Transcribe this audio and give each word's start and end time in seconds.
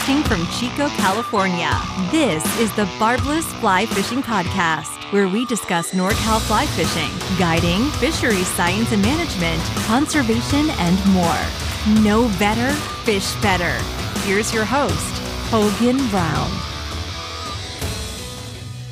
Broadcasting 0.00 0.22
from 0.24 0.46
Chico, 0.58 0.88
California, 0.96 1.70
this 2.10 2.44
is 2.58 2.74
the 2.74 2.88
Barbless 2.98 3.44
Fly 3.60 3.84
Fishing 3.86 4.22
Podcast, 4.22 5.12
where 5.12 5.28
we 5.28 5.44
discuss 5.44 5.90
NorCal 5.92 6.40
fly 6.40 6.64
fishing, 6.66 7.10
guiding, 7.38 7.84
fisheries 7.92 8.48
science 8.48 8.92
and 8.92 9.02
management, 9.02 9.60
conservation, 9.86 10.70
and 10.78 10.96
more. 11.12 12.02
Know 12.02 12.28
better, 12.38 12.72
fish 13.04 13.34
better. 13.42 13.76
Here's 14.20 14.54
your 14.54 14.64
host, 14.64 15.18
Hogan 15.50 15.98
Brown. 16.08 16.69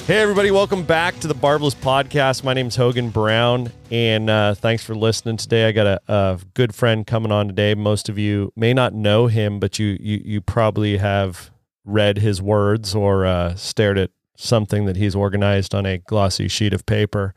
Hey, 0.09 0.23
everybody, 0.23 0.51
welcome 0.51 0.85
back 0.85 1.19
to 1.21 1.29
the 1.29 1.35
Barbless 1.35 1.75
Podcast. 1.75 2.43
My 2.43 2.55
name 2.55 2.69
is 2.69 2.77
Hogan 2.77 3.11
Brown, 3.11 3.71
and 3.91 4.31
uh, 4.31 4.55
thanks 4.55 4.83
for 4.83 4.95
listening 4.95 5.37
today. 5.37 5.69
I 5.69 5.73
got 5.73 5.87
a, 5.87 6.01
a, 6.09 6.41
good 6.55 6.75
friend 6.75 7.07
coming 7.07 7.30
on 7.30 7.47
today. 7.47 7.75
Most 7.75 8.09
of 8.09 8.16
you 8.16 8.51
may 8.57 8.73
not 8.73 8.95
know 8.95 9.27
him, 9.27 9.61
but 9.61 9.79
you 9.79 9.99
you, 10.01 10.23
you 10.25 10.41
probably 10.41 10.97
have 10.97 11.51
read 11.85 12.16
his 12.16 12.41
words 12.41 12.95
or 12.95 13.27
uh, 13.27 13.55
stared 13.57 13.99
at 13.99 14.11
something 14.35 14.87
that 14.87 14.97
he's 14.97 15.15
organized 15.15 15.75
on 15.75 15.85
a 15.85 15.99
glossy 15.99 16.49
sheet 16.49 16.73
of 16.73 16.87
paper. 16.87 17.35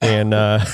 And 0.00 0.32
uh, 0.32 0.64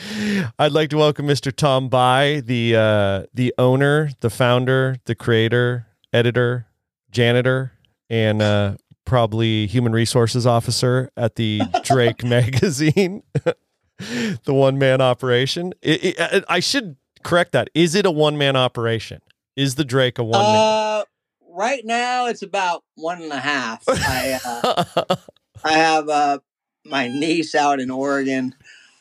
I'd 0.60 0.70
like 0.70 0.90
to 0.90 0.96
welcome 0.96 1.26
Mr. 1.26 1.52
Tom 1.52 1.88
Bie, 1.88 2.38
the 2.38 2.76
uh, 2.76 3.26
the 3.34 3.52
owner, 3.58 4.10
the 4.20 4.30
founder, 4.30 4.98
the 5.06 5.16
creator, 5.16 5.88
editor, 6.12 6.68
janitor, 7.10 7.72
and 8.08 8.40
uh, 8.40 8.76
probably 9.04 9.66
human 9.66 9.92
resources 9.92 10.46
officer 10.46 11.10
at 11.16 11.36
the 11.36 11.62
Drake 11.84 12.24
magazine, 12.24 13.22
the 13.98 14.54
one 14.54 14.78
man 14.78 15.00
operation. 15.00 15.72
It, 15.82 16.16
it, 16.18 16.44
I 16.48 16.60
should 16.60 16.96
correct 17.22 17.52
that. 17.52 17.68
Is 17.74 17.94
it 17.94 18.06
a 18.06 18.10
one 18.10 18.38
man 18.38 18.56
operation? 18.56 19.20
Is 19.56 19.76
the 19.76 19.84
Drake 19.84 20.18
a 20.18 20.24
one 20.24 20.40
man? 20.40 20.56
Uh, 20.56 21.04
right 21.50 21.84
now, 21.84 22.26
it's 22.26 22.42
about 22.42 22.84
one 22.96 23.22
and 23.22 23.32
a 23.32 23.40
half. 23.40 23.84
I, 23.88 24.40
uh, 24.44 25.16
I 25.64 25.72
have 25.72 26.08
uh, 26.08 26.38
my 26.84 27.08
niece 27.08 27.54
out 27.54 27.80
in 27.80 27.90
Oregon 27.90 28.54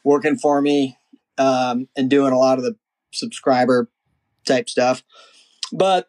working 0.04 0.38
for 0.38 0.62
me 0.62 0.98
um, 1.38 1.88
and 1.95 2.10
doing 2.10 2.34
a 2.34 2.38
lot 2.38 2.58
of 2.58 2.64
the 2.64 2.76
subscriber 3.12 3.90
type 4.45 4.70
stuff. 4.70 5.04
But 5.72 6.08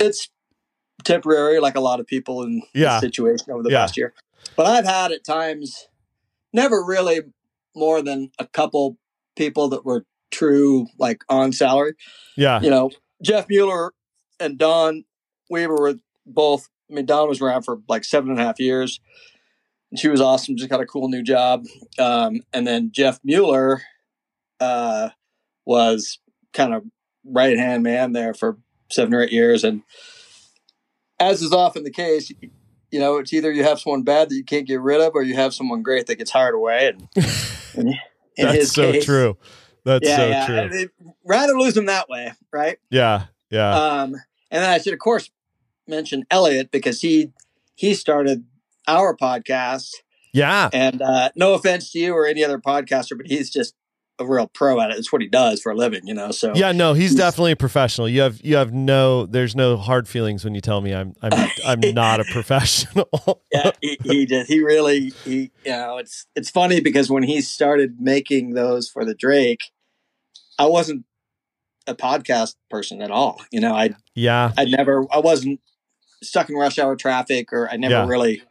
it's 0.00 0.28
temporary, 1.04 1.60
like 1.60 1.76
a 1.76 1.80
lot 1.80 2.00
of 2.00 2.06
people 2.06 2.42
in 2.42 2.62
yeah. 2.74 2.94
the 2.94 3.00
situation 3.00 3.50
over 3.52 3.62
the 3.62 3.70
Yeah. 3.70 3.80
past 3.80 3.96
year. 3.96 4.14
But 4.56 4.66
I've 4.66 4.84
had 4.86 5.12
at 5.12 5.24
times 5.24 5.88
never 6.52 6.84
really 6.84 7.20
more 7.74 8.02
than 8.02 8.30
a 8.38 8.46
couple 8.46 8.98
people 9.36 9.68
that 9.68 9.84
were 9.84 10.04
true, 10.30 10.86
like 10.98 11.22
on 11.28 11.52
salary. 11.52 11.94
yeah. 12.36 12.60
You 12.60 12.70
know, 12.70 12.90
Jeff 13.22 13.46
Mueller 13.48 13.92
and 14.40 14.58
Don 14.58 15.04
Weaver 15.50 15.76
were 15.76 15.94
both. 16.26 16.68
I 16.90 16.94
mean, 16.94 17.06
Don 17.06 17.28
was 17.28 17.40
around 17.40 17.62
for 17.62 17.80
like 17.88 18.04
seven 18.04 18.30
and 18.30 18.40
a 18.40 18.44
half 18.44 18.58
years. 18.58 19.00
And 19.90 19.98
she 19.98 20.08
was 20.08 20.20
awesome. 20.20 20.56
Just 20.56 20.70
got 20.70 20.80
a 20.80 20.86
cool 20.86 21.08
new 21.08 21.22
job. 21.22 21.64
Um, 21.98 22.40
and 22.52 22.66
then 22.66 22.90
Jeff 22.92 23.20
Mueller 23.24 23.82
uh, 24.60 25.10
was 25.64 26.18
kind 26.52 26.74
of 26.74 26.84
right 27.24 27.56
hand 27.58 27.82
man 27.82 28.12
there 28.12 28.34
for 28.34 28.58
seven 28.90 29.14
or 29.14 29.22
eight 29.22 29.32
years. 29.32 29.64
And 29.64 29.82
as 31.20 31.42
is 31.42 31.52
often 31.52 31.84
the 31.84 31.90
case, 31.90 32.30
you 32.90 32.98
know, 33.00 33.18
it's 33.18 33.32
either 33.32 33.50
you 33.52 33.64
have 33.64 33.80
someone 33.80 34.02
bad 34.02 34.30
that 34.30 34.34
you 34.34 34.44
can't 34.44 34.66
get 34.66 34.80
rid 34.80 35.00
of, 35.00 35.12
or 35.14 35.22
you 35.22 35.34
have 35.34 35.52
someone 35.54 35.82
great 35.82 36.06
that 36.06 36.16
gets 36.16 36.30
hired 36.30 36.54
away. 36.54 36.88
And, 36.88 37.08
and 37.74 37.94
That's 38.36 38.72
so 38.72 38.92
case- 38.92 39.04
true. 39.04 39.36
That's 39.84 40.06
yeah, 40.06 40.16
so 40.16 40.26
yeah. 40.28 40.46
true. 40.46 40.56
And 40.58 40.72
they'd 40.72 40.90
rather 41.24 41.54
lose 41.54 41.74
them 41.74 41.86
that 41.86 42.08
way, 42.08 42.32
right? 42.52 42.78
yeah. 42.90 43.26
Yeah. 43.50 43.70
Um, 43.74 44.14
and 44.50 44.62
then 44.62 44.70
I 44.70 44.76
should, 44.78 44.92
of 44.92 44.98
course, 44.98 45.30
mention 45.86 46.24
Elliot 46.30 46.70
because 46.70 47.00
he 47.00 47.32
he 47.74 47.94
started 47.94 48.44
our 48.86 49.16
podcast. 49.16 49.92
yeah. 50.34 50.68
And 50.74 51.00
uh, 51.00 51.30
no 51.34 51.54
offense 51.54 51.90
to 51.92 51.98
you 51.98 52.12
or 52.12 52.26
any 52.26 52.44
other 52.44 52.58
podcaster, 52.58 53.16
but 53.16 53.26
he's 53.26 53.48
just 53.48 53.74
a 54.20 54.26
real 54.26 54.48
pro 54.48 54.80
at 54.80 54.90
it. 54.90 54.96
It's 54.98 55.12
what 55.12 55.22
he 55.22 55.28
does 55.28 55.60
for 55.60 55.70
a 55.72 55.76
living, 55.76 56.00
you 56.06 56.14
know. 56.14 56.30
So 56.30 56.52
Yeah, 56.54 56.72
no, 56.72 56.92
he's 56.94 57.10
He's- 57.10 57.14
definitely 57.18 57.52
a 57.52 57.56
professional. 57.56 58.08
You 58.08 58.22
have 58.22 58.40
you 58.42 58.56
have 58.56 58.72
no 58.72 59.26
there's 59.26 59.54
no 59.54 59.76
hard 59.76 60.08
feelings 60.08 60.44
when 60.44 60.54
you 60.54 60.60
tell 60.60 60.80
me 60.80 60.94
I'm 60.94 61.14
I'm 61.22 61.48
I'm 61.66 61.80
not 61.94 62.20
a 62.20 62.24
professional. 62.24 63.08
yeah, 63.52 63.70
he, 63.80 63.96
he 64.02 64.26
just 64.26 64.48
he 64.50 64.60
really 64.62 65.12
he 65.24 65.50
you 65.64 65.70
know 65.72 65.98
it's 65.98 66.26
it's 66.34 66.50
funny 66.50 66.80
because 66.80 67.10
when 67.10 67.22
he 67.22 67.40
started 67.40 68.00
making 68.00 68.54
those 68.54 68.88
for 68.88 69.04
the 69.04 69.14
Drake, 69.14 69.64
I 70.58 70.66
wasn't 70.66 71.04
a 71.86 71.94
podcast 71.94 72.56
person 72.68 73.00
at 73.00 73.10
all. 73.10 73.40
You 73.50 73.60
know, 73.60 73.74
I 73.74 73.90
yeah. 74.14 74.52
I 74.58 74.64
never 74.64 75.06
I 75.12 75.18
wasn't 75.20 75.60
stuck 76.22 76.50
in 76.50 76.56
rush 76.56 76.78
hour 76.78 76.96
traffic 76.96 77.52
or 77.52 77.70
I 77.70 77.76
never 77.76 77.94
Yeah. 77.94 78.06
really 78.08 78.42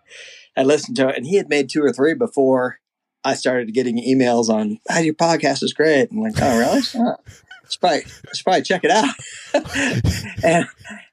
I 0.56 0.64
listened 0.64 0.96
to 0.98 1.10
it 1.10 1.18
and 1.18 1.26
he 1.26 1.36
had 1.36 1.50
made 1.50 1.70
two 1.70 1.84
or 1.84 1.92
three 1.92 2.14
before 2.14 2.80
I 3.28 3.34
started 3.34 3.74
getting 3.74 3.98
emails 3.98 4.48
on 4.50 4.80
oh, 4.90 5.00
your 5.00 5.14
podcast 5.14 5.62
is 5.64 5.74
great. 5.74 6.10
I'm 6.12 6.22
like, 6.22 6.34
oh 6.42 6.58
really? 6.58 6.82
Oh, 6.96 7.16
I 7.20 7.70
should 7.70 7.82
probably, 7.82 8.00
I 8.00 8.34
should 8.34 8.44
probably 8.46 8.62
check 8.62 8.82
it 8.86 8.92
out. 8.92 9.14
and 10.44 10.66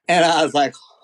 and 0.07 0.25
I 0.25 0.45
was 0.45 0.55
like, 0.55 0.75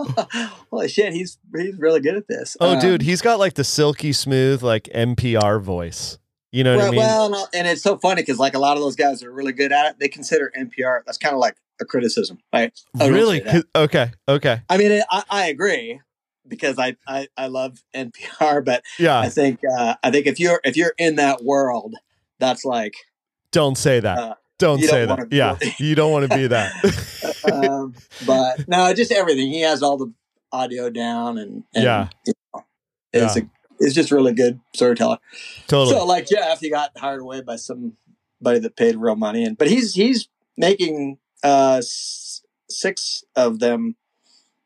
holy 0.71 0.88
shit, 0.88 1.12
he's 1.12 1.38
he's 1.56 1.76
really 1.76 2.00
good 2.00 2.15
at 2.16 2.28
this. 2.28 2.56
Oh, 2.60 2.75
Um, 2.75 2.78
dude, 2.78 3.03
he's 3.03 3.21
got 3.21 3.41
like 3.41 3.54
the 3.54 3.65
silky 3.65 4.12
smooth 4.12 4.62
like 4.62 4.84
NPR 4.94 5.60
voice. 5.60 6.19
You 6.53 6.62
know 6.65 6.76
what 6.76 6.81
I 6.81 6.84
Well, 6.84 6.93
mean? 6.93 7.00
well, 7.00 7.31
no, 7.31 7.47
and 7.53 7.66
it's 7.66 7.82
so 7.82 7.97
funny 7.98 8.22
because 8.22 8.38
like 8.38 8.54
a 8.54 8.59
lot 8.60 8.77
of 8.77 8.82
those 8.82 8.94
guys 8.97 9.22
are 9.25 9.32
really 9.32 9.53
good 9.53 9.72
at 9.72 9.91
it, 9.91 9.98
they 9.98 10.09
consider 10.09 10.53
NPR. 10.56 11.00
That's 11.04 11.19
kind 11.19 11.34
of 11.34 11.41
like 11.41 11.56
a 11.81 11.84
criticism, 11.84 12.38
right? 12.53 12.72
Oh, 13.00 13.10
really? 13.10 13.42
Okay. 13.75 14.12
Okay. 14.28 14.60
I 14.69 14.77
mean, 14.77 15.03
I, 15.10 15.25
I 15.31 15.47
agree 15.48 16.00
because 16.50 16.78
I, 16.78 16.96
I 17.06 17.28
I 17.36 17.46
love 17.46 17.78
NPR, 17.94 18.62
but 18.64 18.82
yeah, 18.98 19.18
I 19.18 19.24
Yeah. 19.24 19.30
think 19.30 19.60
uh, 19.78 19.94
I 20.02 20.10
think 20.10 20.26
if 20.26 20.38
you're 20.38 20.60
if 20.64 20.76
you're 20.76 20.92
in 20.98 21.16
that 21.16 21.42
world, 21.42 21.94
that's 22.38 22.64
like, 22.64 22.94
Don't 23.52 23.78
say 23.78 24.00
that. 24.00 24.18
uh, 24.18 24.34
don't 24.58 24.82
say 24.82 25.06
don't 25.06 25.30
that. 25.30 25.32
yeah. 25.32 25.56
You 25.78 25.94
don't 25.94 26.12
want 26.12 26.24
to 26.30 26.36
be 26.36 26.46
that. 26.48 26.72
um, 27.44 27.94
but 28.26 28.68
no, 28.68 28.92
just 28.92 29.12
everything. 29.12 29.50
He 29.50 29.62
has 29.62 29.82
all 29.82 29.96
the 29.96 30.12
audio 30.52 30.90
down, 30.90 31.38
and, 31.38 31.64
and 31.74 31.84
Yeah. 31.84 32.08
you 32.26 32.32
know, 32.54 32.64
it's 33.12 33.36
a, 33.36 33.42
it's 33.78 33.94
just 33.94 34.10
really 34.10 34.32
good 34.34 34.60
storyteller. 34.74 35.18
totally. 35.66 35.96
So 35.96 36.04
like 36.04 36.26
Jeff, 36.28 36.60
he 36.60 36.68
got 36.70 36.90
hired 36.98 37.20
away 37.20 37.40
by 37.40 37.56
somebody 37.56 37.94
that 38.42 38.76
paid 38.76 38.96
real 38.96 39.16
money, 39.16 39.44
and 39.44 39.56
but 39.56 39.68
he's 39.68 39.94
he's 39.94 40.28
making 40.56 41.18
uh 41.42 41.76
s- 41.78 42.42
six 42.68 43.24
of 43.36 43.58
them 43.60 43.96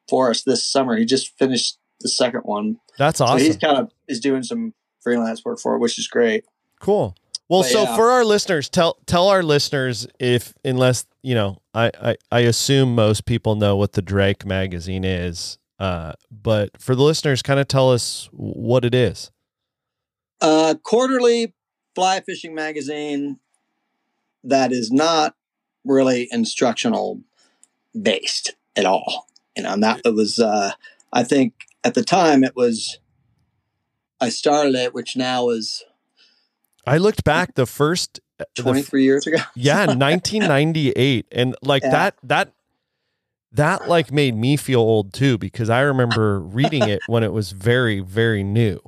for 0.08 0.30
us 0.30 0.42
this 0.42 0.66
summer. 0.66 0.96
He 0.96 1.04
just 1.04 1.36
finished 1.38 1.78
the 2.00 2.08
second 2.08 2.40
one, 2.40 2.78
That's 2.98 3.18
so 3.18 3.24
awesome. 3.24 3.38
he's 3.38 3.56
kind 3.56 3.78
of 3.78 3.90
is 4.08 4.20
doing 4.20 4.42
some 4.42 4.74
freelance 5.02 5.44
work 5.44 5.58
for 5.58 5.74
it, 5.74 5.78
which 5.78 5.98
is 5.98 6.06
great. 6.08 6.44
Cool. 6.80 7.16
Well, 7.48 7.62
But 7.62 7.68
so 7.70 7.82
yeah. 7.84 7.96
for 7.96 8.10
our 8.10 8.24
listeners, 8.24 8.68
tell 8.68 8.98
tell 9.06 9.28
our 9.28 9.42
listeners 9.42 10.06
if 10.18 10.54
unless 10.64 11.06
you 11.22 11.34
know, 11.34 11.58
I, 11.74 11.90
I 12.00 12.16
I 12.30 12.40
assume 12.40 12.94
most 12.94 13.26
people 13.26 13.54
know 13.54 13.76
what 13.76 13.92
the 13.92 14.02
Drake 14.02 14.44
magazine 14.44 15.04
is, 15.04 15.58
uh, 15.78 16.12
but 16.30 16.80
for 16.80 16.94
the 16.94 17.02
listeners, 17.02 17.42
kind 17.42 17.60
of 17.60 17.68
tell 17.68 17.92
us 17.92 18.28
what 18.32 18.84
it 18.84 18.94
is. 18.94 19.30
Uh, 20.40 20.74
quarterly 20.82 21.54
fly 21.94 22.20
fishing 22.20 22.54
magazine 22.54 23.38
that 24.42 24.72
is 24.72 24.90
not 24.90 25.34
really 25.84 26.28
instructional 26.30 27.20
based 28.00 28.54
at 28.76 28.84
all. 28.84 29.26
And 29.56 29.82
that 29.82 30.00
it 30.04 30.14
was. 30.14 30.38
Uh, 30.38 30.72
I 31.12 31.22
think 31.22 31.54
at 31.82 31.94
the 31.94 32.04
time 32.04 32.44
it 32.44 32.56
was. 32.56 32.98
I 34.20 34.28
started 34.28 34.74
it, 34.74 34.94
which 34.94 35.16
now 35.16 35.50
is 35.50 35.84
I 36.86 36.98
looked 36.98 37.24
back 37.24 37.54
the 37.54 37.66
first, 37.66 38.20
the 38.38 38.46
23 38.62 39.04
years 39.04 39.26
ago. 39.26 39.38
yeah, 39.54 39.86
1998, 39.86 41.26
and 41.32 41.56
like 41.62 41.82
Yeah. 41.82 41.90
that 41.90 42.16
that 42.22 42.52
that 43.52 43.88
like 43.88 44.12
made 44.12 44.34
me 44.34 44.56
feel 44.56 44.80
old 44.80 45.12
too 45.12 45.38
because 45.38 45.70
I 45.70 45.80
remember 45.80 46.40
reading 46.40 46.88
it 46.88 47.00
when 47.06 47.22
it 47.22 47.32
was 47.32 47.52
very 47.52 48.00
very 48.00 48.42
new. 48.42 48.80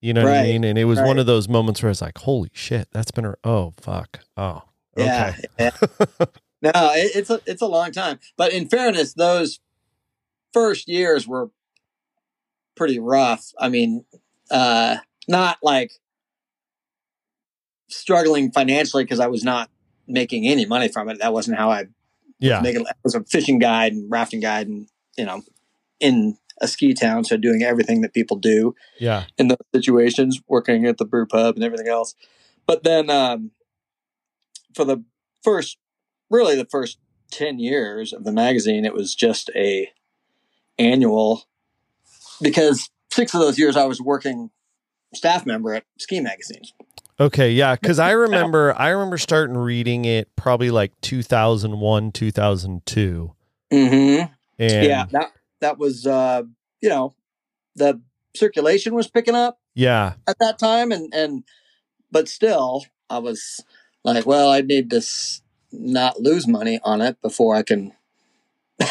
You 0.00 0.14
know 0.14 0.24
what 0.24 0.32
I 0.32 0.42
mean? 0.42 0.64
And 0.64 0.78
it 0.78 0.84
was 0.84 0.98
one 1.00 1.18
of 1.18 1.26
those 1.26 1.46
moments 1.48 1.82
where 1.82 1.88
I 1.88 1.92
was 1.92 2.00
like, 2.00 2.18
"Holy 2.18 2.50
shit, 2.54 2.88
that's 2.90 3.10
been 3.10 3.26
a 3.26 3.34
oh 3.44 3.74
fuck 3.80 4.20
oh 4.36 4.62
Yeah, 4.96 5.34
okay 5.36 5.44
yeah. 5.58 5.70
no, 6.62 6.70
it, 6.94 7.12
it's 7.16 7.30
a 7.30 7.40
it's 7.46 7.62
a 7.62 7.66
long 7.66 7.92
time. 7.92 8.18
But 8.36 8.52
in 8.52 8.68
fairness, 8.68 9.12
those 9.14 9.60
first 10.52 10.88
years 10.88 11.26
were 11.26 11.50
pretty 12.76 12.98
rough. 12.98 13.52
I 13.58 13.68
mean, 13.68 14.04
uh, 14.50 14.96
not 15.28 15.58
like 15.62 15.92
struggling 17.88 18.50
financially 18.50 19.04
because 19.04 19.20
I 19.20 19.26
was 19.26 19.44
not 19.44 19.70
making 20.06 20.46
any 20.46 20.66
money 20.66 20.88
from 20.88 21.08
it. 21.08 21.18
That 21.20 21.32
wasn't 21.32 21.58
how 21.58 21.70
I 21.70 21.86
yeah 22.38 22.62
it. 22.64 22.76
I 22.76 22.92
was 23.04 23.14
a 23.14 23.22
fishing 23.24 23.58
guide 23.58 23.92
and 23.92 24.10
rafting 24.10 24.40
guide, 24.40 24.68
and 24.68 24.88
you 25.16 25.24
know, 25.24 25.42
in 26.00 26.38
a 26.60 26.68
ski 26.68 26.94
town, 26.94 27.24
so 27.24 27.36
doing 27.36 27.62
everything 27.62 28.02
that 28.02 28.12
people 28.12 28.36
do 28.36 28.74
yeah 28.98 29.24
in 29.38 29.48
those 29.48 29.58
situations, 29.74 30.40
working 30.48 30.86
at 30.86 30.98
the 30.98 31.04
brew 31.04 31.26
pub 31.26 31.54
and 31.54 31.64
everything 31.64 31.88
else. 31.88 32.14
But 32.66 32.84
then 32.84 33.10
um, 33.10 33.50
for 34.74 34.84
the 34.84 35.04
first, 35.42 35.78
really 36.30 36.56
the 36.56 36.66
first 36.70 36.98
10 37.30 37.58
years 37.58 38.12
of 38.12 38.24
the 38.24 38.32
magazine, 38.32 38.84
it 38.84 38.94
was 38.94 39.14
just 39.14 39.50
a 39.54 39.90
annual 40.80 41.44
because 42.40 42.88
six 43.12 43.34
of 43.34 43.40
those 43.40 43.58
years 43.58 43.76
I 43.76 43.84
was 43.84 44.00
working 44.00 44.50
staff 45.14 45.46
member 45.46 45.74
at 45.74 45.84
ski 45.98 46.20
magazines. 46.20 46.72
Okay, 47.18 47.52
yeah, 47.52 47.74
because 47.74 47.98
I 47.98 48.10
remember 48.12 48.74
I 48.76 48.88
remember 48.88 49.18
starting 49.18 49.56
reading 49.56 50.04
it 50.04 50.34
probably 50.36 50.70
like 50.70 50.92
2001, 51.02 52.12
2002. 52.12 53.32
Mm-hmm. 53.72 54.32
And 54.58 54.86
Yeah, 54.86 55.06
that 55.10 55.32
that 55.60 55.78
was 55.78 56.06
uh, 56.06 56.42
you 56.80 56.88
know 56.88 57.14
the 57.76 58.00
circulation 58.34 58.94
was 58.94 59.08
picking 59.08 59.34
up 59.34 59.58
yeah, 59.74 60.14
at 60.26 60.36
that 60.40 60.58
time, 60.58 60.92
and 60.92 61.12
and 61.14 61.44
but 62.10 62.28
still 62.28 62.84
I 63.08 63.18
was 63.18 63.62
like, 64.04 64.26
well, 64.26 64.50
I 64.50 64.60
need 64.60 64.90
to 64.90 64.96
s- 64.96 65.42
not 65.72 66.20
lose 66.20 66.46
money 66.46 66.80
on 66.82 67.00
it 67.00 67.20
before 67.22 67.54
I 67.54 67.62
can. 67.62 67.92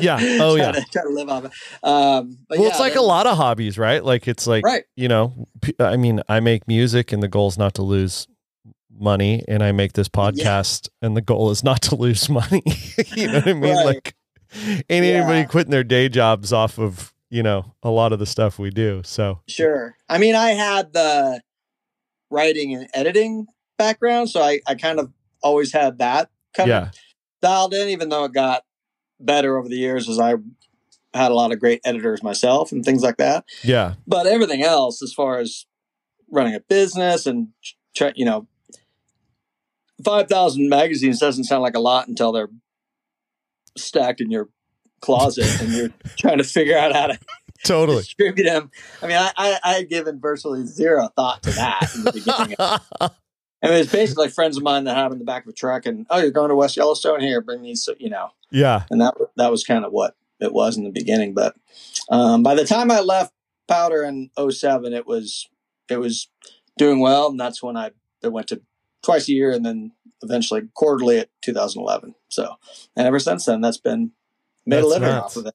Yeah. 0.00 0.18
Oh, 0.40 0.56
yeah. 0.56 0.72
To, 0.72 0.84
try 0.90 1.02
to 1.02 1.08
live 1.08 1.28
off 1.28 1.44
it. 1.44 1.52
Um, 1.82 2.38
but 2.48 2.58
well, 2.58 2.66
yeah, 2.66 2.70
it's 2.70 2.80
like 2.80 2.96
a 2.96 3.00
lot 3.02 3.26
of 3.26 3.36
hobbies, 3.36 3.78
right? 3.78 4.04
Like 4.04 4.26
it's 4.28 4.46
like 4.46 4.64
Right. 4.64 4.84
you 4.96 5.08
know, 5.08 5.46
I 5.78 5.96
mean, 5.96 6.20
I 6.28 6.40
make 6.40 6.66
music, 6.68 7.12
and 7.12 7.22
the 7.22 7.28
goal 7.28 7.48
is 7.48 7.56
not 7.58 7.74
to 7.74 7.82
lose 7.82 8.26
money, 8.96 9.42
and 9.48 9.62
I 9.62 9.72
make 9.72 9.92
this 9.94 10.08
podcast, 10.08 10.88
and 11.02 11.16
the 11.16 11.20
goal 11.22 11.50
is 11.50 11.64
not 11.64 11.82
to 11.82 11.96
lose 11.96 12.28
money. 12.28 12.62
you 13.16 13.26
know 13.26 13.34
what 13.34 13.48
I 13.48 13.52
mean? 13.54 13.74
Right. 13.74 13.84
Like, 13.86 14.14
ain't 14.88 15.04
anybody 15.04 15.38
Yeah. 15.40 15.44
quitting 15.44 15.70
their 15.72 15.84
day 15.84 16.08
jobs 16.08 16.52
off 16.52 16.78
of 16.78 17.12
you 17.30 17.42
know 17.42 17.74
a 17.82 17.90
lot 17.90 18.12
of 18.12 18.18
the 18.18 18.26
stuff 18.26 18.58
we 18.58 18.70
do. 18.70 19.02
So 19.04 19.40
Sure. 19.48 19.96
I 20.08 20.18
mean, 20.18 20.34
I 20.34 20.50
had 20.50 20.92
the 20.92 21.40
writing 22.30 22.74
and 22.74 22.88
editing 22.94 23.46
background, 23.78 24.30
so 24.30 24.40
I, 24.42 24.60
I 24.66 24.74
kind 24.74 24.98
of 25.00 25.12
always 25.42 25.72
had 25.72 25.98
that 25.98 26.30
kind 26.56 26.68
yeah, 26.68 26.82
of 26.88 26.92
dialed 27.42 27.74
in, 27.74 27.88
even 27.88 28.08
though 28.08 28.24
it 28.24 28.32
got 28.32 28.62
better 29.24 29.56
over 29.58 29.68
the 29.68 29.76
years 29.76 30.08
as 30.08 30.18
I 30.18 30.34
had 31.14 31.30
a 31.30 31.34
lot 31.34 31.52
of 31.52 31.60
great 31.60 31.80
editors 31.84 32.22
myself 32.22 32.72
and 32.72 32.84
things 32.84 33.02
like 33.02 33.16
that. 33.18 33.44
yeah, 33.62 33.94
But 34.06 34.26
everything 34.26 34.62
else, 34.62 35.02
as 35.02 35.12
far 35.12 35.38
as 35.38 35.66
running 36.30 36.54
a 36.54 36.60
business 36.60 37.26
and 37.26 37.48
you 38.16 38.24
know, 38.24 38.48
five 40.04 40.28
thousand 40.28 40.68
magazines 40.68 41.20
doesn't 41.20 41.44
sound 41.44 41.62
like 41.62 41.76
a 41.76 41.80
lot 41.80 42.08
until 42.08 42.32
they're 42.32 42.48
stacked 43.76 44.20
in 44.20 44.30
your 44.30 44.48
closet 45.00 45.60
and 45.60 45.72
you're 45.72 45.90
trying 46.18 46.38
to 46.38 46.44
figure 46.44 46.76
out 46.76 46.92
how 46.92 47.06
to 47.08 47.18
totally. 47.64 47.98
distribute 47.98 48.44
them. 48.44 48.70
I 49.02 49.06
mean, 49.06 49.16
I, 49.16 49.30
I, 49.36 49.58
I 49.62 49.72
had 49.74 49.88
given 49.88 50.20
virtually 50.20 50.64
zero 50.66 51.08
thought 51.14 51.42
to 51.44 51.50
that 51.52 51.94
in 51.94 52.04
the 52.04 52.12
beginning. 52.12 52.56
I 52.60 53.68
mean, 53.68 53.78
it's 53.78 53.92
basically 53.92 54.26
like 54.26 54.34
friends 54.34 54.56
of 54.56 54.62
mine 54.62 54.84
that 54.84 54.96
have 54.96 55.12
in 55.12 55.18
the 55.18 55.24
back 55.24 55.44
of 55.44 55.48
a 55.48 55.52
truck, 55.54 55.86
and 55.86 56.06
oh, 56.10 56.18
you're 56.18 56.30
going 56.30 56.50
to 56.50 56.54
West 56.54 56.76
Yellowstone 56.76 57.20
here, 57.20 57.40
bring 57.40 57.62
these, 57.62 57.82
so- 57.84 57.94
you 57.98 58.10
know, 58.10 58.30
yeah, 58.54 58.84
and 58.90 59.00
that 59.00 59.14
that 59.36 59.50
was 59.50 59.64
kind 59.64 59.84
of 59.84 59.92
what 59.92 60.16
it 60.40 60.52
was 60.52 60.76
in 60.76 60.84
the 60.84 60.90
beginning. 60.90 61.34
But 61.34 61.56
um, 62.08 62.42
by 62.42 62.54
the 62.54 62.64
time 62.64 62.90
I 62.90 63.00
left 63.00 63.32
Powder 63.68 64.04
in 64.04 64.30
07, 64.38 64.92
it 64.92 65.06
was 65.06 65.48
it 65.90 65.98
was 65.98 66.28
doing 66.78 67.00
well, 67.00 67.28
and 67.28 67.38
that's 67.38 67.62
when 67.62 67.76
I 67.76 67.90
it 68.22 68.32
went 68.32 68.48
to 68.48 68.62
twice 69.02 69.28
a 69.28 69.32
year, 69.32 69.50
and 69.50 69.66
then 69.66 69.92
eventually 70.22 70.62
quarterly 70.74 71.18
at 71.18 71.28
2011. 71.42 72.14
So, 72.28 72.54
and 72.96 73.06
ever 73.06 73.18
since 73.18 73.44
then, 73.44 73.60
that's 73.60 73.78
been 73.78 74.12
made 74.64 74.76
That's 74.76 74.86
a 74.86 74.88
living 74.88 75.08
nuts. 75.08 75.36
off 75.36 75.36
of 75.36 75.46
it. 75.46 75.54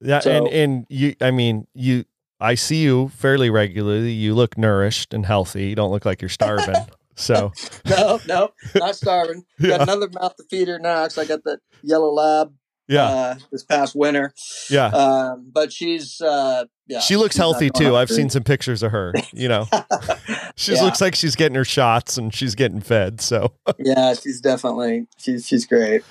Yeah, 0.00 0.20
and 0.24 0.48
and 0.48 0.86
you, 0.88 1.14
I 1.20 1.30
mean, 1.30 1.66
you, 1.74 2.04
I 2.40 2.54
see 2.54 2.82
you 2.82 3.08
fairly 3.08 3.50
regularly. 3.50 4.12
You 4.12 4.34
look 4.34 4.56
nourished 4.56 5.12
and 5.12 5.26
healthy. 5.26 5.66
You 5.66 5.74
don't 5.74 5.90
look 5.90 6.04
like 6.06 6.22
you're 6.22 6.28
starving. 6.30 6.76
so 7.20 7.52
No, 7.88 8.20
no, 8.26 8.50
not 8.74 8.96
starving. 8.96 9.44
Yeah. 9.60 9.78
Got 9.78 9.82
another 9.82 10.08
mouth 10.12 10.36
to 10.36 10.44
feed 10.50 10.68
her 10.68 10.78
now. 10.78 11.04
I 11.04 11.24
got 11.24 11.44
that 11.44 11.58
yellow 11.82 12.10
lab 12.12 12.52
yeah, 12.88 13.04
uh, 13.04 13.34
this 13.52 13.62
past 13.62 13.94
winter. 13.94 14.32
yeah. 14.68 14.86
Um, 14.86 15.50
but 15.54 15.72
she's 15.72 16.20
uh, 16.20 16.64
yeah, 16.88 16.98
she 16.98 17.16
looks 17.16 17.36
healthy 17.36 17.70
too. 17.70 17.94
I've 17.94 18.10
seen 18.10 18.30
some 18.30 18.42
pictures 18.42 18.82
of 18.82 18.90
her. 18.90 19.12
You 19.32 19.46
know, 19.48 19.66
she 20.56 20.74
Yeah. 20.74 20.82
looks 20.82 21.00
like 21.00 21.14
she's 21.14 21.36
getting 21.36 21.54
her 21.54 21.64
shots 21.64 22.16
and 22.18 22.34
she's 22.34 22.54
getting 22.56 22.80
fed. 22.80 23.20
So, 23.20 23.52
yeah, 23.78 24.14
she's 24.14 24.40
definitely 24.40 25.06
she's 25.18 25.46
she's 25.46 25.66
great. 25.66 26.02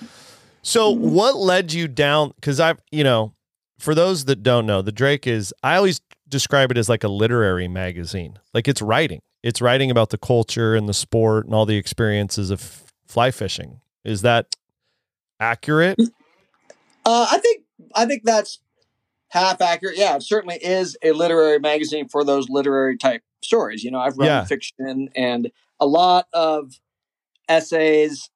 so 0.61 0.95
Mhm. 0.95 0.99
what 0.99 1.35
led 1.35 1.73
you 1.73 1.87
down? 1.89 2.31
Because 2.35 2.59
I've, 2.61 2.79
you 2.91 3.03
know, 3.03 3.33
for 3.77 3.93
those 3.93 4.23
that 4.25 4.41
don't 4.43 4.65
know, 4.65 4.81
the 4.81 4.91
Drake 4.93 5.27
is. 5.27 5.53
I 5.63 5.75
always 5.75 5.99
describe 6.29 6.71
it 6.71 6.77
as 6.77 6.87
like 6.87 7.03
a 7.03 7.09
literary 7.09 7.67
magazine. 7.67 8.39
Like 8.53 8.67
it's 8.69 8.81
writing. 8.81 9.21
It's 9.43 9.61
writing 9.61 9.89
about 9.89 10.09
the 10.09 10.17
culture 10.17 10.75
and 10.75 10.87
the 10.89 10.93
sport 10.93 11.45
and 11.45 11.55
all 11.55 11.65
the 11.65 11.77
experiences 11.77 12.49
of 12.49 12.59
fly 13.05 13.31
fishing. 13.31 13.79
Is 14.03 14.21
that 14.21 14.55
accurate? 15.39 15.97
Uh, 17.05 17.27
I 17.31 17.37
think 17.39 17.63
I 17.95 18.05
think 18.05 18.23
that's 18.25 18.59
half 19.29 19.61
accurate. 19.61 19.97
Yeah, 19.97 20.17
it 20.17 20.23
certainly 20.23 20.57
is 20.57 20.97
a 21.03 21.11
literary 21.11 21.59
magazine 21.59 22.09
for 22.09 22.23
those 22.25 22.49
literary 22.49 22.97
type 22.97 23.21
stories. 23.41 23.83
You 23.83 23.91
know, 23.91 23.99
I've 23.99 24.17
run 24.17 24.27
Yeah. 24.27 24.43
fiction 24.45 25.09
and 25.15 25.51
a 25.79 25.85
lot 25.85 26.27
of 26.33 26.73
essays, 27.47 28.29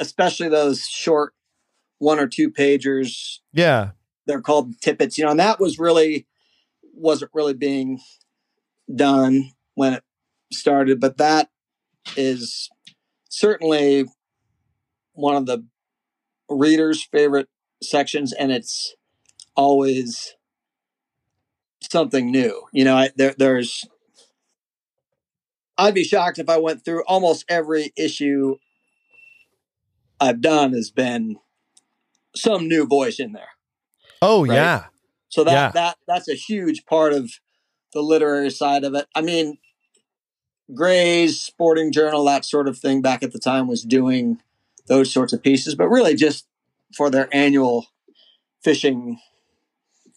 especially 0.00 0.48
those 0.48 0.86
short 0.86 1.34
one 1.98 2.18
or 2.18 2.26
two 2.26 2.50
pagers 2.50 3.38
Yeah. 3.52 3.90
they're 4.26 4.40
called 4.40 4.80
tippets, 4.80 5.18
you 5.18 5.24
know, 5.24 5.30
and 5.30 5.40
that 5.40 5.60
was 5.60 5.78
really 5.78 6.26
wasn't 6.94 7.30
really 7.34 7.54
being 7.54 8.00
done 8.94 9.50
when 9.74 9.94
it 9.94 10.02
started, 10.52 11.00
but 11.00 11.16
that 11.18 11.48
is 12.16 12.70
certainly 13.28 14.04
one 15.12 15.36
of 15.36 15.46
the 15.46 15.64
readers' 16.48 17.04
favorite 17.10 17.48
sections, 17.82 18.32
and 18.32 18.52
it's 18.52 18.94
always 19.56 20.34
something 21.90 22.30
new. 22.30 22.62
You 22.72 22.84
know, 22.84 22.96
I, 22.96 23.10
there, 23.16 23.34
there's. 23.36 23.84
I'd 25.76 25.94
be 25.94 26.04
shocked 26.04 26.38
if 26.38 26.48
I 26.48 26.58
went 26.58 26.84
through 26.84 27.02
almost 27.06 27.44
every 27.48 27.92
issue 27.96 28.56
I've 30.20 30.40
done 30.40 30.72
has 30.72 30.90
been 30.90 31.36
some 32.36 32.68
new 32.68 32.86
voice 32.86 33.18
in 33.18 33.32
there. 33.32 33.48
Oh 34.22 34.44
Right. 34.46 34.54
yeah. 34.54 34.84
So 35.28 35.42
that 35.44 35.52
Yeah. 35.52 35.70
that 35.72 35.96
that's 36.06 36.28
a 36.28 36.34
huge 36.34 36.84
part 36.86 37.12
of 37.12 37.30
the 37.94 38.02
literary 38.02 38.50
side 38.50 38.84
of 38.84 38.94
it. 38.94 39.06
I 39.14 39.22
mean, 39.22 39.58
Gray's 40.74 41.40
Sporting 41.40 41.92
Journal, 41.92 42.24
that 42.24 42.44
sort 42.44 42.68
of 42.68 42.78
thing, 42.78 43.02
back 43.02 43.22
at 43.22 43.32
the 43.32 43.38
time 43.38 43.66
was 43.66 43.82
doing 43.82 44.40
those 44.86 45.12
sorts 45.12 45.32
of 45.32 45.42
pieces, 45.42 45.74
but 45.74 45.88
really 45.88 46.14
just 46.14 46.46
for 46.96 47.10
their 47.10 47.28
annual 47.32 47.86
fishing 48.62 49.18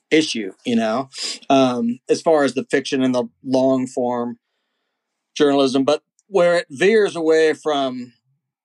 issue, 0.09 0.53
you 0.65 0.75
know, 0.75 1.09
um, 1.49 1.99
as 2.09 2.21
far 2.21 2.43
as 2.43 2.53
the 2.53 2.65
fiction 2.65 3.03
and 3.03 3.13
the 3.13 3.25
long 3.43 3.87
form 3.87 4.39
journalism. 5.35 5.83
But 5.83 6.01
where 6.27 6.57
it 6.57 6.67
veers 6.69 7.15
away 7.15 7.53
from 7.53 8.13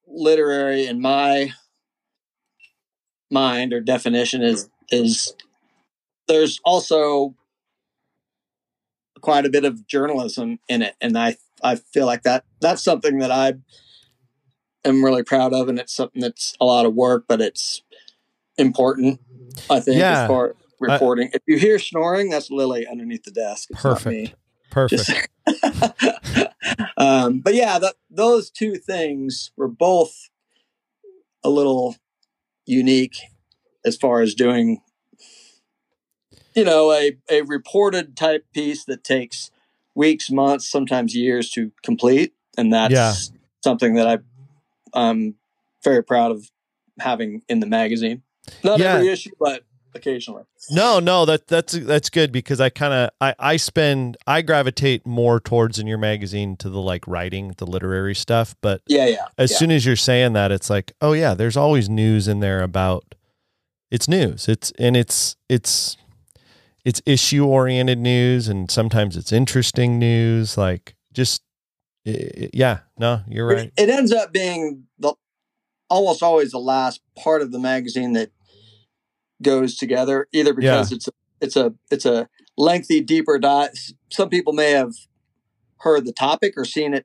literary 0.06 0.86
in 0.86 1.00
my 1.00 1.52
mind 3.30 3.72
or 3.72 3.80
definition 3.80 4.42
is 4.42 4.68
is 4.90 5.34
there's 6.28 6.60
also 6.64 7.34
quite 9.22 9.46
a 9.46 9.50
bit 9.50 9.64
of 9.64 9.86
journalism 9.86 10.58
in 10.68 10.82
it 10.82 10.94
and 11.00 11.16
i 11.18 11.36
i 11.62 11.74
feel 11.76 12.04
like 12.06 12.22
that 12.24 12.44
that's 12.60 12.82
something 12.84 13.18
that 13.18 13.30
i 13.30 13.54
am 14.84 15.02
really 15.04 15.22
proud 15.22 15.54
of 15.54 15.68
and 15.68 15.78
it's 15.78 15.94
something 15.94 16.20
that's 16.20 16.54
a 16.60 16.64
lot 16.66 16.84
of 16.84 16.94
work 16.94 17.24
but 17.26 17.40
it's 17.40 17.82
important 18.58 19.18
i 19.70 19.80
think 19.80 19.98
Yeah. 19.98 20.22
as 20.22 20.28
far 20.28 20.50
as 20.50 20.56
reporting 20.80 21.30
if 21.32 21.42
you 21.46 21.58
hear 21.58 21.78
snoring 21.78 22.28
that's 22.30 22.50
lily 22.50 22.86
underneath 22.86 23.22
the 23.24 23.30
desk 23.30 23.68
it's 23.70 23.82
not 23.84 24.04
me. 24.06 24.34
Perfect. 24.70 25.06
Perfect. 25.06 25.28
Just- 25.46 26.48
um, 26.96 27.40
but 27.40 27.54
yeah, 27.54 27.78
th 27.78 27.92
those 28.10 28.50
two 28.50 28.76
things 28.76 29.52
were 29.56 29.68
both 29.68 30.30
a 31.44 31.50
little 31.50 31.96
unique 32.64 33.16
as 33.84 33.96
far 33.96 34.22
as 34.22 34.34
doing, 34.34 34.80
you 36.54 36.64
know, 36.64 36.92
a, 36.92 37.16
a 37.30 37.42
reported 37.42 38.16
type 38.16 38.46
piece 38.52 38.84
that 38.84 39.04
takes 39.04 39.50
weeks, 39.94 40.30
months, 40.30 40.70
sometimes 40.70 41.14
years 41.14 41.50
to 41.50 41.72
complete. 41.82 42.34
And 42.56 42.72
that's 42.72 42.92
Yeah. 42.92 43.14
something 43.64 43.94
that 43.94 44.06
I, 44.06 44.18
I'm 44.94 45.36
very 45.84 46.02
proud 46.02 46.30
of 46.32 46.50
having 47.00 47.42
in 47.48 47.60
the 47.60 47.66
magazine. 47.66 48.22
Not 48.64 48.78
Yeah. 48.80 48.94
every 48.94 49.08
issue, 49.08 49.30
but 49.38 49.64
occasionally. 49.94 50.44
No, 50.70 51.00
no, 51.00 51.24
that 51.26 51.48
that's 51.48 51.72
that's 51.74 52.08
good 52.08 52.32
because 52.32 52.60
I 52.60 52.68
kind 52.70 52.94
of 52.94 53.10
I 53.20 53.34
I 53.38 53.56
spend 53.56 54.16
I 54.26 54.42
gravitate 54.42 55.06
more 55.06 55.40
towards 55.40 55.78
in 55.78 55.86
your 55.86 55.98
magazine 55.98 56.56
to 56.58 56.70
the 56.70 56.80
like 56.80 57.06
writing, 57.06 57.54
the 57.58 57.66
literary 57.66 58.14
stuff, 58.14 58.54
but 58.60 58.80
Yeah, 58.86 59.06
yeah. 59.06 59.26
as 59.38 59.50
yeah. 59.50 59.56
soon 59.58 59.70
as 59.70 59.84
you're 59.84 59.96
saying 59.96 60.32
that 60.34 60.50
it's 60.52 60.70
like, 60.70 60.92
oh 61.00 61.12
yeah, 61.12 61.34
there's 61.34 61.56
always 61.56 61.88
news 61.88 62.28
in 62.28 62.40
there 62.40 62.62
about 62.62 63.14
it's 63.90 64.08
news. 64.08 64.48
It's 64.48 64.72
and 64.78 64.96
it's 64.96 65.36
it's 65.48 65.96
it's 66.84 67.00
issue 67.06 67.44
oriented 67.44 67.98
news 67.98 68.48
and 68.48 68.70
sometimes 68.70 69.16
it's 69.16 69.32
interesting 69.32 69.98
news 69.98 70.56
like 70.58 70.96
just 71.12 71.42
yeah, 72.04 72.80
no, 72.98 73.22
you're 73.28 73.46
right. 73.46 73.72
It, 73.76 73.88
ends 73.88 74.12
up 74.12 74.32
being 74.32 74.84
the 74.98 75.14
almost 75.88 76.22
always 76.22 76.50
the 76.50 76.58
last 76.58 77.00
part 77.16 77.42
of 77.42 77.52
the 77.52 77.58
magazine 77.58 78.14
that 78.14 78.30
goes 79.40 79.76
together 79.76 80.26
either 80.32 80.54
because 80.54 80.90
it's 80.90 81.08
a, 81.08 81.12
it's 81.40 81.56
a 81.56 81.74
it's 81.90 82.06
a 82.06 82.28
lengthy 82.56 83.00
deeper 83.00 83.38
dive 83.38 83.70
some 84.10 84.28
people 84.28 84.52
may 84.52 84.70
have 84.70 84.92
heard 85.78 86.06
the 86.06 86.12
topic 86.12 86.54
or 86.56 86.64
seen 86.64 86.94
it 86.94 87.04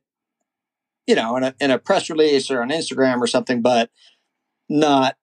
you 1.07 1.15
know 1.15 1.35
in 1.35 1.43
a, 1.43 1.55
in 1.59 1.71
a 1.71 1.79
press 1.79 2.11
release 2.11 2.51
or 2.51 2.61
on 2.61 2.69
instagram 2.69 3.19
or 3.19 3.25
something 3.25 3.61
but 3.61 3.89
not 4.69 5.15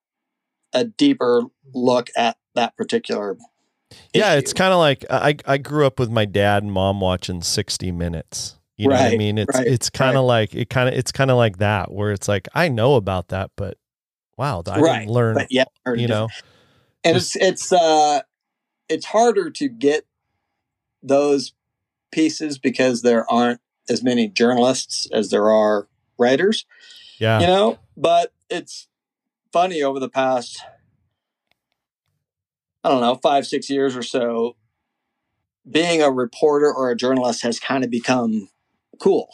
a 0.73 0.85
deeper 0.85 1.45
look 1.73 2.11
at 2.17 2.37
that 2.57 2.77
particular 2.77 3.37
yeah 4.15 4.35
it's 4.35 4.53
kind 4.53 4.73
of 4.73 4.79
like 4.79 5.05
I, 5.11 5.37
I 5.47 5.59
grew 5.59 5.87
up 5.87 5.99
with 5.99 6.11
my 6.11 6.25
dad 6.25 6.63
and 6.63 6.73
mom 6.73 7.01
watching 7.01 7.43
60 7.43 7.93
minutes. 7.93 8.57
You 8.77 8.89
know 8.89 8.97
what 8.97 9.13
i 9.13 9.17
mean? 9.17 9.39
It's 9.39 9.57
right, 9.57 9.67
it's 9.67 9.89
kind 9.89 10.17
of 10.17 10.23
right. 10.23 10.51
like 10.51 10.55
it 10.55 10.69
kind 10.69 10.89
of 10.89 10.95
it's 10.95 11.13
kind 11.13 11.31
of 11.31 11.37
like 11.37 11.59
that 11.59 11.93
where 11.93 12.11
it's 12.11 12.27
like 12.27 12.49
i 12.55 12.69
know 12.69 12.97
about 12.97 13.29
that 13.29 13.51
but 13.57 13.79
wow 14.37 14.63
i 14.67 14.81
didn't 14.81 15.11
learn 15.11 15.35
but 15.35 15.47
yeah 15.51 15.65
you 15.95 16.09
know? 16.09 16.29
and 17.05 17.17
it's 17.17 17.37
it's 17.37 17.73
uh 17.73 18.21
it's 18.89 19.07
harder 19.07 19.49
to 19.51 19.69
get 19.69 20.07
those 21.05 21.55
pieces 22.11 22.59
because 22.59 23.03
there 23.03 23.31
aren't 23.31 23.61
as 23.89 24.03
many 24.03 24.27
journalists 24.27 25.07
as 25.13 25.31
there 25.31 25.53
are 25.53 25.87
writers 26.19 26.67
yeah. 27.19 27.41
you 27.41 27.47
know? 27.47 27.79
But 27.97 28.33
it's 28.51 28.89
funny 29.53 29.83
over 29.83 30.01
the 30.01 30.09
past 30.09 30.63
i 32.85 32.89
don't 32.89 33.01
know 33.01 33.15
five 33.17 33.47
six 33.47 33.69
years 33.69 33.97
or 33.97 34.03
so 34.03 34.57
being 35.71 36.03
a 36.03 36.11
reporter 36.11 36.73
or 36.73 36.91
a 36.91 36.97
journalist 36.97 37.43
has 37.43 37.59
kind 37.59 37.85
of 37.85 37.91
become 37.91 38.49
cool 39.01 39.29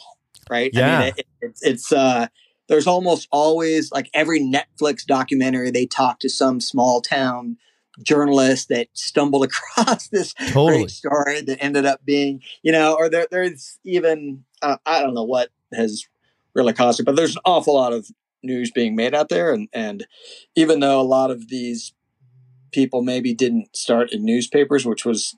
right 0.49 0.71
i 0.75 0.79
Yeah. 0.79 0.99
mean 0.99 1.13
it, 1.17 1.27
it's 1.41 1.63
it's 1.63 1.91
uh 1.91 2.27
there's 2.67 2.87
almost 2.87 3.27
always 3.31 3.91
like 3.91 4.09
every 4.13 4.39
netflix 4.39 5.05
documentary 5.05 5.71
they 5.71 5.85
talk 5.85 6.19
to 6.19 6.29
some 6.29 6.59
small 6.61 7.01
town 7.01 7.57
journalist 8.03 8.69
that 8.69 8.87
stumbled 8.93 9.43
across 9.77 10.07
this 10.07 10.33
totally 10.33 10.79
great 10.79 10.89
story 10.89 11.41
that 11.41 11.61
ended 11.63 11.85
up 11.85 12.03
being, 12.05 12.41
you 12.63 12.71
know, 12.71 12.95
or 12.95 13.09
there, 13.09 13.27
there's 13.29 13.79
even, 13.83 14.43
uh, 14.61 14.77
I 14.85 15.01
don't 15.01 15.13
know 15.13 15.23
what 15.23 15.49
has 15.73 16.05
really 16.53 16.73
caused 16.73 16.99
it, 16.99 17.03
but 17.03 17.15
there's 17.15 17.35
an 17.35 17.41
awful 17.45 17.75
lot 17.75 17.93
of 17.93 18.07
news 18.43 18.71
being 18.71 18.95
made 18.95 19.13
out 19.13 19.29
there. 19.29 19.53
And, 19.53 19.67
and 19.73 20.05
even 20.55 20.79
though 20.79 20.99
a 20.99 21.03
lot 21.03 21.31
of 21.31 21.49
these 21.49 21.93
people 22.71 23.01
maybe 23.01 23.33
didn't 23.33 23.75
start 23.75 24.11
in 24.11 24.23
newspapers, 24.25 24.85
which 24.85 25.05
was 25.05 25.35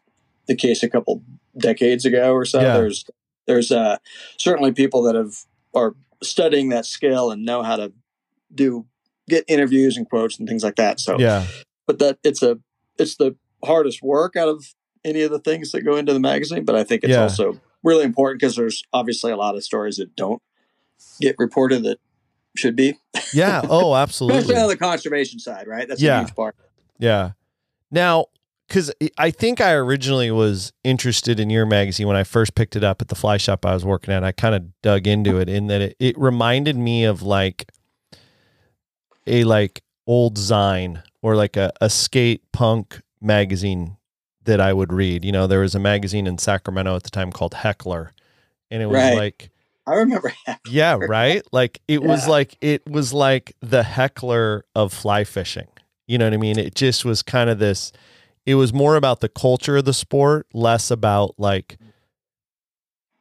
the 0.48 0.56
case 0.56 0.84
a 0.84 0.90
couple 0.90 1.22
decades 1.58 2.06
ago 2.06 2.34
or 2.34 2.46
so, 2.46 2.60
Yeah. 2.62 2.74
there's, 2.78 3.06
there's 3.48 3.72
uh, 3.72 3.98
certainly 4.38 4.72
people 4.72 5.02
that 5.04 5.16
have, 5.16 5.34
are 5.74 5.96
studying 6.22 6.70
that 6.70 6.86
skill 6.86 7.32
and 7.32 7.46
know 7.46 7.64
how 7.64 7.76
to 7.78 7.92
do, 8.54 8.86
get 9.30 9.44
interviews 9.48 9.98
and 9.98 10.08
quotes 10.10 10.38
and 10.38 10.48
things 10.48 10.64
like 10.64 10.76
that. 10.76 11.00
So, 11.00 11.18
yeah 11.20 11.46
but 11.86 12.00
that 12.00 12.18
it's 12.24 12.42
a 12.42 12.58
it's 12.98 13.18
the 13.18 13.36
hardest 13.66 14.02
work 14.02 14.38
out 14.38 14.48
of 14.48 14.74
any 15.04 15.22
of 15.22 15.32
the 15.32 15.40
things 15.40 15.74
that 15.74 15.82
go 15.82 15.98
into 15.98 16.14
the 16.14 16.20
magazine 16.20 16.64
but 16.64 16.76
i 16.76 16.84
think 16.86 17.04
it's 17.04 17.12
Yeah. 17.12 17.24
also 17.24 17.60
really 17.84 18.06
important 18.06 18.40
because 18.40 18.56
there's 18.56 18.84
obviously 18.94 19.34
a 19.34 19.36
lot 19.36 19.56
of 19.56 19.66
stories 19.66 19.98
that 19.98 20.16
don't 20.16 20.42
get 21.20 21.36
reported 21.38 21.84
that 21.84 21.98
should 22.56 22.78
be 22.78 22.98
yeah 23.34 23.62
oh 23.70 23.94
absolutely. 24.06 24.40
especially 24.40 24.62
on 24.62 24.70
the 24.70 24.78
conservation 24.78 25.40
side 25.40 25.68
right 25.68 25.88
that's 25.90 26.02
Yeah. 26.02 26.20
a 26.20 26.20
huge 26.24 26.36
part 26.36 26.56
Yeah. 27.04 27.32
Now, 27.92 28.26
because 28.68 28.92
I 29.18 29.30
think 29.30 29.60
I 29.62 29.74
originally 29.74 30.32
was 30.32 30.72
interested 30.84 31.40
in 31.40 31.50
your 31.50 31.66
magazine 31.66 32.08
when 32.08 32.16
I 32.16 32.24
first 32.24 32.56
picked 32.56 32.76
it 32.76 32.84
up 32.84 33.02
at 33.02 33.10
the 33.10 33.16
fly 33.16 33.38
shop 33.38 33.66
I 33.66 33.74
was 33.74 33.84
working 33.86 34.14
at. 34.14 34.24
I 34.24 34.32
kind 34.32 34.56
of 34.56 34.82
dug 34.82 35.06
into 35.06 35.38
it 35.38 35.50
in 35.50 35.68
that 35.68 35.82
it, 35.82 35.96
it 36.00 36.18
reminded 36.18 36.78
me 36.78 37.04
of 37.04 37.22
like 37.22 37.70
a 39.28 39.44
like 39.44 39.84
old 40.08 40.38
Zine 40.38 41.04
or 41.22 41.36
like 41.36 41.58
a, 41.58 41.72
a 41.82 41.90
skate 41.90 42.42
punk 42.52 43.02
magazine 43.22 43.98
that 44.46 44.60
I 44.60 44.74
would 44.74 44.92
read. 44.92 45.24
You 45.24 45.32
know, 45.34 45.46
there 45.46 45.60
was 45.60 45.76
a 45.76 45.80
magazine 45.80 46.26
in 46.26 46.38
Sacramento 46.38 46.96
at 46.96 47.04
the 47.04 47.10
time 47.10 47.32
called 47.32 47.54
Heckler. 47.54 48.12
And 48.72 48.82
it 48.82 48.88
was 48.88 48.96
Right. 48.96 49.18
like 49.18 49.50
i 49.86 49.94
remember 49.96 50.30
Heckler. 50.46 50.72
yeah, 50.72 50.98
right? 51.00 51.44
Like 51.52 51.82
it 51.88 52.02
was 52.02 52.28
like 52.28 52.58
it 52.62 52.90
was 52.90 53.14
like 53.14 53.56
the 53.62 53.84
heckler 53.84 54.66
of 54.74 54.94
fly 54.94 55.26
fishing. 55.26 55.68
You 56.14 56.20
know 56.20 56.28
what 56.28 56.36
I 56.36 56.38
mean? 56.38 56.60
It 56.60 56.76
just 56.76 57.04
was 57.04 57.24
kind 57.24 57.50
of 57.50 57.58
this 57.58 57.92
it 58.46 58.54
was 58.54 58.72
more 58.72 58.98
about 58.98 59.20
the 59.20 59.30
culture 59.30 59.78
of 59.78 59.86
the 59.86 59.96
sport, 59.96 60.46
less 60.54 60.92
about 60.92 61.34
like 61.40 61.80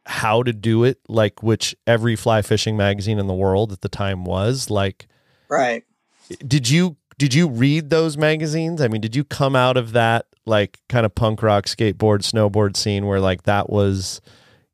how 0.04 0.42
to 0.42 0.52
do 0.52 0.84
it, 0.84 0.99
like 1.08 1.42
which 1.42 1.75
every 1.87 2.16
fly 2.16 2.42
fishing 2.42 2.76
magazine 2.76 3.18
in 3.18 3.28
the 3.28 3.34
world 3.34 3.72
at 3.72 3.80
the 3.80 3.88
time 3.88 4.25
was. 4.26 4.68
Like 4.68 5.06
right 5.49 5.84
did 6.46 6.68
you 6.68 6.99
did 7.16 7.32
you 7.32 7.49
read 7.49 7.88
those 7.88 8.18
magazines? 8.18 8.82
I 8.82 8.88
mean, 8.88 9.00
did 9.00 9.16
you 9.16 9.25
come 9.25 9.56
out 9.56 9.78
of 9.78 9.92
that 9.92 10.26
like 10.44 10.78
kind 10.90 11.06
of 11.06 11.14
punk 11.14 11.42
rock 11.42 11.64
skateboard 11.64 12.20
snowboard 12.20 12.76
scene 12.76 13.06
where 13.06 13.20
like 13.20 13.44
that 13.44 13.70
was, 13.70 14.20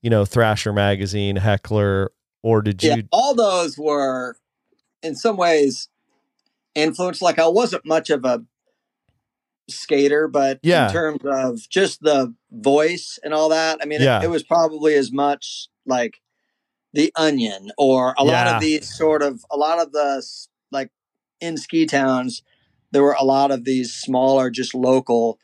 you 0.03 0.11
know, 0.11 0.25
Thrasher 0.25 0.73
magazine, 0.73 1.37
Heckler, 1.37 2.11
or 2.43 2.63
did 2.63 2.83
you 2.83 2.91
yeah 2.91 3.03
all 3.13 3.37
those 3.37 3.79
were 3.79 4.37
in 5.05 5.15
some 5.15 5.37
ways 5.37 5.89
influenced 6.79 7.21
like 7.23 7.39
i 7.39 7.47
wasn't 7.49 7.85
much 7.85 8.11
of 8.11 8.25
a 8.25 8.43
skater 9.69 10.29
but 10.29 10.59
Yeah. 10.63 10.87
in 10.87 10.93
terms 10.93 11.21
of 11.25 11.69
just 11.69 12.01
the 12.01 12.35
voice 12.51 13.19
and 13.23 13.35
all 13.35 13.51
that 13.51 13.79
i 13.83 13.85
mean 13.85 14.01
Yeah. 14.01 14.21
it, 14.21 14.25
it 14.25 14.31
was 14.31 14.43
probably 14.43 14.95
as 14.95 15.13
much 15.13 15.69
like 15.85 16.21
the 16.95 17.13
onion 17.17 17.71
or 17.77 18.15
a 18.17 18.25
lot 18.25 18.47
of 18.47 18.61
these 18.63 18.89
sort 18.97 19.23
of 19.23 19.45
a 19.51 19.57
lot 19.59 19.79
of 19.79 19.93
the 19.93 20.23
like 20.71 20.91
in 21.41 21.59
ski 21.59 21.85
towns 21.85 22.43
there 22.93 23.03
were 23.03 23.17
a 23.21 23.25
lot 23.25 23.51
of 23.51 23.65
these 23.65 23.93
smaller 23.93 24.49
just 24.51 24.75
local 24.75 25.39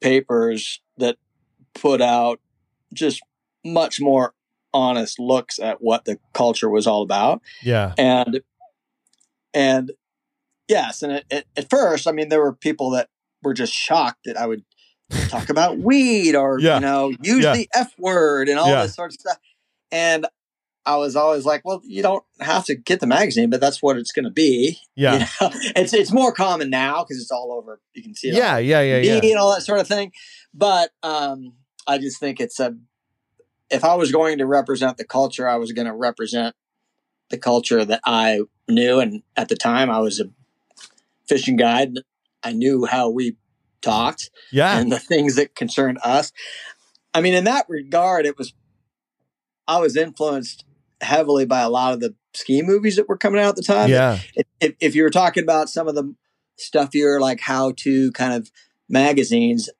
papers 0.00 0.80
that 0.96 1.16
put 1.74 2.00
out 2.02 2.40
just 2.92 3.20
much 3.64 4.00
more 4.00 4.34
honest 4.74 5.20
looks 5.20 5.60
at 5.60 5.80
what 5.80 6.04
the 6.06 6.18
culture 6.32 6.68
was 6.68 6.88
all 6.88 7.02
about 7.02 7.40
Yeah. 7.62 7.94
and 7.96 8.40
and 9.54 9.92
yes 10.70 11.02
and 11.02 11.12
it, 11.12 11.24
it, 11.30 11.46
at 11.56 11.68
first 11.68 12.06
i 12.08 12.12
mean 12.12 12.28
there 12.30 12.40
were 12.40 12.54
people 12.54 12.90
that 12.90 13.08
were 13.42 13.52
just 13.54 13.72
shocked 13.74 14.20
that 14.24 14.36
i 14.38 14.46
would 14.46 14.62
talk 15.28 15.50
about 15.50 15.76
weed 15.88 16.34
or 16.34 16.58
Yeah. 16.60 16.76
you 16.76 16.80
know 16.80 17.12
use 17.22 17.44
Yeah. 17.44 17.54
the 17.54 17.68
f 17.74 17.92
word 17.98 18.48
and 18.48 18.58
all 18.58 18.68
Yeah. 18.70 18.82
this 18.84 18.94
sort 18.94 19.10
of 19.10 19.14
stuff 19.20 19.38
and 19.92 20.26
i 20.86 20.96
was 20.96 21.16
always 21.16 21.44
like 21.44 21.62
well 21.64 21.80
you 21.84 22.02
don't 22.02 22.24
have 22.40 22.64
to 22.66 22.74
get 22.74 23.00
the 23.00 23.06
magazine 23.06 23.50
but 23.50 23.60
that's 23.60 23.82
what 23.82 23.96
it's 23.98 24.12
going 24.12 24.24
to 24.24 24.30
be 24.30 24.78
Yeah. 24.96 25.12
You 25.14 25.18
know? 25.18 25.50
it's 25.76 25.92
it's 25.92 26.12
more 26.12 26.32
common 26.32 26.70
now 26.70 27.02
because 27.04 27.20
it's 27.20 27.30
all 27.32 27.52
over 27.52 27.80
you 27.94 28.02
can 28.02 28.14
see 28.14 28.28
it 28.28 28.34
Yeah. 28.34 28.56
Yeah. 28.58 28.80
Yeah. 28.80 28.98
Yeah. 28.98 29.20
and 29.30 29.38
all 29.38 29.52
that 29.54 29.62
sort 29.62 29.80
of 29.80 29.86
thing 29.88 30.12
but 30.54 30.90
um 31.02 31.54
i 31.86 31.98
just 31.98 32.18
think 32.20 32.40
it's 32.40 32.60
a 32.60 32.76
if 33.70 33.84
i 33.84 33.94
was 33.94 34.10
going 34.12 34.38
to 34.38 34.46
represent 34.46 34.96
the 34.96 35.04
culture 35.04 35.48
i 35.48 35.56
was 35.56 35.72
going 35.72 35.86
to 35.86 35.94
represent 35.94 36.54
the 37.30 37.38
culture 37.38 37.84
that 37.84 38.00
i 38.04 38.40
knew 38.68 39.00
and 39.00 39.22
at 39.36 39.48
the 39.48 39.56
time 39.56 39.90
i 39.90 39.98
was 39.98 40.18
a 40.20 40.24
fishing 41.30 41.56
guide 41.56 41.94
i 42.42 42.52
knew 42.52 42.84
how 42.84 43.08
we 43.08 43.36
talked 43.82 44.30
Yeah. 44.52 44.78
and 44.78 44.90
the 44.92 44.98
things 44.98 45.36
that 45.36 45.54
concerned 45.54 45.98
us 46.04 46.32
i 47.14 47.20
mean 47.20 47.34
in 47.34 47.44
that 47.44 47.66
regard 47.68 48.26
it 48.26 48.36
was 48.36 48.52
i 49.68 49.78
was 49.78 49.96
influenced 49.96 50.64
heavily 51.00 51.46
by 51.46 51.60
a 51.60 51.70
lot 51.70 51.94
of 51.94 52.00
the 52.00 52.14
ski 52.34 52.60
movies 52.62 52.96
that 52.96 53.08
were 53.08 53.16
coming 53.16 53.40
out 53.40 53.50
at 53.50 53.56
the 53.56 53.62
time 53.62 53.88
Yeah. 53.88 54.18
if, 54.60 54.74
if, 54.80 54.94
you 54.94 55.02
were 55.02 55.10
talking 55.10 55.42
about 55.42 55.68
some 55.70 55.88
of 55.88 55.94
the 55.94 56.14
stuffier 56.58 57.20
like 57.20 57.40
how 57.40 57.72
to 57.78 58.12
kind 58.12 58.34
of 58.34 58.50
magazines 58.88 59.70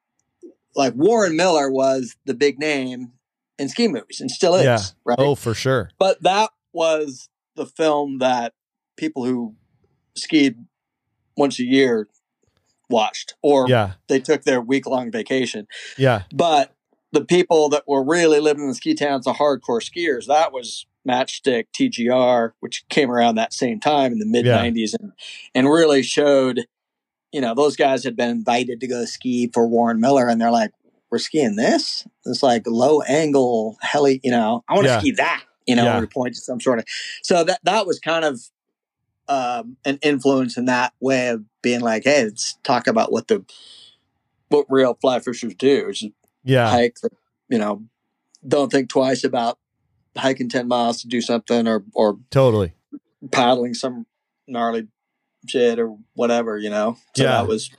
like 0.74 0.94
warren 0.94 1.36
miller 1.36 1.70
was 1.70 2.16
the 2.24 2.34
big 2.34 2.58
name 2.58 3.12
in 3.58 3.68
ski 3.68 3.86
movies 3.88 4.20
and 4.20 4.30
still 4.30 4.54
is 4.54 4.64
Yeah. 4.64 4.78
right 5.04 5.18
Oh, 5.18 5.34
for 5.34 5.52
sure. 5.52 5.90
but 5.98 6.22
that 6.22 6.50
was 6.72 7.28
the 7.56 7.66
film 7.66 8.18
that 8.20 8.54
people 8.96 9.24
who 9.26 9.54
skied 10.16 10.56
once 11.40 11.58
a 11.58 11.64
year 11.64 12.06
watched 12.88 13.34
or 13.42 13.68
Yeah. 13.68 13.92
they 14.08 14.20
took 14.20 14.42
their 14.44 14.60
week 14.60 14.86
long 14.86 15.10
vacation 15.10 15.66
Yeah. 15.96 16.22
but 16.32 16.74
the 17.12 17.24
people 17.24 17.68
that 17.70 17.84
were 17.88 18.04
really 18.04 18.38
living 18.40 18.62
in 18.64 18.68
the 18.68 18.74
ski 18.74 18.94
towns, 18.94 19.24
the 19.24 19.32
hardcore 19.32 19.80
skiers, 19.82 20.26
that 20.26 20.52
was 20.52 20.86
Matchstick, 21.08 21.64
TGR, 21.72 22.52
which 22.60 22.84
came 22.88 23.10
around 23.10 23.34
that 23.36 23.52
same 23.52 23.80
time 23.80 24.12
in 24.12 24.18
the 24.20 24.26
mid 24.26 24.44
'90s, 24.44 24.94
and 25.00 25.12
and 25.54 25.68
really 25.68 26.02
showed, 26.02 26.66
you 27.32 27.40
know, 27.40 27.54
those 27.54 27.74
guys 27.74 28.04
had 28.04 28.14
been 28.16 28.28
invited 28.30 28.80
to 28.80 28.86
go 28.86 29.04
ski 29.06 29.48
for 29.52 29.66
Warren 29.66 29.98
Miller, 29.98 30.28
and 30.28 30.40
they're 30.40 30.50
like, 30.52 30.70
"We're 31.10 31.18
skiing 31.18 31.56
this. 31.56 32.06
It's 32.26 32.42
like 32.44 32.62
low 32.66 33.00
angle 33.02 33.76
heli, 33.80 34.20
you 34.22 34.30
know. 34.30 34.62
I 34.68 34.74
want 34.74 34.86
to 34.86 34.92
Yeah. 34.92 34.98
ski 35.00 35.10
that, 35.12 35.42
you 35.66 35.74
know." 35.74 35.84
Yeah. 35.84 36.04
Point 36.12 36.34
to 36.34 36.40
some 36.40 36.60
sort 36.60 36.78
of. 36.78 36.84
So 37.22 37.42
that 37.44 37.60
that 37.64 37.86
was 37.86 37.98
kind 37.98 38.24
of 38.24 38.40
um, 39.30 39.76
an 39.84 39.98
influence 40.02 40.56
in 40.58 40.64
that 40.66 40.92
way 41.00 41.28
of 41.28 41.44
being 41.62 41.80
like, 41.80 42.04
"Hey, 42.04 42.24
let's 42.24 42.58
talk 42.64 42.86
about 42.86 43.12
what 43.12 43.28
the 43.28 43.44
what 44.48 44.66
real 44.68 44.94
fly 45.00 45.20
fishers 45.20 45.54
do." 45.54 45.86
It's 45.88 46.02
Yeah. 46.44 46.68
hike 46.70 46.96
you 47.48 47.58
know 47.58 47.84
don't 48.46 48.70
think 48.72 48.88
twice 48.88 49.22
about 49.24 49.58
hiking 50.16 50.48
10 50.48 50.66
miles 50.66 51.00
to 51.02 51.08
do 51.08 51.20
something 51.20 51.68
or 51.68 51.84
or 51.94 52.18
Totally. 52.30 52.72
paddling 53.30 53.74
some 53.74 54.06
gnarly 54.48 54.88
shit 55.46 55.78
or 55.78 55.96
whatever 56.14 56.58
you 56.58 56.70
know 56.70 56.96
so 57.16 57.22
Yeah. 57.22 57.32
that 57.32 57.46
was 57.48 57.70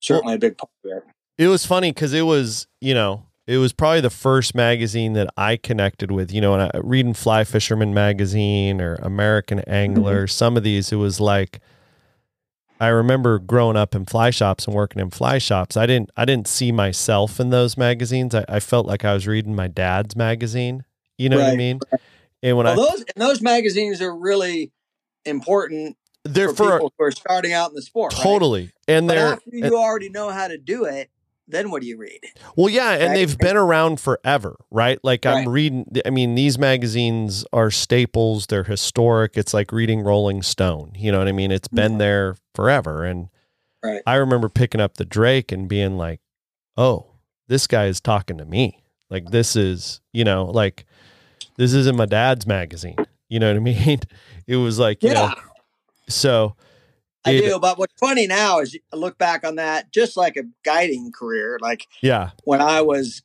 certainly 0.00 0.34
a 0.34 0.38
big 0.38 0.56
part 0.58 0.70
of 0.84 0.90
it. 0.98 1.04
It 1.36 1.46
was 1.48 1.64
funny 1.64 1.92
because 1.92 2.12
it 2.14 2.22
was, 2.22 2.66
you 2.80 2.94
know, 2.94 3.26
it 3.48 3.56
was 3.56 3.72
probably 3.72 4.02
the 4.02 4.10
first 4.10 4.54
magazine 4.54 5.14
that 5.14 5.30
I 5.34 5.56
connected 5.56 6.10
with. 6.10 6.30
You 6.30 6.42
know, 6.42 6.50
when 6.50 6.60
I 6.60 6.70
reading 6.84 7.14
Fly 7.14 7.44
Fisherman 7.44 7.94
magazine 7.94 8.78
or 8.78 8.96
American 8.96 9.60
Angler, 9.60 10.24
mm-hmm. 10.24 10.30
some 10.30 10.58
of 10.58 10.62
these, 10.62 10.92
it 10.92 10.96
was 10.96 11.18
like 11.18 11.60
I 12.78 12.88
remember 12.88 13.38
growing 13.38 13.76
up 13.76 13.94
in 13.94 14.04
fly 14.04 14.28
shops 14.28 14.66
and 14.66 14.76
working 14.76 15.00
in 15.00 15.08
fly 15.08 15.38
shops. 15.38 15.78
I 15.78 15.86
didn't 15.86 16.10
I 16.14 16.26
didn't 16.26 16.46
see 16.46 16.72
myself 16.72 17.40
in 17.40 17.48
those 17.48 17.78
magazines. 17.78 18.34
I, 18.34 18.44
I 18.50 18.60
felt 18.60 18.86
like 18.86 19.06
I 19.06 19.14
was 19.14 19.26
reading 19.26 19.56
my 19.56 19.66
dad's 19.66 20.14
magazine. 20.14 20.84
You 21.16 21.30
know 21.30 21.38
what 21.38 21.46
I 21.46 21.56
mean? 21.56 21.80
And 22.42 22.56
when 22.58 22.66
Well, 22.66 22.74
I 22.74 22.76
those 22.76 23.00
and 23.00 23.22
those 23.24 23.40
magazines 23.40 24.02
are 24.02 24.14
really 24.14 24.72
important 25.24 25.96
they're 26.22 26.50
for, 26.50 26.54
for, 26.54 26.72
people 26.72 26.92
who 26.98 27.04
are 27.06 27.12
starting 27.12 27.54
out 27.54 27.70
in 27.70 27.74
the 27.74 27.82
sport. 27.82 28.12
right? 28.12 28.22
totally, 28.22 28.72
and 28.86 29.08
But 29.08 29.14
they're 29.14 29.32
after 29.32 29.50
you 29.50 29.74
already 29.74 30.10
know 30.10 30.28
how 30.28 30.48
to 30.48 30.58
do 30.58 30.84
it, 30.84 31.10
then 31.48 31.70
what 31.70 31.80
do 31.82 31.88
you 31.88 31.96
read? 31.96 32.20
Well, 32.56 32.68
yeah, 32.68 32.92
and 32.92 33.02
Right. 33.08 33.14
they've 33.14 33.38
been 33.38 33.56
around 33.56 34.00
forever, 34.00 34.56
right? 34.70 34.98
Like 35.02 35.24
I'm 35.26 35.48
reading. 35.48 35.86
I 36.06 36.10
mean, 36.10 36.34
these 36.34 36.58
magazines 36.58 37.44
are 37.52 37.70
staples. 37.70 38.46
They're 38.46 38.64
historic. 38.64 39.32
It's 39.36 39.54
like 39.54 39.72
reading 39.72 40.00
Rolling 40.02 40.42
Stone. 40.42 40.92
You 40.96 41.10
know 41.10 41.18
what 41.18 41.28
I 41.28 41.32
mean? 41.32 41.50
It's 41.50 41.68
been 41.68 41.94
Mhm. 41.94 41.98
there 41.98 42.36
forever. 42.54 43.04
And 43.04 43.28
Right. 43.82 44.02
I 44.06 44.14
remember 44.16 44.48
picking 44.48 44.80
up 44.80 44.94
the 44.98 45.04
Drake 45.04 45.50
and 45.52 45.68
being 45.68 45.96
like, 45.96 46.20
"Oh, 46.76 47.12
this 47.48 47.66
guy 47.66 47.86
is 47.86 48.00
talking 48.00 48.36
to 48.38 48.44
me. 48.44 48.82
Like 49.08 49.30
this 49.30 49.56
is, 49.56 50.00
you 50.12 50.24
know, 50.24 50.44
like 50.44 50.84
this 51.56 51.72
isn't 51.72 51.96
my 51.96 52.06
dad's 52.06 52.46
magazine. 52.46 52.96
You 53.28 53.38
know 53.40 53.48
what 53.48 53.56
I 53.56 53.60
mean? 53.60 54.00
It 54.46 54.56
was 54.56 54.78
like, 54.78 55.02
you 55.02 55.10
Yeah, 55.10 55.28
know, 55.28 55.34
so 56.08 56.56
I 57.24 57.38
do. 57.38 57.58
But 57.58 57.78
what's 57.78 57.94
funny 57.98 58.26
now 58.26 58.60
is 58.60 58.74
you 58.74 58.80
look 58.92 59.18
back 59.18 59.44
on 59.44 59.56
that, 59.56 59.92
just 59.92 60.16
like 60.16 60.36
a 60.36 60.44
guiding 60.64 61.12
career. 61.12 61.58
Like 61.60 61.86
yeah, 62.02 62.30
when 62.44 62.60
I 62.60 62.80
was, 62.80 63.22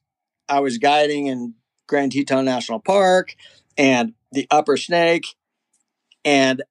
I 0.49 0.59
was 0.59 0.77
guiding 0.77 1.27
in 1.27 1.55
Grand 1.87 2.11
Teton 2.11 2.45
National 2.45 2.79
Park 2.79 3.35
and 3.77 4.13
the 4.31 4.47
Upper 4.51 4.77
Snake, 4.77 5.25
and 6.25 6.63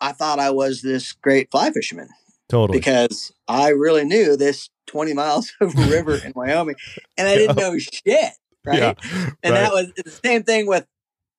I 0.00 0.12
thought 0.12 0.38
I 0.38 0.50
was 0.50 0.82
this 0.82 1.12
great 1.12 1.50
fly 1.50 1.70
fisherman 1.70 2.08
totally. 2.48 2.78
because 2.78 3.32
I 3.48 3.68
really 3.68 4.04
knew 4.04 4.36
this 4.36 4.68
20 4.86 5.14
miles 5.14 5.52
of 5.60 5.74
river 5.74 6.16
in 6.16 6.32
Wyoming, 6.34 6.76
and 7.16 7.28
I 7.28 7.34
didn't 7.36 7.56
know 7.56 7.78
shit. 7.78 8.32
Right. 8.66 8.78
Yeah, 8.78 8.94
and 9.42 9.54
right. 9.54 9.60
that 9.60 9.72
was 9.72 9.92
the 9.96 10.10
same 10.10 10.42
thing 10.42 10.66
with 10.66 10.86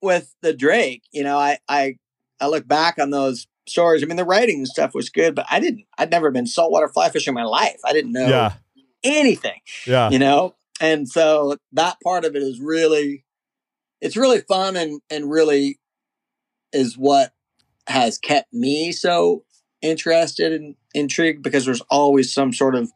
with 0.01 0.33
the 0.41 0.53
Drake. 0.53 1.03
You 1.11 1.23
know, 1.23 1.37
I 1.37 1.57
I 1.67 1.97
I 2.39 2.47
look 2.47 2.67
back 2.67 2.99
on 2.99 3.09
those 3.09 3.47
stories. 3.67 4.03
I 4.03 4.05
mean, 4.05 4.17
the 4.17 4.25
writing 4.25 4.57
and 4.57 4.67
stuff 4.67 4.93
was 4.93 5.09
good, 5.09 5.35
but 5.35 5.45
I 5.49 5.59
didn't. 5.59 5.85
I'd 5.97 6.11
never 6.11 6.31
been 6.31 6.47
saltwater 6.47 6.87
fly 6.89 7.09
fishing 7.09 7.31
in 7.31 7.35
my 7.35 7.43
life. 7.43 7.79
I 7.85 7.93
didn't 7.93 8.11
know 8.11 8.27
yeah, 8.27 8.53
anything. 9.03 9.59
yeah, 9.85 10.09
You 10.09 10.19
know, 10.19 10.55
and 10.79 11.07
so 11.07 11.57
that 11.73 11.97
part 12.03 12.25
of 12.25 12.35
it 12.35 12.43
is 12.43 12.59
really, 12.59 13.23
it's 14.01 14.17
really 14.17 14.41
fun 14.41 14.75
and 14.75 15.01
and 15.09 15.29
really 15.29 15.79
is 16.73 16.97
what 16.97 17.33
has 17.87 18.17
kept 18.17 18.51
me 18.53 18.91
so 18.91 19.43
interested 19.81 20.51
and 20.51 20.75
intrigued 20.93 21.43
because 21.43 21.65
there's 21.65 21.81
always 21.89 22.33
some 22.33 22.51
sort 22.51 22.75
of 22.75 22.91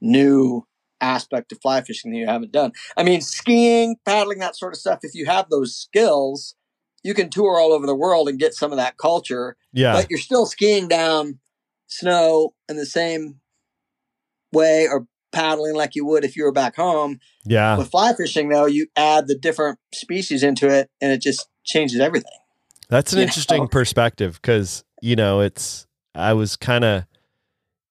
new 0.00 0.66
aspect 1.00 1.52
of 1.52 1.60
fly 1.60 1.80
fishing 1.82 2.10
that 2.10 2.18
you 2.18 2.26
haven't 2.26 2.52
done. 2.52 2.72
I 2.96 3.02
mean, 3.02 3.20
skiing, 3.20 3.96
paddling, 4.04 4.38
that 4.40 4.56
sort 4.56 4.72
of 4.72 4.80
stuff. 4.80 5.00
If 5.02 5.14
you 5.14 5.26
have 5.26 5.48
those 5.48 5.76
skills, 5.76 6.54
you 7.02 7.14
can 7.14 7.30
tour 7.30 7.58
all 7.58 7.72
over 7.72 7.86
the 7.86 7.94
world 7.94 8.28
and 8.28 8.38
get 8.38 8.54
some 8.54 8.72
of 8.72 8.78
that 8.78 8.96
culture, 8.96 9.56
yeah, 9.76 9.92
but 9.92 10.10
you're 10.10 10.18
still 10.18 10.46
skiing 10.46 10.88
down 10.88 11.38
snow 11.86 12.54
in 12.68 12.76
the 12.76 12.86
same 12.86 13.40
way 14.52 14.88
or 14.88 15.06
paddling 15.32 15.74
like 15.74 15.94
you 15.94 16.06
would 16.06 16.24
if 16.24 16.36
you 16.36 16.44
were 16.44 16.52
back 16.52 16.76
home. 16.76 17.20
yeah. 17.44 17.76
With 17.76 17.90
fly 17.90 18.14
fishing, 18.14 18.48
though, 18.48 18.66
you 18.66 18.86
add 18.96 19.28
the 19.28 19.36
different 19.36 19.78
species 19.92 20.42
into 20.42 20.68
it 20.68 20.90
and 21.00 21.12
it 21.12 21.20
just 21.20 21.48
changes 21.64 22.00
everything. 22.00 22.32
That's 22.88 23.12
an 23.12 23.18
you 23.18 23.24
interesting 23.24 23.62
know? 23.62 23.68
perspective 23.68 24.40
because, 24.40 24.84
you 25.02 25.14
know, 25.14 25.40
it's, 25.40 25.86
I 26.14 26.32
was 26.32 26.56
kind 26.56 26.84
of, 26.84 27.04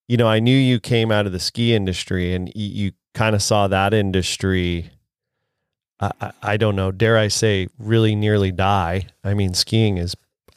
you 0.07 0.17
know, 0.17 0.27
I 0.27 0.39
knew 0.39 0.57
you 0.57 0.79
came 0.79 1.11
out 1.11 1.25
of 1.25 1.31
the 1.31 1.39
ski 1.39 1.75
industry 1.75 2.33
and 2.33 2.47
y- 2.47 2.51
you 2.55 2.91
kind 3.13 3.35
of 3.35 3.43
saw 3.43 3.67
that 3.67 3.93
industry, 3.93 4.89
I, 5.99 6.31
I 6.41 6.57
don't 6.57 6.75
know, 6.75 6.91
dare 6.91 7.17
I 7.17 7.27
say, 7.27 7.67
really 7.77 8.15
nearly 8.15 8.51
die. 8.51 9.07
I 9.23 9.33
mean, 9.33 9.53
skiing 9.53 9.97
is, 9.97 10.15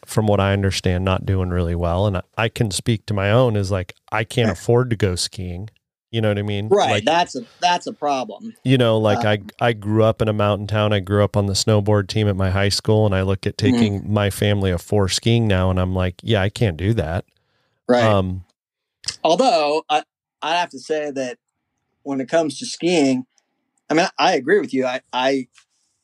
from 0.09 0.27
what 0.27 0.41
I 0.41 0.53
understand, 0.53 1.05
not 1.05 1.27
doing 1.27 1.51
really 1.51 1.75
well. 1.75 2.07
And 2.07 2.17
I, 2.17 2.23
I 2.37 2.49
can 2.49 2.71
speak 2.71 3.07
to 3.07 3.15
my 3.15 3.31
own 3.31 3.57
is 3.57 3.71
like, 3.71 3.95
I 4.11 4.25
can't 4.25 4.51
afford 4.51 4.91
to 4.91 4.97
go 4.97 5.15
skiing. 5.15 5.69
You 6.11 6.23
know 6.23 6.29
what 6.29 6.39
I 6.39 6.43
mean? 6.43 6.69
Right. 6.71 6.91
Like, 6.91 7.05
that's 7.05 7.37
a 7.37 7.43
that's 7.61 7.87
a 7.87 7.93
problem. 7.93 8.55
you 8.65 8.79
know 8.79 8.99
like 8.99 9.25
Uh, 9.25 9.37
i 9.61 9.67
i 9.69 9.73
grew 9.73 10.03
up 10.03 10.23
in 10.23 10.29
a 10.29 10.33
mountain 10.33 10.67
town 10.67 10.93
i 10.93 11.01
grew 11.01 11.23
up 11.23 11.37
on 11.37 11.47
the 11.47 11.53
snowboard 11.53 12.09
team 12.09 12.27
at 12.29 12.35
my 12.37 12.51
high 12.51 12.69
school 12.71 13.05
and 13.07 13.15
i 13.15 13.21
look 13.23 13.47
at 13.47 13.57
Mm-hmm. 13.59 13.77
taking 13.77 14.13
my 14.13 14.31
family 14.31 14.71
of 14.71 14.81
four 14.81 15.09
skiing 15.09 15.47
now 15.47 15.71
and 15.71 15.79
i'm 15.79 15.95
like 15.95 16.15
yeah 16.23 16.41
i 16.41 16.49
can't 16.49 16.77
do 16.79 16.93
that 16.95 17.25
Right. 17.89 18.05
um 18.05 18.45
Although 19.23 19.83
I 19.89 20.03
I 20.43 20.57
have 20.57 20.71
to 20.71 20.79
say 20.79 21.11
that 21.11 21.39
when 22.03 22.21
it 22.21 22.29
comes 22.29 22.59
to 22.59 22.67
skiing, 22.67 23.27
I 23.91 23.95
mean 23.95 24.09
I 24.19 24.35
agree 24.35 24.61
with 24.61 24.73
you. 24.73 24.87
I 24.87 25.01
I 25.13 25.49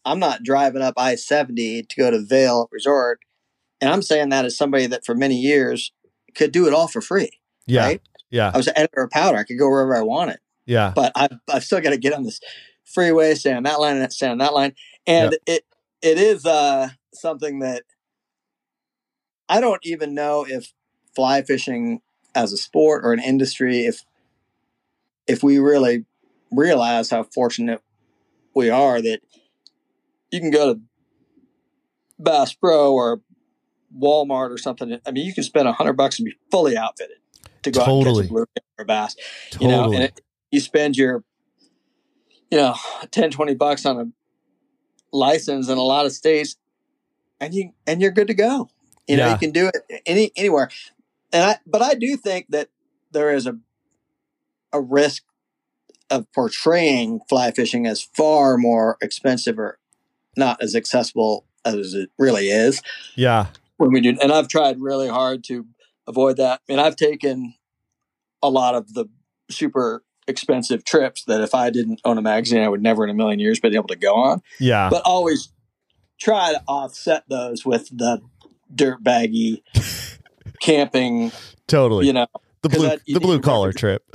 I'm 0.04 0.18
not 0.18 0.42
driving 0.42 0.82
up 0.82 0.94
I 0.96 1.14
seventy 1.14 1.82
to 1.82 1.96
go 1.96 2.10
to 2.10 2.20
Vail 2.24 2.68
Resort, 2.70 3.20
and 3.84 3.92
I'm 3.92 4.02
saying 4.02 4.30
that 4.30 4.46
as 4.46 4.56
somebody 4.56 4.86
that 4.86 5.04
for 5.04 5.14
many 5.14 5.36
years 5.36 5.92
could 6.34 6.52
do 6.52 6.66
it 6.66 6.72
all 6.72 6.88
for 6.88 7.02
free. 7.02 7.30
yeah 7.66 7.84
Right? 7.84 8.02
yeah 8.30 8.50
I 8.52 8.56
was 8.56 8.66
an 8.66 8.72
editor 8.76 9.02
of 9.02 9.10
Powder. 9.10 9.36
I 9.36 9.44
could 9.44 9.58
go 9.58 9.68
wherever 9.68 9.94
I 9.94 10.00
wanted, 10.00 10.38
yeah 10.64 10.92
but 10.94 11.12
I've 11.14 11.38
I've 11.52 11.64
still 11.64 11.80
got 11.80 11.90
to 11.90 11.98
get 11.98 12.14
on 12.14 12.24
this 12.24 12.40
freeway, 12.84 13.34
stay 13.34 13.52
on 13.52 13.64
that 13.64 13.80
line, 13.80 13.96
and 13.96 14.12
stay 14.12 14.28
on 14.28 14.38
that 14.38 14.54
line, 14.54 14.74
and 15.06 15.36
it 15.46 15.64
it 16.00 16.18
is 16.18 16.46
uh 16.46 16.88
something 17.12 17.58
that 17.58 17.82
I 19.48 19.60
don't 19.60 19.84
even 19.84 20.14
know 20.14 20.46
if 20.48 20.72
fly 21.14 21.42
fishing 21.42 22.00
as 22.34 22.52
a 22.52 22.56
sport 22.56 23.04
or 23.04 23.12
an 23.12 23.20
industry 23.20 23.84
if 23.84 24.02
if 25.26 25.42
we 25.42 25.58
really 25.58 26.06
realize 26.50 27.10
how 27.10 27.22
fortunate 27.22 27.80
we 28.54 28.70
are 28.70 29.00
that 29.02 29.20
you 30.30 30.40
can 30.40 30.50
go 30.50 30.74
to 30.74 30.80
Bass 32.18 32.54
Pro 32.54 32.92
or 32.92 33.20
Walmart 33.98 34.50
or 34.50 34.59
something. 34.59 34.98
I 35.07 35.11
mean, 35.11 35.26
you 35.26 35.35
can 35.35 35.44
spend 35.44 35.68
a 35.68 35.72
hundred 35.72 35.94
bucks 35.94 36.18
and 36.18 36.26
be 36.26 36.35
fully 36.50 36.76
outfitted 36.76 37.18
to 37.62 37.70
go 37.70 37.83
out 37.83 37.88
and 37.88 38.04
catch 38.04 38.24
a 38.24 38.28
blue 38.28 38.42
or 38.42 38.48
a 38.78 38.85
bass. 38.85 39.16
totally 39.50 39.70
You 39.70 39.76
know, 39.76 39.92
and 39.92 40.02
it, 40.04 40.20
you 40.50 40.61
spend 40.61 40.96
your, 40.96 41.24
you 42.50 42.59
know, 42.59 42.74
10, 43.11 43.30
20 43.30 43.54
bucks 43.54 43.87
on 43.87 43.98
a 43.98 45.16
license 45.16 45.68
in 45.68 45.78
a 45.78 45.83
lot 45.83 46.07
of 46.07 46.12
states 46.12 46.57
and 47.40 47.54
you, 47.54 47.70
and 47.87 48.00
you're 48.00 48.11
good 48.11 48.28
to 48.28 48.35
go. 48.35 48.68
You 49.07 49.18
know, 49.18 49.30
you 49.30 49.37
can 49.37 49.50
do 49.50 49.68
it 49.68 50.02
any, 50.07 50.33
anywhere. 50.35 50.70
And 51.33 51.44
I, 51.44 51.59
but 51.66 51.83
I 51.83 51.94
do 51.94 52.16
think 52.16 52.46
that 52.50 52.68
there 53.12 53.35
is 53.35 53.46
a, 53.46 53.59
a 54.72 54.80
risk 54.80 55.24
of 56.11 56.30
portraying 56.33 57.20
fly 57.28 57.50
fishing 57.50 57.87
as 57.87 58.02
far 58.02 58.57
more 58.57 58.96
expensive 59.00 59.59
or 59.59 59.78
not 60.37 60.62
as 60.62 60.74
accessible 60.74 61.46
as 61.64 61.94
it 61.94 62.11
really 62.18 62.48
is 62.48 62.83
yeah 63.16 63.46
when 63.76 63.92
we 63.92 64.00
do 64.00 64.16
and 64.22 64.32
i've 64.32 64.48
tried 64.48 64.80
really 64.80 65.08
hard 65.08 65.42
to 65.44 65.66
avoid 66.06 66.37
that. 66.37 66.60
And 66.68 66.80
i've 66.80 66.96
taken 66.96 67.54
a 68.42 68.50
lot 68.50 68.74
of 68.74 68.92
the 68.94 69.06
super 69.50 70.04
expensive 70.28 70.84
trips 70.84 71.24
that 71.24 71.40
if 71.40 71.54
i 71.54 71.70
didn't 71.70 72.00
own 72.04 72.18
a 72.18 72.22
magazine 72.22 72.62
i 72.62 72.68
would 72.68 72.82
never 72.82 73.04
in 73.04 73.10
a 73.10 73.14
million 73.14 73.38
years 73.38 73.60
been 73.60 73.74
able 73.74 73.88
to 73.88 73.96
go 73.96 74.14
on. 74.14 74.42
Yeah. 74.60 74.88
But 74.90 75.02
always 75.04 75.50
try 76.20 76.52
to 76.52 76.62
offset 76.68 77.24
those 77.28 77.64
with 77.66 77.88
the 77.96 78.20
dirt 78.74 79.02
baggy 79.02 79.62
camping 80.60 81.32
totally. 81.66 82.06
you 82.06 82.12
know 82.12 82.26
the 82.62 82.68
blue 82.68 82.88
that- 82.88 83.00
the 83.06 83.20
blue 83.20 83.40
collar 83.40 83.72
trip. 83.72 84.02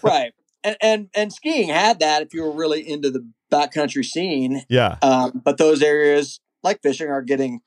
Right. 0.00 0.32
And 0.62 0.76
and 0.80 1.08
and 1.12 1.32
skiing 1.32 1.68
had 1.68 1.98
that 1.98 2.22
if 2.22 2.32
you 2.32 2.44
were 2.44 2.52
really 2.52 2.88
into 2.88 3.10
the 3.10 3.28
backcountry 3.50 4.04
scene. 4.04 4.62
Yeah. 4.68 4.96
Um, 5.02 5.42
but 5.44 5.58
those 5.58 5.82
areas 5.82 6.38
like 6.62 6.80
fishing 6.82 7.08
are 7.08 7.20
getting 7.20 7.62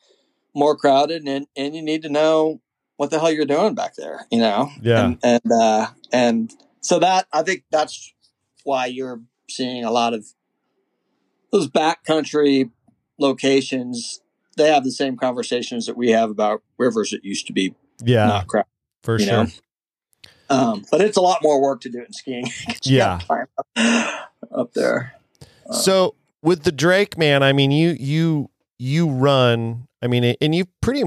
more 0.55 0.75
crowded 0.75 1.23
and 1.27 1.47
and 1.55 1.75
you 1.75 1.81
need 1.81 2.01
to 2.01 2.09
know 2.09 2.61
what 2.97 3.09
the 3.11 3.19
hell 3.19 3.31
you're 3.31 3.45
doing 3.45 3.75
back 3.75 3.95
there 3.95 4.25
you 4.31 4.39
know 4.39 4.69
Yeah. 4.81 5.05
and 5.05 5.19
and, 5.23 5.51
uh, 5.51 5.87
and 6.11 6.51
so 6.81 6.99
that 6.99 7.27
i 7.33 7.43
think 7.43 7.63
that's 7.71 8.13
why 8.63 8.85
you're 8.85 9.21
seeing 9.49 9.83
a 9.83 9.91
lot 9.91 10.13
of 10.13 10.25
those 11.51 11.67
backcountry 11.69 12.71
locations 13.19 14.21
they 14.57 14.71
have 14.71 14.83
the 14.83 14.91
same 14.91 15.17
conversations 15.17 15.85
that 15.85 15.97
we 15.97 16.11
have 16.11 16.29
about 16.29 16.63
rivers 16.77 17.11
that 17.11 17.23
used 17.25 17.47
to 17.47 17.53
be 17.53 17.75
yeah 18.03 18.27
not 18.27 18.47
crowded 18.47 18.67
for 19.03 19.19
sure 19.19 19.43
know? 19.43 19.51
um, 20.47 20.85
but 20.91 21.01
it's 21.01 21.17
a 21.17 21.21
lot 21.21 21.39
more 21.41 21.59
work 21.61 21.81
to 21.81 21.89
do 21.89 21.99
in 21.99 22.13
skiing 22.13 22.45
Yeah. 22.83 23.19
up, 23.29 24.29
up 24.55 24.73
there 24.73 25.13
So 25.71 26.15
with 26.41 26.63
the 26.63 26.71
Drake 26.71 27.17
man, 27.17 27.41
I 27.41 27.51
mean, 27.53 27.71
you 27.71 27.95
you 27.99 28.49
you 28.77 29.09
run. 29.09 29.87
I 30.05 30.07
mean, 30.07 30.35
and 30.39 30.55
you've 30.55 30.67
pretty. 30.81 31.03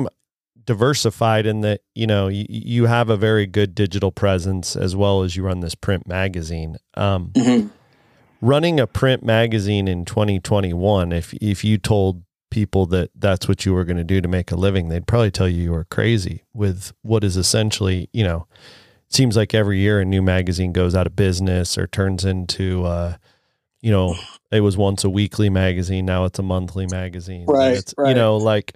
diversified 0.66 1.46
in 1.46 1.62
that 1.62 1.80
you 1.94 2.06
know 2.06 2.28
you, 2.28 2.44
you 2.48 2.84
have 2.86 3.08
a 3.08 3.16
very 3.16 3.46
good 3.46 3.74
digital 3.74 4.12
presence 4.12 4.76
as 4.76 4.94
well 4.94 5.22
as 5.22 5.34
you 5.34 5.42
run 5.42 5.60
this 5.60 5.74
print 5.74 6.06
magazine. 6.06 6.76
Um, 6.94 7.30
Mhm. 7.34 7.70
Running 8.40 8.78
a 8.78 8.86
print 8.86 9.24
magazine 9.24 9.88
in 9.88 10.04
2021, 10.04 11.10
if 11.12 11.32
if 11.40 11.64
you 11.64 11.78
told 11.78 12.22
people 12.50 12.86
that 12.86 13.10
that's 13.18 13.48
what 13.48 13.64
you 13.64 13.72
were 13.74 13.84
going 13.84 13.96
to 13.96 14.04
do 14.04 14.20
to 14.20 14.28
make 14.28 14.52
a 14.52 14.56
living, 14.56 14.88
they'd 14.88 15.06
probably 15.06 15.30
tell 15.30 15.48
you 15.48 15.62
you 15.62 15.72
were 15.72 15.84
crazy. 15.84 16.44
With 16.54 16.92
what 17.02 17.24
is 17.24 17.36
essentially, 17.36 18.08
you 18.12 18.22
know, 18.24 18.46
it 19.08 19.14
seems 19.14 19.36
like 19.36 19.54
every 19.54 19.78
year 19.80 20.00
a 20.00 20.04
new 20.04 20.22
magazine 20.22 20.72
goes 20.72 20.94
out 20.94 21.06
of 21.06 21.16
business 21.16 21.76
or 21.76 21.86
turns 21.88 22.24
into, 22.24 22.84
uh, 22.84 23.16
you 23.80 23.90
know, 23.90 24.14
it 24.52 24.60
was 24.60 24.76
once 24.76 25.02
a 25.02 25.10
weekly 25.10 25.50
magazine, 25.50 26.04
now 26.06 26.24
it's 26.24 26.38
a 26.38 26.42
monthly 26.42 26.86
magazine. 26.86 27.46
Right, 27.46 27.76
It's, 27.76 27.94
You 27.98 28.14
know, 28.14 28.36
like 28.36 28.74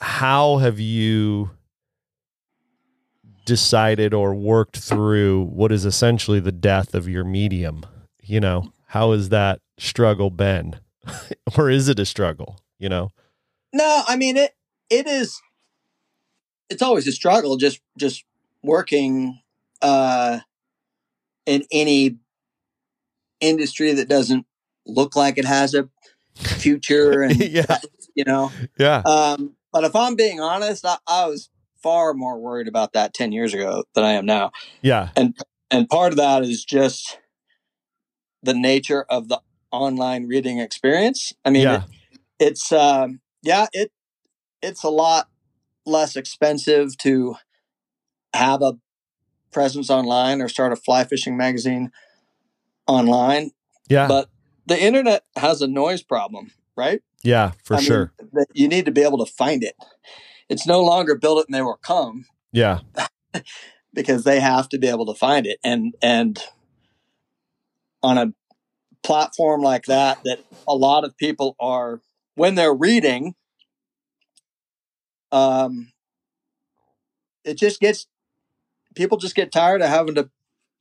how 0.00 0.58
have 0.58 0.80
you 0.80 1.50
decided 3.44 4.14
or 4.14 4.34
worked 4.34 4.78
through 4.78 5.44
what 5.44 5.72
is 5.72 5.84
essentially 5.84 6.40
the 6.40 6.52
death 6.52 6.94
of 6.94 7.08
your 7.08 7.24
medium? 7.24 7.84
You 8.22 8.40
know, 8.40 8.72
how 8.86 9.12
has 9.12 9.28
that 9.30 9.60
struggle 9.78 10.30
been? 10.30 10.76
or 11.58 11.70
is 11.70 11.88
it 11.88 11.98
a 11.98 12.06
struggle? 12.06 12.60
You 12.78 12.88
know? 12.88 13.10
No, 13.72 14.02
I 14.06 14.16
mean 14.16 14.36
it. 14.36 14.52
It 14.88 15.06
is. 15.06 15.40
It's 16.68 16.82
always 16.82 17.06
a 17.06 17.12
struggle. 17.12 17.56
Just 17.56 17.80
just 17.98 18.24
working 18.62 19.40
uh, 19.82 20.40
in 21.46 21.64
any 21.70 22.16
industry 23.40 23.92
that 23.92 24.08
doesn't 24.08 24.46
look 24.86 25.16
like 25.16 25.38
it 25.38 25.44
has 25.44 25.74
a 25.74 25.88
future, 26.36 27.22
and 27.22 27.36
yeah. 27.36 27.78
you 28.14 28.24
know. 28.24 28.50
Yeah. 28.78 29.02
Um, 29.04 29.54
but 29.72 29.84
if 29.84 29.94
I'm 29.94 30.14
being 30.16 30.40
honest, 30.40 30.84
I, 30.84 30.98
I 31.06 31.26
was 31.26 31.50
far 31.82 32.12
more 32.14 32.38
worried 32.38 32.68
about 32.68 32.92
that 32.92 33.14
ten 33.14 33.32
years 33.32 33.54
ago 33.54 33.84
than 33.94 34.04
I 34.04 34.12
am 34.12 34.26
now, 34.26 34.50
Yeah. 34.82 35.10
and 35.16 35.36
and 35.70 35.88
part 35.88 36.12
of 36.12 36.16
that 36.18 36.42
is 36.42 36.64
just 36.64 37.18
the 38.42 38.54
nature 38.54 39.04
of 39.08 39.28
the 39.28 39.40
online 39.70 40.26
reading 40.26 40.58
experience. 40.58 41.32
I 41.44 41.50
mean, 41.50 41.62
Yeah. 41.62 41.82
it's 42.38 42.72
um 42.72 43.20
yeah 43.42 43.66
it 43.72 43.92
it's 44.62 44.82
a 44.82 44.88
lot 44.90 45.28
less 45.86 46.16
expensive 46.16 46.96
to 46.98 47.36
have 48.34 48.62
a 48.62 48.74
presence 49.52 49.90
online 49.90 50.40
or 50.40 50.48
start 50.48 50.72
a 50.72 50.76
fly 50.76 51.04
fishing 51.04 51.36
magazine 51.36 51.90
online 52.86 53.50
Yeah. 53.88 54.06
but 54.06 54.28
the 54.66 54.80
internet 54.80 55.24
has 55.36 55.60
a 55.62 55.66
noise 55.66 56.02
problem 56.02 56.52
right 56.76 57.02
yeah, 57.22 57.52
for 57.64 57.76
I 57.76 57.80
sure. 57.80 58.12
that 58.32 58.46
you 58.54 58.68
need 58.68 58.84
to 58.86 58.92
be 58.92 59.02
able 59.02 59.24
to 59.24 59.32
find 59.32 59.62
it 59.62 59.74
it's 60.50 60.66
no 60.66 60.82
longer 60.82 61.14
build 61.14 61.38
it 61.38 61.46
and 61.48 61.54
they 61.54 61.62
will 61.62 61.78
come 61.82 62.26
yeah. 62.52 62.80
because 63.94 64.24
they 64.24 64.40
have 64.40 64.68
to 64.68 64.78
be 64.78 64.88
able 64.88 65.06
to 65.06 65.14
find 65.14 65.46
it 65.46 65.58
and 65.64 65.94
and 66.02 66.42
on 68.02 68.18
a 68.18 68.32
platform 69.02 69.62
like 69.62 69.84
that 69.84 70.18
that 70.24 70.40
a 70.68 70.74
lot 70.74 71.04
of 71.04 71.16
people 71.16 71.56
are 71.58 72.00
when 72.34 72.54
they're 72.54 72.74
reading 72.74 73.34
um 75.32 75.92
it 77.44 77.56
just 77.56 77.80
gets 77.80 78.06
people 78.94 79.16
just 79.16 79.36
get 79.36 79.52
tired 79.52 79.80
of 79.80 79.88
having 79.88 80.14
to 80.14 80.28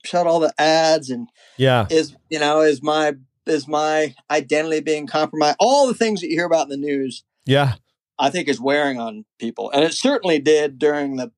shut 0.04 0.28
all 0.28 0.40
the 0.40 0.54
ads 0.60 1.10
and 1.10 1.30
Yeah. 1.58 1.86
is 1.90 2.16
you 2.30 2.40
know 2.40 2.62
is 2.62 2.82
my 2.82 3.14
is 3.50 3.68
my 3.68 4.16
identity 4.30 4.80
being 4.80 5.08
compromised 5.08 5.58
all 5.60 5.88
the 5.88 5.94
things 5.94 6.22
that 6.22 6.28
you 6.30 6.36
hear 6.36 6.46
about 6.46 6.64
in 6.64 6.70
the 6.70 6.78
news 6.88 7.24
Yeah. 7.46 7.76
I 8.18 8.30
think 8.30 8.48
is 8.48 8.60
wearing 8.60 9.00
on 9.00 9.26
people. 9.40 9.72
And 9.72 9.84
it 9.84 9.94
certainly 9.94 10.40
did 10.40 10.78
during 10.78 11.16
the 11.16 11.32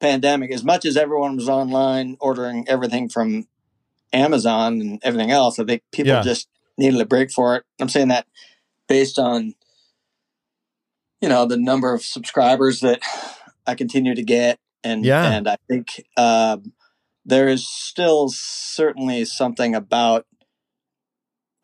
pandemic. 0.00 0.50
As 0.52 0.62
much 0.64 0.84
as 0.84 0.96
everyone 0.96 1.36
was 1.36 1.48
online 1.48 2.16
ordering 2.20 2.66
everything 2.68 3.08
from 3.08 3.46
Amazon 4.12 4.80
and 4.80 5.00
everything 5.02 5.30
else, 5.30 5.58
I 5.58 5.64
think 5.64 5.82
people 5.90 6.12
Yeah. 6.12 6.22
just 6.22 6.48
needed 6.76 7.00
a 7.00 7.06
break 7.06 7.30
for 7.30 7.56
it. 7.56 7.64
I'm 7.80 7.88
saying 7.88 8.08
that 8.08 8.26
based 8.88 9.18
on, 9.18 9.54
you 11.20 11.28
know, 11.28 11.46
the 11.46 11.56
number 11.56 11.94
of 11.94 12.02
subscribers 12.04 12.80
that 12.80 13.00
I 13.66 13.74
continue 13.74 14.14
to 14.14 14.22
get. 14.22 14.58
And, 14.84 15.04
Yeah. 15.04 15.30
and 15.32 15.48
I 15.48 15.56
think 15.68 16.04
um, 16.16 16.72
there 17.24 17.48
is 17.48 17.66
still 17.66 18.28
certainly 18.28 19.24
something 19.24 19.74
about 19.74 20.26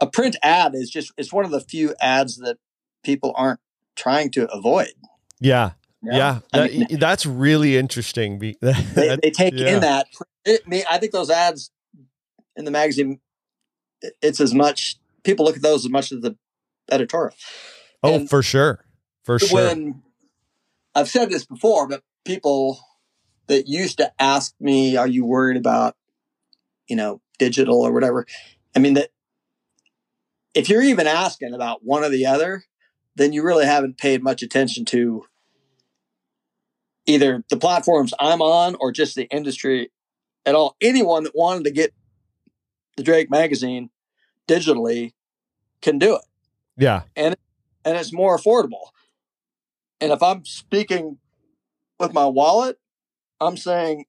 a 0.00 0.06
print 0.06 0.36
ad 0.42 0.74
is 0.74 0.90
just, 0.90 1.12
it's 1.16 1.32
one 1.32 1.44
of 1.44 1.50
the 1.50 1.60
few 1.60 1.94
ads 2.00 2.36
that 2.38 2.58
people 3.04 3.32
aren't 3.36 3.60
trying 3.96 4.30
to 4.32 4.50
avoid. 4.52 4.92
Yeah. 5.40 5.72
Yeah. 6.02 6.40
That- 6.52 6.72
mean- 6.72 6.98
that's 6.98 7.26
really 7.26 7.76
interesting. 7.76 8.38
Be- 8.38 8.56
They, 8.60 9.16
they 9.22 9.30
take 9.30 9.54
Yeah. 9.54 9.74
in 9.74 9.80
that. 9.80 10.06
It, 10.44 10.66
me, 10.68 10.84
I 10.88 10.98
think 10.98 11.12
those 11.12 11.30
ads 11.30 11.70
in 12.56 12.64
the 12.64 12.70
magazine, 12.70 13.20
it- 14.02 14.14
it's 14.22 14.40
as 14.40 14.54
much 14.54 14.96
people 15.24 15.44
look 15.44 15.56
at 15.56 15.62
those 15.62 15.84
as 15.84 15.90
much 15.90 16.12
as 16.12 16.20
the 16.20 16.36
editorial. 16.90 17.34
oh, 18.02 18.14
and 18.14 18.30
for 18.30 18.42
sure. 18.42 18.84
For 19.24 19.38
sure. 19.38 19.66
When 19.66 20.02
I've 20.94 21.08
said 21.08 21.28
this 21.30 21.44
before, 21.44 21.86
but 21.88 22.02
people 22.24 22.78
that 23.48 23.66
used 23.68 23.98
to 23.98 24.10
ask 24.18 24.54
me, 24.60 24.96
"Are 24.96 25.06
you 25.06 25.24
worried 25.24 25.56
about, 25.58 25.96
you 26.88 26.96
know, 26.96 27.20
digital 27.38 27.82
or 27.82 27.92
whatever?" 27.92 28.26
I 28.74 28.78
mean 28.78 28.94
that 28.94 29.10
if 30.58 30.68
you're 30.68 30.82
even 30.82 31.06
asking 31.06 31.54
about 31.54 31.84
one 31.84 32.04
or 32.04 32.08
the 32.08 32.26
other, 32.26 32.64
then 33.14 33.32
you 33.32 33.42
really 33.42 33.66
haven't 33.66 33.98
paid 33.98 34.22
much 34.22 34.42
attention 34.42 34.84
to 34.86 35.24
either 37.06 37.44
the 37.48 37.56
platforms 37.56 38.12
I'm 38.18 38.42
on 38.42 38.76
or 38.80 38.92
just 38.92 39.14
the 39.14 39.24
industry 39.28 39.90
at 40.44 40.54
all. 40.54 40.76
Anyone 40.80 41.24
that 41.24 41.34
wanted 41.34 41.64
to 41.64 41.70
get 41.70 41.94
the 42.96 43.02
Drake 43.02 43.30
magazine 43.30 43.90
digitally 44.48 45.12
can 45.80 45.98
do 45.98 46.16
it 46.16 46.22
yeah. 46.78 47.02
and 47.16 47.36
and 47.84 47.96
it's 47.96 48.12
more 48.12 48.36
affordable. 48.38 48.90
And 50.00 50.12
if 50.12 50.22
I'm 50.22 50.44
speaking 50.44 51.18
with 51.98 52.12
my 52.12 52.26
wallet, 52.26 52.78
I'm 53.40 53.56
saying 53.56 54.04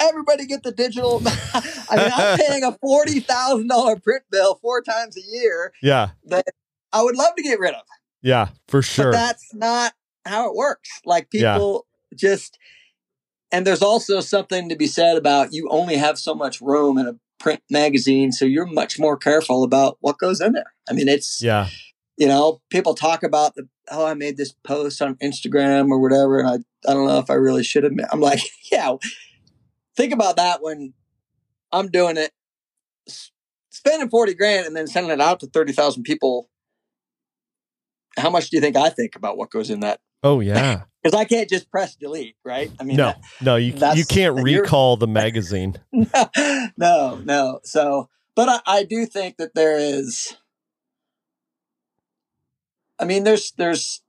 everybody 0.00 0.46
get 0.46 0.62
the 0.62 0.72
digital. 0.72 1.22
I 1.54 1.96
mean, 1.96 2.10
I'm 2.14 2.38
paying 2.38 2.64
a 2.64 2.72
forty 2.80 3.20
thousand 3.20 3.68
dollar 3.68 3.96
print 3.96 4.22
bill 4.30 4.56
four 4.62 4.82
times 4.82 5.16
a 5.16 5.22
year 5.22 5.72
Yeah. 5.82 6.10
that 6.26 6.44
I 6.92 7.02
would 7.02 7.16
love 7.16 7.34
to 7.36 7.42
get 7.42 7.58
rid 7.60 7.74
of, 7.74 7.82
Yeah. 8.22 8.48
For 8.68 8.82
sure. 8.82 9.12
but 9.12 9.18
that's 9.18 9.54
not 9.54 9.92
how 10.24 10.48
it 10.48 10.54
works. 10.56 10.88
Like 11.04 11.28
Yeah. 11.32 11.54
people 11.54 11.86
just, 12.14 12.58
and 13.52 13.66
there's 13.66 13.82
also 13.82 14.20
something 14.20 14.68
to 14.68 14.76
be 14.76 14.86
said 14.86 15.16
about 15.16 15.52
you 15.52 15.68
only 15.70 15.96
have 15.96 16.18
so 16.18 16.34
much 16.34 16.60
room 16.60 16.98
in 16.98 17.06
a 17.06 17.16
print 17.38 17.62
magazine, 17.70 18.32
so 18.32 18.44
you're 18.44 18.66
much 18.66 18.98
more 18.98 19.16
careful 19.16 19.62
about 19.62 19.96
what 20.00 20.18
goes 20.18 20.40
in 20.40 20.52
there. 20.52 20.72
I 20.88 20.92
mean, 20.92 21.08
it's 21.08 21.40
yeah. 21.42 21.68
you 22.16 22.26
know, 22.26 22.60
people 22.70 22.94
talk 22.94 23.22
about 23.22 23.54
the 23.54 23.68
oh, 23.90 24.04
I 24.04 24.14
made 24.14 24.36
this 24.36 24.52
post 24.64 25.00
on 25.00 25.14
Instagram 25.16 25.90
or 25.90 25.98
whatever, 25.98 26.40
and 26.40 26.48
I 26.48 26.90
I 26.90 26.94
don't 26.94 27.06
know 27.06 27.18
if 27.18 27.30
I 27.30 27.34
really 27.34 27.62
should 27.64 27.84
have. 27.84 27.92
I'm 28.10 28.20
like, 28.20 28.40
yeah, 28.72 28.96
think 29.98 30.12
about 30.14 30.36
that 30.36 30.62
when 30.62 30.94
I'm 31.72 31.88
doing 31.88 32.16
it, 32.16 32.30
spending 33.68 34.08
forty 34.08 34.32
grand 34.32 34.66
and 34.66 34.76
then 34.76 34.86
sending 34.86 35.12
it 35.12 35.20
out 35.20 35.40
to 35.40 35.46
thirty 35.46 35.72
thousand 35.72 36.04
people. 36.04 36.48
How 38.16 38.30
much 38.30 38.48
do 38.50 38.56
you 38.56 38.60
think 38.60 38.76
I 38.76 38.88
think 38.90 39.16
about 39.16 39.36
what 39.36 39.50
goes 39.50 39.70
in 39.70 39.80
that? 39.80 40.00
Oh, 40.22 40.40
yeah. 40.40 40.84
Because 41.00 41.20
I 41.20 41.24
can't 41.26 41.48
just 41.48 41.70
press 41.70 41.94
delete, 41.94 42.34
right? 42.44 42.72
I 42.80 42.82
mean, 42.82 42.96
no, 42.96 43.14
no, 43.40 43.54
you, 43.54 43.72
you 43.94 44.04
can't 44.04 44.34
recall 44.42 44.96
the 44.96 45.06
magazine. 45.22 45.76
that- 45.92 46.72
no, 46.76 47.20
no. 47.24 47.60
So, 47.62 48.08
but 48.34 48.48
I, 48.48 48.60
I 48.66 48.82
do 48.82 49.06
think 49.06 49.36
that 49.36 49.54
there 49.54 49.78
is. 49.78 50.36
I 52.98 53.04
mean, 53.04 53.22
there's 53.22 53.52
there's 53.52 54.02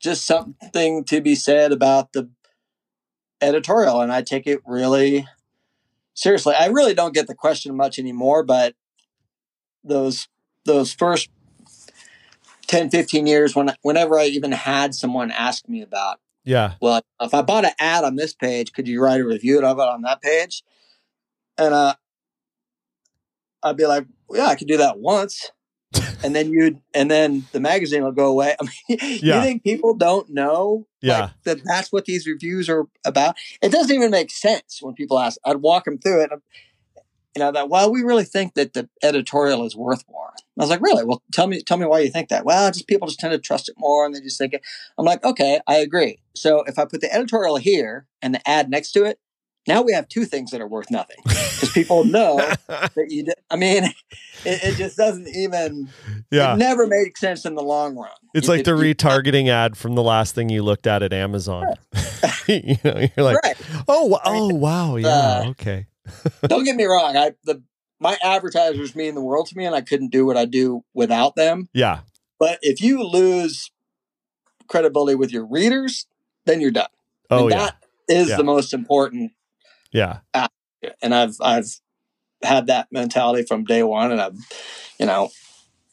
just 0.00 0.26
something 0.26 1.04
to 1.04 1.20
be 1.20 1.34
said 1.34 1.72
about 1.72 2.14
the 2.14 2.30
editorial, 3.40 4.00
and 4.00 4.12
I 4.12 4.22
take 4.22 4.46
it 4.46 4.60
really 4.66 5.26
seriously. 6.14 6.54
I 6.54 6.66
really 6.66 6.94
don't 6.94 7.14
get 7.14 7.26
the 7.26 7.34
question 7.34 7.76
much 7.76 7.98
anymore, 7.98 8.42
but 8.42 8.74
those 9.82 10.28
those 10.64 10.92
first 10.92 11.28
10, 12.66 12.90
15 12.90 13.26
years 13.26 13.54
when 13.54 13.70
whenever 13.82 14.18
I 14.18 14.26
even 14.26 14.52
had 14.52 14.94
someone 14.94 15.30
ask 15.30 15.68
me 15.68 15.82
about 15.82 16.20
Yeah. 16.44 16.74
well, 16.80 17.02
if 17.20 17.34
I 17.34 17.42
bought 17.42 17.64
an 17.66 17.72
ad 17.78 18.04
on 18.04 18.16
this 18.16 18.34
page, 18.34 18.72
could 18.72 18.88
you 18.88 19.02
write 19.02 19.20
a 19.20 19.26
review 19.26 19.64
of 19.64 19.78
it 19.78 19.82
on 19.82 20.02
that 20.02 20.22
page? 20.22 20.62
And 21.58 21.74
uh, 21.74 21.94
I'd 23.62 23.76
be 23.76 23.86
like, 23.86 24.06
yeah, 24.30 24.46
I 24.46 24.56
could 24.56 24.68
do 24.68 24.78
that 24.78 24.98
once. 24.98 25.50
And 26.24 26.34
then 26.34 26.50
you'd, 26.50 26.80
and 26.94 27.10
then 27.10 27.44
the 27.52 27.60
magazine 27.60 28.02
will 28.02 28.12
go 28.12 28.26
away. 28.26 28.56
I 28.60 28.64
mean, 28.64 28.98
Yeah. 29.22 29.36
you 29.36 29.42
think 29.42 29.62
people 29.62 29.94
don't 29.94 30.28
know 30.30 30.86
Yeah. 31.02 31.20
like, 31.20 31.30
that 31.44 31.64
that's 31.64 31.92
what 31.92 32.06
these 32.06 32.26
reviews 32.26 32.68
are 32.68 32.86
about? 33.04 33.36
It 33.62 33.70
doesn't 33.70 33.94
even 33.94 34.10
make 34.10 34.30
sense 34.30 34.78
when 34.82 34.94
people 34.94 35.18
ask. 35.18 35.38
I'd 35.44 35.58
walk 35.58 35.84
them 35.84 35.98
through 35.98 36.22
it. 36.22 36.30
you 37.36 37.40
know, 37.42 37.50
that 37.52 37.68
well, 37.68 37.90
we 37.92 38.02
really 38.02 38.24
think 38.24 38.54
that 38.54 38.72
the 38.74 38.88
editorial 39.02 39.64
is 39.66 39.74
worth 39.76 40.04
more. 40.08 40.32
I 40.36 40.62
was 40.62 40.70
like, 40.70 40.80
really? 40.80 41.04
Well, 41.04 41.20
tell 41.32 41.48
me, 41.48 41.60
tell 41.62 41.76
me 41.78 41.84
why 41.86 41.98
you 41.98 42.08
think 42.10 42.28
that. 42.28 42.44
Well, 42.44 42.70
just 42.70 42.86
people 42.86 43.08
just 43.08 43.18
tend 43.18 43.32
to 43.32 43.38
trust 43.40 43.68
it 43.68 43.74
more, 43.76 44.06
and 44.06 44.14
they 44.14 44.20
just 44.20 44.38
think 44.38 44.52
it. 44.54 44.62
I'm 44.96 45.04
like, 45.04 45.24
okay, 45.24 45.60
I 45.66 45.76
agree. 45.78 46.20
So 46.36 46.62
if 46.62 46.78
I 46.78 46.84
put 46.84 47.00
the 47.00 47.12
editorial 47.12 47.56
here 47.56 48.06
and 48.22 48.34
the 48.36 48.48
ad 48.48 48.70
next 48.70 48.92
to 48.92 49.04
it, 49.04 49.18
now 49.66 49.82
we 49.82 49.92
have 49.92 50.08
two 50.08 50.24
things 50.24 50.50
that 50.50 50.60
are 50.60 50.66
worth 50.66 50.90
nothing 50.90 51.16
because 51.24 51.70
people 51.72 52.04
know 52.04 52.36
that 52.66 53.06
you. 53.08 53.24
Did, 53.24 53.34
I 53.50 53.56
mean, 53.56 53.84
it, 53.84 53.94
it, 54.44 54.76
just 54.76 54.96
doesn't 54.96 55.28
even. 55.28 55.88
Yeah, 56.30 56.54
it 56.54 56.58
never 56.58 56.86
made 56.86 57.16
sense 57.16 57.44
in 57.46 57.54
the 57.54 57.62
long 57.62 57.96
run. 57.96 58.10
It's 58.34 58.48
like 58.48 58.64
the 58.64 58.72
retargeting 58.72 59.48
ad 59.48 59.76
from 59.76 59.94
the 59.94 60.02
last 60.02 60.34
thing 60.34 60.48
you 60.48 60.62
looked 60.62 60.86
at 60.86 61.02
at 61.02 61.12
Amazon. 61.12 61.66
you 62.46 62.76
know, 62.84 63.06
you're 63.16 63.24
like, 63.24 63.42
right. 63.42 63.56
oh, 63.88 64.18
oh, 64.24 64.54
wow, 64.54 64.96
yeah, 64.96 65.08
uh, 65.08 65.44
okay. 65.50 65.86
don't 66.46 66.64
get 66.64 66.76
me 66.76 66.84
wrong. 66.84 67.16
I 67.16 67.32
the 67.44 67.62
my 68.00 68.18
advertisers 68.22 68.94
mean 68.94 69.14
the 69.14 69.22
world 69.22 69.46
to 69.46 69.56
me, 69.56 69.64
and 69.64 69.74
I 69.74 69.80
couldn't 69.80 70.10
do 70.10 70.26
what 70.26 70.36
I 70.36 70.44
do 70.44 70.84
without 70.92 71.36
them. 71.36 71.68
Yeah, 71.72 72.00
but 72.38 72.58
if 72.60 72.82
you 72.82 73.02
lose 73.02 73.70
credibility 74.68 75.14
with 75.14 75.32
your 75.32 75.46
readers, 75.46 76.06
then 76.44 76.60
you're 76.60 76.70
done. 76.70 76.88
Oh, 77.30 77.44
and 77.44 77.50
yeah. 77.50 77.58
That 77.58 77.76
is 78.08 78.28
yeah. 78.28 78.36
the 78.36 78.44
most 78.44 78.74
important 78.74 79.32
yeah. 79.94 80.18
Uh, 80.34 80.48
and 81.00 81.14
I've 81.14 81.36
I've 81.40 81.68
had 82.42 82.66
that 82.66 82.88
mentality 82.92 83.44
from 83.46 83.64
day 83.64 83.82
one, 83.82 84.12
and 84.12 84.20
I've 84.20 84.36
you 85.00 85.06
know 85.06 85.30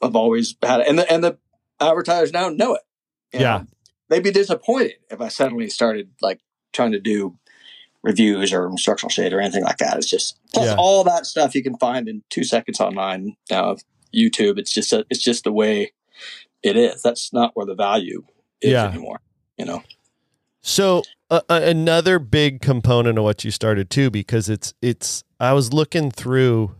I've 0.01 0.15
always 0.17 0.55
had 0.61 0.81
it, 0.81 0.87
and 0.89 0.99
the 0.99 1.09
and 1.09 1.23
the 1.23 1.37
advertisers 1.79 2.33
now 2.33 2.49
know 2.49 2.75
it. 2.75 2.81
yeah. 3.33 3.39
Know? 3.59 3.67
They'd 4.09 4.23
be 4.23 4.31
disappointed 4.31 4.95
if 5.09 5.21
I 5.21 5.29
suddenly 5.29 5.69
started 5.69 6.09
like 6.21 6.41
trying 6.73 6.91
to 6.91 6.99
do 6.99 7.37
reviews 8.03 8.51
or 8.51 8.67
instructional 8.67 9.09
shade 9.09 9.31
or 9.31 9.39
anything 9.39 9.63
like 9.63 9.77
that. 9.77 9.95
It's 9.97 10.09
just 10.09 10.37
plus 10.53 10.65
Yeah. 10.65 10.75
all 10.77 11.03
that 11.05 11.25
stuff 11.25 11.55
you 11.55 11.63
can 11.63 11.77
find 11.77 12.09
in 12.09 12.23
two 12.29 12.43
seconds 12.43 12.81
online 12.81 13.37
now. 13.49 13.69
Of 13.71 13.81
YouTube. 14.13 14.57
It's 14.59 14.73
just 14.73 14.91
a, 14.91 15.05
it's 15.09 15.23
just 15.23 15.45
the 15.45 15.53
way 15.53 15.93
it 16.61 16.75
is. 16.75 17.01
That's 17.01 17.31
not 17.31 17.51
where 17.53 17.65
the 17.65 17.75
value 17.75 18.23
is 18.61 18.71
Yeah. 18.71 18.89
anymore. 18.89 19.21
You 19.57 19.63
know. 19.63 19.83
So 20.61 21.03
another 21.49 22.19
big 22.19 22.61
component 22.61 23.17
of 23.17 23.23
what 23.23 23.43
you 23.43 23.51
started 23.51 23.89
too, 23.89 24.09
because 24.09 24.49
it's 24.49 24.73
it's. 24.81 25.23
I 25.39 25.53
was 25.53 25.73
looking 25.73 26.11
through. 26.11 26.75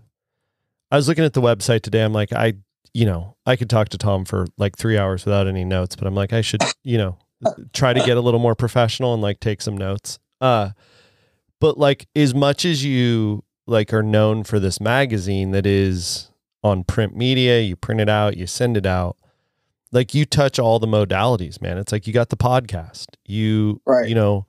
I 0.91 0.97
was 0.97 1.07
looking 1.07 1.23
at 1.23 1.33
the 1.33 1.41
website 1.41 1.81
today. 1.81 2.03
I'm 2.03 2.13
like, 2.13 2.33
I, 2.33 2.53
you 2.93 3.05
know, 3.05 3.37
I 3.45 3.55
could 3.55 3.69
talk 3.69 3.89
to 3.89 3.97
Tom 3.97 4.25
for 4.25 4.45
like 4.57 4.77
three 4.77 4.97
hours 4.97 5.25
without 5.25 5.47
any 5.47 5.63
notes, 5.63 5.95
but 5.95 6.05
I'm 6.05 6.15
like, 6.15 6.33
I 6.33 6.41
should, 6.41 6.61
you 6.83 6.97
know, 6.97 7.17
try 7.71 7.93
to 7.93 8.01
get 8.01 8.17
a 8.17 8.21
little 8.21 8.41
more 8.41 8.55
professional 8.55 9.13
and 9.13 9.21
like 9.21 9.39
take 9.39 9.61
some 9.61 9.77
notes. 9.77 10.19
Uh, 10.41 10.71
but 11.61 11.77
like 11.77 12.07
as 12.13 12.35
much 12.35 12.65
as 12.65 12.83
you 12.83 13.43
like 13.67 13.93
are 13.93 14.03
known 14.03 14.43
for 14.43 14.59
this 14.59 14.81
magazine 14.81 15.51
that 15.51 15.65
is 15.65 16.29
on 16.61 16.83
print 16.83 17.15
media, 17.15 17.61
you 17.61 17.77
print 17.77 18.01
it 18.01 18.09
out, 18.09 18.35
you 18.35 18.45
send 18.45 18.75
it 18.75 18.85
out 18.85 19.15
like 19.91 20.13
you 20.13 20.25
touch 20.25 20.57
all 20.59 20.79
the 20.79 20.87
modalities, 20.87 21.61
man. 21.61 21.77
It's 21.77 21.91
like 21.91 22.07
you 22.07 22.13
got 22.13 22.29
the 22.29 22.37
podcast. 22.37 23.07
You 23.25 23.81
Right. 23.85 24.07
you 24.09 24.15
know, 24.15 24.45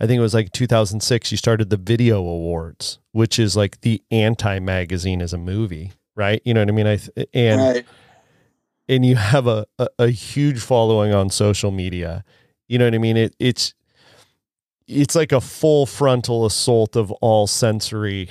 I 0.00 0.06
think 0.06 0.18
it 0.18 0.22
was 0.22 0.34
like 0.34 0.52
2006 0.52 1.30
you 1.30 1.36
started 1.36 1.70
the 1.70 1.76
Video 1.76 2.18
Awards, 2.18 2.98
which 3.12 3.38
is 3.38 3.56
like 3.56 3.80
the 3.82 4.02
anti-magazine 4.10 5.22
as 5.22 5.32
a 5.32 5.38
movie, 5.38 5.92
right? 6.16 6.40
You 6.44 6.54
know 6.54 6.60
what 6.60 6.68
I 6.68 6.72
mean? 6.72 6.86
I 6.86 6.96
th- 6.96 7.28
and 7.34 7.60
right. 7.60 7.86
and 8.88 9.04
you 9.06 9.16
have 9.16 9.46
a, 9.46 9.66
a 9.78 9.88
a 9.98 10.08
huge 10.10 10.60
following 10.60 11.12
on 11.14 11.30
social 11.30 11.70
media. 11.70 12.24
You 12.68 12.78
know 12.78 12.84
what 12.86 12.94
I 12.94 12.98
mean? 12.98 13.16
It 13.16 13.34
it's 13.38 13.74
it's 14.86 15.14
like 15.14 15.32
a 15.32 15.40
full 15.40 15.86
frontal 15.86 16.44
assault 16.44 16.94
of 16.96 17.10
all 17.12 17.46
sensory 17.46 18.28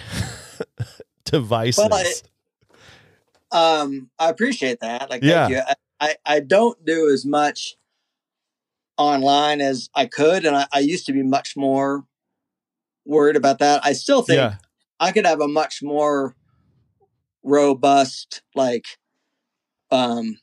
devices. 1.26 1.78
Well, 1.90 1.94
I- 1.94 2.06
um 3.56 4.10
i 4.18 4.30
appreciate 4.30 4.80
that 4.80 5.12
like 5.12 5.22
Yeah. 5.22 5.44
thank 5.48 5.52
you 5.52 5.62
I, 5.68 5.74
I 6.04 6.16
i 6.26 6.40
don't 6.40 6.84
do 6.86 7.10
as 7.10 7.26
much 7.26 7.76
online 8.98 9.62
as 9.62 9.90
i 9.96 10.06
could 10.06 10.46
and 10.46 10.56
I, 10.56 10.68
I 10.72 10.80
used 10.80 11.06
to 11.08 11.14
be 11.14 11.24
much 11.24 11.56
more 11.56 12.06
worried 13.06 13.36
about 13.36 13.60
that 13.60 13.84
i 13.84 13.94
still 13.94 14.22
think 14.22 14.38
yeah. 14.38 14.56
i 15.00 15.12
could 15.12 15.26
have 15.26 15.42
a 15.42 15.48
much 15.48 15.82
more 15.82 16.36
robust 17.44 18.42
like 18.54 18.86
um 19.92 20.40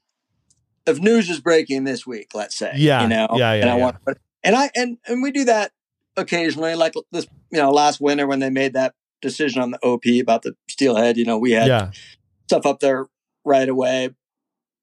if 0.86 0.98
news 0.98 1.30
is 1.30 1.40
breaking 1.40 1.84
this 1.84 2.06
week 2.06 2.30
let's 2.34 2.56
say 2.56 2.72
Yeah. 2.76 3.02
you 3.02 3.08
know 3.08 3.28
Yeah, 3.34 3.54
yeah, 3.54 3.60
and 3.62 3.70
i 3.70 3.76
yeah. 3.76 3.82
want 3.82 3.96
and 4.42 4.56
i 4.56 4.70
and 4.74 4.98
and 5.06 5.22
we 5.22 5.30
do 5.30 5.44
that 5.44 5.72
occasionally 6.16 6.74
like 6.74 6.94
this 7.12 7.26
you 7.50 7.58
know 7.58 7.70
last 7.70 8.00
winter 8.00 8.26
when 8.26 8.40
they 8.40 8.50
made 8.50 8.72
that 8.72 8.94
decision 9.22 9.60
on 9.62 9.70
the 9.70 9.78
op 9.82 10.04
about 10.22 10.42
the 10.42 10.56
steelhead 10.68 11.16
you 11.16 11.24
know 11.24 11.38
we 11.38 11.52
had 11.52 11.68
Yeah. 11.68 11.90
stuff 12.48 12.66
up 12.66 12.80
there 12.80 13.06
right 13.44 13.68
away. 13.68 14.10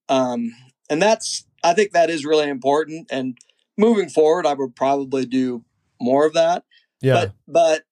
Um, 0.09 0.51
and 0.89 1.01
that's, 1.01 1.45
I 1.63 1.73
think 1.73 1.91
that 1.91 2.09
is 2.09 2.25
really 2.25 2.49
important. 2.49 3.07
And 3.11 3.37
moving 3.77 4.09
forward, 4.09 4.45
I 4.45 4.53
would 4.53 4.75
probably 4.75 5.25
do 5.25 5.63
more 5.99 6.25
of 6.25 6.33
that. 6.33 6.63
Yeah. 7.01 7.13
But, 7.13 7.33
but 7.47 7.83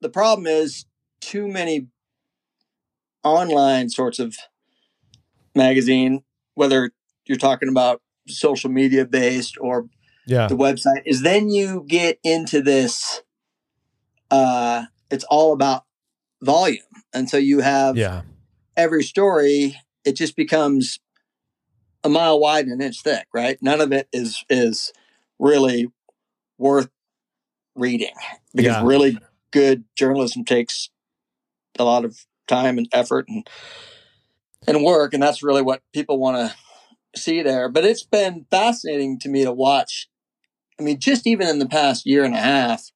the 0.00 0.08
problem 0.08 0.46
is 0.46 0.86
too 1.20 1.48
many 1.48 1.88
online 3.24 3.90
sorts 3.90 4.18
of 4.18 4.36
magazine, 5.54 6.22
whether 6.54 6.92
you're 7.26 7.38
talking 7.38 7.68
about 7.68 8.00
social 8.28 8.70
media 8.70 9.04
based 9.04 9.56
or 9.60 9.88
yeah. 10.26 10.46
the 10.46 10.56
website, 10.56 11.02
is 11.04 11.22
then 11.22 11.48
you 11.48 11.84
get 11.86 12.18
into 12.22 12.62
this, 12.62 13.22
uh, 14.30 14.84
it's 15.10 15.24
all 15.24 15.52
about 15.52 15.84
volume. 16.42 16.82
And 17.12 17.28
so 17.28 17.36
you 17.36 17.60
have, 17.60 17.96
Yeah. 17.96 18.22
every 18.76 19.02
story, 19.02 19.76
it 20.04 20.12
just 20.12 20.36
becomes 20.36 21.00
a 22.08 22.10
mile 22.10 22.40
wide 22.40 22.64
and 22.64 22.72
an 22.72 22.86
inch 22.86 23.02
thick, 23.02 23.26
right? 23.32 23.58
None 23.62 23.80
of 23.80 23.92
it 23.92 24.08
is 24.12 24.44
is 24.50 24.92
really 25.38 25.88
worth 26.58 26.90
reading 27.76 28.14
because 28.54 28.76
Yeah. 28.76 28.84
really 28.84 29.18
good 29.52 29.84
journalism 29.96 30.44
takes 30.44 30.90
a 31.78 31.84
lot 31.84 32.04
of 32.04 32.26
time 32.48 32.78
and 32.78 32.88
effort 32.92 33.26
and 33.28 33.48
and 34.66 34.82
work, 34.82 35.14
and 35.14 35.22
that's 35.22 35.42
really 35.42 35.62
what 35.62 35.82
people 35.92 36.18
want 36.18 36.36
to 36.36 37.18
see 37.18 37.42
there. 37.42 37.68
But 37.68 37.84
it's 37.84 38.02
been 38.02 38.46
fascinating 38.50 39.18
to 39.20 39.28
me 39.28 39.44
to 39.44 39.52
watch. 39.52 40.08
I 40.78 40.82
mean, 40.82 40.98
just 40.98 41.26
even 41.26 41.46
in 41.46 41.58
the 41.58 41.68
past 41.68 42.06
year 42.06 42.24
and 42.24 42.34
a 42.34 42.40
half, 42.40 42.90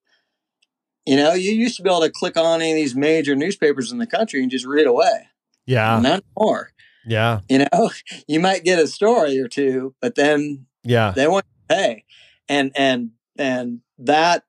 you 1.07 1.17
know, 1.17 1.35
you 1.35 1.53
used 1.53 1.77
to 1.77 1.83
be 1.83 1.89
able 1.91 2.01
to 2.01 2.11
click 2.11 2.37
on 2.37 2.61
any 2.61 2.73
of 2.73 2.77
these 2.77 2.95
major 2.95 3.35
newspapers 3.37 3.93
in 3.93 3.99
the 3.99 4.07
country 4.07 4.43
and 4.43 4.51
just 4.51 4.67
read 4.67 4.87
away. 4.87 5.29
Yeah. 5.67 5.99
Not 6.01 6.25
more. 6.39 6.73
Yeah. 7.07 7.41
You 7.49 7.59
know, 7.73 7.91
you 8.29 8.41
might 8.41 8.65
get 8.65 8.79
a 8.79 8.87
story 8.87 9.39
or 9.39 9.49
two, 9.49 9.95
but 10.01 10.15
then 10.15 10.67
Yeah. 10.85 11.13
they 11.15 11.27
want 11.29 11.45
to 11.69 11.75
pay, 11.77 12.05
and 12.49 12.73
and 12.77 13.11
and 13.39 13.81
that 13.99 14.45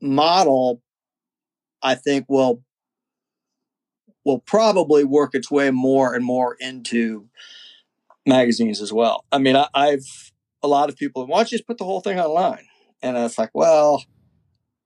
model, 0.00 0.82
I 1.82 1.94
think 1.94 2.26
will 2.28 2.62
will 4.24 4.38
probably 4.40 5.04
work 5.04 5.34
its 5.34 5.50
way 5.50 5.70
more 5.70 6.14
and 6.14 6.24
more 6.24 6.56
into 6.60 7.28
magazines 8.26 8.80
as 8.80 8.92
well. 8.92 9.24
I 9.32 9.38
mean, 9.38 9.56
I, 9.56 9.68
I've 9.74 10.32
a 10.62 10.68
lot 10.68 10.88
of 10.88 10.96
people 10.96 11.26
why 11.26 11.38
don't 11.38 11.52
you 11.52 11.58
just 11.58 11.66
put 11.66 11.78
the 11.78 11.84
whole 11.84 12.00
thing 12.00 12.18
online, 12.18 12.66
and 13.02 13.16
it's 13.16 13.38
like, 13.38 13.50
well, 13.54 14.04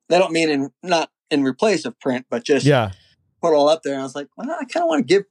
they 0.09 0.19
don't 0.19 0.33
mean 0.33 0.49
in 0.51 0.71
not 0.83 1.11
in 1.31 1.43
replace 1.43 1.85
of 1.85 1.99
print, 1.99 2.27
but 2.31 2.45
just 2.45 2.67
Yeah. 2.67 2.93
put 3.41 3.53
it 3.53 3.57
all 3.57 3.69
up 3.69 3.83
there. 3.83 3.95
And 3.95 4.03
I 4.03 4.05
was 4.05 4.15
like, 4.15 4.29
well, 4.37 4.51
I 4.51 4.65
kind 4.65 4.85
of 4.85 4.89
want 4.89 5.09
to 5.09 5.15
give 5.15 5.25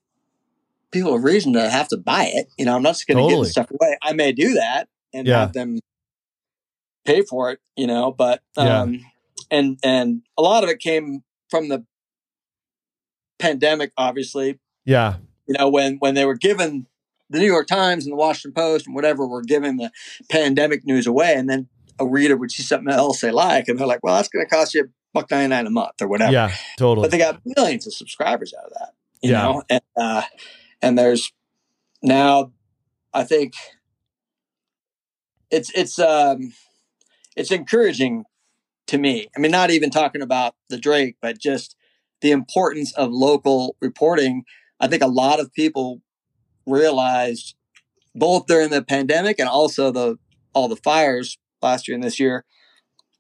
people 0.92 1.14
a 1.14 1.20
reason 1.20 1.54
to 1.54 1.70
have 1.70 1.88
to 1.90 1.98
buy 1.98 2.26
it. 2.34 2.48
You 2.58 2.66
know, 2.66 2.76
I'm 2.76 2.84
not 2.84 2.92
just 2.92 3.08
going 3.08 3.18
to 3.18 3.24
Totally. 3.24 3.40
give 3.42 3.46
the 3.46 3.52
stuff 3.52 3.72
away. 3.72 3.98
I 4.02 4.14
may 4.14 4.32
do 4.32 4.54
that 4.56 4.88
and 5.14 5.28
Yeah. 5.28 5.40
have 5.42 5.54
them 5.54 5.80
pay 7.06 7.22
for 7.22 7.52
it, 7.52 7.60
you 7.76 7.88
know, 7.88 8.12
but, 8.12 8.42
Yeah. 8.58 8.82
um, 8.82 9.02
and, 9.50 9.80
and 9.84 10.22
a 10.38 10.42
lot 10.42 10.64
of 10.64 10.70
it 10.70 10.80
came 10.80 11.24
from 11.50 11.70
the 11.70 11.86
pandemic, 13.40 13.92
obviously, 13.98 14.60
Yeah. 14.86 15.16
you 15.48 15.56
know, 15.58 15.70
when, 15.70 15.98
when 15.98 16.14
they 16.16 16.26
were 16.26 16.36
given 16.36 16.88
the 17.30 17.40
New 17.40 17.46
York 17.48 17.68
Times 17.68 18.06
and 18.06 18.12
the 18.12 18.18
Washington 18.18 18.54
Post 18.54 18.86
and 18.88 18.96
whatever 18.96 19.26
were 19.28 19.42
giving 19.42 19.78
the 19.78 19.92
pandemic 20.30 20.86
news 20.86 21.08
away. 21.08 21.34
And 21.34 21.50
then 21.50 21.70
a 22.00 22.06
reader 22.06 22.36
would 22.36 22.52
see 22.52 22.64
something 22.64 22.92
else 22.94 23.22
they 23.22 23.32
like. 23.32 23.68
And 23.68 23.80
they're 23.80 23.88
like, 23.88 24.04
well, 24.04 24.16
that's 24.16 24.28
going 24.28 24.46
to 24.46 24.50
cost 24.50 24.74
you 24.74 24.82
a 24.84 24.88
buck 25.14 25.32
99 25.32 25.66
a 25.66 25.70
month 25.70 26.02
or 26.02 26.08
whatever 26.08 26.32
Yeah. 26.32 26.54
Totally. 26.78 27.06
but 27.06 27.12
they 27.12 27.18
got 27.18 27.42
millions 27.46 27.88
of 27.88 27.94
subscribers 27.94 28.54
out 28.58 28.66
of 28.66 28.74
that. 28.74 28.90
You 29.22 29.32
Yeah. 29.32 29.42
know, 29.44 29.64
and 29.70 29.82
uh, 29.96 30.24
and 30.82 30.98
there's 30.98 31.32
now, 32.02 32.52
I 33.14 33.24
think 33.24 33.54
it's 35.50 35.72
it's 35.76 36.00
um 36.00 36.54
it's 37.36 37.52
encouraging 37.52 38.26
to 38.88 38.98
me. 38.98 39.28
I 39.36 39.40
mean, 39.40 39.52
not 39.52 39.72
even 39.72 39.90
talking 39.90 40.22
about 40.22 40.56
the 40.70 40.78
Drake, 40.78 41.18
but 41.22 41.40
just 41.40 41.76
the 42.22 42.32
importance 42.32 42.94
of 42.94 43.12
local 43.12 43.76
reporting. 43.82 44.44
I 44.80 44.88
think 44.88 45.04
a 45.04 45.08
lot 45.08 45.40
of 45.40 45.54
people 45.54 46.02
realized 46.66 47.56
both 48.16 48.46
during 48.48 48.70
the 48.70 48.84
pandemic 48.84 49.40
and 49.40 49.48
also 49.48 49.92
the 49.92 50.18
all 50.54 50.68
the 50.68 50.76
fires 50.76 51.38
last 51.62 51.88
year 51.88 51.96
and 51.96 52.04
this 52.04 52.20
year. 52.20 52.46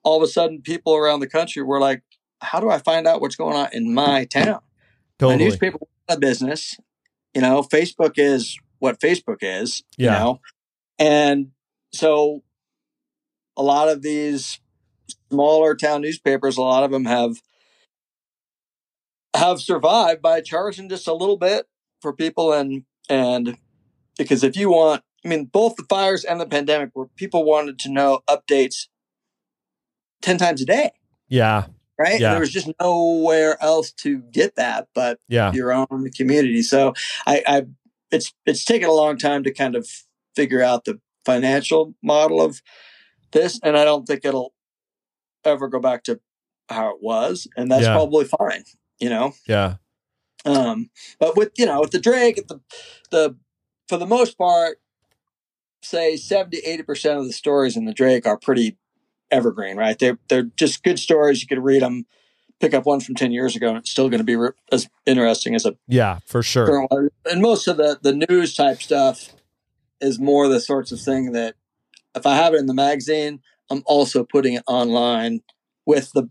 All 0.03 0.17
of 0.17 0.23
a 0.23 0.27
sudden, 0.27 0.61
people 0.61 0.95
around 0.95 1.19
the 1.19 1.29
country 1.29 1.61
were 1.61 1.79
like, 1.79 2.01
"How 2.41 2.59
do 2.59 2.69
I 2.69 2.79
find 2.79 3.07
out 3.07 3.21
what's 3.21 3.35
going 3.35 3.55
on 3.55 3.69
in 3.71 3.93
my 3.93 4.25
town?" 4.25 4.61
Totally. 5.19 5.37
The 5.37 5.43
newspaper 5.43 5.77
went 5.79 5.89
out 6.09 6.15
of 6.15 6.19
business. 6.21 6.77
You 7.33 7.41
know, 7.41 7.61
Facebook 7.61 8.13
is 8.17 8.57
what 8.79 8.99
Facebook 8.99 9.37
is. 9.41 9.83
Yeah. 9.97 10.13
You 10.13 10.19
know, 10.19 10.41
and 10.99 11.51
so 11.93 12.43
a 13.57 13.63
lot 13.63 13.89
of 13.89 14.01
these 14.01 14.59
smaller 15.29 15.75
town 15.75 16.01
newspapers, 16.01 16.57
a 16.57 16.61
lot 16.61 16.83
of 16.83 16.91
them 16.91 17.05
have 17.05 17.37
have 19.35 19.61
survived 19.61 20.21
by 20.21 20.41
charging 20.41 20.89
just 20.89 21.07
a 21.07 21.13
little 21.13 21.37
bit 21.37 21.67
for 22.01 22.13
people 22.13 22.51
and 22.51 22.83
and 23.09 23.57
because 24.17 24.43
if 24.43 24.57
you 24.57 24.69
want 24.69 25.03
I 25.23 25.29
mean 25.29 25.45
both 25.45 25.75
the 25.77 25.85
fires 25.87 26.25
and 26.25 26.39
the 26.39 26.45
pandemic 26.45 26.89
where 26.93 27.07
people 27.15 27.45
wanted 27.45 27.79
to 27.79 27.91
know 27.91 28.19
updates 28.29 28.87
10 30.21 30.37
times 30.37 30.61
a 30.61 30.65
day, 30.65 30.91
Yeah. 31.27 31.67
Right? 32.01 32.19
Yeah. 32.19 32.31
There 32.31 32.39
was 32.39 32.51
just 32.51 32.69
nowhere 32.79 33.61
else 33.61 33.91
to 34.03 34.19
get 34.19 34.55
that 34.55 34.87
but 34.95 35.19
Yeah. 35.27 35.51
your 35.53 35.71
own 35.71 36.09
community. 36.15 36.61
So 36.63 36.93
I, 37.25 37.43
I 37.47 37.65
it's 38.11 38.33
it's 38.45 38.65
taken 38.65 38.89
a 38.89 38.93
long 38.93 39.17
time 39.17 39.43
to 39.43 39.53
kind 39.53 39.75
of 39.75 39.87
figure 40.35 40.61
out 40.61 40.85
the 40.85 40.99
financial 41.25 41.93
model 42.03 42.41
of 42.41 42.61
this, 43.31 43.59
and 43.63 43.77
I 43.77 43.85
don't 43.85 44.05
think 44.05 44.25
it'll 44.25 44.53
ever 45.45 45.67
go 45.69 45.79
back 45.79 46.03
to 46.05 46.19
how 46.69 46.89
it 46.89 47.01
was, 47.01 47.47
and 47.55 47.71
that's 47.71 47.83
Yeah. 47.83 47.93
probably 47.93 48.25
fine. 48.25 48.63
You 48.99 49.09
know, 49.09 49.33
Yeah. 49.47 49.75
um, 50.45 50.89
but 51.19 51.35
with 51.37 51.51
you 51.57 51.65
know 51.65 51.79
with 51.81 51.91
the 51.91 51.99
Drake, 51.99 52.35
the 52.47 52.59
the 53.11 53.35
for 53.87 53.97
the 53.97 54.05
most 54.07 54.37
part, 54.37 54.79
say 55.81 56.15
70 56.17 56.57
80 56.59 56.83
percent 56.83 57.19
of 57.19 57.25
the 57.27 57.33
stories 57.33 57.75
in 57.77 57.85
the 57.85 57.93
Drake 57.93 58.25
are 58.25 58.37
pretty 58.37 58.77
evergreen, 59.31 59.77
right? 59.77 59.97
They're 59.97 60.17
they're 60.27 60.43
just 60.57 60.83
good 60.83 60.99
stories. 60.99 61.41
You 61.41 61.47
could 61.47 61.63
read 61.63 61.81
them, 61.81 62.05
pick 62.59 62.73
up 62.73 62.85
one 62.85 62.99
from 62.99 63.15
ten 63.15 63.31
years 63.31 63.55
ago, 63.55 63.69
and 63.69 63.77
it's 63.77 63.89
still 63.89 64.09
going 64.09 64.19
to 64.19 64.23
be 64.25 64.35
re- 64.35 64.51
as 64.71 64.87
interesting 65.05 65.55
as 65.55 65.65
a 65.65 65.75
Yeah. 65.87 66.19
For 66.25 66.43
sure. 66.43 66.87
And 67.25 67.41
most 67.41 67.67
of 67.67 67.77
the 67.77 67.99
the 68.01 68.25
news 68.29 68.53
type 68.55 68.81
stuff 68.81 69.29
is 69.99 70.19
more 70.19 70.47
the 70.47 70.59
sorts 70.59 70.91
of 70.91 70.99
thing 70.99 71.31
that 71.33 71.55
if 72.15 72.25
I 72.25 72.35
have 72.35 72.53
it 72.53 72.59
in 72.59 72.65
the 72.65 72.73
magazine, 72.73 73.41
I'm 73.69 73.83
also 73.85 74.23
putting 74.23 74.53
it 74.53 74.63
online 74.67 75.41
with 75.85 76.11
the 76.13 76.29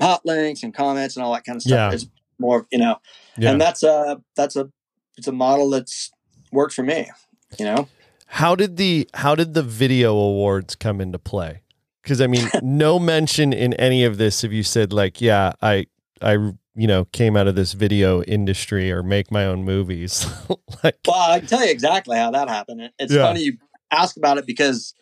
hot 0.00 0.24
links 0.24 0.62
and 0.62 0.74
comments 0.74 1.16
and 1.16 1.24
all 1.24 1.32
that 1.32 1.44
kind 1.44 1.56
of 1.56 1.62
stuff. 1.62 1.72
Yeah. 1.72 1.92
It's 1.92 2.06
more, 2.38 2.66
you 2.70 2.78
know, 2.78 2.96
Yeah. 3.36 3.50
and 3.52 3.60
that's 3.60 3.82
a 3.82 4.20
that's 4.36 4.56
a 4.56 4.70
it's 5.16 5.26
a 5.26 5.32
model 5.32 5.70
that's 5.70 6.10
worked 6.52 6.74
for 6.74 6.82
me. 6.82 7.10
You 7.58 7.64
know, 7.66 7.88
How 8.26 8.54
did 8.54 8.76
the 8.76 9.08
how 9.14 9.34
did 9.34 9.54
the 9.54 9.62
video 9.62 10.14
awards 10.14 10.74
come 10.74 11.00
into 11.00 11.18
play? 11.18 11.61
Because 12.02 12.20
I 12.20 12.26
mean, 12.26 12.48
no 12.62 12.98
mention 12.98 13.52
in 13.52 13.74
any 13.74 14.04
of 14.04 14.18
this 14.18 14.44
if 14.44 14.52
you 14.52 14.62
said 14.62 14.92
like, 14.92 15.20
yeah, 15.20 15.52
I 15.62 15.86
I 16.20 16.32
you 16.74 16.86
know 16.86 17.04
came 17.06 17.36
out 17.36 17.46
of 17.48 17.54
this 17.54 17.72
video 17.72 18.22
industry 18.22 18.90
or 18.90 19.02
make 19.02 19.30
my 19.30 19.44
own 19.46 19.64
movies. 19.64 20.26
like, 20.84 20.98
well, 21.06 21.30
I 21.30 21.38
can 21.40 21.48
tell 21.48 21.64
you 21.64 21.70
exactly 21.70 22.16
how 22.16 22.30
that 22.32 22.48
happened. 22.48 22.90
It's 22.98 23.12
Yeah. 23.12 23.22
funny 23.22 23.42
you 23.42 23.58
ask 23.90 24.16
about 24.16 24.38
it 24.38 24.46
because 24.46 24.94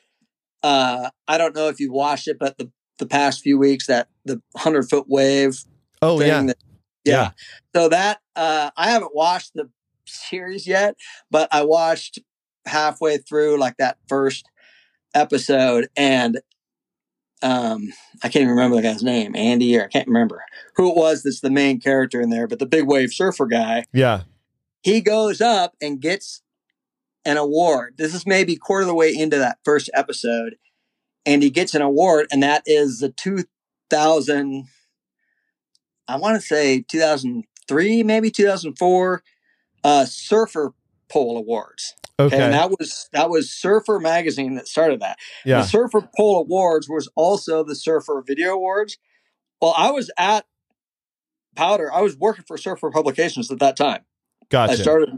uh, 0.62 1.10
I 1.28 1.38
don't 1.38 1.54
know 1.54 1.68
if 1.68 1.80
you 1.80 1.92
watched 1.92 2.28
it, 2.28 2.36
but 2.38 2.58
the 2.58 2.70
the 2.98 3.06
past 3.06 3.40
few 3.40 3.56
weeks 3.58 3.86
that 3.86 4.08
the 4.26 4.42
hundred 4.56 4.90
foot 4.90 5.06
wave 5.08 5.64
oh 6.02 6.18
thing 6.18 6.28
yeah, 6.28 6.42
that- 6.42 6.58
yeah. 7.04 7.30
So 7.74 7.88
that 7.88 8.18
uh 8.36 8.70
I 8.76 8.90
haven't 8.90 9.14
watched 9.14 9.52
the 9.54 9.70
series 10.06 10.66
yet, 10.66 10.96
but 11.30 11.48
I 11.52 11.62
watched 11.64 12.18
halfway 12.66 13.16
through 13.16 13.58
like 13.58 13.76
that 13.78 13.96
first 14.08 14.44
episode 15.14 15.88
and 15.96 16.40
um 17.42 17.92
I 18.22 18.28
can't 18.28 18.42
even 18.42 18.50
remember 18.50 18.76
the 18.76 18.82
guy's 18.82 19.02
name, 19.02 19.34
Andy 19.34 19.78
or 19.78 19.84
I 19.84 19.88
can't 19.88 20.08
remember 20.08 20.44
who 20.76 20.90
it 20.90 20.96
was 20.96 21.22
that's 21.22 21.40
the 21.40 21.50
main 21.50 21.80
character 21.80 22.20
in 22.20 22.30
there, 22.30 22.46
but 22.46 22.58
the 22.58 22.66
big 22.66 22.86
wave 22.86 23.12
surfer 23.12 23.46
guy, 23.46 23.84
yeah, 23.92 24.22
he 24.82 25.00
goes 25.00 25.40
up 25.40 25.74
and 25.80 26.00
gets 26.00 26.42
an 27.24 27.36
award. 27.36 27.94
This 27.98 28.14
is 28.14 28.26
maybe 28.26 28.56
quarter 28.56 28.82
of 28.82 28.88
the 28.88 28.94
way 28.94 29.14
into 29.14 29.38
that 29.38 29.58
first 29.64 29.90
episode 29.94 30.56
and 31.26 31.42
he 31.42 31.50
gets 31.50 31.74
an 31.74 31.82
award 31.82 32.26
and 32.30 32.42
that 32.42 32.62
is 32.66 33.00
the 33.00 33.10
2000 33.10 34.66
I 36.08 36.16
want 36.16 36.40
to 36.40 36.44
say 36.44 36.82
2003, 36.88 38.02
maybe 38.02 38.30
2004 38.32 39.22
uh, 39.84 40.04
Surfer 40.04 40.74
Poll 41.08 41.38
Awards. 41.38 41.94
Okay, 42.26 42.40
And 42.40 42.52
that 42.52 42.70
was 42.70 43.08
that 43.12 43.30
was 43.30 43.50
Surfer 43.52 43.98
magazine 44.00 44.54
that 44.54 44.68
started 44.68 45.00
that. 45.00 45.18
yeah, 45.44 45.60
The 45.60 45.66
Surfer 45.66 46.08
Poll 46.16 46.40
Awards 46.40 46.88
was 46.88 47.08
also 47.16 47.64
the 47.64 47.74
Surfer 47.74 48.22
Video 48.26 48.54
Awards. 48.54 48.98
Well, 49.60 49.74
I 49.76 49.90
was 49.90 50.10
at 50.18 50.46
Powder. 51.56 51.92
I 51.92 52.00
was 52.00 52.16
working 52.16 52.44
for 52.46 52.56
Surfer 52.56 52.90
Publications 52.90 53.50
at 53.50 53.58
that 53.58 53.76
time. 53.76 54.04
gotcha. 54.50 54.72
I 54.72 54.76
started, 54.76 55.10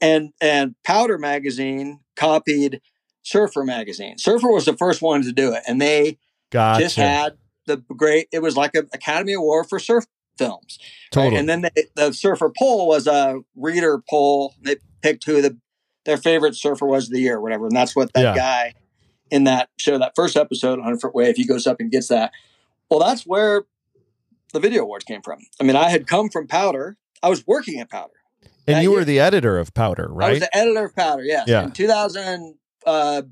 and 0.00 0.32
and 0.40 0.74
Powder 0.84 1.18
magazine 1.18 2.00
copied 2.16 2.80
Surfer 3.22 3.64
magazine. 3.64 4.18
Surfer 4.18 4.48
was 4.48 4.64
the 4.64 4.76
first 4.76 5.02
one 5.02 5.22
to 5.22 5.32
do 5.32 5.52
it, 5.52 5.62
and 5.66 5.80
they 5.80 6.18
gotcha. 6.50 6.82
just 6.82 6.96
had 6.96 7.38
the 7.66 7.78
great. 7.96 8.28
It 8.32 8.42
was 8.42 8.56
like 8.56 8.74
an 8.74 8.88
Academy 8.92 9.32
Award 9.32 9.66
for 9.68 9.78
surf 9.78 10.04
films. 10.36 10.78
right? 10.80 11.22
totally. 11.24 11.36
And 11.40 11.48
then 11.48 11.62
they, 11.62 11.86
the 11.94 12.12
surfer 12.12 12.50
poll 12.56 12.88
was 12.88 13.06
a 13.06 13.40
reader 13.56 14.02
poll. 14.08 14.54
They 14.62 14.76
picked 15.02 15.24
who 15.24 15.42
the 15.42 15.58
their 16.04 16.16
favorite 16.16 16.54
surfer 16.56 16.86
was 16.86 17.04
of 17.06 17.12
the 17.12 17.20
year, 17.20 17.36
or 17.36 17.40
whatever, 17.40 17.66
and 17.66 17.76
that's 17.76 17.94
what 17.96 18.12
that 18.14 18.22
Yeah. 18.22 18.34
guy 18.34 18.74
in 19.30 19.44
that 19.44 19.70
show, 19.78 19.98
that 19.98 20.12
first 20.14 20.36
episode, 20.36 20.78
100 20.78 21.00
Foot 21.00 21.14
Wave, 21.14 21.36
he 21.36 21.46
goes 21.46 21.66
up 21.66 21.80
and 21.80 21.90
gets 21.90 22.08
that. 22.08 22.32
Well, 22.90 23.00
that's 23.00 23.22
where 23.26 23.62
the 24.52 24.60
video 24.60 24.82
awards 24.82 25.04
came 25.04 25.22
from. 25.22 25.38
I 25.60 25.64
mean, 25.64 25.76
I 25.76 25.88
had 25.88 26.06
come 26.06 26.28
from 26.28 26.46
Powder. 26.46 26.96
I 27.22 27.28
was 27.30 27.46
working 27.46 27.80
at 27.80 27.88
Powder. 27.90 28.12
and 28.66 28.82
you 28.82 28.92
were 28.92 29.04
the 29.04 29.18
editor 29.18 29.58
of 29.58 29.72
Powder, 29.74 30.06
right? 30.10 30.28
I 30.28 30.30
was 30.32 30.40
the 30.40 30.56
editor 30.56 30.84
of 30.84 30.94
Powder. 30.94 31.24
Yes. 31.24 31.48
Yeah. 31.48 31.64
In 31.64 31.72
2000, 31.72 32.54
uh, 32.86 33.22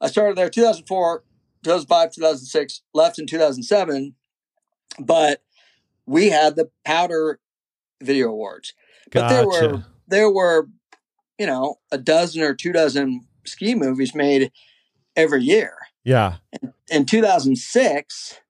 I 0.00 0.08
started 0.08 0.36
there 0.36 0.50
2004, 0.50 1.22
2005, 1.62 2.12
2006. 2.12 2.82
Left 2.92 3.18
in 3.18 3.26
2007, 3.26 4.14
but 4.98 5.42
we 6.06 6.28
had 6.30 6.56
the 6.56 6.70
Powder 6.84 7.38
Video 8.02 8.28
Awards. 8.30 8.74
But 9.12 9.28
there 9.28 9.46
were 9.46 9.84
there 10.08 10.30
were, 10.30 10.68
you 11.38 11.46
know, 11.46 11.76
a 11.90 11.98
dozen 11.98 12.42
or 12.42 12.54
two 12.54 12.72
dozen 12.72 13.26
ski 13.44 13.74
movies 13.74 14.14
made 14.14 14.50
every 15.14 15.42
year. 15.42 15.74
yeah, 16.04 16.36
In 16.90 17.04
2006, 17.06 18.40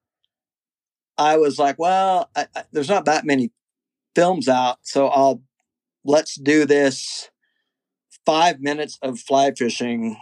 I 1.19 1.37
was 1.37 1.59
like, 1.59 1.79
well, 1.79 2.31
I, 2.37 2.47
I, 2.55 2.65
there's 2.73 2.89
not 2.89 3.05
that 3.07 3.25
many 3.25 3.51
films 4.15 4.49
out, 4.49 4.79
so 4.83 5.09
I'll 5.09 5.43
let's 6.05 6.37
do 6.37 6.65
this 6.65 7.31
five 8.25 8.61
minutes 8.61 8.99
of 9.03 9.19
fly 9.19 9.53
fishing 9.53 10.17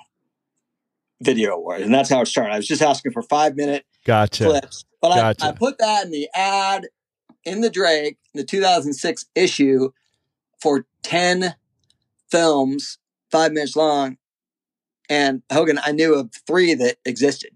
video 1.21 1.55
award, 1.55 1.81
and 1.81 1.93
that's 1.93 2.11
how 2.11 2.21
it 2.21 2.27
started. 2.27 2.53
I 2.53 2.57
was 2.57 2.67
just 2.67 2.83
asking 2.83 3.13
for 3.13 3.23
five 3.23 3.57
minute 3.57 3.85
gotcha. 4.05 4.45
clips, 4.45 4.85
but 5.01 5.15
Gotcha. 5.15 5.47
I, 5.47 5.49
I 5.49 5.53
put 5.53 5.79
that 5.79 6.05
in 6.05 6.11
the 6.11 6.29
ad 6.35 6.87
in 7.45 7.61
the 7.61 7.71
Drake, 7.71 8.19
the 8.35 8.45
2006 8.45 9.27
issue, 9.35 9.91
for 10.61 10.87
10 11.03 11.55
films, 12.39 12.99
five 13.31 13.53
minutes 13.53 13.77
long. 13.77 14.17
And 15.11 15.43
Hogan, 15.53 15.79
I 15.85 15.93
knew 15.93 16.15
of 16.15 16.31
three 16.47 16.73
that 16.75 16.97
existed. 17.05 17.51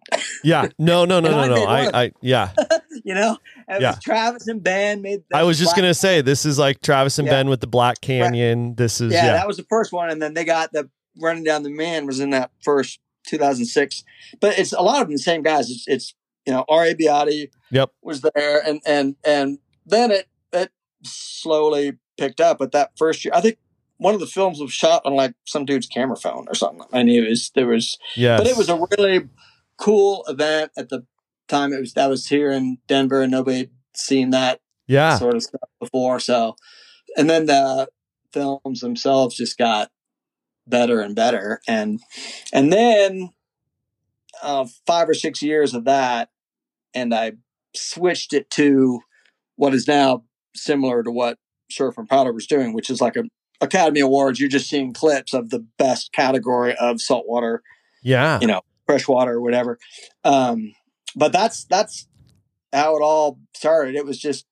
Yeah, 0.45 0.69
no, 0.79 1.07
no, 1.07 1.19
no, 1.19 1.31
no, 1.31 1.38
I 1.41 1.47
no. 1.49 1.64
I, 1.64 2.03
I, 2.05 2.12
yeah, 2.21 2.51
you 3.05 3.14
know, 3.14 3.38
it 3.69 3.81
Yeah. 3.81 3.93
was 3.93 4.01
Travis 4.01 4.49
and 4.49 4.62
Ben 4.62 5.01
made. 5.01 5.23
I 5.33 5.45
was 5.45 5.59
just 5.59 5.71
Black- 5.71 5.77
gonna 5.79 5.95
say 5.95 6.21
this 6.21 6.45
is 6.45 6.59
like 6.59 6.83
Travis 6.83 7.19
and 7.19 7.27
Yeah. 7.27 7.33
Ben 7.35 7.49
with 7.49 7.61
the 7.61 7.67
Black 7.67 8.03
Canyon. 8.03 8.75
This 8.75 9.01
is 9.01 9.14
yeah, 9.14 9.25
yeah, 9.27 9.33
that 9.33 9.47
was 9.47 9.57
the 9.57 9.64
first 9.71 9.93
one, 9.93 10.11
and 10.11 10.21
then 10.21 10.35
they 10.35 10.45
got 10.45 10.73
the 10.73 10.91
running 11.19 11.43
down 11.43 11.62
the 11.62 11.71
man 11.71 12.05
was 12.07 12.21
in 12.21 12.31
that 12.31 12.51
first 12.62 13.01
2006. 13.29 14.05
But 14.41 14.59
it's 14.59 14.75
a 14.75 14.83
lot 14.83 15.01
of 15.01 15.09
them 15.09 15.14
the 15.17 15.19
same 15.23 15.43
guys. 15.43 15.71
It's, 15.71 15.85
it's 15.88 16.14
you 16.47 16.53
know 16.53 16.67
R. 16.69 16.85
A. 16.85 16.93
Beattie 16.95 17.51
Yep. 17.71 17.91
was 18.03 18.21
there, 18.21 18.61
and 18.62 18.83
and 18.85 19.17
and 19.25 19.59
then 19.87 20.11
it 20.11 20.29
it 20.53 20.71
slowly 21.03 21.95
picked 22.19 22.43
up. 22.43 22.59
But 22.59 22.73
that 22.73 22.91
first 22.99 23.25
year, 23.25 23.33
I 23.35 23.41
think 23.41 23.57
one 23.98 24.14
of 24.14 24.20
the 24.20 24.26
films 24.26 24.61
was 24.61 24.72
shot 24.72 25.02
on 25.04 25.14
like 25.14 25.34
some 25.44 25.64
dude's 25.64 25.87
camera 25.87 26.16
phone 26.16 26.46
or 26.49 26.55
something. 26.55 26.82
I 26.92 27.03
mean, 27.03 27.24
it 27.24 27.28
was 27.28 27.51
there 27.55 27.66
was, 27.66 27.99
yes. 28.16 28.40
but 28.40 28.46
it 28.46 28.57
was 28.57 28.68
a 28.68 28.80
really 28.96 29.28
cool 29.76 30.24
event 30.28 30.72
at 30.76 30.88
the 30.88 31.05
time. 31.49 31.72
It 31.72 31.80
was 31.80 31.92
that 31.94 32.09
was 32.09 32.28
here 32.28 32.51
in 32.51 32.78
Denver, 32.86 33.22
and 33.22 33.32
nobody 33.32 33.59
had 33.59 33.70
seen 33.94 34.30
that 34.30 34.61
yeah, 34.86 35.18
sort 35.18 35.34
of 35.34 35.42
stuff 35.42 35.68
before. 35.80 36.20
So, 36.20 36.57
and 37.16 37.28
then 37.28 37.46
the 37.46 37.88
films 38.32 38.80
themselves 38.80 39.36
just 39.36 39.59
got 39.59 39.90
better 40.66 41.01
and 41.01 41.14
better, 41.14 41.61
and 41.66 42.01
and 42.53 42.72
then 42.72 43.30
uh, 44.42 44.66
five 44.86 45.09
or 45.09 45.14
six 45.14 45.42
years 45.42 45.74
of 45.74 45.84
that, 45.84 46.30
and 46.94 47.12
I 47.12 47.32
switched 47.74 48.32
it 48.32 48.49
to 48.51 49.01
what 49.57 49.74
is 49.74 49.88
now 49.88 50.24
similar 50.55 51.03
to 51.03 51.11
what 51.11 51.38
Surf 51.70 51.99
and 51.99 52.09
Powder 52.09 52.32
was 52.32 52.46
doing, 52.46 52.72
which 52.72 52.90
is 52.90 53.01
like 53.01 53.16
a 53.16 53.24
Academy 53.61 54.00
Awards. 54.00 54.40
You're 54.40 54.48
just 54.48 54.68
seeing 54.68 54.92
clips 54.92 55.34
of 55.34 55.50
the 55.50 55.64
best 55.78 56.12
category 56.12 56.74
of 56.76 57.00
saltwater 57.00 57.62
yeah, 58.02 58.38
you 58.40 58.46
know, 58.46 58.62
freshwater 58.86 59.34
or 59.34 59.40
whatever. 59.40 59.78
Um, 60.24 60.74
but 61.16 61.32
that's 61.32 61.64
that's 61.64 62.06
how 62.72 62.96
it 62.96 63.02
all 63.02 63.38
started. 63.54 63.94
It 63.94 64.04
was 64.04 64.18
just 64.18 64.46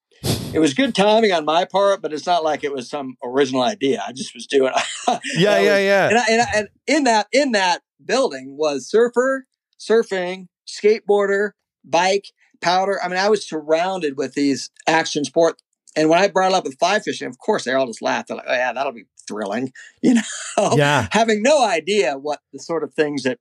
it 0.52 0.58
was 0.58 0.74
good 0.74 0.94
timing 0.94 1.32
on 1.32 1.44
my 1.44 1.64
part, 1.64 2.02
but 2.02 2.12
it's 2.12 2.26
not 2.26 2.44
like 2.44 2.64
it 2.64 2.72
was 2.72 2.88
some 2.88 3.16
original 3.22 3.62
idea. 3.62 4.02
I 4.06 4.12
just 4.12 4.34
was 4.34 4.46
doing. 4.46 4.72
yeah, 5.36 5.58
yeah, 5.58 5.78
yeah. 5.78 6.08
And, 6.08 6.18
I, 6.18 6.24
and, 6.28 6.42
I, 6.42 6.46
and 6.54 6.68
in 6.86 7.04
that 7.04 7.26
in 7.32 7.52
that 7.52 7.82
building 8.04 8.56
was 8.56 8.88
surfer, 8.88 9.46
surfing, 9.78 10.48
skateboarder, 10.66 11.52
bike, 11.84 12.26
powder. 12.60 13.00
I 13.02 13.08
mean, 13.08 13.18
I 13.18 13.28
was 13.28 13.46
surrounded 13.46 14.16
with 14.16 14.34
these 14.34 14.70
action 14.86 15.24
sport. 15.24 15.60
And 15.96 16.08
when 16.10 16.18
I 16.18 16.28
brought 16.28 16.52
it 16.52 16.54
up 16.54 16.64
with 16.64 16.78
fly 16.78 16.98
fishing, 17.00 17.26
of 17.28 17.38
course, 17.38 17.64
they 17.64 17.72
all 17.72 17.86
just 17.86 18.02
laughed. 18.02 18.28
They're 18.28 18.36
like, 18.36 18.46
"Oh 18.48 18.52
yeah, 18.54 18.72
that'll 18.72 18.92
be 18.92 19.06
thrilling," 19.26 19.72
you 20.02 20.14
know. 20.14 20.74
Yeah. 20.76 21.08
Having 21.12 21.42
no 21.42 21.64
idea 21.64 22.18
what 22.18 22.40
the 22.52 22.58
sort 22.58 22.84
of 22.84 22.92
things 22.94 23.22
that 23.22 23.38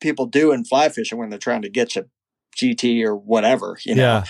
people 0.00 0.26
do 0.26 0.52
in 0.52 0.64
fly 0.64 0.88
fishing 0.88 1.18
when 1.18 1.28
they're 1.30 1.38
trying 1.38 1.62
to 1.62 1.68
get 1.68 1.96
you 1.96 2.06
GT 2.56 3.04
or 3.04 3.14
whatever, 3.16 3.76
you 3.84 3.94
know. 3.94 4.02
Yeah. 4.02 4.24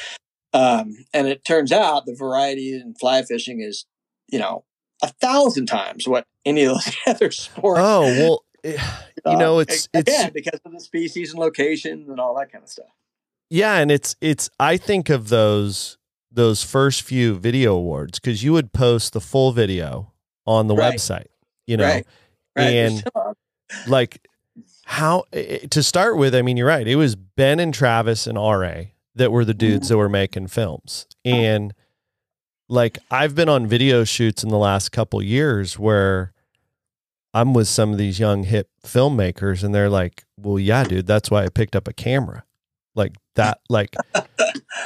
Um, 0.53 0.93
and 1.15 1.29
it 1.29 1.45
turns 1.45 1.71
out 1.71 2.07
the 2.07 2.15
variety 2.19 2.75
in 2.75 2.95
fly 2.99 3.23
fishing 3.23 3.61
is, 3.61 3.87
you 4.33 4.39
know, 4.39 4.65
a 5.03 5.09
thousand 5.21 5.67
times 5.67 6.09
what 6.09 6.25
any 6.45 6.65
of 6.65 6.75
those 6.75 6.97
other 7.07 7.31
sports. 7.31 7.81
Oh 7.81 8.01
well, 8.03 8.45
eh, 8.65 8.83
you 9.27 9.37
know 9.37 9.57
Um, 9.57 9.63
it's 9.69 9.89
again 9.95 10.27
it's 10.27 10.33
because 10.35 10.61
of 10.65 10.73
the 10.73 10.81
species 10.81 11.31
and 11.31 11.39
location 11.39 12.07
and 12.09 12.19
all 12.19 12.35
that 12.39 12.51
kind 12.51 12.65
of 12.65 12.71
stuff. 12.71 12.87
yeah, 13.49 13.77
and 13.77 13.91
it's 13.91 14.17
it's. 14.21 14.51
I 14.59 14.77
think 14.77 15.09
of 15.11 15.29
those 15.29 15.99
those 16.31 16.63
first 16.63 17.03
few 17.03 17.35
video 17.35 17.75
awards 17.75 18.19
because 18.19 18.43
you 18.43 18.53
would 18.53 18.73
post 18.73 19.13
the 19.13 19.21
full 19.21 19.53
video 19.53 20.13
on 20.47 20.67
the 20.69 20.75
Right. 20.75 20.95
website. 20.95 21.27
You 21.67 21.77
know, 21.77 21.85
right. 21.85 22.07
Right. 22.57 22.65
and- 22.65 23.05
like 23.87 24.27
how 24.85 25.25
to 25.71 25.83
start 25.83 26.17
with 26.17 26.35
i 26.35 26.43
mean 26.43 26.57
you're 26.57 26.67
right 26.67 26.89
it 26.89 26.97
was 26.97 27.15
ben 27.15 27.61
and 27.61 27.73
travis 27.73 28.27
and 28.27 28.37
ra 28.37 28.83
that 29.15 29.31
were 29.31 29.45
the 29.45 29.53
mm-hmm. 29.53 29.59
dudes 29.59 29.89
that 29.89 29.97
were 29.97 30.09
making 30.09 30.49
films 30.49 31.07
mm-hmm. 31.25 31.37
and 31.37 31.75
like 32.69 32.99
i've 33.11 33.35
been 33.35 33.49
on 33.49 33.67
video 33.67 34.03
shoots 34.03 34.43
in 34.43 34.49
the 34.49 34.59
last 34.59 34.91
couple 34.91 35.23
years 35.23 35.79
where 35.79 36.33
i'm 37.33 37.55
with 37.55 37.69
some 37.69 37.93
of 37.93 37.99
these 37.99 38.19
young 38.19 38.43
hip 38.43 38.69
filmmakers 38.85 39.63
and 39.63 39.73
they're 39.73 39.91
like 39.91 40.25
well 40.37 40.59
yeah 40.59 40.83
dude 40.83 41.07
that's 41.07 41.31
why 41.31 41.45
i 41.45 41.49
picked 41.49 41.77
up 41.77 41.87
a 41.87 41.93
camera 41.93 42.45
like 42.97 43.15
that 43.37 43.61
like 43.69 43.95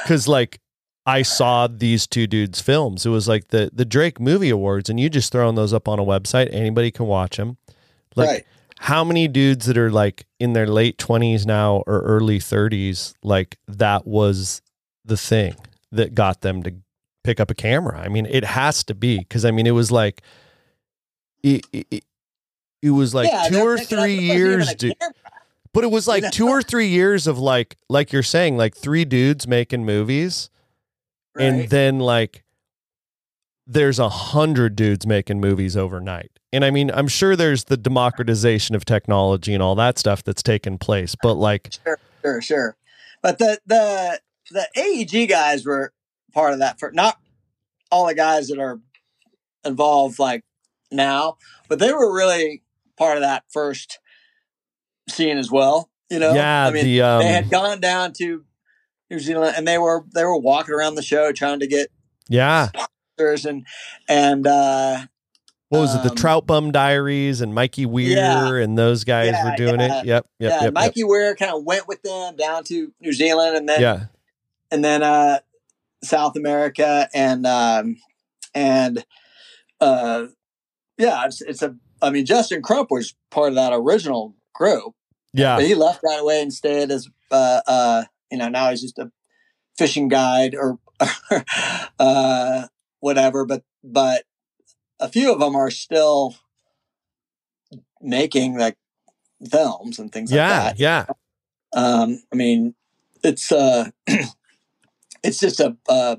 because 0.03 0.27
like 0.27 0.59
i 1.05 1.21
saw 1.21 1.67
these 1.67 2.07
two 2.07 2.27
dudes 2.27 2.61
films. 2.61 3.05
It 3.05 3.09
was 3.09 3.27
like 3.27 3.49
the 3.49 3.69
the 3.73 3.85
drake 3.85 4.19
movie 4.19 4.49
awards 4.49 4.89
and 4.89 4.99
you 4.99 5.09
just 5.09 5.31
throwing 5.31 5.55
those 5.55 5.73
up 5.73 5.87
on 5.87 5.99
a 5.99 6.03
website. 6.03 6.49
Anybody 6.51 6.91
can 6.91 7.05
watch 7.05 7.37
them 7.37 7.57
like 8.15 8.29
right. 8.29 8.45
how 8.79 9.03
many 9.03 9.27
dudes 9.27 9.65
that 9.65 9.77
are 9.77 9.91
like 9.91 10.25
in 10.39 10.53
their 10.53 10.67
late 10.67 10.97
20s 10.97 11.45
now 11.45 11.83
or 11.87 12.01
early 12.01 12.39
30s 12.39 13.13
like 13.23 13.57
that 13.67 14.07
was 14.07 14.61
the 15.03 15.17
thing 15.17 15.55
that 15.91 16.15
got 16.15 16.41
them 16.41 16.63
to 16.63 16.73
pick 17.23 17.39
up 17.39 17.51
a 17.51 17.55
camera? 17.55 17.99
I 17.99 18.09
mean 18.09 18.25
it 18.25 18.43
has 18.43 18.83
to 18.85 18.95
be 18.95 19.19
because 19.19 19.45
i 19.45 19.51
mean 19.51 19.67
it 19.67 19.71
was 19.71 19.91
like 19.91 20.21
it, 21.43 21.65
it, 21.71 22.03
it 22.81 22.89
was 22.89 23.13
like 23.13 23.29
Yeah, 23.29 23.49
2 23.49 23.59
or 23.59 23.77
three 23.77 23.97
it 23.97 23.99
wasn't 23.99 24.09
even 24.09 24.25
years 24.25 24.75
dude 24.75 24.95
but 25.75 25.83
it 25.83 25.91
was 25.91 26.07
like 26.07 26.31
two 26.31 26.47
or 26.47 26.63
three 26.63 26.87
years 26.87 27.27
of 27.27 27.37
like 27.37 27.77
like 27.89 28.11
you're 28.11 28.23
saying 28.23 28.57
like 28.57 28.75
three 28.75 29.05
dudes 29.05 29.45
making 29.45 29.85
movies 29.85 30.49
and 31.37 31.69
then 31.69 31.99
like 31.99 32.43
there's 33.67 33.99
a 33.99 34.09
hundred 34.09 34.75
dudes 34.75 35.07
making 35.07 35.39
movies 35.39 35.75
overnight 35.75 36.31
and 36.53 36.63
i 36.63 36.69
mean 36.69 36.91
i'm 36.91 37.07
sure 37.07 37.35
there's 37.35 37.65
the 37.65 37.77
democratization 37.77 38.75
of 38.75 38.85
technology 38.85 39.53
and 39.53 39.63
all 39.63 39.75
that 39.75 39.97
stuff 39.97 40.23
that's 40.23 40.43
taken 40.43 40.77
place 40.77 41.15
but 41.21 41.33
like 41.33 41.73
Sure, 41.83 41.99
sure, 42.23 42.41
sure. 42.41 42.77
But 43.21 43.39
the 43.39 43.59
the 43.65 44.19
the 44.51 44.67
AEG 44.77 45.27
guys 45.29 45.65
were 45.65 45.91
part 46.33 46.53
of 46.53 46.59
that 46.59 46.79
for 46.79 46.91
not 46.91 47.17
all 47.91 48.05
the 48.07 48.15
guys 48.15 48.47
that 48.49 48.59
are 48.59 48.79
involved 49.63 50.19
like 50.19 50.43
now, 50.91 51.37
but 51.67 51.79
they 51.79 51.91
were 51.91 52.13
really 52.13 52.61
part 52.97 53.17
of 53.17 53.21
that 53.21 53.43
first 53.51 53.99
scene 55.09 55.37
as 55.37 55.51
well. 55.51 55.89
You 56.09 56.19
know, 56.19 56.33
yeah 56.33 56.67
I 56.67 56.71
mean, 56.71 56.83
the 56.83 57.01
um 57.01 57.21
they 57.21 57.29
had 57.29 57.49
gone 57.49 57.79
down 57.79 58.13
to 58.19 58.43
New 59.09 59.19
Zealand 59.19 59.53
and 59.57 59.67
they 59.67 59.77
were 59.77 60.03
they 60.13 60.23
were 60.23 60.37
walking 60.37 60.73
around 60.73 60.95
the 60.95 61.01
show 61.03 61.31
trying 61.31 61.59
to 61.59 61.67
get 61.67 61.89
yeah. 62.29 62.69
sponsors 63.17 63.45
and 63.45 63.65
and 64.07 64.47
uh 64.47 65.05
what 65.69 65.79
was 65.79 65.95
it 65.95 66.03
the 66.03 66.09
Um, 66.09 66.15
trout 66.15 66.47
bum 66.47 66.71
diaries 66.71 67.41
and 67.41 67.53
mikey 67.53 67.85
wier 67.85 68.15
Yeah. 68.17 68.53
and 68.63 68.77
those 68.77 69.03
guys 69.03 69.33
Yeah, 69.33 69.43
were 69.49 69.55
doing 69.57 69.79
yeah. 69.79 69.99
it 69.99 70.05
yep 70.05 70.25
yep 70.39 70.51
yeah, 70.51 70.63
yep, 70.65 70.73
Mikey 70.73 71.03
Wier 71.03 71.35
kind 71.35 71.51
of 71.53 71.63
went 71.63 71.87
with 71.87 72.01
them 72.03 72.35
down 72.35 72.63
to 72.65 72.93
New 72.99 73.13
Zealand 73.13 73.55
and 73.57 73.67
then 73.69 73.81
yeah. 73.81 74.05
and 74.71 74.83
then 74.83 75.03
uh 75.03 75.39
South 76.03 76.35
America 76.35 77.09
and 77.13 77.45
um 77.47 77.97
and 78.53 79.05
uh 79.81 80.25
yeah 80.97 81.25
it's 81.25 81.41
it's 81.41 81.61
a 81.61 81.75
I 82.01 82.09
mean 82.09 82.25
Justin 82.25 82.61
Crump 82.61 82.89
was 82.91 83.15
part 83.31 83.49
of 83.49 83.55
that 83.55 83.73
original 83.73 84.35
group. 84.53 84.93
Yeah. 85.33 85.55
But 85.57 85.65
he 85.65 85.75
left 85.75 86.01
right 86.03 86.19
away 86.21 86.41
and 86.41 86.53
stayed 86.53 86.91
as 86.91 87.07
uh 87.31 87.61
uh 87.67 88.03
you 88.35 88.39
know 88.39 88.49
now 88.49 88.69
he's 88.69 88.81
just 88.81 88.99
a 88.99 89.09
fishing 89.77 90.09
guide 90.09 90.53
or 90.55 90.77
uh 91.99 92.67
whatever 92.99 93.45
but 93.45 93.63
but 93.81 94.23
a 94.99 95.07
few 95.07 95.31
of 95.31 95.39
them 95.39 95.55
are 95.55 95.71
still 95.71 96.35
making 98.01 98.57
like 98.57 98.75
films 99.49 99.99
and 99.99 100.11
things 100.11 100.31
like 100.31 100.37
yeah 100.37 100.63
that 100.63 100.79
yeah 100.79 101.05
um, 101.75 102.21
I 102.31 102.35
mean, 102.37 102.73
it's 103.21 103.51
uh, 103.51 103.89
it's 105.23 105.39
just 105.39 105.59
a 105.59 105.75
uh, 105.89 106.15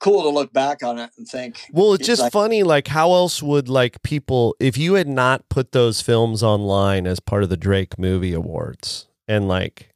cool 0.00 0.22
to 0.22 0.30
look 0.30 0.50
back 0.50 0.82
on 0.82 0.98
it 0.98 1.10
and 1.18 1.28
think. 1.28 1.60
Well, 1.72 1.92
it's 1.92 2.00
It's 2.00 2.06
just 2.06 2.22
like- 2.22 2.32
funny. 2.32 2.62
Like, 2.62 2.88
how 2.88 3.12
else 3.12 3.42
would 3.42 3.68
like 3.68 4.02
people 4.02 4.56
if 4.58 4.78
you 4.78 4.94
had 4.94 5.08
not 5.08 5.46
put 5.50 5.72
those 5.72 6.00
films 6.00 6.42
online 6.42 7.06
as 7.06 7.20
part 7.20 7.42
of 7.42 7.50
the 7.50 7.58
Drake 7.58 7.98
Movie 7.98 8.32
Awards, 8.32 9.08
and 9.28 9.46
like, 9.46 9.90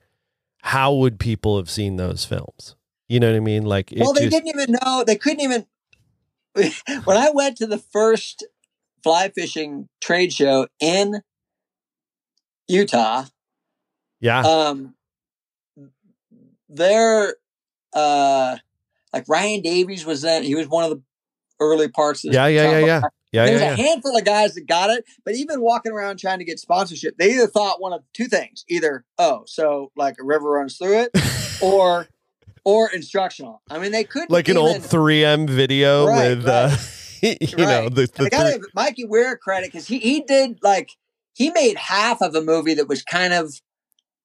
how 0.62 0.94
would 0.94 1.18
people 1.18 1.56
have 1.56 1.70
seen 1.70 1.96
those 1.96 2.24
films? 2.24 2.76
You 3.08 3.20
know 3.20 3.30
what 3.30 3.36
I 3.36 3.40
mean? 3.40 3.64
Like, 3.64 3.92
Well, 3.96 4.12
they 4.12 4.28
just 4.28 4.32
didn't 4.32 4.48
even 4.48 4.76
know. 4.82 5.04
They 5.04 5.16
couldn't 5.16 5.40
even. 5.40 5.66
when 6.54 7.16
I 7.16 7.30
went 7.32 7.56
to 7.58 7.66
the 7.66 7.78
first 7.78 8.44
fly 9.02 9.30
fishing 9.30 9.88
trade 10.00 10.32
show 10.32 10.66
in 10.80 11.22
Utah, 12.68 13.26
yeah, 14.20 14.40
um, 14.40 14.94
there, 16.68 17.36
uh, 17.92 18.58
like 19.12 19.28
Ryan 19.28 19.62
Davies 19.62 20.04
was 20.04 20.22
then. 20.22 20.42
He 20.42 20.54
was 20.54 20.68
one 20.68 20.84
of 20.84 20.90
the 20.90 21.02
early 21.58 21.88
parts. 21.88 22.24
Of 22.24 22.32
yeah, 22.32 22.46
yeah, 22.46 22.78
yeah, 22.78 22.86
yeah, 22.86 23.00
yeah, 23.32 23.46
There's 23.46 23.60
yeah, 23.60 23.72
a 23.72 23.76
handful 23.76 24.16
of 24.16 24.24
guys 24.24 24.54
that 24.54 24.66
got 24.66 24.90
it, 24.90 25.04
but 25.24 25.34
even 25.34 25.60
walking 25.60 25.92
around 25.92 26.18
trying 26.18 26.40
to 26.40 26.44
get 26.44 26.58
sponsorship, 26.58 27.16
they 27.16 27.32
either 27.34 27.46
thought 27.46 27.80
one 27.80 27.92
of 27.92 28.02
two 28.12 28.26
things: 28.26 28.64
either 28.68 29.04
oh, 29.18 29.44
so 29.46 29.92
like 29.96 30.16
a 30.20 30.24
river 30.24 30.50
runs 30.50 30.76
through 30.76 31.02
it, 31.02 31.10
or 31.62 32.08
or 32.64 32.90
instructional. 32.90 33.62
I 33.70 33.78
mean, 33.78 33.92
they 33.92 34.04
couldn't 34.04 34.30
Like 34.30 34.48
an 34.48 34.56
even, 34.56 34.62
old 34.62 34.76
3M 34.78 35.48
video 35.48 36.06
Right, 36.06 36.36
with, 36.36 36.46
uh, 36.46 36.76
you 37.22 37.56
know, 37.56 37.88
the, 37.88 38.08
the 38.14 38.24
I 38.24 38.28
gotta 38.28 38.58
give 38.58 38.62
Mikey 38.74 39.04
Wier 39.04 39.36
credit 39.36 39.68
because 39.68 39.86
he 39.86 39.98
he 39.98 40.22
did 40.22 40.58
like 40.62 40.90
he 41.34 41.50
made 41.50 41.76
half 41.76 42.20
of 42.22 42.34
a 42.34 42.42
movie 42.42 42.74
that 42.74 42.88
was 42.88 43.02
kind 43.02 43.32
of 43.32 43.54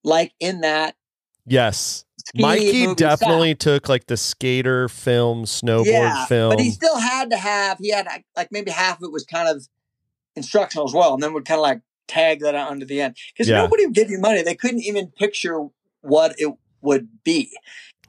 like 0.04 0.34
in 0.40 0.62
that. 0.62 0.96
yes. 1.46 2.05
Mikey 2.34 2.96
definitely 2.96 3.56
took 3.56 3.88
like 3.88 4.08
the 4.08 4.18
skater 4.18 4.90
film, 4.90 5.46
snowboard 5.46 5.86
yeah, 5.86 6.26
film. 6.26 6.50
but 6.50 6.60
he 6.60 6.72
still 6.72 6.98
had 6.98 7.30
to 7.30 7.38
have 7.38 7.78
he 7.80 7.92
had 7.92 8.08
like 8.36 8.52
maybe 8.52 8.72
half 8.72 8.98
of 8.98 9.04
it 9.04 9.12
was 9.12 9.26
kind 9.26 9.48
of 9.48 9.66
instructional 10.36 10.88
as 10.88 10.94
well, 10.94 11.14
and 11.14 11.24
then 11.24 11.34
would 11.34 11.46
kind 11.46 11.60
of 11.60 11.64
like 11.64 11.82
tag 12.08 12.40
that 12.42 12.56
on 12.56 12.80
to 12.80 12.86
the 12.86 13.02
end 13.02 13.16
because 13.34 13.50
Yeah. 13.50 13.58
nobody 13.62 13.86
would 13.86 13.96
give 13.96 14.10
you 14.10 14.20
money. 14.20 14.42
They 14.42 14.56
couldn't 14.56 14.82
even 14.82 15.08
picture 15.12 15.66
what 16.02 16.36
it 16.38 16.54
would 16.82 17.08
be, 17.24 17.52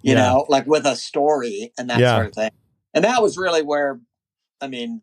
you 0.02 0.14
Yeah. 0.14 0.22
know, 0.30 0.46
like 0.48 0.66
with 0.66 0.86
a 0.86 0.96
story 0.96 1.72
and 1.78 1.88
that 1.90 2.00
sort 2.14 2.26
of 2.26 2.34
thing. 2.34 2.50
And 2.94 3.04
that 3.04 3.22
was 3.22 3.36
really 3.38 3.62
where, 3.62 4.00
I 4.60 4.68
mean, 4.68 5.02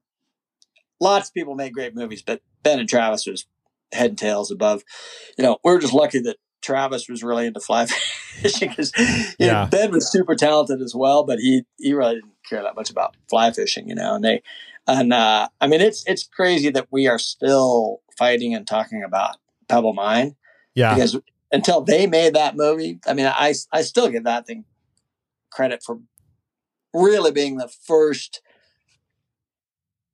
lots 1.00 1.30
of 1.30 1.34
people 1.34 1.56
make 1.56 1.74
great 1.74 1.96
movies, 1.96 2.22
but 2.22 2.42
Ben 2.64 2.80
and 2.80 2.90
Travis 2.90 3.26
was 3.26 3.46
head 3.92 4.12
and 4.12 4.18
tails 4.18 4.52
above. 4.52 4.84
You 5.38 5.44
know, 5.44 5.58
we 5.64 5.72
are 5.72 5.80
just 5.80 5.94
lucky 5.94 6.20
that 6.20 6.38
Travis 6.64 7.08
was 7.08 7.24
really 7.24 7.46
into 7.46 7.60
fly 7.60 7.86
fishing 8.42 8.70
because 8.70 8.92
Yeah. 9.38 9.66
Ben 9.66 9.92
was 9.92 10.12
super 10.12 10.36
talented 10.36 10.82
as 10.82 10.96
well, 10.96 11.24
but 11.24 11.40
he 11.40 11.64
he 11.78 11.94
really 11.94 12.16
didn't 12.16 12.32
care 12.50 12.64
that 12.64 12.76
much 12.76 12.90
about 12.90 13.16
fly 13.30 13.52
fishing, 13.52 13.88
you 13.88 13.96
know. 13.96 14.16
And 14.16 14.24
they 14.24 14.42
and 14.88 15.14
uh, 15.14 15.50
I 15.62 15.68
mean, 15.68 15.82
it's 15.82 16.04
it's 16.08 16.24
crazy 16.24 16.70
that 16.72 16.88
we 16.92 17.08
are 17.08 17.20
still 17.20 18.02
fighting 18.18 18.54
and 18.56 18.66
talking 18.68 19.04
about 19.04 19.38
Pebble 19.68 19.94
Mine 19.94 20.36
yeah. 20.76 20.94
because 20.94 21.18
until 21.52 21.82
they 21.82 22.08
made 22.08 22.34
that 22.34 22.56
movie, 22.56 23.00
I 23.08 23.14
mean, 23.14 23.28
I 23.28 23.54
I 23.72 23.82
still 23.82 24.10
give 24.10 24.24
that 24.24 24.48
thing 24.48 24.66
credit 25.52 25.84
for 25.84 26.00
really 26.94 27.32
being 27.32 27.58
the 27.58 27.68
first 27.68 28.42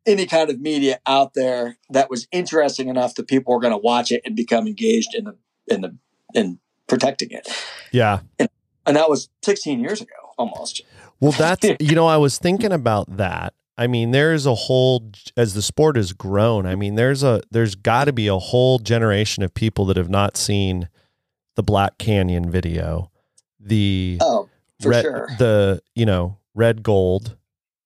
any 0.05 0.25
kind 0.25 0.49
of 0.49 0.59
media 0.59 0.99
out 1.05 1.33
there 1.33 1.77
that 1.89 2.09
was 2.09 2.27
interesting 2.31 2.89
enough 2.89 3.15
that 3.15 3.27
people 3.27 3.53
were 3.53 3.59
going 3.59 3.73
to 3.73 3.77
watch 3.77 4.11
it 4.11 4.21
and 4.25 4.35
become 4.35 4.65
engaged 4.67 5.13
in 5.13 5.25
the 5.25 5.37
in 5.67 5.81
the 5.81 5.95
in 6.33 6.59
protecting 6.87 7.29
it. 7.31 7.47
Yeah. 7.91 8.19
and 8.39 8.95
that 8.97 9.09
was 9.09 9.29
16 9.43 9.79
years 9.79 10.01
ago 10.01 10.13
almost. 10.37 10.81
Well, 11.19 11.31
that's 11.33 11.65
you 11.79 11.95
know, 11.95 12.07
I 12.07 12.17
was 12.17 12.37
thinking 12.37 12.71
about 12.71 13.17
that. 13.17 13.53
I 13.77 13.87
mean, 13.87 14.11
there's 14.11 14.45
a 14.45 14.55
whole 14.55 15.09
as 15.37 15.53
the 15.53 15.61
sport 15.61 15.95
has 15.95 16.11
grown. 16.11 16.65
I 16.65 16.75
mean, 16.75 16.95
there's 16.95 17.23
a 17.23 17.41
there's 17.51 17.75
got 17.75 18.05
to 18.05 18.13
be 18.13 18.27
a 18.27 18.37
whole 18.37 18.77
generation 18.79 19.41
of 19.43 19.53
people 19.53 19.85
that 19.85 19.95
have 19.97 20.09
not 20.09 20.35
seen 20.35 20.89
the 21.55 21.63
Black 21.63 21.97
Canyon 21.97 22.49
video, 22.51 23.09
the 23.59 24.17
Oh, 24.21 24.49
for 24.81 24.89
red, 24.89 25.01
sure. 25.03 25.29
the 25.39 25.81
you 25.95 26.05
know 26.05 26.37
red 26.55 26.83
gold, 26.83 27.37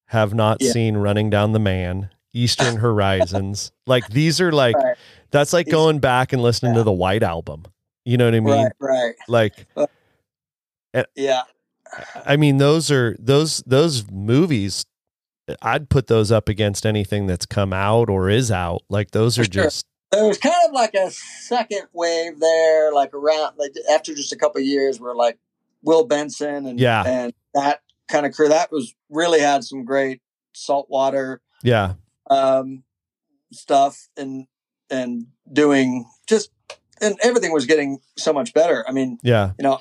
have 0.08 0.34
not 0.34 0.58
Yeah. 0.62 0.72
seen 0.72 0.98
running 0.98 1.30
down 1.30 1.52
the 1.52 1.60
man, 1.60 2.10
Eastern 2.34 2.78
Horizons. 2.88 3.72
like 3.86 4.08
these 4.10 4.42
are 4.42 4.52
like 4.52 4.76
Right. 4.76 4.98
that's 5.30 5.54
like 5.54 5.68
These- 5.68 5.74
going 5.74 6.00
back 6.00 6.34
and 6.34 6.42
listening 6.42 6.74
to 6.74 6.84
the 6.84 6.92
White 6.92 7.22
album. 7.24 7.66
You 8.06 8.18
know 8.18 8.26
what 8.26 8.36
I 8.36 8.40
mean? 8.40 8.54
right, 8.54 8.72
right. 8.80 9.16
Like 9.28 9.68
Yeah. 11.16 11.44
I 12.26 12.38
mean, 12.38 12.58
those 12.58 12.90
are 12.92 13.16
those 13.20 13.64
those 13.66 14.10
movies. 14.12 14.86
I'd 15.62 15.90
put 15.90 16.08
those 16.08 16.32
up 16.32 16.48
against 16.50 16.86
anything 16.86 17.28
that's 17.28 17.46
come 17.46 17.74
out 17.74 18.10
or 18.10 18.30
is 18.30 18.50
out. 18.52 18.82
Like 18.90 19.12
those 19.12 19.38
are 19.38 19.44
sure. 19.44 19.64
just 19.66 19.86
There 20.12 20.26
was 20.28 20.38
kind 20.38 20.56
of 20.66 20.74
like 20.74 20.94
a 20.94 21.12
second 21.12 21.84
wave 21.94 22.40
there, 22.40 22.94
like 22.94 23.14
around 23.14 23.56
like 23.58 23.74
after 23.92 24.14
just 24.16 24.34
a 24.34 24.38
couple 24.38 24.60
of 24.62 24.66
years 24.68 25.00
where 25.00 25.16
like 25.16 25.38
Will 25.84 26.06
Benson 26.06 26.66
and 26.66 26.80
Yeah. 26.80 27.04
and 27.06 27.34
that 27.54 27.82
kind 28.10 28.26
of 28.26 28.34
crew 28.34 28.50
that 28.50 28.72
was 28.72 28.94
really 29.10 29.40
had 29.40 29.64
some 29.64 29.86
great 29.86 30.22
saltwater 30.54 31.42
yeah, 31.64 31.94
um, 32.30 32.84
stuff 33.52 34.10
and 34.18 34.46
and 34.90 35.28
doing 35.52 36.06
just 36.28 36.52
and 37.02 37.16
everything 37.22 37.52
was 37.52 37.66
getting 37.66 38.00
so 38.18 38.34
much 38.34 38.54
better. 38.54 38.86
I 38.88 38.92
mean, 38.92 39.18
yeah, 39.24 39.52
you 39.58 39.64
know, 39.64 39.80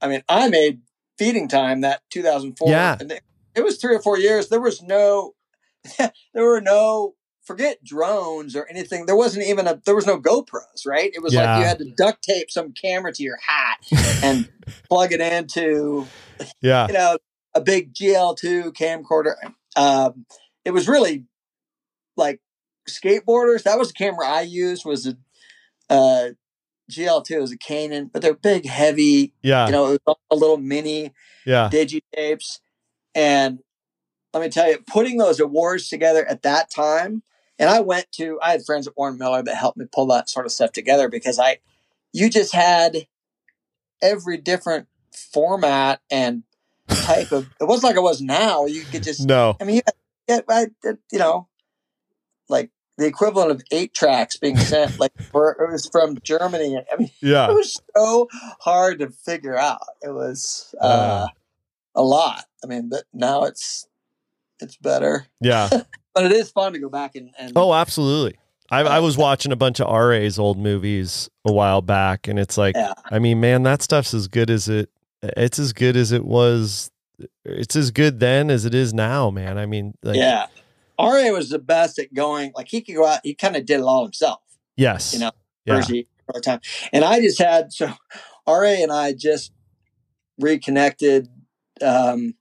I 0.00 0.08
mean, 0.08 0.22
I 0.28 0.48
made 0.48 0.80
feeding 1.18 1.48
time 1.48 1.82
that 1.82 2.02
2004. 2.10 2.68
Yeah. 2.68 2.96
and 2.98 3.12
it, 3.12 3.22
it 3.54 3.64
was 3.64 3.78
three 3.78 3.94
or 3.94 4.00
four 4.00 4.18
years. 4.18 4.48
There 4.48 4.60
was 4.60 4.82
no, 4.82 5.34
there 5.98 6.12
were 6.44 6.60
no, 6.60 7.14
forget 7.42 7.82
drones 7.84 8.54
or 8.54 8.66
anything. 8.68 9.06
There 9.06 9.16
wasn't 9.16 9.46
even 9.46 9.66
a, 9.66 9.80
there 9.84 9.94
was 9.94 10.06
no 10.06 10.20
GoPros, 10.20 10.86
right? 10.86 11.10
It 11.12 11.22
was 11.22 11.34
like 11.34 11.58
you 11.58 11.64
had 11.64 11.78
to 11.78 11.90
duct 11.96 12.22
tape 12.22 12.50
some 12.50 12.72
camera 12.72 13.12
to 13.12 13.22
your 13.22 13.38
hat 13.44 13.78
and 14.22 14.48
plug 14.88 15.12
it 15.12 15.20
into, 15.20 16.06
yeah, 16.60 16.86
you 16.86 16.94
know, 16.94 17.18
a 17.54 17.60
big 17.60 17.94
GL2 17.94 18.72
camcorder. 18.72 19.34
Um, 19.76 20.26
it 20.64 20.70
was 20.70 20.88
really 20.88 21.24
like 22.16 22.40
skateboarders. 22.88 23.64
That 23.64 23.78
was 23.78 23.88
the 23.88 23.94
camera 23.94 24.26
I 24.26 24.42
used 24.42 24.84
was 24.84 25.06
a, 25.06 25.16
uh, 25.90 26.30
GL2 26.92 27.30
it 27.30 27.40
was 27.40 27.52
a 27.52 27.58
Canon, 27.58 28.10
but 28.12 28.22
they're 28.22 28.34
big, 28.34 28.66
heavy, 28.66 29.32
yeah, 29.42 29.66
you 29.66 29.72
know, 29.72 29.92
it 29.92 30.02
was 30.06 30.16
a 30.30 30.36
little 30.36 30.58
mini 30.58 31.12
yeah, 31.46 31.68
digitapes. 31.72 32.60
And 33.14 33.60
let 34.32 34.42
me 34.42 34.48
tell 34.48 34.68
you, 34.68 34.78
putting 34.86 35.18
those 35.18 35.40
awards 35.40 35.88
together 35.88 36.26
at 36.26 36.42
that 36.42 36.70
time, 36.70 37.22
and 37.58 37.68
I 37.68 37.80
went 37.80 38.10
to, 38.12 38.38
I 38.42 38.52
had 38.52 38.64
friends 38.64 38.86
at 38.86 38.96
Warren 38.96 39.18
Miller 39.18 39.42
that 39.42 39.54
helped 39.54 39.76
me 39.76 39.86
pull 39.92 40.06
that 40.06 40.30
sort 40.30 40.46
of 40.46 40.52
stuff 40.52 40.72
together 40.72 41.08
because 41.08 41.38
I, 41.38 41.58
you 42.12 42.30
just 42.30 42.54
had 42.54 43.06
every 44.00 44.36
different 44.36 44.88
format 45.32 46.00
and 46.10 46.42
type 46.88 47.32
of, 47.32 47.48
it 47.60 47.64
wasn't 47.64 47.84
like 47.84 47.96
it 47.96 48.02
was 48.02 48.20
now. 48.20 48.66
You 48.66 48.82
could 48.84 49.02
just, 49.02 49.20
no, 49.26 49.56
I 49.60 49.64
mean, 49.64 49.82
yeah, 50.28 50.40
I, 50.48 50.68
you 50.84 51.18
know, 51.18 51.48
like 52.48 52.70
the 52.98 53.06
equivalent 53.06 53.50
of 53.50 53.62
eight 53.70 53.94
tracks 53.94 54.36
being 54.36 54.56
sent, 54.56 54.98
like 55.00 55.12
for, 55.30 55.52
it 55.52 55.72
was 55.72 55.86
from 55.86 56.18
Germany. 56.22 56.76
I 56.92 56.96
mean, 56.96 57.10
yeah. 57.20 57.50
it 57.50 57.54
was 57.54 57.80
so 57.96 58.28
hard 58.60 58.98
to 59.00 59.10
figure 59.10 59.56
out. 59.56 59.80
It 60.02 60.10
was 60.12 60.74
uh, 60.80 60.84
Uh. 60.84 61.26
a 61.94 62.02
lot. 62.02 62.44
I 62.62 62.66
mean, 62.66 62.88
but 62.90 63.04
now 63.12 63.44
it's 63.44 63.86
it's 64.60 64.76
better. 64.76 65.26
yeah. 65.40 65.68
But 66.14 66.26
it 66.26 66.32
is 66.32 66.50
fun 66.50 66.74
to 66.74 66.78
go 66.78 66.90
back 66.90 67.14
and, 67.16 67.30
and 67.38 67.52
Oh, 67.56 67.72
absolutely. 67.72 68.36
I, 68.70 68.80
I 68.80 68.98
was 68.98 69.16
watching 69.16 69.50
a 69.50 69.56
bunch 69.56 69.80
of 69.80 69.90
RA's 69.90 70.38
old 70.38 70.58
movies 70.58 71.30
a 71.46 71.50
while 71.52 71.80
back, 71.80 72.28
and 72.28 72.38
it's 72.38 72.58
like, 72.58 72.76
Yeah. 72.76 72.92
I 73.10 73.18
mean, 73.18 73.40
man, 73.40 73.62
that 73.62 73.80
stuff's 73.80 74.12
as 74.12 74.28
good 74.28 74.50
as 74.50 74.68
it. 74.68 74.90
It's 75.22 75.58
as 75.58 75.72
good 75.72 75.96
as 75.96 76.12
it 76.12 76.26
was. 76.26 76.90
It's 77.46 77.76
as 77.76 77.90
good 77.92 78.20
then 78.20 78.50
as 78.50 78.66
it 78.66 78.74
is 78.74 78.92
now, 78.92 79.30
man. 79.30 79.56
I 79.56 79.64
mean, 79.64 79.94
like, 80.02 80.16
yeah. 80.16 80.48
Ra 80.98 81.30
was 81.30 81.50
the 81.50 81.58
best 81.58 81.98
at 81.98 82.12
going. 82.14 82.52
Like 82.54 82.68
he 82.68 82.80
could 82.82 82.94
go 82.94 83.06
out. 83.06 83.20
He 83.24 83.34
kind 83.34 83.56
of 83.56 83.64
did 83.66 83.80
it 83.80 83.82
all 83.82 84.04
himself. 84.04 84.40
yes, 84.76 85.12
You 85.12 85.20
know, 85.20 85.30
yeah, 85.64 85.74
all 86.28 86.34
the 86.34 86.40
time. 86.40 86.60
And 86.92 87.04
I 87.04 87.20
just 87.20 87.38
had 87.40 87.72
so 87.72 87.92
Ra 88.46 88.62
and 88.62 88.92
I 88.92 89.12
just 89.12 89.52
reconnected 90.38 91.28
um, 91.80 92.34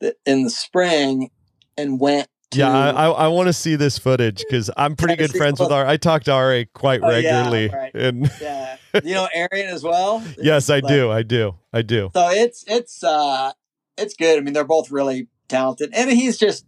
the, 0.00 0.14
in 0.26 0.44
the 0.44 0.50
spring 0.50 1.30
and 1.76 2.00
went. 2.00 2.28
To, 2.52 2.58
Yeah, 2.60 2.70
I, 2.70 2.90
I, 2.90 3.10
I 3.10 3.28
want 3.28 3.48
to 3.48 3.52
see 3.52 3.76
this 3.76 3.98
footage 3.98 4.44
because 4.48 4.70
I'm 4.76 4.96
pretty 4.96 5.16
good 5.16 5.34
friends 5.34 5.60
with 5.60 5.72
R. 5.72 5.86
I 5.86 5.96
talk 5.96 6.24
to 6.24 6.32
RA 6.32 6.62
quite 6.72 7.00
Oh, 7.02 7.10
yeah, 7.10 7.48
regularly, 7.48 7.68
right. 7.68 7.94
and 7.94 8.30
yeah, 8.40 8.76
you 9.02 9.14
know 9.14 9.28
Arian 9.34 9.68
as 9.68 9.82
well. 9.82 10.22
yes, 10.38 10.70
I 10.70 10.76
Like, 10.80 10.88
do, 10.88 11.10
I 11.10 11.22
do, 11.22 11.56
I 11.72 11.82
do. 11.82 12.10
So 12.14 12.28
it's 12.30 12.64
it's 12.66 13.02
uh 13.02 13.52
it's 13.96 14.14
good. 14.14 14.38
I 14.38 14.40
mean, 14.42 14.54
they're 14.54 14.64
both 14.64 14.90
really 14.90 15.28
talented, 15.48 15.90
and 15.94 16.10
he's 16.10 16.36
just 16.38 16.64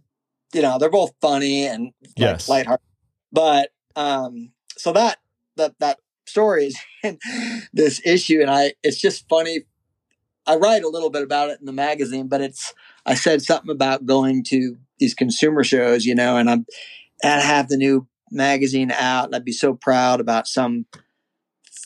you 0.53 0.61
know 0.61 0.77
they're 0.77 0.89
both 0.89 1.11
funny 1.21 1.65
and 1.67 1.85
like, 2.01 2.13
Yes. 2.17 2.49
lighthearted. 2.49 2.85
But 3.31 3.71
um, 3.95 4.51
so 4.77 4.93
that 4.93 5.17
that 5.57 5.75
that 5.79 5.99
story 6.25 6.67
is 6.67 6.79
in 7.03 7.19
this 7.73 8.01
issue, 8.05 8.41
and 8.41 8.49
I 8.49 8.73
it's 8.83 8.99
just 8.99 9.27
funny. 9.29 9.61
I 10.45 10.55
write 10.55 10.83
a 10.83 10.89
little 10.89 11.09
bit 11.09 11.23
about 11.23 11.49
it 11.49 11.59
in 11.59 11.65
the 11.65 11.73
magazine, 11.73 12.27
but 12.27 12.39
it's 12.41 12.73
I 13.05 13.15
said 13.15 13.41
something 13.41 13.69
about 13.71 14.05
going 14.05 14.43
to 14.45 14.77
these 14.97 15.13
consumer 15.13 15.63
shows, 15.63 16.05
you 16.05 16.15
know, 16.15 16.37
and 16.37 16.49
I'm 16.49 16.65
and 17.23 17.41
I 17.41 17.43
have 17.43 17.67
the 17.67 17.77
new 17.77 18.07
magazine 18.31 18.91
out, 18.91 19.25
and 19.25 19.35
I'd 19.35 19.43
be 19.45 19.51
so 19.51 19.73
proud 19.73 20.21
about 20.21 20.47
some 20.47 20.85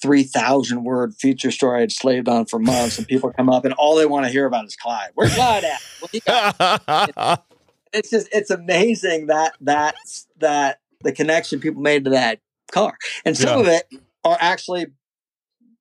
three 0.01 0.23
thousand 0.23 0.83
word 0.83 1.13
feature 1.15 1.51
story 1.51 1.81
I'd 1.81 1.91
slaved 1.91 2.27
on 2.29 2.45
for 2.45 2.59
months, 2.59 2.97
and 2.97 3.07
people 3.07 3.31
come 3.31 3.49
up 3.49 3.65
and 3.65 3.73
all 3.75 3.95
they 3.95 4.05
want 4.05 4.25
to 4.25 4.31
hear 4.31 4.45
about 4.45 4.65
is 4.65 4.75
Clyde. 4.75 5.09
Where's 5.15 5.33
Clyde 5.33 5.63
at? 5.63 7.43
What 7.93 8.05
he 8.05 8.09
got? 8.09 8.09
It's 8.09 8.09
just 8.09 8.29
it's 8.31 8.49
amazing 8.49 9.27
that 9.27 9.53
that 9.61 9.95
that 10.39 10.79
the 11.03 11.11
connection 11.11 11.59
people 11.59 11.81
made 11.81 12.03
to 12.05 12.11
that 12.11 12.39
car, 12.71 12.97
and 13.25 13.37
some 13.37 13.55
Yeah. 13.55 13.61
of 13.61 13.67
it 13.67 13.87
are 14.23 14.37
actually 14.39 14.87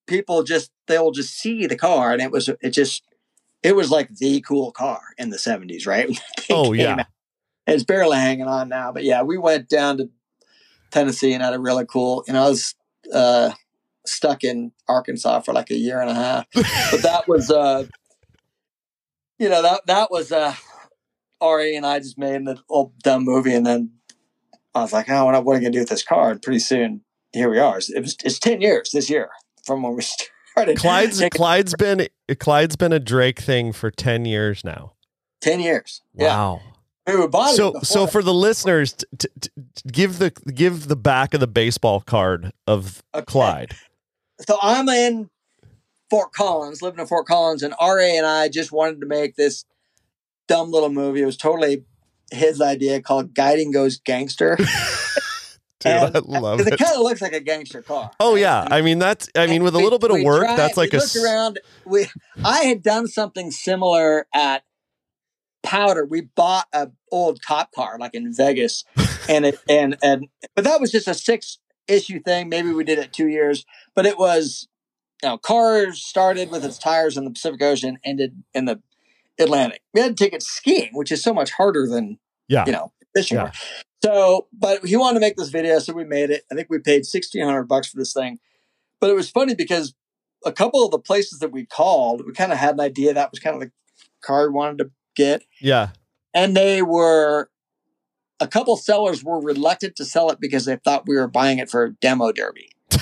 people 0.06 0.42
just 0.42 0.70
they'll 0.86 1.12
just 1.12 1.34
see 1.38 1.66
the 1.66 1.76
car, 1.76 2.12
and 2.12 2.22
it 2.22 2.30
was 2.30 2.48
it 2.60 2.70
just 2.70 3.02
it 3.62 3.76
was 3.76 3.90
like 3.90 4.16
the 4.16 4.40
cool 4.40 4.72
car 4.72 5.00
in 5.18 5.30
the 5.30 5.38
seventies, 5.38 5.86
right? 5.86 6.06
When 6.08 6.14
that 6.16 6.46
thing 6.46 6.56
oh 6.56 6.72
yeah, 6.72 7.00
out. 7.00 7.06
It's 7.66 7.84
barely 7.84 8.16
hanging 8.16 8.46
on 8.46 8.68
now, 8.68 8.92
but 8.92 9.04
yeah, 9.04 9.22
we 9.22 9.38
went 9.38 9.68
down 9.68 9.98
to 9.98 10.10
Tennessee 10.90 11.32
and 11.32 11.42
had 11.42 11.54
a 11.54 11.58
really 11.60 11.86
cool. 11.86 12.24
You 12.26 12.32
know, 12.32 12.46
I 12.46 12.48
was 12.48 12.74
uh, 13.14 13.52
stuck 14.06 14.42
in 14.42 14.72
Arkansas 14.88 15.40
for 15.40 15.52
like 15.54 15.70
a 15.70 15.76
year 15.76 16.00
and 16.00 16.10
a 16.10 16.14
half, 16.14 16.46
but 16.54 17.02
that 17.02 17.28
was, 17.28 17.50
uh, 17.50 17.84
you 19.38 19.48
know, 19.48 19.62
that 19.62 19.82
that 19.86 20.10
was 20.10 20.32
uh, 20.32 20.54
Ari 21.40 21.76
and 21.76 21.86
I 21.86 21.98
just 21.98 22.18
made 22.18 22.34
an 22.36 22.58
old 22.68 22.98
dumb 23.02 23.24
movie, 23.24 23.54
and 23.54 23.66
then 23.66 23.92
I 24.74 24.82
was 24.82 24.92
like, 24.92 25.08
oh, 25.10 25.24
what, 25.24 25.34
am 25.34 25.48
I 25.48 25.54
gonna 25.54 25.70
do 25.70 25.80
with 25.80 25.88
this 25.88 26.02
car? 26.04 26.30
And 26.32 26.42
pretty 26.42 26.58
soon, 26.60 27.02
here 27.32 27.50
we 27.50 27.58
are. 27.58 27.78
It 27.78 28.00
was 28.00 28.16
it's 28.24 28.38
ten 28.38 28.60
years 28.60 28.90
this 28.92 29.08
year 29.10 29.30
from 29.64 29.82
when 29.82 29.94
we 29.96 30.02
started. 30.54 30.76
Clyde's 30.78 31.22
Clyde's 31.32 31.74
been 31.74 32.06
Clyde's 32.38 32.76
been 32.76 32.92
a 32.92 32.98
Drake 33.00 33.40
thing 33.40 33.72
for 33.72 33.90
ten 33.90 34.24
years 34.24 34.64
now. 34.64 34.92
ten 35.40 35.60
years. 35.60 36.02
Yeah, 36.14 36.36
Wow. 36.36 36.60
we 37.06 37.16
were 37.16 37.28
bought 37.28 37.54
So 37.54 37.74
so 37.82 38.06
for 38.06 38.22
the 38.22 38.34
listeners, 38.34 38.92
t- 38.92 39.06
t- 39.18 39.28
t- 39.40 39.50
give 39.90 40.18
the 40.18 40.30
give 40.30 40.88
the 40.88 40.96
back 40.96 41.34
of 41.34 41.40
the 41.40 41.46
baseball 41.46 42.00
card 42.00 42.52
of 42.66 43.02
Okay. 43.14 43.24
Clyde. 43.24 43.76
so 44.46 44.58
I'm 44.62 44.88
in 44.88 45.30
Fort 46.10 46.32
Collins, 46.32 46.82
living 46.82 46.98
in 47.00 47.06
Fort 47.06 47.26
Collins, 47.26 47.62
and 47.62 47.72
RA 47.80 47.98
and 48.02 48.26
I 48.26 48.48
just 48.48 48.72
wanted 48.72 49.00
to 49.00 49.06
make 49.06 49.36
this 49.36 49.64
dumb 50.50 50.70
little 50.72 50.90
movie. 50.90 51.22
It 51.22 51.26
was 51.26 51.36
totally 51.36 51.84
his 52.32 52.60
idea 52.60 53.00
called 53.00 53.34
Guiding 53.34 53.70
Goes 53.72 53.98
Gangster. 53.98 54.56
Dude, 55.80 55.92
And- 55.92 56.16
I 56.16 56.18
love 56.40 56.60
it 56.60 56.66
it. 56.66 56.78
kind 56.78 56.92
of 56.94 57.00
looks 57.00 57.22
like 57.22 57.32
a 57.32 57.40
gangster 57.40 57.80
car. 57.80 58.10
Oh 58.20 58.32
right? 58.34 58.40
yeah, 58.42 58.66
I 58.70 58.82
mean 58.82 58.98
that's 58.98 59.30
I 59.34 59.46
mean 59.46 59.56
And 59.56 59.64
with 59.64 59.74
a 59.74 59.78
little 59.78 59.98
bit 59.98 60.10
of 60.10 60.20
work, 60.22 60.44
tried- 60.44 60.58
that's 60.58 60.76
like 60.76 60.92
we 60.92 60.98
a 60.98 61.00
looked 61.00 61.16
around. 61.16 61.58
We 61.86 62.06
I 62.44 62.64
had 62.64 62.82
done 62.82 63.06
something 63.06 63.50
similar 63.50 64.26
at 64.34 64.62
Powder. 65.62 66.04
We 66.04 66.22
bought 66.22 66.66
a 66.72 66.90
old 67.12 67.40
cop 67.42 67.72
car 67.72 67.96
like 67.98 68.14
in 68.14 68.34
Vegas, 68.34 68.84
and 69.28 69.46
it 69.46 69.58
and 69.68 69.96
and 70.02 70.26
but 70.54 70.64
that 70.64 70.80
was 70.80 70.90
just 70.90 71.08
a 71.08 71.14
six 71.14 71.58
issue 71.88 72.20
thing. 72.20 72.48
Maybe 72.50 72.72
we 72.72 72.84
did 72.84 72.98
it 72.98 73.12
two 73.12 73.28
years, 73.28 73.64
but 73.94 74.04
it 74.04 74.18
was 74.18 74.68
you 75.22 75.28
know 75.30 75.38
cars 75.38 76.02
started 76.02 76.50
with 76.50 76.62
its 76.64 76.76
tires 76.78 77.16
in 77.16 77.24
the 77.24 77.30
Pacific 77.30 77.62
Ocean, 77.62 77.98
ended 78.04 78.42
in 78.52 78.66
the 78.66 78.82
Atlantic. 79.40 79.82
We 79.94 80.00
had 80.00 80.16
to 80.16 80.24
take 80.24 80.32
it 80.32 80.42
skiing, 80.42 80.90
which 80.92 81.10
is 81.12 81.22
so 81.22 81.32
much 81.34 81.50
harder 81.52 81.86
than 81.86 82.18
Yeah. 82.48 82.64
you 82.66 82.72
know 82.72 82.92
fishing. 83.14 83.38
Yeah. 83.38 83.52
So, 84.02 84.46
but 84.52 84.84
he 84.86 84.96
wanted 84.96 85.14
to 85.14 85.20
make 85.20 85.36
this 85.36 85.50
video, 85.50 85.78
so 85.78 85.92
we 85.92 86.04
made 86.04 86.30
it. 86.30 86.44
I 86.50 86.54
think 86.54 86.68
we 86.70 86.78
paid 86.78 87.04
sixteen 87.06 87.44
hundred 87.44 87.64
bucks 87.64 87.88
for 87.90 87.98
this 87.98 88.12
thing. 88.12 88.38
But 89.00 89.10
it 89.10 89.14
was 89.14 89.30
funny 89.30 89.54
because 89.54 89.94
a 90.44 90.52
couple 90.52 90.84
of 90.84 90.90
the 90.90 90.98
places 90.98 91.38
that 91.40 91.52
we 91.52 91.66
called, 91.66 92.24
we 92.26 92.32
kind 92.32 92.52
of 92.52 92.58
had 92.58 92.74
an 92.74 92.80
idea 92.80 93.12
that 93.14 93.30
was 93.30 93.40
kind 93.40 93.54
of 93.56 93.60
the 93.60 93.72
car 94.22 94.48
we 94.48 94.54
wanted 94.54 94.78
to 94.78 94.90
get, 95.16 95.42
Yeah. 95.60 95.88
and 96.34 96.56
they 96.56 96.82
were. 96.82 97.50
A 98.42 98.48
couple 98.48 98.74
sellers 98.78 99.22
were 99.22 99.38
reluctant 99.38 99.96
to 99.96 100.04
sell 100.06 100.30
it 100.30 100.40
because 100.40 100.64
they 100.64 100.76
thought 100.76 101.06
we 101.06 101.16
were 101.16 101.28
buying 101.28 101.58
it 101.58 101.68
for 101.70 101.84
a 101.84 101.90
demo 101.92 102.32
derby. 102.32 102.70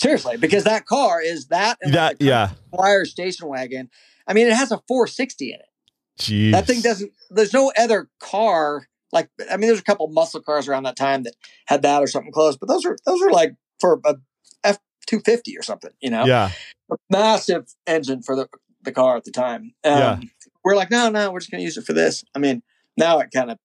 Seriously, 0.00 0.38
because 0.38 0.64
that 0.64 0.86
car 0.86 1.20
is 1.20 1.48
that 1.48 1.76
That 1.82 2.16
yeah. 2.20 2.52
Wire 2.72 3.04
station 3.04 3.48
wagon. 3.48 3.90
I 4.30 4.32
mean, 4.32 4.46
it 4.46 4.54
has 4.54 4.70
a 4.70 4.80
460 4.86 5.52
in 5.52 5.58
it. 5.60 5.66
Jeez. 6.18 6.52
That 6.52 6.66
thing 6.66 6.80
doesn't. 6.80 7.12
There's 7.30 7.52
no 7.52 7.72
other 7.76 8.08
car 8.20 8.88
like. 9.12 9.28
I 9.50 9.56
mean, 9.56 9.68
there's 9.68 9.80
a 9.80 9.84
couple 9.84 10.06
muscle 10.08 10.40
cars 10.40 10.68
around 10.68 10.84
that 10.84 10.96
time 10.96 11.24
that 11.24 11.34
had 11.66 11.82
that 11.82 12.02
or 12.02 12.06
something 12.06 12.32
close, 12.32 12.56
but 12.56 12.68
those 12.68 12.84
are 12.86 12.96
those 13.06 13.20
are 13.22 13.30
like 13.30 13.56
for 13.80 14.00
a 14.04 14.16
F 14.62 14.78
two 15.06 15.20
fifty 15.20 15.56
or 15.58 15.62
something. 15.62 15.90
You 16.00 16.10
know, 16.10 16.24
Yeah. 16.26 16.50
a 16.92 16.96
massive 17.10 17.74
engine 17.86 18.22
for 18.22 18.36
the 18.36 18.48
the 18.82 18.92
car 18.92 19.16
at 19.16 19.24
the 19.24 19.30
time. 19.32 19.72
Um, 19.84 19.98
Yeah. 19.98 20.20
We're 20.62 20.76
like, 20.76 20.90
no, 20.90 21.08
no, 21.08 21.32
we're 21.32 21.40
just 21.40 21.50
going 21.50 21.60
to 21.60 21.64
use 21.64 21.78
it 21.78 21.84
for 21.86 21.94
this. 21.94 22.22
I 22.34 22.38
mean, 22.38 22.62
now 22.96 23.18
it 23.20 23.30
kind 23.34 23.50
of 23.50 23.58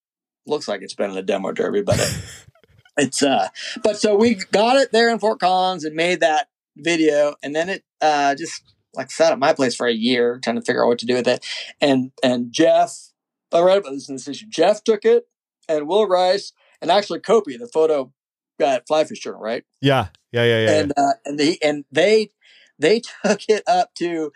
looks 0.47 0.67
like 0.67 0.81
it's 0.81 0.93
been 0.93 1.11
in 1.11 1.17
a 1.17 1.21
demo 1.21 1.51
derby, 1.51 1.81
but 1.81 1.99
it, 1.99 2.23
it's 2.97 3.21
uh. 3.21 3.49
But 3.83 3.97
so 3.97 4.15
we 4.15 4.35
got 4.35 4.77
it 4.77 4.93
there 4.93 5.09
in 5.09 5.19
Fort 5.19 5.39
Collins 5.41 5.83
and 5.83 5.93
made 5.95 6.21
that 6.21 6.47
video, 6.77 7.35
and 7.43 7.53
then 7.53 7.67
it 7.69 7.83
uh 8.01 8.33
just 8.35 8.74
like 8.95 9.11
sat 9.11 9.31
at 9.31 9.39
my 9.39 9.53
place 9.53 9.75
for 9.75 9.87
a 9.87 9.93
year 9.93 10.39
trying 10.43 10.55
to 10.55 10.61
figure 10.61 10.83
out 10.83 10.87
what 10.87 10.99
to 10.99 11.05
do 11.05 11.15
with 11.15 11.27
it. 11.27 11.45
And 11.81 12.11
and 12.23 12.51
Jeff, 12.51 13.11
I 13.53 13.61
read 13.61 13.77
about 13.77 13.91
this 13.91 14.09
in 14.09 14.15
this 14.15 14.27
issue. 14.27 14.47
Jeff 14.49 14.83
took 14.83 15.05
it, 15.05 15.27
and 15.69 15.87
Will 15.87 16.07
Rice, 16.07 16.53
and 16.81 16.91
actually 16.91 17.19
Copi, 17.19 17.57
the 17.57 17.67
photo 17.67 18.11
guy 18.59 18.75
at 18.75 18.87
Fly 18.87 19.03
Fish 19.03 19.19
Journal, 19.19 19.41
right? 19.41 19.63
Yeah. 19.81 20.07
Yeah. 20.31 20.43
Yeah. 20.43 20.59
Yeah. 20.59 20.79
and 20.79 20.93
uh, 20.97 21.13
and 21.25 21.39
they 21.39 21.57
and 21.63 21.85
they 21.91 22.31
they 22.79 23.01
took 23.25 23.41
it 23.49 23.63
up 23.67 23.93
to 23.95 24.31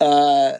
uh 0.00 0.54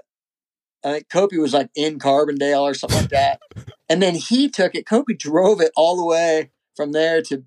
I 0.84 0.92
think 0.92 1.08
Copi 1.08 1.40
was 1.40 1.54
like 1.54 1.70
in 1.76 1.98
Carbondale 1.98 2.62
or 2.62 2.74
something 2.74 3.00
like 3.00 3.10
that. 3.10 3.40
and 3.88 4.02
then 4.02 4.14
he 4.16 4.48
took 4.48 4.74
it, 4.74 4.84
Copi 4.84 5.16
drove 5.16 5.60
it 5.60 5.70
all 5.76 5.96
the 5.96 6.04
way 6.04 6.50
from 6.76 6.92
there 6.92 7.22
to 7.22 7.44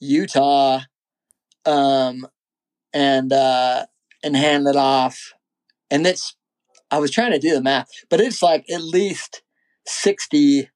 Utah 0.00 0.80
um 1.64 2.26
and 2.92 3.32
uh 3.32 3.86
and 4.26 4.36
hand 4.36 4.66
it 4.66 4.76
off. 4.76 5.32
And 5.90 6.06
it's 6.06 6.36
I 6.90 6.98
was 6.98 7.10
trying 7.10 7.32
to 7.32 7.38
do 7.38 7.54
the 7.54 7.62
math, 7.62 7.88
but 8.10 8.20
it's 8.20 8.42
like 8.42 8.64
at 8.70 8.82
least 8.82 9.42
60 9.86 10.68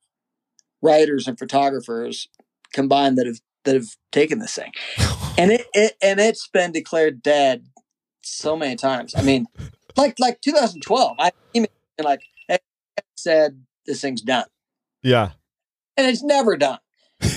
writers 0.82 1.28
and 1.28 1.38
photographers 1.38 2.28
combined 2.72 3.18
that 3.18 3.26
have 3.26 3.40
that 3.64 3.74
have 3.74 3.88
taken 4.12 4.38
this 4.38 4.54
thing 4.54 4.72
and 5.36 5.50
it, 5.52 5.66
it 5.74 5.94
and 6.02 6.18
it's 6.20 6.48
been 6.48 6.72
declared 6.72 7.22
dead 7.22 7.66
so 8.22 8.56
many 8.56 8.76
times. 8.76 9.14
I 9.14 9.22
mean, 9.22 9.46
like 9.96 10.14
like 10.18 10.40
2012, 10.40 11.16
I 11.18 11.32
emailed 11.54 11.66
and 11.98 12.04
like 12.04 12.20
hey, 12.48 12.58
said 13.16 13.62
this 13.86 14.00
thing's 14.00 14.22
done, 14.22 14.44
yeah. 15.02 15.30
and 15.96 16.06
it's 16.06 16.22
never 16.22 16.56
done. 16.56 16.78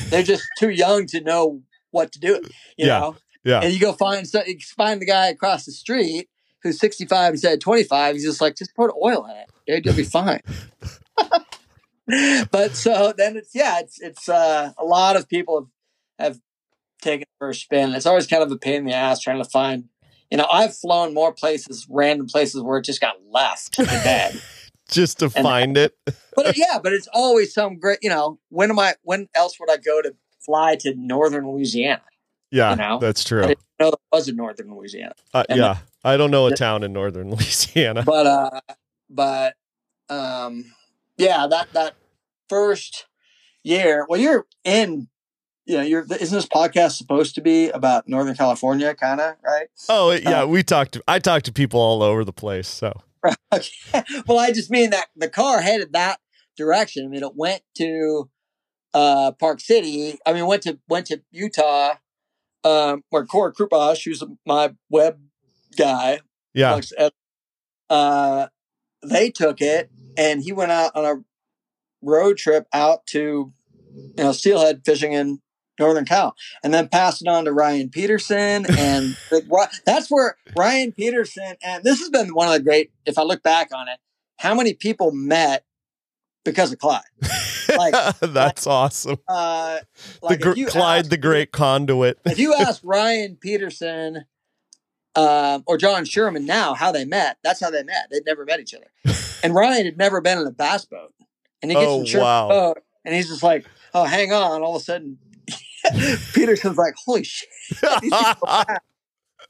They're 0.09 0.23
just 0.23 0.43
too 0.59 0.69
young 0.69 1.05
to 1.07 1.21
know 1.21 1.61
what 1.91 2.11
to 2.13 2.19
do. 2.19 2.41
You 2.77 2.87
Yeah. 2.87 2.99
know, 2.99 3.15
Yeah. 3.43 3.59
And 3.61 3.73
you 3.73 3.79
go 3.79 3.93
find 3.93 4.27
so 4.27 4.41
you 4.45 4.57
find 4.59 5.01
the 5.01 5.05
guy 5.05 5.27
across 5.27 5.65
the 5.65 5.71
street 5.71 6.29
who's 6.61 6.79
65 6.79 7.31
and 7.31 7.39
said 7.39 7.61
25. 7.61 8.15
He's 8.15 8.23
just 8.23 8.41
like, 8.41 8.55
just 8.55 8.75
put 8.75 8.91
oil 9.01 9.25
in 9.25 9.35
it, 9.35 9.49
dude. 9.67 9.85
You'll 9.85 9.95
be 9.95 10.03
fine. 10.03 10.39
but 12.51 12.75
so 12.75 13.13
then 13.17 13.37
it's 13.37 13.53
yeah, 13.53 13.79
it's 13.79 14.01
it's 14.01 14.27
uh, 14.29 14.71
a 14.77 14.83
lot 14.85 15.15
of 15.15 15.27
people 15.27 15.69
have 16.19 16.25
have 16.27 16.39
taken 17.01 17.25
for 17.37 17.49
a 17.49 17.53
spin. 17.55 17.93
It's 17.93 18.05
always 18.05 18.27
kind 18.27 18.43
of 18.43 18.51
a 18.51 18.57
pain 18.57 18.75
in 18.75 18.85
the 18.85 18.93
ass 18.93 19.19
trying 19.19 19.43
to 19.43 19.49
find. 19.49 19.85
You 20.31 20.37
know, 20.37 20.47
I've 20.51 20.75
flown 20.75 21.13
more 21.13 21.31
places, 21.31 21.85
random 21.89 22.27
places 22.27 22.61
where 22.63 22.79
it 22.79 22.85
just 22.85 23.01
got 23.01 23.15
left 23.29 23.77
in 23.77 23.85
bed. 23.85 24.41
Just 24.89 25.19
to 25.19 25.25
And- 25.25 25.33
find 25.33 25.77
it. 25.77 25.95
but 26.35 26.57
yeah, 26.57 26.77
but 26.83 26.91
it's 26.91 27.07
always 27.13 27.53
some 27.53 27.79
great. 27.79 27.99
You 28.01 28.09
know, 28.09 28.39
when 28.49 28.69
am 28.69 28.77
I? 28.77 28.95
When 29.03 29.29
else 29.33 29.57
would 29.59 29.71
I 29.71 29.77
go 29.77 30.01
to 30.01 30.13
fly 30.45 30.75
to 30.81 30.93
northern 30.95 31.49
Louisiana? 31.49 32.01
Yeah. 32.53 32.69
You 32.71 32.75
know? 32.77 32.99
That's 32.99 33.25
I 33.25 33.27
true. 33.27 33.41
didn't 33.41 33.59
know 33.79 33.89
there 33.91 33.97
was 34.11 34.27
in 34.29 34.35
northern 34.35 34.73
Louisiana. 34.75 35.15
Uh, 35.33 35.43
yeah. 35.49 35.77
I 36.03 36.17
don't 36.17 36.31
know 36.31 36.47
a 36.47 36.55
town 36.55 36.83
in 36.83 36.93
northern 36.93 37.29
Louisiana. 37.35 38.03
but 38.03 38.25
uh 38.27 38.59
but 39.09 39.55
um 40.09 40.65
yeah 41.17 41.47
that 41.47 41.71
that 41.73 41.95
first 42.49 43.07
year 43.63 44.05
well 44.09 44.19
you're 44.19 44.45
in 44.63 45.07
you 45.65 45.77
know 45.77 45.81
you're 45.83 46.05
isn't 46.19 46.35
this 46.35 46.45
podcast 46.45 46.91
supposed 46.91 47.35
to 47.35 47.41
be 47.41 47.69
about 47.69 48.07
northern 48.07 48.35
california 48.35 48.93
kind 48.93 49.21
of 49.21 49.35
right 49.43 49.67
Oh 49.89 50.11
yeah, 50.11 50.41
Uh, 50.41 50.47
we 50.47 50.61
talked. 50.63 50.93
To, 50.93 51.03
I 51.07 51.19
talked 51.19 51.45
to 51.45 51.53
people 51.53 51.79
all 51.79 52.03
over 52.03 52.23
the 52.25 52.33
place. 52.33 52.67
So 52.67 52.91
okay 53.53 54.03
well 54.27 54.37
i 54.39 54.51
just 54.51 54.69
mean 54.69 54.89
that 54.89 55.07
the 55.15 55.29
car 55.29 55.61
headed 55.61 55.93
that 55.93 56.19
direction 56.57 57.05
i 57.05 57.07
mean 57.07 57.23
it 57.23 57.35
went 57.35 57.61
to 57.77 58.29
uh 58.93 59.31
park 59.39 59.59
city 59.61 60.17
i 60.25 60.33
mean 60.33 60.45
went 60.45 60.61
to 60.63 60.77
went 60.89 61.05
to 61.07 61.21
utah 61.31 61.93
um 62.63 63.03
where 63.09 63.25
Corey 63.25 63.53
Krupash, 63.53 64.03
who's 64.03 64.23
my 64.45 64.73
web 64.89 65.19
guy 65.77 66.19
yeah, 66.53 66.79
uh, 67.89 68.47
they 69.01 69.29
took 69.29 69.61
it 69.61 69.89
and 70.17 70.41
he 70.41 70.51
went 70.51 70.71
out 70.71 70.91
on 70.95 71.05
a 71.05 71.15
road 72.01 72.37
trip 72.37 72.67
out 72.73 73.05
to 73.07 73.51
you 73.93 74.23
know 74.23 74.31
steelhead 74.31 74.81
fishing 74.85 75.13
in 75.13 75.39
northern 75.79 76.05
cal 76.05 76.35
and 76.63 76.73
then 76.73 76.87
passed 76.87 77.21
it 77.21 77.27
on 77.27 77.45
to 77.45 77.51
ryan 77.51 77.89
peterson 77.89 78.65
and 78.77 79.15
that's 79.85 80.09
where 80.09 80.37
ryan 80.55 80.91
peterson 80.91 81.55
and 81.63 81.83
this 81.83 81.99
has 81.99 82.09
been 82.09 82.33
one 82.33 82.47
of 82.47 82.53
the 82.53 82.59
great 82.59 82.91
if 83.05 83.17
i 83.17 83.23
look 83.23 83.41
back 83.41 83.69
on 83.73 83.87
it 83.87 83.99
how 84.37 84.53
many 84.53 84.73
people 84.73 85.11
met 85.11 85.63
because 86.43 86.71
of 86.73 86.79
clyde 86.79 87.01
like- 87.77 87.93
that's 88.19 88.67
awesome. 88.67 89.17
uh 89.27 89.79
The 90.27 90.37
gr- 90.37 90.53
you 90.55 90.67
Clyde 90.67 91.05
the 91.09 91.17
Great 91.17 91.51
Conduit. 91.51 92.19
if 92.25 92.37
you 92.39 92.53
ask 92.53 92.81
Ryan 92.83 93.35
Peterson 93.39 94.25
um, 95.15 95.63
or 95.67 95.77
John 95.77 96.05
Sherman 96.05 96.45
now 96.45 96.73
how 96.73 96.91
they 96.91 97.05
met, 97.05 97.37
that's 97.43 97.59
how 97.59 97.69
they 97.69 97.83
met. 97.83 98.07
They'd 98.11 98.25
never 98.25 98.45
met 98.45 98.59
each 98.59 98.73
other. 98.73 98.87
And 99.43 99.53
Ryan 99.53 99.83
had 99.85 99.97
never 99.97 100.21
been 100.21 100.37
in 100.39 100.47
a 100.47 100.51
bass 100.51 100.85
boat. 100.85 101.13
And 101.61 101.69
he 101.69 101.75
gets 101.75 101.85
Oh, 101.87 101.99
in 101.99 102.05
Sherman's 102.05 102.23
wow. 102.25 102.47
boat 102.49 102.77
and 103.03 103.13
he's 103.13 103.27
just 103.27 103.43
like, 103.43 103.65
oh, 103.93 104.05
hang 104.05 104.31
on. 104.31 104.61
All 104.61 104.75
of 104.77 104.81
a 104.81 104.85
sudden, 104.85 105.17
Peterson's 106.33 106.77
like, 106.77 106.93
holy 107.05 107.23
shit. 107.25 107.49
These 108.01 108.11
people 108.13 108.47
are 108.47 108.65
back. 108.65 108.83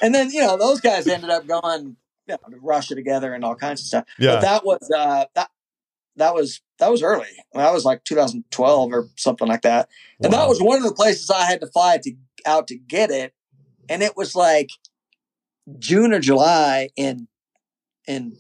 and 0.01 0.13
then, 0.15 0.31
you 0.31 0.41
know, 0.41 0.57
those 0.57 0.81
guys 0.81 1.07
ended 1.07 1.29
up 1.29 1.45
going, 1.47 1.95
you 2.27 2.35
know, 2.35 2.37
to 2.49 2.57
Russia 2.59 2.95
together 2.95 3.33
and 3.35 3.45
all 3.45 3.55
kinds 3.55 3.81
of 3.81 3.87
stuff. 3.87 4.05
yeah, 4.17 4.33
But 4.35 4.41
that 4.41 4.65
was, 4.65 4.91
uh, 4.95 5.25
that, 5.35 5.49
that 6.15 6.33
was, 6.33 6.61
that 6.84 6.91
was 6.91 7.01
early. 7.03 7.27
I 7.53 7.57
mean, 7.57 7.65
that 7.65 7.73
was 7.73 7.86
like 7.86 8.03
2012 8.03 8.91
or 8.93 9.09
something 9.15 9.47
like 9.47 9.61
that. 9.61 9.89
And 10.21 10.34
Wow. 10.34 10.39
that 10.39 10.49
was 10.49 10.61
one 10.61 10.77
of 10.77 10.84
the 10.84 10.93
places 10.93 11.29
I 11.29 11.45
had 11.45 11.61
to 11.61 11.67
fly 11.67 11.97
to 12.03 12.13
out 12.45 12.67
to 12.67 12.75
get 12.75 13.09
it. 13.09 13.34
And 13.89 14.03
it 14.03 14.17
was 14.17 14.36
like 14.36 14.69
June 15.79 16.13
or 16.13 16.19
July 16.19 16.89
in 16.95 17.27
in 18.07 18.38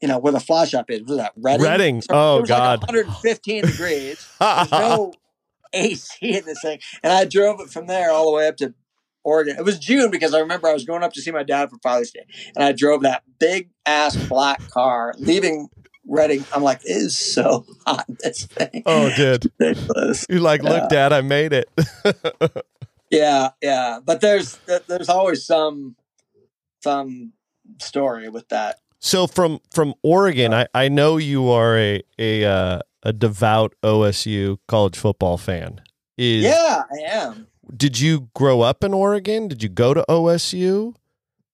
you 0.00 0.08
know 0.08 0.18
where 0.18 0.32
the 0.32 0.40
fly 0.40 0.64
shop 0.64 0.90
is. 0.90 1.02
Was 1.02 1.18
that 1.18 1.32
Redding? 1.36 1.64
Redding. 1.64 2.02
So 2.02 2.08
Oh, 2.10 2.42
God. 2.42 2.80
Like 2.82 2.88
115 2.88 3.62
degrees. 3.64 4.26
There's 4.40 4.72
no 4.72 5.12
AC 5.72 6.16
in 6.22 6.44
this 6.44 6.60
thing. 6.62 6.80
And 7.02 7.12
I 7.12 7.24
drove 7.24 7.60
it 7.60 7.70
from 7.70 7.86
there 7.86 8.10
all 8.10 8.30
the 8.30 8.36
way 8.36 8.48
up 8.48 8.56
to 8.58 8.74
Oregon. 9.24 9.56
It 9.58 9.64
was 9.64 9.78
June 9.78 10.10
because 10.10 10.32
I 10.32 10.38
remember 10.40 10.68
I 10.68 10.72
was 10.72 10.84
going 10.84 11.02
up 11.02 11.12
to 11.14 11.20
see 11.20 11.30
my 11.30 11.42
dad 11.42 11.70
for 11.70 11.78
Father's 11.82 12.10
Day. 12.10 12.24
And 12.54 12.64
I 12.64 12.72
drove 12.72 13.02
that 13.02 13.24
big 13.38 13.70
ass 13.84 14.16
black 14.16 14.66
car 14.70 15.14
leaving 15.18 15.68
Redding. 16.08 16.44
I'm 16.54 16.62
like, 16.62 16.80
it 16.84 16.90
is 16.96 17.16
so 17.16 17.64
hot 17.86 18.06
this 18.20 18.46
thing. 18.46 18.82
oh, 18.86 19.10
dude. 19.14 19.52
ridiculous. 19.60 20.24
You're 20.30 20.40
like, 20.40 20.62
look, 20.62 20.88
Dad, 20.88 21.12
I 21.12 21.20
made 21.20 21.52
it. 21.52 21.68
Yeah, 23.10 23.50
yeah, 23.62 24.00
but 24.04 24.20
there's 24.20 24.58
there's 24.86 25.08
always 25.08 25.42
some 25.46 25.96
some 26.82 27.32
story 27.80 28.28
with 28.28 28.46
that. 28.50 28.80
so 28.98 29.26
from 29.26 29.60
from 29.70 29.94
Oregon, 30.02 30.52
I, 30.52 30.66
I 30.74 30.88
know 30.90 31.16
you 31.16 31.48
are 31.48 31.78
a 31.78 32.02
a 32.18 32.44
uh, 32.44 32.80
a 33.02 33.12
devout 33.14 33.74
OSU 33.82 34.58
college 34.68 34.98
football 34.98 35.38
fan. 35.38 35.80
Is 36.18 36.44
Yeah, 36.44 36.82
I 36.92 36.98
am. 37.12 37.46
did 37.74 37.98
you 37.98 38.28
grow 38.34 38.60
up 38.60 38.84
in 38.84 38.92
Oregon? 38.92 39.48
Did 39.48 39.62
you 39.62 39.70
go 39.70 39.94
to 39.94 40.04
OSU? 40.06 40.94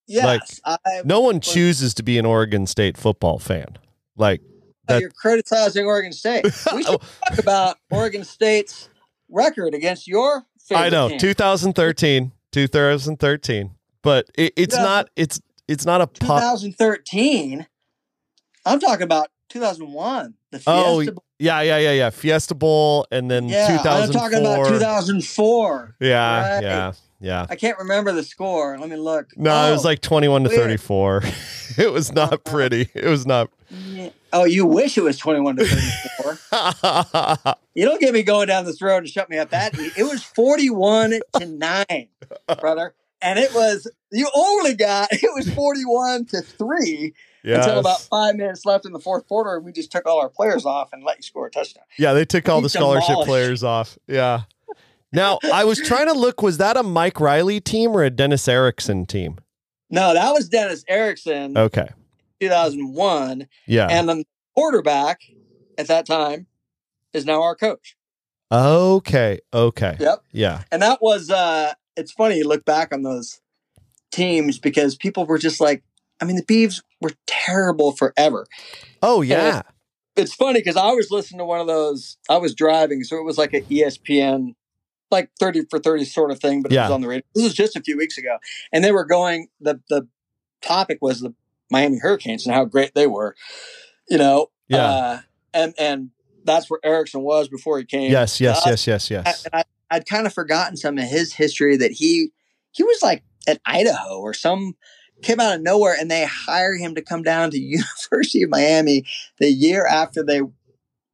Yes, 0.09 0.61
I. 0.65 0.77
No 1.05 1.21
one 1.21 1.39
chooses 1.41 1.95
to 1.95 2.03
be 2.03 2.19
an 2.19 2.27
Oregon 2.27 2.67
State 2.67 2.97
football 2.99 3.39
fan. 3.39 3.79
Like 4.17 4.41
that- 4.89 5.01
you're 5.01 5.11
criticizing 5.11 5.87
Oregon 5.87 6.13
State. 6.13 6.45
We 6.75 6.83
should 6.85 7.01
talk 7.01 7.39
about 7.39 7.77
Oregon 7.91 8.25
State's 8.25 8.89
record 9.29 9.75
against 9.75 10.07
your. 10.07 10.45
Favorite 10.61 10.85
I 10.87 10.89
know, 10.89 11.09
team. 11.11 11.19
2013, 11.19 12.33
2013. 12.53 13.71
But 14.03 14.31
it, 14.35 14.53
it's 14.57 14.77
not 14.77 15.09
it's 15.17 15.41
it's 15.69 15.85
not 15.87 16.01
a 16.01 16.07
pop 16.07 16.41
2013. 16.41 17.67
I'm 18.67 18.81
talking 18.81 19.03
about 19.03 19.29
2001. 19.51 20.35
The 20.51 20.63
Oh, 20.67 20.97
Fiesta 21.01 21.13
Bowl. 21.13 21.25
Yeah, 21.39 21.61
yeah, 21.63 21.79
yeah, 21.79 21.93
yeah. 21.93 22.11
Fiesta 22.11 22.55
Bowl 22.55 23.07
and 23.11 23.31
then 23.31 23.49
yeah, 23.49 23.77
2004. 23.77 23.93
I'm 23.93 24.13
talking 24.13 24.39
about 24.41 24.69
2004. 24.69 25.97
Yeah, 26.01 26.55
Right. 26.55 26.63
yeah, 26.63 26.93
yeah. 27.21 27.47
I 27.51 27.57
can't 27.57 27.79
remember 27.79 28.13
the 28.13 28.23
score. 28.23 28.79
Let 28.79 28.89
me 28.89 28.97
look. 28.97 29.37
No, 29.37 29.69
it 29.69 29.73
was 29.73 29.85
Oh, 29.85 29.89
like 29.89 30.01
21 30.01 30.45
to 30.45 30.49
weird. 30.49 30.61
34. 30.61 31.23
it 31.79 31.93
was 31.93 32.13
not 32.13 32.29
Uh-huh. 32.35 32.37
pretty. 32.51 32.89
It 32.95 33.07
was 33.07 33.27
not. 33.27 33.51
Oh, 34.35 34.45
you 34.45 34.67
wish 34.67 34.99
it 34.99 35.03
was 35.03 35.17
21 35.17 35.57
to 35.57 35.65
34. 35.65 37.55
you 37.75 37.85
don't 37.85 38.01
get 38.01 38.13
me 38.13 38.23
going 38.25 38.49
down 38.49 38.65
this 38.65 38.83
road 38.83 38.99
and 38.99 39.09
shut 39.09 39.31
me 39.31 39.39
up 39.39 39.51
that 39.51 39.73
It 39.97 40.03
was 40.03 40.23
41 40.25 41.21
to 41.39 41.47
9, 41.47 41.85
brother. 42.61 42.95
And 43.23 43.39
it 43.39 43.55
was, 43.55 43.91
you 44.11 44.29
only 44.35 44.75
got, 44.75 45.09
it 45.13 45.31
was 45.35 45.49
41 45.55 46.27
to 46.27 46.43
3 46.43 47.15
until 47.45 47.79
about 47.79 48.01
five 48.01 48.35
minutes 48.37 48.67
left 48.67 48.85
in 48.85 48.93
the 48.93 48.99
fourth 48.99 49.27
quarter. 49.29 49.55
And 49.57 49.65
we 49.65 49.71
just 49.73 49.93
took 49.93 50.05
all 50.05 50.21
our 50.21 50.29
players 50.29 50.67
off 50.67 50.93
and 50.93 51.05
let 51.05 51.19
you 51.19 51.23
score 51.23 51.47
a 51.47 51.51
touchdown. 51.51 51.85
Yeah, 51.97 52.13
they 52.13 52.25
took 52.25 52.49
all 52.49 52.59
He 52.59 52.65
the 52.65 52.69
scholarship 52.71 53.07
demolished. 53.09 53.29
players 53.29 53.63
off. 53.63 53.97
Yeah. 54.09 54.43
Now, 55.13 55.39
I 55.53 55.65
was 55.65 55.79
trying 55.79 56.07
to 56.09 56.13
look, 56.13 56.43
was 56.43 56.59
that 56.59 56.77
a 56.77 56.83
Mike 56.83 57.21
Riley 57.21 57.61
team 57.61 57.91
or 57.93 58.03
a 58.03 58.11
Dennis 58.11 58.49
Erickson 58.49 59.07
team? 59.07 59.39
No, 59.91 60.13
that 60.13 60.33
was 60.33 60.49
Dennis 60.49 60.85
Erickson, 60.89 61.57
Okay. 61.57 61.89
2001. 62.41 63.49
Yeah. 63.67 63.89
And 63.91 64.09
the 64.09 64.25
quarterback 64.55 65.21
at 65.79 65.89
that 65.89 66.07
time 66.07 66.47
is 67.13 67.25
now 67.25 67.43
our 67.43 67.55
coach. 67.55 67.97
okay. 68.53 69.41
Okay. 69.53 69.97
Yep. 69.99 70.25
Yeah. 70.33 70.63
And 70.71 70.83
that 70.83 71.01
was 71.01 71.31
uh 71.31 71.75
it's 71.97 72.13
funny 72.13 72.39
you 72.39 72.49
look 72.49 72.65
back 72.65 72.93
on 72.93 73.03
those 73.03 73.41
teams 74.11 74.59
because 74.59 74.97
people 74.97 75.27
were 75.27 75.39
just 75.39 75.61
like 75.61 75.83
I 76.21 76.25
mean 76.25 76.37
the 76.37 76.45
Beavs 76.45 76.83
were 77.01 77.13
terrible 77.27 77.93
forever. 77.93 78.47
Oh, 79.03 79.23
yeah. 79.23 79.63
It's 80.17 80.35
funny 80.35 80.61
because 80.61 80.77
I 80.77 80.93
was 80.93 81.11
listening 81.11 81.41
to 81.41 81.45
one 81.45 81.61
of 81.61 81.67
those 81.67 82.19
I 82.31 82.37
was 82.37 82.55
driving, 82.55 83.03
so 83.03 83.17
it 83.17 83.25
was 83.25 83.37
like 83.37 83.53
an 83.53 83.65
ESPN 83.65 84.55
like 85.11 85.31
30 85.39 85.67
for 85.71 85.79
30 85.79 86.05
sort 86.05 86.31
of 86.31 86.41
thing, 86.41 86.63
but 86.63 86.73
it 86.73 86.79
was 86.79 86.91
on 86.91 87.01
the 87.01 87.09
radio. 87.09 87.23
This 87.35 87.45
was 87.45 87.55
just 87.55 87.77
a 87.77 87.81
few 87.81 87.97
weeks 87.97 88.19
ago. 88.19 88.39
And 88.73 88.85
they 88.85 88.93
were 88.93 89.05
going 89.05 89.49
the 89.61 89.81
the 89.89 90.07
topic 90.63 90.99
was 91.01 91.21
the 91.21 91.35
Miami 91.75 91.99
Hurricanes 91.99 92.47
and 92.47 92.55
how 92.55 92.65
great 92.65 92.95
they 92.95 93.07
were. 93.07 93.35
You 94.09 94.19
know. 94.19 94.49
Yeah. 94.69 94.87
Uh, 94.87 95.19
and 95.53 95.75
and 95.79 96.11
that's 96.45 96.71
where 96.71 96.81
Erickson 96.85 97.23
was 97.23 97.49
before 97.49 97.79
he 97.79 97.85
came. 97.85 98.11
Yes, 98.11 98.41
yes, 98.41 98.67
Uh, 98.67 98.71
yes, 98.71 98.87
yes, 98.87 99.11
yes. 99.11 99.45
and 99.45 99.55
I, 99.55 99.65
I'd 99.91 100.07
kind 100.07 100.27
of 100.27 100.33
forgotten 100.35 100.77
some 100.77 100.99
of 100.99 101.05
his 101.05 101.33
history 101.35 101.77
that 101.77 101.93
he 101.93 102.31
he 102.73 102.83
was 102.83 102.99
like 103.03 103.23
at 103.49 103.61
Idaho 103.67 104.19
or 104.21 104.35
some 104.35 104.75
came 105.23 105.39
out 105.41 105.55
of 105.55 105.63
nowhere 105.63 105.97
and 105.99 106.11
they 106.11 106.25
hire 106.27 106.75
him 106.77 106.95
to 106.97 107.03
come 107.03 107.23
down 107.23 107.51
to 107.51 107.59
University 107.61 108.43
of 108.43 108.51
Miami 108.51 109.05
the 109.39 109.49
year 109.49 109.87
after 109.87 110.23
they 110.25 110.41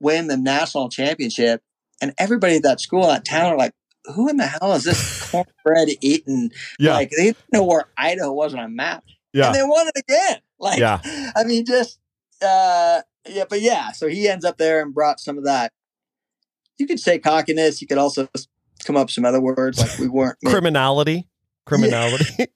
win 0.01 0.27
the 0.29 0.37
national 0.37 0.89
championship 0.89 1.63
and 2.01 2.15
everybody 2.19 2.57
at 2.57 2.63
that 2.63 2.81
school 2.81 3.07
that 3.09 3.25
town 3.25 3.53
are 3.53 3.59
like 3.59 3.73
who 4.15 4.29
in 4.29 4.37
the 4.39 4.47
hell 4.47 4.73
is 4.73 4.85
this 4.85 5.31
cornbread 5.31 5.89
eating 6.01 6.51
Yeah. 6.79 6.95
like 6.95 7.11
they 7.11 7.25
didn't 7.27 7.53
know 7.53 7.65
where 7.65 7.85
Idaho 7.99 8.33
was 8.33 8.55
on 8.55 8.61
a 8.61 8.69
map 8.69 9.05
Yeah. 9.33 9.47
and 9.47 9.55
they 9.55 9.63
won 9.63 9.87
it 9.89 9.95
again 9.99 10.39
like 10.59 10.79
Yeah. 10.79 11.01
I 11.37 11.45
mean 11.45 11.65
just 11.67 11.99
uh 12.43 13.03
yeah 13.29 13.45
but 13.49 13.61
yeah 13.61 13.93
so 13.93 14.09
he 14.09 14.29
ends 14.29 14.45
up 14.45 14.57
there 14.59 14.83
and 14.83 14.93
brought 14.95 15.21
some 15.21 15.39
of 15.39 15.45
that 15.45 15.73
you 16.79 16.87
could 16.87 17.01
say 17.01 17.19
cockiness 17.19 17.81
you 17.81 17.87
could 17.87 17.99
also 17.99 18.29
come 18.85 18.97
up 18.97 19.07
with 19.07 19.13
some 19.13 19.25
other 19.25 19.41
words 19.41 19.79
like 19.79 19.99
we 19.99 20.09
weren't 20.09 20.39
Criminality. 20.47 21.27
Criminality. 21.67 22.25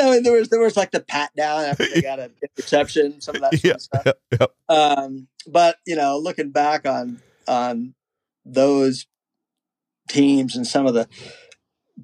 I 0.00 0.10
mean, 0.10 0.24
there 0.24 0.32
was 0.34 0.48
there 0.50 0.60
was 0.60 0.76
like 0.76 0.90
the 0.90 1.00
pat 1.00 1.30
down 1.34 1.64
after 1.64 1.86
they 1.88 2.02
got 2.02 2.18
a 2.18 2.30
interception, 2.42 3.20
some 3.20 3.36
of 3.36 3.40
that 3.42 3.52
sort 3.54 3.64
Yeah, 3.64 3.72
of 3.74 3.80
stuff. 3.80 4.06
yep. 4.38 4.50
Um, 4.68 5.28
but 5.46 5.76
you 5.86 5.96
know, 5.96 6.18
looking 6.18 6.50
back 6.50 6.84
on 6.86 7.22
on 7.48 7.94
those 8.44 9.06
teams 10.08 10.54
and 10.56 10.66
some 10.66 10.86
of 10.86 10.92
the 10.92 11.08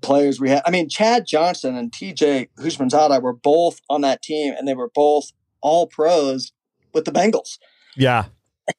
players 0.03 0.41
we 0.41 0.51
had, 0.51 0.63
I 0.67 0.71
mean, 0.71 0.89
Chad 0.89 1.27
Johnson 1.27 1.77
and 1.77 1.91
TJ 1.91 2.49
Houshmandzadeh 2.59 3.23
were 3.23 3.33
both 3.33 3.81
on 3.89 4.03
that 4.03 4.23
team, 4.23 4.55
and 4.57 4.67
they 4.69 4.75
were 4.75 4.91
both 4.95 5.33
all 5.61 5.87
pros 5.87 6.53
with 6.93 7.05
the 7.05 7.13
Bengals. 7.13 7.59
yeah. 7.97 8.27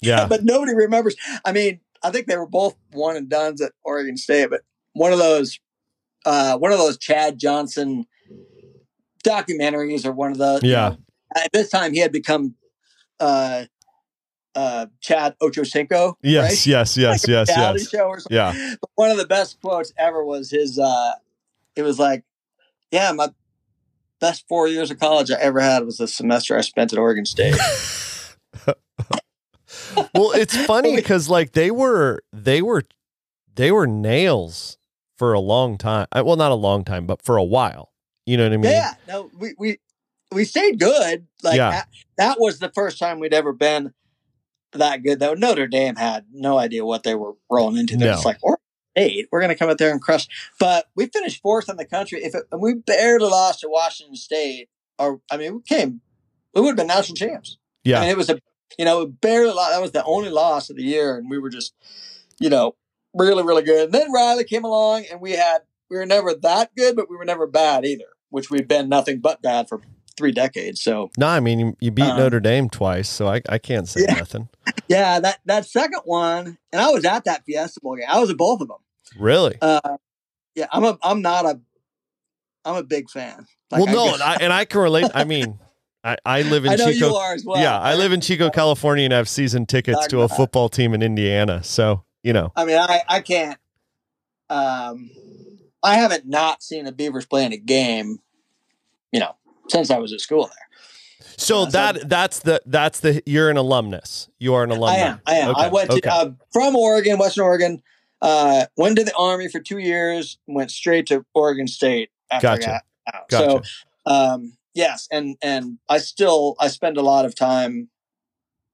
Yeah. 0.01 0.26
but 0.30 0.43
nobody 0.43 0.76
remembers. 0.76 1.16
I 1.43 1.51
mean, 1.51 1.80
I 2.03 2.12
think 2.12 2.28
they 2.28 2.38
were 2.38 2.47
both 2.47 2.76
one 2.91 3.16
and 3.18 3.28
duns 3.28 3.60
at 3.62 3.72
Oregon 3.84 4.18
State, 4.18 4.49
but 4.51 4.62
one 4.93 5.12
of 5.12 5.20
those, 5.20 5.60
uh, 6.26 6.57
one 6.57 6.72
of 6.72 6.78
those 6.78 6.97
Chad 6.97 7.39
Johnson 7.39 8.05
documentaries, 9.24 10.05
or 10.05 10.12
one 10.12 10.32
of 10.32 10.38
the, 10.38 10.60
you 10.64 10.72
Yeah. 10.72 10.89
know, 10.89 10.97
at 11.36 11.51
this 11.51 11.70
time 11.70 11.93
he 11.93 11.99
had 11.99 12.12
become, 12.12 12.55
uh, 13.20 13.66
uh, 14.56 14.88
Chad 15.02 15.36
Ochocinco. 15.41 16.16
Yes, 16.22 16.43
right? 16.43 16.66
yes, 16.68 16.97
yes, 16.97 17.24
Like 17.28 17.30
yes, 17.30 17.50
yes. 17.50 17.89
show 17.89 18.08
or 18.08 18.20
something. 18.20 18.36
Yeah. 18.36 18.76
But 18.82 18.89
one 18.95 19.12
of 19.12 19.18
the 19.18 19.28
best 19.28 19.60
quotes 19.62 19.93
ever 19.97 20.24
was 20.24 20.50
his. 20.52 20.78
Uh, 20.80 21.14
it 21.76 21.84
was 21.84 22.00
like, 22.00 22.24
"Yeah, 22.91 23.12
my 23.12 23.30
best 24.20 24.45
four 24.50 24.68
years 24.68 24.91
of 24.91 25.00
college 25.00 25.32
I 25.32 25.39
ever 25.39 25.60
had 25.60 25.86
was 25.86 25.97
the 25.97 26.08
semester 26.08 26.58
I 26.58 26.62
spent 26.62 26.91
at 26.93 27.00
Oregon 27.00 27.26
State." 27.26 27.56
well, 30.14 30.32
it's 30.32 30.56
funny 30.66 30.95
because 30.95 31.30
like 31.30 31.54
they 31.54 31.72
were 31.72 32.22
they 32.34 32.62
were 32.62 32.84
they 33.56 33.72
were 33.72 33.88
nails 33.88 34.78
for 35.18 35.34
a 35.34 35.39
long 35.39 35.78
time. 35.78 36.08
Uh, 36.12 36.24
Well, 36.26 36.36
not 36.38 36.52
a 36.52 36.56
long 36.56 36.84
time, 36.84 37.06
but 37.06 37.22
for 37.22 37.38
a 37.38 37.43
while. 37.43 37.91
You 38.26 38.38
know 38.38 38.43
what 38.43 38.54
I 38.54 38.58
mean? 38.58 38.72
Yeah, 38.72 38.93
no, 39.08 39.30
we 39.38 39.54
we 39.58 39.78
we 40.32 40.45
stayed 40.45 40.80
good. 40.80 41.28
Like 41.43 41.58
Yeah. 41.58 41.72
that, 41.72 41.88
that 42.18 42.39
was 42.39 42.60
the 42.60 42.70
first 42.70 43.00
time 43.00 43.20
we'd 43.20 43.34
ever 43.34 43.52
been 43.54 43.93
that 44.74 45.04
good. 45.04 45.20
Though 45.20 45.34
Notre 45.34 45.68
Dame 45.68 45.96
had 45.96 46.26
no 46.32 46.58
idea 46.58 46.86
what 46.86 47.04
they 47.04 47.16
were 47.16 47.34
rolling 47.50 47.78
into. 47.78 47.98
They're 47.98 48.08
No. 48.10 48.14
just 48.14 48.26
like, 48.26 48.38
or 48.42 48.60
eight, 48.96 49.28
we're 49.32 49.40
going 49.40 49.50
to 49.50 49.56
come 49.56 49.70
out 49.70 49.78
there 49.78 49.92
and 49.92 50.02
crush. 50.02 50.28
But 50.60 50.86
we 50.96 51.08
finished 51.08 51.42
fourth 51.42 51.70
in 51.70 51.78
the 51.78 51.86
country. 51.86 52.24
If 52.24 52.36
it, 52.36 52.44
and 52.52 52.62
we 52.62 52.76
barely 52.76 53.30
lost 53.30 53.62
to 53.62 53.70
Washington 53.70 54.16
State, 54.16 54.70
or 54.98 55.22
I 55.32 55.38
mean, 55.38 55.56
we 55.56 55.62
came, 55.62 56.02
we 56.54 56.62
would 56.62 56.70
have 56.70 56.78
been 56.78 56.88
national 56.88 57.16
champs. 57.16 57.58
I 57.86 57.90
Yeah. 57.90 58.02
mean, 58.02 58.10
it 58.10 58.18
was 58.18 58.30
a 58.30 58.40
you 58.78 58.86
know 58.86 59.06
barely 59.08 59.54
lost. 59.54 59.72
That 59.74 59.82
was 59.82 59.92
the 59.92 60.04
only 60.04 60.30
loss 60.30 60.70
of 60.70 60.76
the 60.76 60.84
year, 60.84 61.16
and 61.18 61.30
we 61.30 61.40
were 61.40 61.50
just 61.50 61.74
you 62.40 62.50
know 62.50 62.76
really 63.14 63.44
really 63.44 63.64
good. 63.64 63.86
And 63.86 63.94
then 63.94 64.12
Riley 64.12 64.44
came 64.44 64.64
along, 64.64 65.06
and 65.12 65.22
we 65.22 65.32
had 65.32 65.60
we 65.90 65.98
were 65.98 66.06
never 66.06 66.34
that 66.34 66.76
good, 66.76 66.96
but 66.96 67.10
we 67.10 67.16
were 67.18 67.26
never 67.26 67.48
bad 67.48 67.86
either, 67.86 68.06
which 68.30 68.50
we've 68.52 68.68
been 68.68 68.90
nothing 68.90 69.20
but 69.20 69.42
bad 69.42 69.68
for 69.70 69.82
three 70.20 70.32
decades. 70.32 70.82
So 70.82 71.10
No, 71.18 71.26
I 71.28 71.40
mean 71.40 71.60
you, 71.60 71.78
you 71.80 71.90
beat 71.92 72.04
Um, 72.04 72.18
Notre 72.18 72.40
Dame 72.40 72.70
twice, 72.70 73.10
so 73.10 73.28
I, 73.28 73.42
I 73.50 73.58
can't 73.58 73.88
say 73.88 74.06
Yeah. 74.08 74.14
nothing. 74.16 74.50
yeah, 74.88 75.20
that 75.20 75.40
that 75.46 75.66
second 75.66 76.02
one, 76.06 76.58
and 76.72 76.82
I 76.82 76.92
was 76.92 77.06
at 77.06 77.24
that 77.26 77.46
Fiesta 77.46 77.80
Bowl 77.82 77.96
game. 77.96 78.06
I 78.08 78.20
was 78.20 78.30
at 78.30 78.38
both 78.38 78.62
of 78.62 78.68
them. 78.68 78.78
Really? 79.18 79.58
Uh, 79.62 79.98
yeah, 80.54 80.68
I'm 80.72 80.84
a 80.84 80.98
I'm 81.02 81.22
not 81.24 81.46
a 81.46 81.60
I'm 82.66 82.76
a 82.76 82.84
big 82.84 83.10
fan. 83.10 83.48
Like, 83.72 83.86
well, 83.86 83.96
no, 83.96 84.06
I, 84.06 84.14
and 84.14 84.22
I, 84.24 84.36
and 84.42 84.54
I 84.54 84.66
can 84.66 84.82
relate. 84.82 85.10
I 85.14 85.24
mean, 85.24 85.58
I, 86.04 86.18
I 86.26 86.42
live 86.44 86.66
in 86.66 86.72
I 86.74 86.76
know 86.76 86.88
you 86.88 86.94
Chico. 87.06 87.16
are 87.16 87.34
as 87.34 87.46
well. 87.46 87.62
yeah, 87.62 87.80
I 87.80 87.96
live 87.96 88.12
in 88.12 88.22
Chico, 88.22 88.50
California, 88.54 89.06
and 89.06 89.14
have 89.14 89.30
season 89.30 89.66
tickets 89.66 90.06
to 90.08 90.22
a 90.22 90.28
football 90.28 90.70
team 90.70 90.94
in 90.94 91.02
Indiana. 91.02 91.64
So 91.64 92.04
you 92.24 92.34
know, 92.34 92.52
I 92.56 92.66
mean, 92.66 92.78
I 92.78 93.02
I 93.08 93.22
can't. 93.22 93.58
Um, 94.50 95.10
I 95.82 95.96
haven't 95.96 96.28
not 96.28 96.62
seen 96.62 96.86
the 96.86 96.92
Beavers 96.92 97.26
play 97.26 97.46
in 97.46 97.54
a 97.54 97.58
game, 97.58 98.20
you 99.12 99.20
know, 99.20 99.36
since 99.70 99.92
I 99.92 99.98
was 99.98 100.14
at 100.14 100.22
school 100.22 100.48
there. 100.48 101.28
so 101.38 101.66
so- 101.66 101.72
that 101.72 102.10
that's 102.10 102.40
the 102.40 102.62
that's 102.66 103.00
the 103.00 103.22
you're 103.26 103.50
an 103.50 103.58
alumnus. 103.58 104.30
You 104.40 104.54
are 104.54 104.64
an 104.64 104.72
alumnus. 104.72 105.02
I 105.02 105.06
am. 105.06 105.22
I 105.26 105.36
am. 105.36 105.50
Okay, 105.50 105.64
I 105.64 105.68
went 105.70 105.92
to 105.92 105.98
okay. 105.98 106.10
uh, 106.10 106.32
from 106.52 106.76
Oregon, 106.76 107.18
Western 107.18 107.44
Oregon. 107.44 107.82
Uh, 108.22 108.66
went 108.76 108.98
to 108.98 109.04
the 109.04 109.16
Army 109.16 109.48
for 109.48 109.60
two 109.60 109.78
years. 109.78 110.38
Went 110.48 110.72
straight 110.72 111.06
to 111.08 111.26
Oregon 111.34 111.68
State 111.68 112.10
after 112.30 112.48
Gotcha. 112.48 112.70
I 112.70 112.72
got 112.72 113.16
out. 113.16 113.30
Gotcha. 113.30 113.64
So, 114.08 114.12
um, 114.12 114.54
yes, 114.74 115.08
and 115.12 115.38
and 115.42 115.80
I 115.88 116.00
still 116.00 116.56
I 116.60 116.68
spend 116.68 116.98
a 116.98 117.02
lot 117.02 117.26
of 117.26 117.36
time 117.36 117.90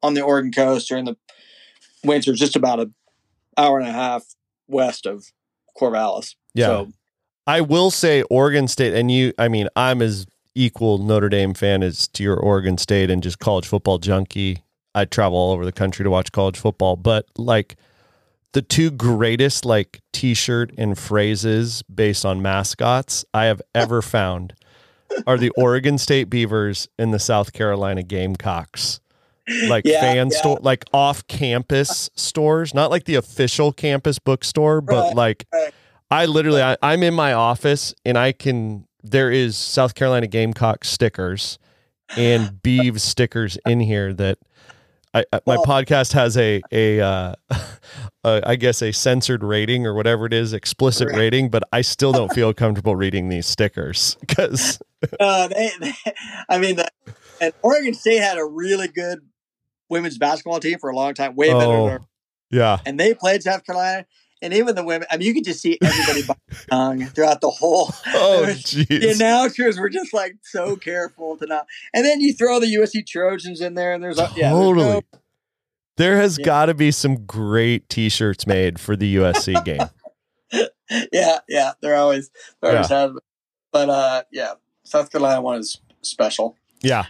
on 0.01 0.13
the 0.13 0.21
Oregon 0.21 0.51
coast 0.51 0.87
during 0.87 1.05
the 1.05 1.15
winter, 2.03 2.33
just 2.33 2.55
about 2.55 2.79
an 2.79 2.93
hour 3.57 3.79
and 3.79 3.87
a 3.87 3.91
half 3.91 4.23
west 4.67 5.05
of 5.05 5.31
Corvallis. 5.79 6.35
Yeah. 6.53 6.65
So, 6.65 6.91
I 7.47 7.61
will 7.61 7.91
say 7.91 8.23
Oregon 8.23 8.67
State, 8.67 8.93
and 8.93 9.11
you. 9.11 9.33
I 9.37 9.47
mean, 9.47 9.67
I'm 9.75 10.01
as 10.01 10.25
equal 10.55 10.97
Notre 10.97 11.29
Dame 11.29 11.53
fan 11.53 11.83
as 11.83 12.07
to 12.09 12.23
your 12.23 12.37
Oregon 12.37 12.77
State 12.77 13.09
and 13.11 13.21
just 13.21 13.39
college 13.39 13.67
football 13.67 13.97
junkie. 13.97 14.63
I 14.95 15.05
travel 15.05 15.37
all 15.37 15.51
over 15.51 15.65
the 15.65 15.73
country 15.73 16.03
to 16.03 16.09
watch 16.09 16.31
college 16.31 16.57
football, 16.57 16.95
but 16.95 17.25
like 17.37 17.75
the 18.53 18.61
two 18.61 18.89
greatest 18.89 19.65
like 19.65 19.99
T-shirt 20.13 20.71
and 20.77 20.97
phrases 20.97 21.83
based 21.83 22.25
on 22.25 22.41
mascots 22.41 23.25
I 23.33 23.45
have 23.45 23.61
ever 23.75 24.01
found 24.01 24.53
are 25.27 25.37
the 25.37 25.49
Oregon 25.57 25.97
State 25.97 26.29
Beavers 26.29 26.87
and 26.97 27.13
the 27.13 27.19
South 27.19 27.51
Carolina 27.53 28.01
Gamecocks. 28.03 29.01
Like 29.67 29.83
Yeah, 29.85 30.01
fan 30.01 30.29
yeah. 30.31 30.37
store, 30.37 30.59
like 30.61 30.85
off 30.93 31.27
campus 31.27 32.09
stores, 32.15 32.73
not 32.73 32.89
like 32.89 33.03
the 33.03 33.15
official 33.15 33.71
campus 33.71 34.17
bookstore, 34.17 34.81
but 34.81 35.07
Right, 35.09 35.15
like 35.15 35.45
right. 35.53 35.73
I 36.09 36.25
literally, 36.25 36.63
I, 36.63 36.77
I'm 36.81 37.03
in 37.03 37.13
my 37.13 37.33
office 37.33 37.93
and 38.05 38.17
I 38.17 38.31
can, 38.31 38.87
there 39.09 39.31
is 39.31 39.57
South 39.57 39.95
Carolina 39.95 40.27
Gamecock 40.27 40.83
stickers 40.85 41.57
and 42.17 42.49
Beavs 42.63 43.01
stickers 43.01 43.57
in 43.65 43.79
here 43.79 44.13
that 44.13 44.37
I, 45.13 45.23
I 45.31 45.39
my 45.45 45.55
Well- 45.57 45.65
podcast 45.65 46.13
has 46.13 46.35
a 46.37 46.61
a 46.71 46.99
uh, 47.01 47.35
uh, 48.23 48.41
I 48.43 48.55
guess 48.55 48.81
a 48.81 48.91
censored 48.91 49.43
rating 49.43 49.85
or 49.85 49.93
whatever 49.93 50.25
it 50.25 50.33
is, 50.33 50.51
explicit 50.53 51.07
Right. 51.09 51.17
rating, 51.17 51.49
but 51.49 51.63
I 51.71 51.81
still 51.81 52.11
don't 52.11 52.33
feel 52.33 52.53
comfortable 52.63 52.95
reading 52.95 53.29
these 53.29 53.45
stickers 53.47 54.17
because 54.19 54.79
Uh, 55.19 55.47
they, 55.47 55.71
they, 55.79 55.93
I 56.49 56.57
mean, 56.57 56.77
the, 56.77 56.87
and 57.39 57.53
Oregon 57.61 57.93
State 57.93 58.21
had 58.21 58.37
a 58.37 58.43
really 58.45 58.87
good 58.87 59.19
women's 59.89 60.17
basketball 60.17 60.59
team 60.59 60.79
for 60.79 60.89
a 60.89 60.95
long 60.95 61.13
time, 61.13 61.35
way 61.35 61.47
better 61.49 61.59
than 61.59 61.69
oh 61.69 61.87
our 61.89 61.99
yeah, 62.51 62.79
and 62.85 62.99
they 62.99 63.13
played 63.13 63.43
South 63.43 63.63
Carolina. 63.65 64.05
And 64.41 64.53
even 64.53 64.75
the 64.75 64.83
women, 64.83 65.07
I 65.09 65.17
mean, 65.17 65.27
you 65.27 65.33
could 65.33 65.45
just 65.45 65.61
see 65.61 65.77
everybody 65.81 66.23
tongue 66.69 67.05
throughout 67.07 67.41
the 67.41 67.49
whole. 67.49 67.89
oh 68.13 68.45
was- 68.45 68.63
the 68.71 68.85
jeez, 68.85 69.15
announcers 69.15 69.79
were 69.79 69.89
just 69.89 70.13
like 70.13 70.35
so 70.43 70.75
careful 70.75 71.37
to 71.37 71.45
not. 71.45 71.65
And 71.93 72.05
then 72.05 72.19
you 72.21 72.33
throw 72.33 72.59
the 72.59 72.67
USC 72.75 73.07
Trojans 73.07 73.61
in 73.61 73.75
there, 73.75 73.93
and 73.93 74.03
there's 74.03 74.19
a 74.19 74.23
yeah, 74.35 74.49
there's 74.49 74.51
totally. 74.53 74.85
no- 74.85 75.01
There 75.97 76.17
has 76.17 76.37
Yeah. 76.37 76.45
got 76.45 76.65
to 76.67 76.73
be 76.73 76.91
some 76.91 77.25
great 77.25 77.87
T-shirts 77.89 78.45
made 78.45 78.79
for 78.79 78.95
the 78.97 79.15
USC 79.15 79.63
game. 79.65 79.79
yeah, 81.11 81.39
yeah, 81.47 81.71
they're 81.81 81.95
always 81.95 82.29
there 82.61 82.71
always 82.71 82.89
has. 82.89 83.11
been. 83.11 83.19
But 83.71 83.89
uh, 83.89 84.23
yeah, 84.31 84.53
South 84.83 85.11
Carolina 85.11 85.41
one 85.41 85.59
is 85.59 85.79
special. 86.01 86.55
Yeah, 86.81 87.05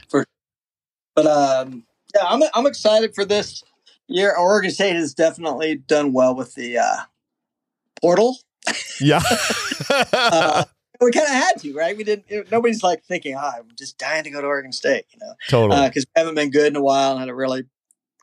But 1.15 1.25
um, 1.25 1.83
yeah, 2.15 2.23
I'm 2.27 2.43
I'm 2.53 2.65
excited 2.67 3.13
for 3.15 3.25
this 3.25 3.63
year. 4.07 4.35
Oregon 4.37 4.71
State 4.71 4.95
has 4.95 5.13
definitely 5.13 5.75
done 5.75 6.13
well 6.13 6.35
with 6.35 6.53
the 6.55 6.77
uh, 6.77 6.97
portal. 8.05 8.37
yeah. 9.01 9.21
Uh, 9.89 10.63
we 11.01 11.11
kind 11.11 11.25
of 11.27 11.33
had 11.33 11.53
to, 11.59 11.73
right? 11.73 11.95
We 11.97 12.03
didn't. 12.05 12.25
it- 12.29 12.51
nobody's 12.51 12.81
like 12.81 13.03
thinking, 13.03 13.35
"Ah, 13.37 13.55
I'm 13.57 13.67
just 13.77 13.97
dying 13.97 14.23
to 14.23 14.29
go 14.29 14.39
to 14.39 14.47
Oregon 14.47 14.71
State," 14.71 15.05
you 15.11 15.19
know, 15.19 15.33
totally. 15.49 15.87
because 15.89 16.05
we 16.05 16.19
haven't 16.19 16.35
been 16.35 16.49
good 16.51 16.67
in 16.67 16.75
a 16.77 16.81
while 16.81 17.11
and 17.11 17.19
had 17.19 17.27
a 17.29 17.35
really 17.35 17.65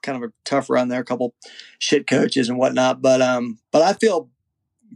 kind 0.03 0.17
of 0.23 0.31
a 0.31 0.33
tough 0.45 0.71
run 0.71 0.89
there, 0.89 1.01
a 1.01 1.05
couple 1.05 1.35
shit 1.79 2.07
coaches 2.07 2.49
and 2.49 2.59
whatnot. 2.59 3.03
But 3.03 3.21
um, 3.21 3.59
but 3.71 3.83
I 3.83 3.93
feel 3.93 4.31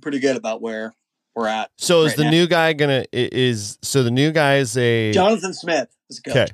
pretty 0.01 0.19
good 0.19 0.37
about 0.37 0.63
where 0.63 0.95
we're 1.35 1.47
at. 1.49 1.71
So 1.77 2.05
is 2.05 2.15
the 2.15 2.25
now. 2.25 2.31
new 2.31 2.47
guy 2.47 2.73
gonna 2.73 3.05
is 3.13 3.79
so 3.83 4.03
the 4.03 4.11
new 4.11 4.33
guy 4.33 4.57
is 4.57 4.77
a 4.79 5.13
Jonathan 5.13 5.53
Smith 5.53 5.89
is 6.09 6.23
okay, 6.27 6.47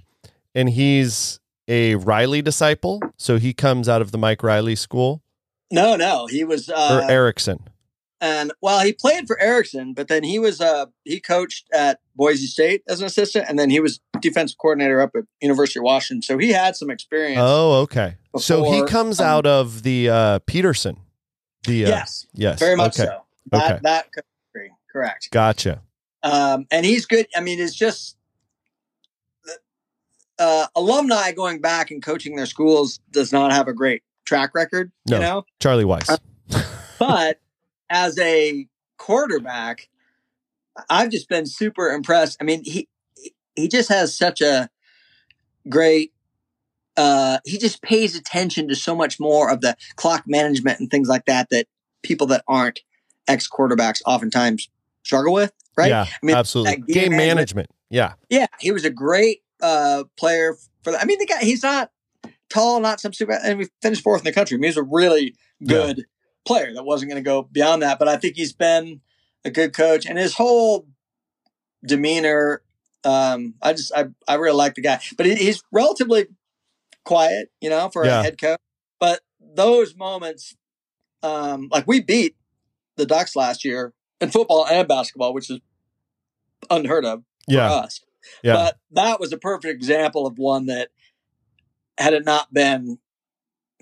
and 0.55 0.68
he's 0.68 1.39
a 1.68 1.95
Riley 1.95 2.43
disciple. 2.43 3.01
So 3.16 3.39
he 3.39 3.55
comes 3.55 3.89
out 3.89 4.03
of 4.03 4.11
the 4.11 4.18
Mike 4.18 4.43
Riley 4.43 4.74
school 4.74 5.22
No, 5.70 5.95
no, 5.97 6.26
he 6.26 6.43
was 6.43 6.68
or 6.68 6.74
uh, 6.76 7.07
Erickson. 7.09 7.61
And 8.23 8.53
well, 8.62 8.81
he 8.85 8.93
played 8.93 9.27
for 9.27 9.39
Erickson, 9.41 9.95
but 9.95 10.07
then 10.07 10.23
he 10.23 10.39
was 10.39 10.61
uh 10.61 10.87
he 11.03 11.18
coached 11.18 11.66
at 11.75 11.99
Boise 12.14 12.47
State 12.47 12.83
as 12.89 13.01
an 13.01 13.07
assistant, 13.07 13.47
and 13.49 13.59
then 13.59 13.68
he 13.68 13.81
was 13.81 13.99
defensive 14.20 14.59
coordinator 14.59 15.01
up 15.03 15.11
at 15.16 15.25
University 15.41 15.81
of 15.81 15.83
Washington. 15.83 16.23
So 16.23 16.39
he 16.39 16.51
had 16.53 16.77
some 16.77 16.89
experience. 16.89 17.41
Oh, 17.43 17.81
okay. 17.83 18.14
so 18.39 18.70
he 18.70 18.85
comes 18.85 19.20
um, 19.20 19.27
out 19.27 19.47
of 19.47 19.83
the 19.83 20.09
uh, 20.09 20.39
Petersen. 20.47 20.99
The 21.66 21.87
uh, 21.87 21.89
yes, 21.89 22.27
yes, 22.33 22.61
very 22.61 22.77
much 22.77 22.99
okay. 22.99 23.09
so. 23.09 23.23
That 23.51 23.73
Okay. 23.73 23.81
that 23.83 24.12
could 24.12 24.25
agree. 24.55 24.70
correct. 24.93 25.29
Gotcha. 25.33 25.83
Um, 26.23 26.66
and 26.70 26.87
he's 26.87 27.07
good. 27.07 27.27
I 27.35 27.41
mean, 27.41 27.59
it's 27.59 27.75
just 27.75 28.16
uh, 30.39 30.66
alumni 30.77 31.33
going 31.33 31.61
back 31.61 31.91
and 31.91 32.01
coaching 32.01 32.37
their 32.37 32.47
schools 32.47 33.01
does 33.11 33.33
not 33.33 33.53
have 33.53 33.66
a 33.66 33.73
great 33.73 34.03
track 34.25 34.55
record, 34.55 34.93
No. 35.09 35.16
you 35.16 35.23
know. 35.23 35.45
Charlie 35.61 35.85
Weis. 35.85 36.09
Uh, 36.09 36.18
But 37.01 37.41
as 37.93 38.18
a 38.18 38.66
quarterback, 38.97 39.88
I've 40.88 41.11
just 41.11 41.28
been 41.28 41.47
super 41.47 41.90
impressed. 41.90 42.38
I 42.40 42.45
mean, 42.45 42.64
he 42.64 42.88
he 43.55 43.68
just 43.68 43.88
has 43.90 44.16
such 44.16 44.40
a 44.40 44.68
great. 45.68 46.12
Uh, 46.97 47.38
he 47.45 47.57
just 47.59 47.82
pays 47.82 48.16
attention 48.16 48.68
to 48.68 48.74
so 48.74 48.95
much 48.95 49.18
more 49.20 49.51
of 49.51 49.61
the 49.62 49.76
clock 49.97 50.24
management 50.26 50.78
and 50.80 50.90
things 50.90 51.09
like 51.09 51.24
that 51.26 51.49
that 51.51 51.66
people 52.03 52.26
that 52.26 52.43
aren't 52.49 52.80
ex 53.28 53.49
quarterbacks 53.49 54.03
oftentimes 54.07 54.68
struggle 55.05 55.32
with. 55.32 55.53
Right? 55.76 55.88
Yeah, 55.88 56.03
I 56.05 56.26
mean, 56.26 56.36
absolutely. 56.36 56.76
Game, 56.76 56.84
game 56.86 57.11
management. 57.12 57.36
management- 57.36 57.70
Yeah. 57.90 58.14
Yeah, 58.28 58.47
he 58.61 58.72
was 58.72 58.84
a 58.84 58.90
great 58.90 59.43
uh, 59.62 60.05
player 60.18 60.55
for. 60.82 60.93
The, 60.93 61.01
I 61.01 61.05
mean, 61.07 61.18
the 61.18 61.26
guy 61.26 61.40
he's 61.40 61.62
not 61.62 61.90
tall, 62.51 62.80
not 62.80 63.01
some 63.01 63.12
super, 63.14 63.32
and 63.32 63.59
we 63.59 63.68
finished 63.80 64.03
fourth 64.03 64.20
in 64.20 64.24
the 64.26 64.32
country. 64.32 64.57
I 64.57 64.59
mean, 64.59 64.68
he's 64.68 64.76
a 64.76 64.82
really 64.82 65.34
good 65.66 66.05
player 66.45 66.72
that 66.74 66.84
wasn't 66.84 67.11
going 67.11 67.22
to 67.22 67.28
go 67.28 67.43
beyond 67.43 67.82
that. 67.82 67.99
But 67.99 68.09
I 68.09 68.16
think 68.16 68.36
he's 68.36 68.53
been 68.53 69.01
a 69.45 69.51
good 69.51 69.72
coach, 69.72 70.07
and 70.07 70.18
his 70.18 70.34
whole 70.34 70.86
demeanor. 71.84 72.62
Um, 73.05 73.55
I 73.61 73.72
just 73.72 73.93
I 73.95 74.07
I 74.28 74.34
really 74.34 74.57
like 74.57 74.74
the 74.74 74.82
guy, 74.82 75.01
but 75.16 75.26
he, 75.26 75.34
he's 75.34 75.62
relatively 75.72 76.26
quiet, 77.05 77.51
you 77.61 77.68
know, 77.68 77.88
for 77.88 78.05
Yeah. 78.05 78.20
a 78.20 78.22
head 78.22 78.40
coach. 78.40 78.61
But 79.01 79.20
those 79.40 79.97
moments, 79.97 80.55
um, 81.22 81.68
like 81.72 81.86
we 81.88 82.01
beat 82.01 82.36
the 82.97 83.05
Ducks 83.07 83.34
last 83.34 83.64
year 83.64 83.93
in 84.20 84.30
football 84.30 84.66
and 84.66 84.86
basketball, 84.86 85.34
which 85.34 85.51
is 85.51 85.59
unheard 86.70 87.05
of 87.05 87.24
for 87.49 87.55
Yeah. 87.55 87.70
us. 87.72 88.01
Yeah. 88.45 88.53
But 88.55 88.78
that 88.93 89.18
was 89.18 89.32
a 89.32 89.36
perfect 89.38 89.74
example 89.74 90.24
of 90.26 90.38
one 90.38 90.66
that 90.66 90.90
had 91.99 92.14
it 92.14 92.24
not 92.24 92.55
been 92.55 92.99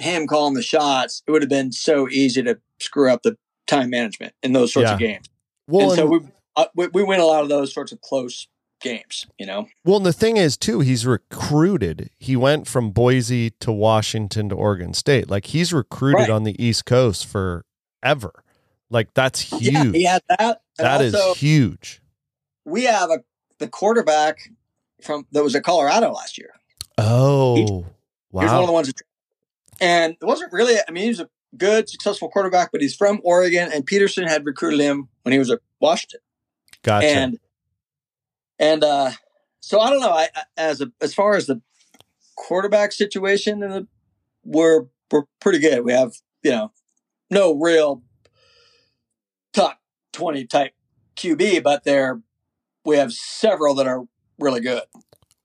him 0.00 0.26
calling 0.26 0.54
the 0.54 0.62
shots, 0.62 1.22
it 1.26 1.30
would 1.30 1.42
have 1.42 1.48
been 1.48 1.72
so 1.72 2.08
easy 2.08 2.42
to 2.42 2.58
screw 2.80 3.10
up 3.10 3.22
the 3.22 3.36
time 3.66 3.90
management 3.90 4.34
in 4.42 4.52
those 4.52 4.72
sorts 4.72 4.88
Yeah. 4.88 4.94
of 4.94 4.98
games. 5.00 5.26
well, 5.68 5.90
and 5.90 5.98
so 5.98 6.06
we, 6.06 6.20
uh, 6.56 6.66
we 6.74 6.88
we 6.88 7.02
win 7.02 7.20
a 7.20 7.24
lot 7.26 7.42
of 7.42 7.48
those 7.48 7.72
sorts 7.72 7.92
of 7.92 8.00
close 8.00 8.48
games. 8.80 9.26
You 9.38 9.46
know, 9.46 9.66
Well, 9.84 9.98
and 9.98 10.06
the 10.06 10.12
thing 10.12 10.36
is, 10.36 10.56
too, 10.56 10.80
he's 10.80 11.06
recruited. 11.06 12.10
He 12.18 12.34
went 12.34 12.66
from 12.66 12.90
Boise 12.90 13.50
to 13.60 13.70
Washington 13.70 14.48
to 14.48 14.54
Oregon 14.56 14.94
State. 14.94 15.28
Like 15.30 15.46
he's 15.46 15.72
recruited 15.72 16.20
Right. 16.22 16.30
on 16.30 16.44
the 16.44 16.60
East 16.62 16.86
Coast 16.86 17.26
forever. 17.26 18.42
Like 18.88 19.14
that's 19.14 19.40
huge. 19.42 19.62
yeah, 19.72 19.84
he 19.92 20.04
had 20.04 20.22
that. 20.38 20.62
That 20.78 21.00
is 21.02 21.14
also, 21.14 21.34
huge. 21.34 22.00
we 22.64 22.84
have 22.84 23.10
a 23.10 23.18
the 23.58 23.68
quarterback 23.68 24.50
from 25.02 25.26
that 25.32 25.44
was 25.44 25.54
at 25.54 25.62
Colorado 25.62 26.10
last 26.12 26.38
year. 26.38 26.50
Oh, 26.98 27.54
He 27.56 27.62
was 27.62 27.86
one 28.32 28.46
of 28.60 28.66
the 28.66 28.72
ones, 28.72 28.86
that, 28.88 28.96
and 29.80 30.12
it 30.20 30.24
wasn't 30.24 30.52
really. 30.52 30.76
I 30.86 30.90
mean, 30.90 31.04
he 31.04 31.08
was 31.08 31.20
a 31.20 31.28
good, 31.56 31.88
successful 31.88 32.28
quarterback, 32.28 32.70
but 32.72 32.80
he's 32.80 32.94
from 32.94 33.20
Oregon, 33.24 33.70
and 33.72 33.84
Petersen 33.86 34.26
had 34.26 34.44
recruited 34.46 34.80
him 34.80 35.08
when 35.22 35.32
he 35.32 35.38
was 35.38 35.50
at 35.50 35.60
Washington. 35.80 36.20
Gotcha. 36.82 37.06
and 37.08 37.38
and 38.58 38.82
uh 38.82 39.10
so 39.60 39.80
i 39.80 39.90
don't 39.90 40.00
know 40.00 40.12
i 40.12 40.28
I- 40.34 40.42
as 40.56 40.80
a 40.80 40.90
as 41.02 41.12
far 41.12 41.34
as 41.36 41.44
the 41.46 41.60
quarterback 42.36 42.92
situation 42.92 43.62
and 43.62 43.72
the 43.72 43.86
we're 44.44 44.86
we're 45.10 45.24
pretty 45.42 45.58
good 45.58 45.84
we 45.84 45.92
have 45.92 46.12
you 46.42 46.52
know 46.52 46.72
no 47.30 47.52
real 47.54 48.02
top 49.52 49.78
20 50.14 50.46
type 50.46 50.72
qb 51.16 51.62
but 51.62 51.84
they're 51.84 52.22
we 52.86 52.96
have 52.96 53.12
several 53.12 53.74
that 53.74 53.86
are 53.86 54.04
really 54.38 54.60
good 54.60 54.82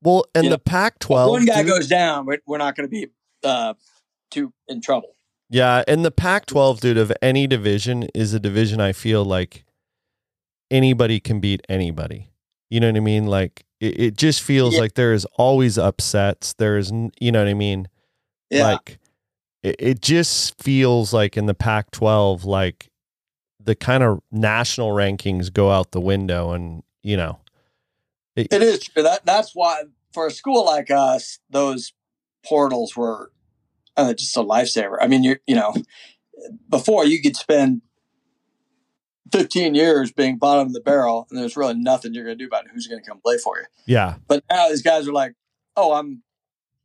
well, 0.02 0.24
and 0.34 0.46
you 0.46 0.50
the 0.52 0.56
know, 0.56 0.62
Pac-12. 0.66 1.30
one 1.32 1.46
guy 1.46 1.64
dude- 1.64 1.68
goes 1.72 1.88
down 1.90 2.26
but 2.26 2.40
we're 2.48 2.58
not 2.58 2.76
going 2.78 2.88
to 2.88 2.92
be 2.92 3.08
uh 3.44 3.74
too 4.36 4.54
in 4.68 4.82
trouble 4.82 5.16
Yeah, 5.50 5.84
and 5.88 6.04
the 6.06 6.12
Pac-12, 6.12 6.80
dude, 6.82 6.98
of 6.98 7.12
any 7.22 7.48
division 7.48 8.04
is 8.14 8.34
a 8.34 8.40
division 8.40 8.80
I 8.82 8.92
feel 8.94 9.24
like 9.24 9.64
anybody 10.72 11.20
can 11.20 11.40
beat 11.40 11.62
anybody. 11.70 12.30
You 12.70 12.80
know 12.80 12.88
what 12.88 12.98
I 12.98 13.02
mean? 13.02 13.28
Like 13.28 13.64
it, 13.80 14.00
it 14.00 14.18
just 14.18 14.42
feels 14.42 14.74
Yeah. 14.76 14.82
like 14.82 14.94
there 14.96 15.14
is 15.14 15.26
always 15.38 15.78
upsets. 15.78 16.54
There 16.54 16.78
is, 16.78 16.92
you 17.20 17.32
know 17.32 17.40
what 17.40 17.48
I 17.48 17.54
mean? 17.54 17.88
yeah 18.50 18.68
Like 18.74 18.98
it, 19.64 19.76
it 19.80 20.02
just 20.02 20.62
feels 20.62 21.14
like 21.14 21.38
in 21.38 21.46
the 21.46 21.54
Pac-12, 21.54 22.44
like 22.46 22.90
the 23.64 23.76
kind 23.76 24.04
of 24.04 24.22
national 24.32 24.90
rankings 24.90 25.52
go 25.54 25.72
out 25.72 25.92
the 25.92 26.02
window, 26.02 26.52
and 26.52 26.84
you 27.04 27.18
know, 27.18 27.40
It 28.36 28.52
is 28.62 28.80
true. 28.80 29.04
That 29.04 29.26
that's 29.26 29.52
why 29.56 29.84
for 30.14 30.28
a 30.28 30.32
school 30.32 30.66
like 30.66 30.90
us, 30.92 31.40
those 31.50 31.94
portals 32.46 32.96
were 32.96 33.32
uh, 33.98 34.14
just 34.14 34.36
a 34.38 34.42
lifesaver. 34.42 34.98
I 35.02 35.08
mean, 35.08 35.24
you 35.24 35.38
you 35.48 35.56
know, 35.56 35.74
before 36.70 37.06
you 37.06 37.22
could 37.22 37.36
spend 37.36 37.82
fifteen 39.32 39.76
years 39.76 40.12
being 40.12 40.38
bottom 40.38 40.68
of 40.68 40.74
the 40.74 40.82
barrel, 40.82 41.28
and 41.30 41.40
there's 41.40 41.58
really 41.58 41.74
nothing 41.76 42.14
you're 42.14 42.26
going 42.26 42.38
to 42.38 42.44
do 42.44 42.48
about 42.48 42.66
it. 42.66 42.72
Who's 42.74 42.88
going 42.88 43.02
to 43.02 43.08
come 43.10 43.20
play 43.20 43.38
for 43.38 43.58
you? 43.60 43.66
yeah, 43.86 44.16
But 44.28 44.44
now 44.50 44.70
these 44.70 44.82
guys 44.82 45.08
are 45.08 45.14
like, 45.14 45.34
oh, 45.76 45.94
I'm 45.94 46.24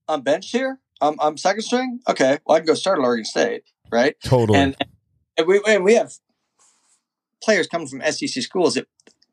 I'm 0.09 0.23
benched 0.23 0.53
here. 0.53 0.79
I'm 1.01 1.17
I'm 1.21 1.37
second 1.37 1.63
string. 1.63 2.01
Okay, 2.09 2.39
well 2.47 2.57
I 2.57 2.61
can 2.61 2.67
go 2.67 2.75
start 2.75 2.99
at 2.99 3.03
Oregon 3.05 3.25
State, 3.25 3.63
right? 3.91 4.17
totally. 4.23 4.59
And, 4.59 4.77
and 5.37 5.47
we 5.47 5.61
and 5.67 5.85
we 5.85 5.95
have 5.95 6.13
players 7.43 7.67
coming 7.67 7.87
from 7.89 8.03
SEC 8.03 8.43
schools 8.43 8.75
that 8.75 8.87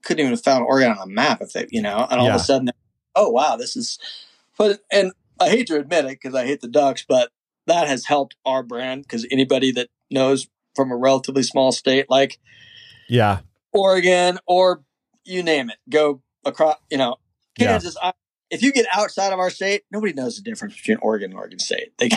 couldn't 0.04 0.22
even 0.22 0.32
have 0.32 0.44
found 0.44 0.64
Oregon 0.64 0.92
on 0.92 0.98
a 1.00 1.12
map 1.12 1.42
if 1.42 1.52
they, 1.54 1.68
you 1.70 1.82
know, 1.82 2.08
and 2.10 2.20
all 2.22 2.28
Yeah. 2.28 2.36
of 2.36 2.42
a 2.42 2.44
sudden, 2.44 2.70
oh 3.16 3.30
wow, 3.30 3.58
this 3.58 3.76
is. 3.76 4.00
But 4.58 4.80
and 4.92 5.12
I 5.40 5.50
hate 5.50 5.68
to 5.68 5.78
admit 5.78 6.06
it 6.06 6.12
because 6.22 6.34
I 6.34 6.46
hate 6.46 6.62
the 6.62 6.68
Ducks, 6.70 7.06
but 7.08 7.32
that 7.68 7.88
has 7.88 8.06
helped 8.06 8.36
our 8.46 8.64
brand 8.64 9.04
because 9.04 9.26
anybody 9.32 9.72
that 9.74 9.90
knows 10.10 10.48
from 10.76 10.92
a 10.92 10.98
relatively 10.98 11.44
small 11.44 11.72
state 11.72 12.10
like 12.10 12.40
yeah, 13.10 13.40
Oregon 13.74 14.40
or 14.46 14.82
you 15.24 15.44
name 15.44 15.70
it, 15.70 15.78
go 15.90 16.22
across, 16.46 16.78
you 16.90 16.98
know, 16.98 17.18
Yeah. 17.58 17.68
Kansas. 17.68 17.96
I, 18.02 18.14
if 18.50 18.62
you 18.62 18.72
get 18.72 18.86
outside 18.94 19.34
of 19.34 19.40
our 19.40 19.50
state, 19.50 19.84
nobody 19.92 20.14
knows 20.14 20.38
the 20.38 20.42
difference 20.42 20.76
between 20.76 20.98
Oregon 21.02 21.32
and 21.32 21.40
Oregon 21.40 21.60
State. 21.60 21.92
They 21.98 22.10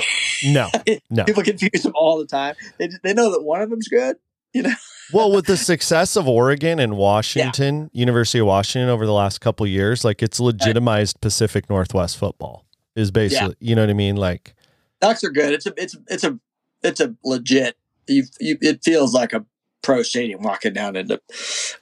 No, 0.44 0.68
no. 1.10 1.24
people 1.24 1.42
confuse 1.42 1.82
them 1.82 1.92
all 1.94 2.18
the 2.18 2.26
time. 2.26 2.54
They 2.78 2.88
they 3.02 3.12
know 3.14 3.30
that 3.32 3.42
one 3.42 3.62
of 3.62 3.70
them's 3.70 3.88
good. 3.88 4.16
You 4.52 4.62
know, 4.62 4.74
Well, 5.12 5.30
with 5.32 5.46
the 5.46 5.56
success 5.56 6.16
of 6.16 6.26
Oregon 6.26 6.80
and 6.80 6.96
Washington, 6.96 7.88
University 7.92 8.40
of 8.40 8.46
Washington 8.46 8.88
over 8.88 9.06
the 9.06 9.12
last 9.12 9.40
couple 9.40 9.64
years, 9.64 10.04
like 10.04 10.22
it's 10.24 10.40
legitimized 10.40 11.20
Pacific 11.20 11.70
Northwest 11.70 12.16
football 12.16 12.66
is 12.96 13.12
basically, 13.12 13.54
you 13.60 13.76
know 13.76 13.82
what 13.82 13.90
I 13.90 13.94
mean? 13.94 14.16
Like, 14.16 14.54
Ducks 15.00 15.24
are 15.24 15.30
good. 15.30 15.52
It's 15.52 15.66
a 15.66 15.72
it's 15.76 15.96
it's 16.08 16.24
a 16.24 16.38
it's 16.82 17.00
a 17.00 17.14
legit. 17.24 17.76
You, 18.08 18.24
you 18.40 18.58
it 18.60 18.82
feels 18.84 19.14
like 19.14 19.32
a 19.32 19.44
pro 19.82 20.02
stadium 20.02 20.42
walking 20.42 20.72
down 20.72 20.96
into 20.96 21.20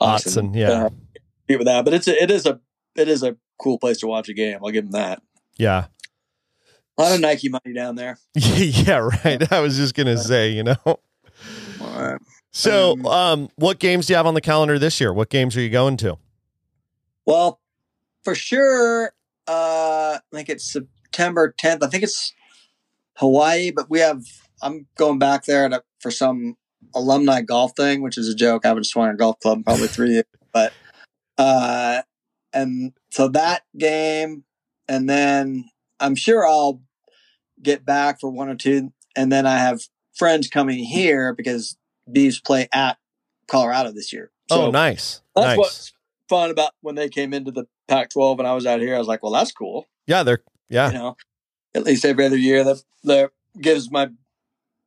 Autzen, 0.00 0.54
yeah. 0.54 0.86
Uh, 0.86 0.90
with 1.48 1.64
that, 1.64 1.84
but 1.84 1.94
it's 1.94 2.06
a, 2.08 2.22
it 2.22 2.30
is 2.30 2.46
a 2.46 2.60
it 2.96 3.08
is 3.08 3.22
a 3.22 3.36
cool 3.58 3.78
place 3.78 3.98
to 3.98 4.06
watch 4.06 4.28
a 4.28 4.34
game. 4.34 4.58
I'll 4.62 4.70
give 4.70 4.84
them 4.84 4.92
that. 4.92 5.22
yeah. 5.56 5.86
A 6.96 7.02
lot 7.02 7.14
of 7.14 7.20
Nike 7.20 7.48
money 7.48 7.72
down 7.74 7.94
there. 7.94 8.18
yeah, 8.34 9.08
right. 9.24 9.52
I 9.52 9.60
was 9.60 9.76
just 9.76 9.94
going 9.94 10.08
to 10.08 10.18
say, 10.18 10.50
you 10.50 10.64
know. 10.64 10.76
All 10.84 10.98
right. 11.80 12.20
So, 12.50 12.94
Um, 12.94 13.06
um, 13.06 13.48
what 13.54 13.78
games 13.78 14.06
do 14.06 14.12
you 14.12 14.16
have 14.16 14.26
on 14.26 14.34
the 14.34 14.40
calendar 14.40 14.80
this 14.80 15.00
year? 15.00 15.12
What 15.12 15.30
games 15.30 15.56
are 15.56 15.60
you 15.60 15.70
going 15.70 15.96
to? 15.98 16.18
Well, 17.24 17.60
for 18.24 18.34
sure, 18.34 19.12
uh, 19.46 20.18
I 20.18 20.20
think 20.32 20.48
it's 20.48 20.72
September 20.72 21.54
10th. 21.62 21.84
I 21.84 21.86
think 21.86 22.02
it's 22.02 22.32
Hawaii, 23.18 23.70
but 23.70 23.90
we 23.90 24.00
have, 24.00 24.22
I'm 24.62 24.86
going 24.96 25.18
back 25.18 25.44
there 25.44 25.68
to, 25.68 25.82
for 26.00 26.10
some 26.10 26.56
alumni 26.94 27.42
golf 27.42 27.72
thing, 27.76 28.02
which 28.02 28.16
is 28.16 28.28
a 28.28 28.34
joke. 28.34 28.64
I 28.64 28.68
haven't 28.68 28.84
swung 28.84 29.08
a 29.10 29.16
golf 29.16 29.40
club 29.40 29.58
in 29.58 29.64
probably 29.64 29.88
three 29.88 30.10
years, 30.10 30.24
but, 30.52 30.72
uh, 31.36 32.02
and 32.52 32.92
so 33.10 33.28
that 33.28 33.62
game, 33.76 34.44
and 34.88 35.08
then 35.08 35.64
I'm 36.00 36.14
sure 36.14 36.46
I'll 36.46 36.80
get 37.62 37.84
back 37.84 38.20
for 38.20 38.30
one 38.30 38.48
or 38.48 38.54
two. 38.54 38.92
And 39.16 39.32
then 39.32 39.46
I 39.46 39.58
have 39.58 39.80
friends 40.14 40.48
coming 40.48 40.78
here 40.78 41.34
because 41.34 41.76
Beavs 42.10 42.42
play 42.42 42.68
at 42.72 42.98
Colorado 43.48 43.92
this 43.92 44.12
year. 44.12 44.30
So 44.50 44.66
oh, 44.66 44.70
nice. 44.70 45.20
that's 45.34 45.46
nice. 45.48 45.58
what's 45.58 45.92
fun 46.28 46.50
about 46.50 46.72
when 46.80 46.94
they 46.94 47.08
came 47.08 47.34
into 47.34 47.50
the 47.50 47.66
Pac-12 47.88 48.38
and 48.38 48.46
I 48.46 48.54
was 48.54 48.66
out 48.66 48.80
here. 48.80 48.94
I 48.94 48.98
was 48.98 49.08
like, 49.08 49.22
well, 49.22 49.32
that's 49.32 49.52
cool. 49.52 49.86
yeah, 50.06 50.22
they're, 50.22 50.42
yeah. 50.68 50.88
You 50.88 50.94
know, 50.94 51.16
at 51.74 51.84
least 51.84 52.04
every 52.04 52.26
other 52.26 52.36
year 52.36 52.64
that 52.64 52.82
that 53.04 53.30
gives 53.60 53.90
my 53.90 54.08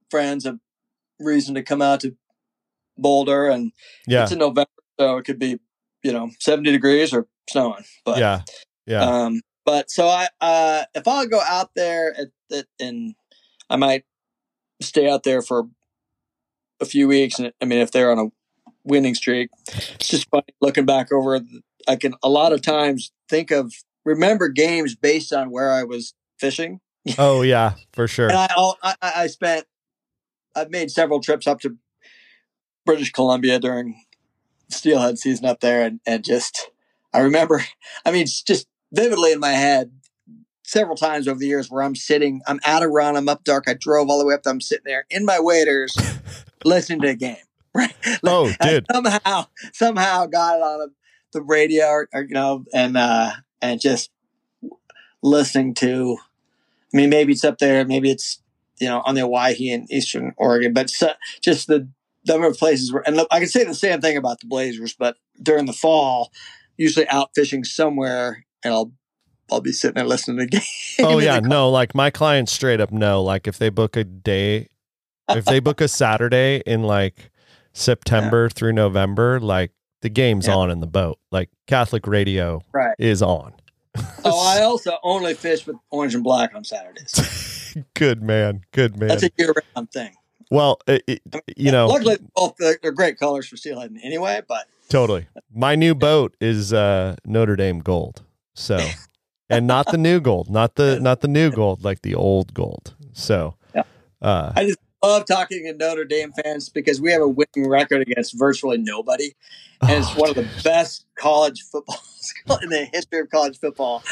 friends 0.10 0.46
a 0.46 0.60
reason 1.20 1.56
to 1.56 1.64
come 1.64 1.82
out 1.82 2.00
to 2.02 2.16
Boulder, 2.98 3.48
and 3.48 3.72
Yeah. 4.08 4.24
it's 4.24 4.32
in 4.32 4.40
November, 4.40 4.70
so 5.00 5.18
it 5.18 5.24
could 5.24 5.40
be 5.40 5.60
you 6.04 6.12
know 6.12 6.30
70 6.40 6.72
degrees 6.72 7.14
or 7.14 7.28
snowing. 7.50 7.84
But 8.06 8.18
yeah. 8.20 8.42
Yeah. 8.86 9.02
um, 9.04 9.42
but 9.66 9.90
so 9.92 10.08
I 10.08 10.28
uh, 10.42 10.84
if 10.96 11.08
I'll 11.08 11.28
go 11.28 11.40
out 11.42 11.72
there 11.76 12.14
at, 12.18 12.28
at 12.56 12.66
and 12.80 13.16
I 13.70 13.76
might 13.78 14.04
stay 14.82 15.10
out 15.10 15.24
there 15.24 15.42
for 15.42 15.68
a 16.80 16.86
few 16.86 17.08
weeks, 17.08 17.40
and 17.40 17.54
I 17.62 17.66
mean 17.66 17.80
if 17.80 17.92
they're 17.92 18.12
on 18.12 18.20
a 18.20 18.32
winning 18.84 19.16
streak, 19.16 19.50
it's 19.68 20.10
just 20.10 20.30
funny 20.30 20.44
looking 20.62 20.86
back 20.86 21.12
over. 21.12 21.40
I 21.88 21.96
can 21.96 22.16
a 22.24 22.30
lot 22.30 22.54
of 22.54 22.62
times 22.62 23.12
think 23.30 23.52
of 23.52 23.74
remember 24.04 24.50
games 24.50 24.96
based 24.96 25.32
on 25.32 25.52
where 25.52 25.72
I 25.72 25.84
was 25.84 26.14
fishing, 26.42 26.82
oh, 27.18 27.44
yeah, 27.44 27.76
for 27.94 28.08
sure. 28.08 28.28
and 28.28 28.38
I 28.38 28.48
I, 28.84 28.96
I 29.02 29.28
spent 29.28 29.66
I've 30.56 30.72
made 30.72 30.92
several 30.92 31.22
trips 31.22 31.48
up 31.48 31.62
to 31.62 31.78
British 32.86 33.12
Columbia 33.12 33.60
during 33.60 34.04
steelhead 34.70 35.20
season 35.20 35.46
up 35.46 35.62
there, 35.62 35.86
and 35.86 36.00
and 36.06 36.24
just 36.24 36.72
I 37.14 37.20
remember, 37.20 37.64
I 38.06 38.12
mean, 38.12 38.24
it's 38.24 38.42
just 38.42 38.68
vividly 38.92 39.32
in 39.32 39.40
my 39.40 39.52
head 39.52 39.92
several 40.66 40.96
times 40.96 41.28
over 41.28 41.40
the 41.40 41.48
years 41.48 41.70
where 41.70 41.84
I'm 41.84 41.96
sitting, 41.96 42.42
I'm 42.48 42.60
at 42.66 42.82
a 42.84 42.88
run, 42.88 43.18
I'm 43.18 43.28
up 43.30 43.44
dark, 43.44 43.66
I 43.68 43.74
drove 43.74 44.10
all 44.10 44.20
the 44.20 44.26
way 44.26 44.34
up, 44.34 44.42
I'm 44.46 44.62
sitting 44.62 44.86
there 44.86 45.06
in 45.10 45.26
my 45.26 45.40
waders, 45.40 45.96
listening 46.66 47.02
to 47.02 47.10
a 47.10 47.16
game. 47.16 47.36
Right? 47.74 47.94
Oh, 48.26 48.52
I 48.60 48.70
dude. 48.70 48.86
somehow 48.92 49.46
somehow 49.74 50.26
got 50.26 50.58
it 50.58 50.62
on 50.62 50.92
the 51.32 51.42
radio, 51.42 51.86
or, 51.86 52.10
or, 52.14 52.24
you 52.24 52.34
know, 52.34 52.66
and 52.74 52.98
uh 52.98 53.32
and 53.62 53.80
just 53.80 54.12
listening 55.24 55.74
to. 55.76 56.18
I 56.94 56.98
mean, 56.98 57.10
maybe 57.10 57.34
it's 57.34 57.44
up 57.44 57.58
there, 57.60 57.86
maybe 57.86 58.12
it's 58.12 58.42
you 58.80 58.88
know 58.88 59.02
on 59.06 59.16
the 59.16 59.22
Owyhee 59.22 59.72
in 59.72 59.88
Eastern 59.90 60.34
Oregon, 60.38 60.74
but 60.74 60.90
so, 60.90 61.12
just 61.42 61.68
the 61.68 61.88
number 62.28 62.48
of 62.48 62.58
places 62.58 62.92
where, 62.94 63.04
and 63.08 63.16
look, 63.16 63.28
I 63.32 63.40
can 63.40 63.48
say 63.48 63.64
the 63.64 63.74
same 63.74 64.02
thing 64.02 64.18
about 64.18 64.40
the 64.42 64.48
Blazers, 64.48 64.94
but 64.94 65.18
during 65.42 65.66
the 65.66 65.74
fall, 65.74 66.32
usually 66.78 67.08
out 67.08 67.30
fishing 67.36 67.64
somewhere, 67.64 68.46
and 68.64 68.74
I'll 68.74 68.92
I'll 69.52 69.62
be 69.62 69.72
sitting 69.72 69.96
there 69.96 70.06
listening 70.06 70.38
to 70.38 70.46
the 70.46 70.50
game. 70.60 71.06
Oh, 71.06 71.20
yeah. 71.20 71.40
No, 71.44 71.70
like 71.70 71.94
my 71.96 72.10
clients 72.10 72.52
straight 72.54 72.80
up 72.80 72.92
know, 72.92 73.22
like 73.24 73.48
if 73.48 73.58
they 73.58 73.70
book 73.70 73.96
a 73.98 74.04
day, 74.04 74.68
if 75.30 75.46
they 75.46 75.60
book 75.60 75.82
a 75.82 75.88
Saturday 75.90 76.62
in 76.66 76.84
like 76.84 77.32
September 77.74 78.50
through 78.50 78.74
November, 78.74 79.40
like 79.40 79.72
the 80.02 80.10
game's 80.10 80.48
Yeah. 80.48 80.56
on 80.56 80.72
in 80.72 80.80
the 80.80 80.88
boat. 80.88 81.20
Like 81.32 81.50
Catholic 81.68 82.08
radio 82.08 82.62
Right. 82.74 82.96
is 82.98 83.22
on. 83.22 83.54
Oh, 84.24 84.40
I 84.48 84.62
also 84.64 84.98
only 85.04 85.34
fish 85.34 85.66
with 85.66 85.76
orange 85.90 86.14
and 86.16 86.24
black 86.24 86.54
on 86.56 86.64
Saturdays. 86.64 87.76
Good 87.96 88.22
man. 88.22 88.62
Good 88.72 88.98
man. 89.00 89.10
That's 89.10 89.24
a 89.24 89.32
year-round 89.38 89.92
thing. 89.92 90.14
well, 90.52 90.80
it, 90.88 91.04
it, 91.08 91.22
you 91.58 91.72
know, 91.72 91.88
Luckily, 91.88 92.18
both 92.36 92.56
they're, 92.58 92.78
they're 92.82 92.92
great 92.92 93.18
colors 93.18 93.48
for 93.48 93.58
steelhead 93.58 93.96
anyway. 94.04 94.42
But 94.48 94.68
totally. 94.90 95.28
My 95.54 95.76
new 95.76 95.96
boat 95.96 96.36
is 96.40 96.72
uh, 96.74 97.16
Notre 97.26 97.56
Dame 97.56 97.80
gold. 97.80 98.22
So, 98.54 98.86
and 99.50 99.66
not 99.66 99.88
the 99.92 99.98
new 99.98 100.20
gold, 100.22 100.50
not 100.50 100.76
the 100.76 101.00
not 101.00 101.22
the 101.22 101.28
new 101.28 101.50
gold, 101.52 101.84
like 101.84 102.02
the 102.04 102.14
old 102.16 102.54
gold. 102.54 102.94
So, 103.14 103.56
Yeah. 103.74 103.84
uh, 104.22 104.52
I 104.56 104.66
just 104.66 104.80
love 105.04 105.26
talking 105.26 105.66
to 105.66 105.74
Notre 105.74 106.06
Dame 106.06 106.32
fans 106.44 106.70
because 106.70 107.02
we 107.02 107.12
have 107.12 107.22
a 107.22 107.28
winning 107.28 107.70
record 107.70 108.02
against 108.02 108.38
virtually 108.38 108.78
nobody, 108.78 109.34
and 109.82 109.92
it's 109.92 110.10
oh, 110.16 110.20
one 110.20 110.30
of 110.30 110.36
the 110.36 110.48
best 110.64 111.06
college 111.18 111.62
football 111.72 111.98
in 112.62 112.70
the 112.70 112.86
history 112.94 113.20
of 113.20 113.30
college 113.30 113.60
football. 113.60 114.04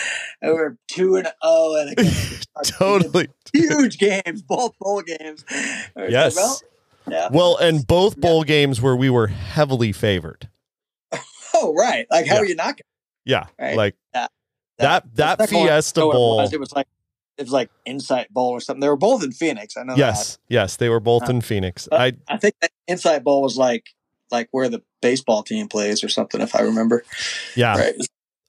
And 0.42 0.54
we're 0.54 0.78
two 0.88 1.16
and 1.16 1.28
zero, 1.44 1.76
and 1.76 1.92
against 1.92 2.48
totally. 2.66 3.28
huge 3.54 3.98
games, 3.98 4.42
both 4.42 4.78
bowl 4.80 5.02
games. 5.02 5.44
It's 5.50 6.12
Yes. 6.12 6.36
well, 6.36 6.60
yeah. 7.10 7.30
Well, 7.32 7.58
and 7.58 7.86
both 7.88 8.20
bowl 8.20 8.44
games 8.44 8.82
where 8.82 8.96
we 8.96 9.10
were 9.10 9.28
heavily 9.28 9.92
favored. 9.92 10.50
Oh, 11.56 11.74
right. 11.74 12.06
Like, 12.12 12.28
how 12.28 12.36
Yeah. 12.36 12.42
are 12.42 12.46
you 12.46 12.56
not? 12.56 12.66
Gonna, 12.78 12.84
Yeah, 13.26 13.46
Right. 13.60 13.76
like 13.76 13.96
Yeah. 14.14 14.28
that 14.78 15.16
that 15.16 15.40
second 15.40 15.58
Fiesta 15.58 16.02
it 16.02 16.12
Bowl. 16.14 16.38
was. 16.38 16.54
It 16.54 16.60
was 16.60 16.72
like 16.72 16.88
it 17.40 17.44
was 17.44 17.52
like 17.52 17.70
Insight 17.86 18.32
Bowl 18.34 18.50
or 18.50 18.60
something. 18.60 18.82
They 18.82 18.90
were 18.90 18.98
both 18.98 19.24
in 19.24 19.32
Phoenix. 19.32 19.78
I 19.78 19.84
know. 19.84 19.94
that. 19.94 19.98
Yes, 20.00 20.38
yes, 20.50 20.76
they 20.76 20.90
were 20.90 21.00
both 21.00 21.24
Uh, 21.24 21.32
in 21.32 21.42
Phoenix. 21.42 21.88
uh, 21.92 21.96
I 21.96 22.14
I 22.28 22.38
think 22.38 22.56
that 22.62 22.70
Insight 22.88 23.24
Bowl 23.24 23.42
was 23.42 23.58
like 23.58 23.86
like 24.32 24.50
where 24.52 24.70
the 24.70 24.84
baseball 25.02 25.42
team 25.42 25.68
plays 25.68 26.04
or 26.04 26.10
something, 26.10 26.42
if 26.42 26.54
I 26.56 26.62
remember. 26.62 27.04
yeah, 27.56 27.78
right. 27.78 27.96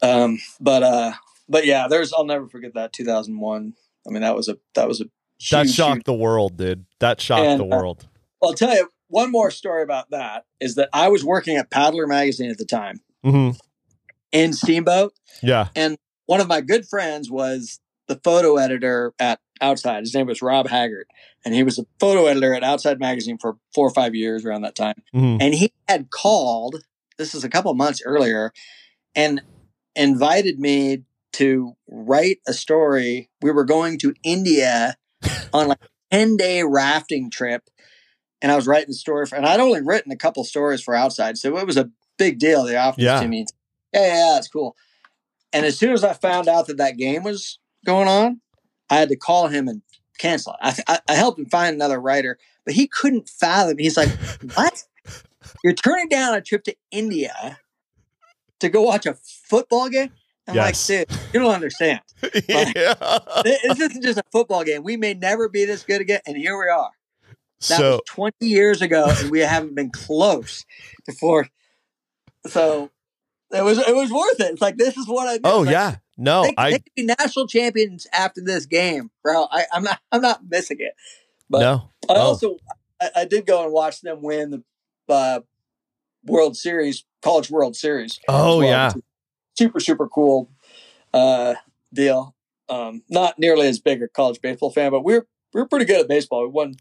Um, 0.03 0.39
but 0.61 0.83
uh, 0.83 1.13
but 1.49 1.65
yeah, 1.67 1.89
there's 1.89 2.13
I'll 2.13 2.25
never 2.27 2.49
forget 2.49 2.75
that 2.75 2.93
2001. 2.93 3.75
I 4.07 4.11
mean, 4.11 4.23
that 4.23 4.35
was 4.35 4.49
a 4.49 4.59
that 4.75 4.89
was 4.89 5.01
a 5.01 5.05
that 5.53 5.69
shocked 5.69 5.95
huge- 5.99 6.05
the 6.05 6.13
world, 6.15 6.57
dude. 6.57 6.85
That 6.99 7.21
shocked 7.21 7.47
And, 7.47 7.61
the 7.61 7.65
uh, 7.65 7.79
world. 7.79 8.07
Well, 8.43 8.51
I'll 8.51 8.57
tell 8.57 8.75
you 8.75 8.91
one 9.09 9.31
more 9.31 9.51
story 9.51 9.83
about 9.83 10.11
that 10.11 10.45
is 10.61 10.75
that 10.77 10.89
I 10.93 11.09
was 11.09 11.25
working 11.25 11.57
at 11.57 11.71
Paddler 11.71 12.07
magazine 12.07 12.51
at 12.51 12.59
the 12.59 12.65
time 12.65 13.01
hmm 13.23 13.51
in 14.33 14.53
Steamboat. 14.53 15.13
Yeah, 15.43 15.69
And 15.75 15.97
One 16.27 16.41
of 16.41 16.47
my 16.49 16.61
good 16.61 16.87
friends 16.87 17.31
was 17.31 17.81
the 18.11 18.21
photo 18.25 18.57
editor 18.57 19.15
at 19.19 19.39
Outside. 19.63 20.01
His 20.01 20.15
name 20.15 20.27
was 20.27 20.41
Rob 20.43 20.69
Haggart, 20.69 21.07
and 21.45 21.55
he 21.55 21.63
was 21.63 21.79
a 21.79 21.85
photo 22.01 22.27
editor 22.27 22.55
at 22.55 22.65
Outside 22.65 22.99
magazine 22.99 23.37
for 23.39 23.57
four 23.75 23.87
or 23.87 23.91
five 23.95 24.15
years 24.15 24.45
around 24.45 24.63
that 24.63 24.75
time. 24.75 24.95
hmm 25.13 25.37
and 25.41 25.55
he 25.55 25.73
had 25.89 26.11
called 26.11 26.83
this 27.19 27.35
is 27.35 27.45
a 27.45 27.49
couple 27.49 27.73
months 27.75 28.01
earlier 28.05 28.53
and 29.15 29.43
invited 29.95 30.59
me 30.59 31.03
to 31.35 31.75
write 31.89 32.39
a 32.49 32.53
story 32.53 33.29
we 33.43 33.51
were 33.51 33.65
going 33.65 33.99
to 33.99 34.15
india 34.23 34.97
on 35.53 35.69
like 35.69 35.79
a 35.83 36.17
10 36.17 36.37
day 36.37 36.63
rafting 36.63 37.31
trip 37.31 37.63
and 38.43 38.51
i 38.51 38.57
was 38.57 38.67
writing 38.67 38.89
the 38.89 38.95
story 38.95 39.27
for 39.27 39.37
and 39.37 39.45
i'd 39.47 39.61
only 39.61 39.81
written 39.83 40.11
a 40.13 40.17
couple 40.17 40.43
stories 40.45 40.83
for 40.83 40.95
outside 40.95 41.37
so 41.37 41.57
it 41.59 41.67
was 41.67 41.77
a 41.77 41.91
big 42.19 42.39
deal 42.39 42.65
they 42.65 42.77
offered 42.77 43.03
Yeah. 43.03 43.21
to 43.21 43.29
me 43.29 43.45
yeah 43.93 44.01
yeah 44.01 44.15
yeah 44.33 44.39
it's 44.39 44.49
cool 44.49 44.75
and 45.53 45.67
as 45.67 45.79
soon 45.79 45.93
as 45.93 46.03
i 46.05 46.13
found 46.15 46.49
out 46.49 46.67
that 46.69 46.79
that 46.79 46.97
game 46.97 47.23
was 47.25 47.59
going 47.85 48.09
on 48.09 48.41
i 48.91 48.97
had 48.97 49.09
to 49.09 49.17
call 49.17 49.49
him 49.49 49.69
and 49.69 49.83
cancel 50.19 50.53
it 50.55 50.59
i, 50.87 50.95
I, 50.95 51.01
I 51.09 51.15
helped 51.15 51.39
him 51.39 51.47
find 51.47 51.75
another 51.75 52.01
writer 52.01 52.39
but 52.65 52.75
he 52.75 52.87
couldn't 52.87 53.29
fathom 53.29 53.79
he's 53.79 53.97
like 53.97 54.11
what 54.55 54.85
you're 55.65 55.73
turning 55.73 56.09
down 56.09 56.35
a 56.35 56.41
trip 56.41 56.63
to 56.65 56.77
India 56.91 57.59
to 58.61 58.69
go 58.69 58.83
watch 58.83 59.07
a 59.07 59.15
football 59.49 59.89
game? 59.89 60.11
I'm 60.47 60.55
Yes. 60.55 60.89
like, 60.91 61.09
dude, 61.09 61.19
you 61.33 61.41
don't 61.41 61.55
understand. 61.55 62.01
yeah. 62.49 62.95
This 63.45 63.81
isn't 63.81 64.03
just 64.03 64.19
a 64.19 64.25
football 64.31 64.65
game. 64.65 64.83
We 64.83 64.97
may 64.97 65.15
never 65.15 65.49
be 65.49 65.65
this 65.65 65.83
good 65.83 66.01
again. 66.01 66.21
And 66.27 66.37
here 66.37 66.59
we 66.59 66.69
are. 66.69 66.91
That 67.69 67.79
So 67.79 67.91
was 67.93 68.01
20 68.07 68.35
years 68.47 68.83
ago, 68.83 69.07
and 69.19 69.31
we 69.31 69.41
haven't 69.41 69.75
been 69.75 69.91
close 69.91 70.65
before. 71.07 71.49
So 72.47 72.91
it 73.51 73.63
was 73.63 73.79
it 73.79 73.95
was 73.95 74.11
worth 74.11 74.41
it. 74.41 74.53
It's 74.53 74.63
like 74.63 74.77
this 74.77 74.97
is 74.97 75.07
what 75.09 75.29
I. 75.29 75.39
Oh 75.45 75.61
like, 75.61 75.73
yeah. 75.73 75.97
No, 76.21 76.43
they, 76.43 76.55
I 76.59 76.71
they 76.71 76.79
could 76.79 76.95
be 76.95 77.03
national 77.05 77.47
champions 77.47 78.07
after 78.13 78.43
this 78.45 78.67
game, 78.67 79.11
bro. 79.23 79.47
I, 79.51 79.65
I'm 79.73 79.83
not. 79.83 80.01
I'm 80.13 80.21
not 80.21 80.43
missing 80.49 80.77
it. 80.81 80.93
But 81.49 81.61
no. 81.61 81.91
I 82.09 82.15
also 82.15 82.59
I, 83.01 83.11
I 83.17 83.25
did 83.25 83.47
go 83.47 83.65
and 83.65 83.73
watch 83.73 84.03
them 84.03 84.23
win 84.23 84.51
the 84.51 84.63
uh, 85.13 85.41
World 86.25 86.57
Series, 86.57 87.05
College 87.23 87.51
World 87.51 87.75
Series. 87.75 88.21
Oh 88.29 88.59
well, 88.59 88.69
yeah. 88.69 88.93
Super 89.59 89.81
super 89.81 90.09
cool 90.09 90.51
uh, 91.15 91.55
deal. 91.93 92.35
Um, 92.69 93.03
not 93.09 93.39
nearly 93.39 93.67
as 93.67 93.81
big 93.81 94.03
a 94.03 94.09
college 94.09 94.41
baseball 94.41 94.71
fan, 94.71 94.91
but 94.91 95.03
we're 95.03 95.27
we're 95.55 95.67
pretty 95.67 95.87
good 95.87 96.01
at 96.01 96.09
baseball. 96.09 96.43
We 96.43 96.51
won. 96.51 96.75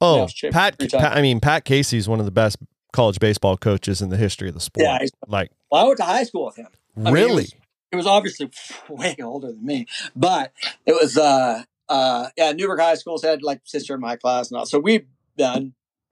Oh, 0.00 0.26
Pat. 0.50 0.78
Pat. 0.78 1.16
I 1.16 1.22
mean, 1.22 1.40
Pat 1.40 1.64
Casey 1.64 1.96
is 1.96 2.08
one 2.08 2.18
of 2.18 2.26
the 2.26 2.32
best 2.32 2.58
college 2.92 3.18
baseball 3.18 3.56
coaches 3.56 4.02
in 4.02 4.08
the 4.08 4.16
history 4.16 4.48
of 4.48 4.54
the 4.54 4.60
sport. 4.60 4.84
Yeah, 4.84 5.06
like 5.26 5.50
Well, 5.70 5.84
I 5.84 5.86
went 5.86 5.98
to 5.98 6.04
high 6.04 6.24
school 6.24 6.46
with 6.46 6.56
him. 6.56 6.68
mean, 6.96 7.06
it 7.06 7.10
really. 7.12 7.34
was- 7.34 7.54
Was 7.96 8.06
obviously 8.06 8.50
way 8.88 9.16
older 9.22 9.48
than 9.48 9.64
me, 9.64 9.86
but 10.14 10.52
it 10.84 10.92
was 10.92 11.16
uh 11.16 11.64
uh 11.88 12.28
yeah. 12.36 12.52
Newberg 12.52 12.80
High 12.80 12.94
School's 12.94 13.24
had 13.24 13.42
like 13.42 13.60
sister 13.64 13.94
in 13.94 14.00
my 14.00 14.16
class 14.16 14.50
and 14.50 14.58
all, 14.58 14.66
so 14.66 14.78
we 14.78 15.06
uh, 15.42 15.60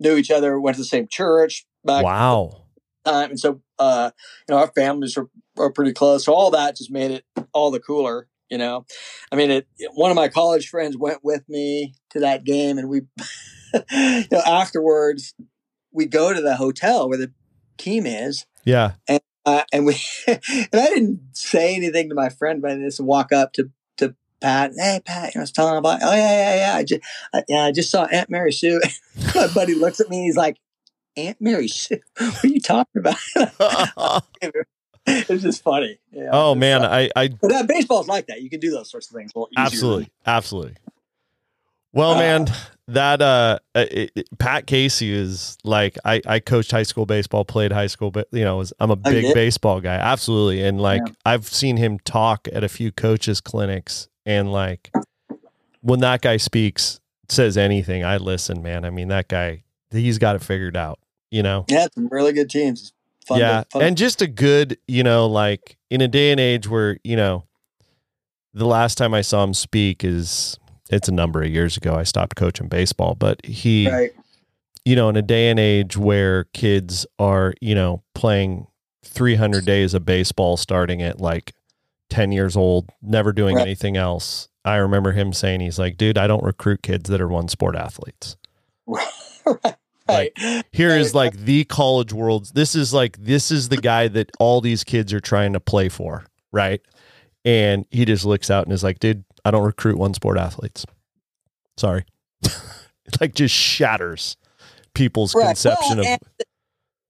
knew 0.00 0.16
each 0.16 0.30
other. 0.30 0.58
Went 0.60 0.76
to 0.76 0.82
the 0.82 0.86
same 0.86 1.06
church 1.08 1.66
back 1.84 2.04
wow. 2.04 2.64
time, 3.04 3.30
and 3.30 3.40
so 3.40 3.60
uh, 3.78 4.10
you 4.48 4.54
know 4.54 4.60
our 4.60 4.68
families 4.68 5.16
were, 5.16 5.28
are 5.58 5.72
pretty 5.72 5.92
close. 5.92 6.24
So 6.24 6.32
all 6.32 6.50
that 6.50 6.76
just 6.76 6.90
made 6.90 7.10
it 7.10 7.24
all 7.52 7.70
the 7.70 7.80
cooler. 7.80 8.28
You 8.50 8.58
know, 8.58 8.84
I 9.32 9.36
mean, 9.36 9.50
it. 9.50 9.66
One 9.94 10.10
of 10.10 10.16
my 10.16 10.28
college 10.28 10.68
friends 10.68 10.96
went 10.96 11.24
with 11.24 11.48
me 11.48 11.94
to 12.10 12.20
that 12.20 12.44
game, 12.44 12.78
and 12.78 12.88
we, 12.88 13.02
you 13.90 14.24
know, 14.30 14.42
afterwards 14.46 15.34
we 15.92 16.06
go 16.06 16.32
to 16.32 16.42
the 16.42 16.56
hotel 16.56 17.08
where 17.08 17.18
the 17.18 17.32
team 17.78 18.06
is, 18.06 18.46
Yeah. 19.08 19.20
Uh, 19.46 19.62
and 19.72 19.86
we, 19.86 19.96
and 20.26 20.40
I 20.72 20.88
didn't 20.88 21.20
say 21.32 21.74
anything 21.74 22.08
to 22.08 22.14
my 22.14 22.28
friend, 22.28 22.62
but 22.62 22.72
I 22.72 22.76
just 22.78 23.00
walk 23.00 23.32
up 23.32 23.52
to 23.54 23.70
to 23.98 24.14
Pat. 24.40 24.72
Hey, 24.76 25.00
Pat, 25.04 25.34
you 25.34 25.38
know, 25.38 25.42
I 25.42 25.44
was 25.44 25.52
telling 25.52 25.72
him 25.72 25.78
about. 25.78 26.00
Oh 26.02 26.12
yeah, 26.14 26.16
yeah, 26.16 26.56
yeah. 26.56 26.76
I 26.76 26.84
just, 26.84 27.02
I, 27.32 27.44
yeah, 27.48 27.64
I 27.64 27.72
just 27.72 27.90
saw 27.90 28.04
Aunt 28.04 28.30
Mary 28.30 28.52
Sue. 28.52 28.80
my 29.34 29.48
buddy 29.48 29.74
looks 29.74 30.00
at 30.00 30.08
me. 30.08 30.24
He's 30.24 30.36
like, 30.36 30.58
Aunt 31.16 31.40
Mary 31.40 31.68
Sue. 31.68 32.00
What 32.18 32.44
are 32.44 32.48
you 32.48 32.60
talking 32.60 33.00
about? 33.00 33.16
it's 35.06 35.42
just 35.42 35.62
funny. 35.62 35.98
Yeah, 36.10 36.30
oh 36.32 36.54
man, 36.54 36.82
uh, 36.82 36.88
I 36.88 37.10
I 37.14 37.28
but 37.28 37.50
that 37.50 37.68
baseball's 37.68 38.08
like 38.08 38.26
that. 38.28 38.42
You 38.42 38.50
can 38.50 38.60
do 38.60 38.70
those 38.70 38.90
sorts 38.90 39.10
of 39.10 39.16
things. 39.16 39.32
a 39.34 39.38
little 39.38 39.50
easier 39.52 39.66
absolutely 39.66 40.12
absolutely. 40.26 40.76
Well, 41.94 42.12
Uh, 42.12 42.18
man, 42.18 42.46
that 42.88 43.22
uh, 43.22 43.58
it, 43.74 44.10
it- 44.14 44.38
Pat 44.38 44.66
Casey 44.66 45.12
is 45.12 45.56
like 45.64 45.96
I 46.04 46.20
I 46.26 46.40
coached 46.40 46.70
high 46.70 46.82
school 46.82 47.06
baseball, 47.06 47.44
played 47.44 47.72
high 47.72 47.86
school, 47.86 48.10
but 48.10 48.28
you 48.32 48.44
know, 48.44 48.58
was, 48.58 48.72
I'm 48.80 48.90
a 48.90 48.94
Oh, 49.04 49.10
big 49.10 49.32
baseball 49.32 49.80
guy, 49.80 49.94
absolutely, 49.94 50.62
and 50.62 50.80
like 50.80 51.02
Yeah. 51.06 51.12
I've 51.24 51.46
seen 51.46 51.76
him 51.76 51.98
talk 52.00 52.48
at 52.52 52.62
a 52.64 52.68
few 52.68 52.92
coaches 52.92 53.40
clinics, 53.40 54.08
and 54.26 54.52
like 54.52 54.90
when 55.80 56.00
that 56.00 56.20
guy 56.20 56.36
speaks, 56.36 57.00
says 57.28 57.56
anything, 57.56 58.04
I 58.04 58.16
listen, 58.18 58.62
man. 58.62 58.84
I 58.84 58.90
mean, 58.90 59.08
that 59.08 59.28
guy, 59.28 59.62
he's 59.90 60.18
got 60.18 60.34
it 60.36 60.42
figured 60.42 60.76
out, 60.76 60.98
you 61.30 61.42
know. 61.42 61.64
Yeah, 61.68 61.86
some 61.94 62.08
really 62.10 62.32
good 62.32 62.50
teams. 62.50 62.92
Fun 63.26 63.38
yeah, 63.38 63.64
to, 63.70 63.78
and 63.78 63.96
just 63.96 64.20
a 64.20 64.26
good, 64.26 64.76
you 64.86 65.02
know, 65.02 65.26
like 65.26 65.78
in 65.90 66.00
a 66.02 66.08
day 66.08 66.30
and 66.32 66.40
age 66.40 66.68
where 66.68 66.98
you 67.04 67.16
know, 67.16 67.44
the 68.52 68.66
last 68.66 68.98
time 68.98 69.14
I 69.14 69.22
saw 69.22 69.42
him 69.44 69.54
speak 69.54 70.04
is 70.04 70.58
it's 70.90 71.08
a 71.08 71.12
number 71.12 71.42
of 71.42 71.48
years 71.50 71.76
ago. 71.76 71.94
I 71.94 72.02
stopped 72.04 72.36
coaching 72.36 72.68
baseball, 72.68 73.14
but 73.14 73.44
he, 73.44 73.88
right. 73.90 74.12
you 74.84 74.96
know, 74.96 75.08
in 75.08 75.16
a 75.16 75.22
day 75.22 75.48
and 75.50 75.58
age 75.58 75.96
where 75.96 76.44
kids 76.52 77.06
are, 77.18 77.54
you 77.60 77.74
know, 77.74 78.02
playing 78.14 78.66
300 79.04 79.64
days 79.64 79.94
of 79.94 80.04
baseball 80.04 80.56
starting 80.56 81.02
at 81.02 81.20
like 81.20 81.52
10 82.10 82.32
years 82.32 82.56
old, 82.56 82.90
never 83.02 83.32
doing 83.32 83.56
Right. 83.56 83.62
anything 83.62 83.96
else. 83.96 84.48
I 84.64 84.76
remember 84.76 85.12
him 85.12 85.32
saying, 85.32 85.60
he's 85.60 85.78
like, 85.78 85.96
dude, 85.96 86.16
I 86.18 86.26
don't 86.26 86.42
recruit 86.44 86.82
kids 86.82 87.10
that 87.10 87.20
are 87.20 87.28
one 87.28 87.48
sport 87.48 87.76
athletes. 87.76 88.36
right. 88.86 89.76
Like. 90.08 90.36
Here 90.72 90.90
Right. 90.90 91.00
is 91.00 91.14
like 91.14 91.34
the 91.34 91.64
college 91.64 92.12
worlds. 92.12 92.52
This 92.52 92.74
is 92.74 92.92
like, 92.94 93.16
this 93.18 93.50
is 93.50 93.68
the 93.68 93.76
guy 93.78 94.08
that 94.08 94.30
all 94.38 94.60
these 94.60 94.84
kids 94.84 95.12
are 95.12 95.20
trying 95.20 95.52
to 95.54 95.60
play 95.60 95.88
for. 95.88 96.24
Right. 96.52 96.80
And 97.44 97.84
he 97.90 98.04
just 98.04 98.24
looks 98.24 98.50
out 98.50 98.64
and 98.64 98.72
is 98.72 98.82
like, 98.84 98.98
dude, 99.00 99.24
I 99.44 99.50
don't 99.50 99.64
recruit 99.64 99.98
one 99.98 100.14
sport 100.14 100.38
athletes. 100.38 100.86
Sorry. 101.76 102.04
it 102.42 102.52
like 103.20 103.34
just 103.34 103.54
shatters 103.54 104.36
people's 104.94 105.34
Right. 105.34 105.46
conception 105.48 105.98
Well, 105.98 106.00
of, 106.00 106.06
and, 106.06 106.20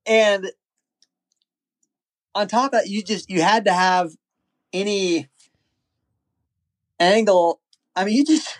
and 0.07 0.53
on 2.35 2.49
top 2.49 2.67
of 2.67 2.71
that, 2.73 2.89
you 2.89 3.03
just 3.03 3.31
you 3.31 3.43
had 3.43 3.65
to 3.67 3.73
have 3.73 4.11
any 4.73 5.29
angle. 6.99 7.61
I 7.95 8.05
mean, 8.05 8.17
you 8.17 8.25
just 8.25 8.57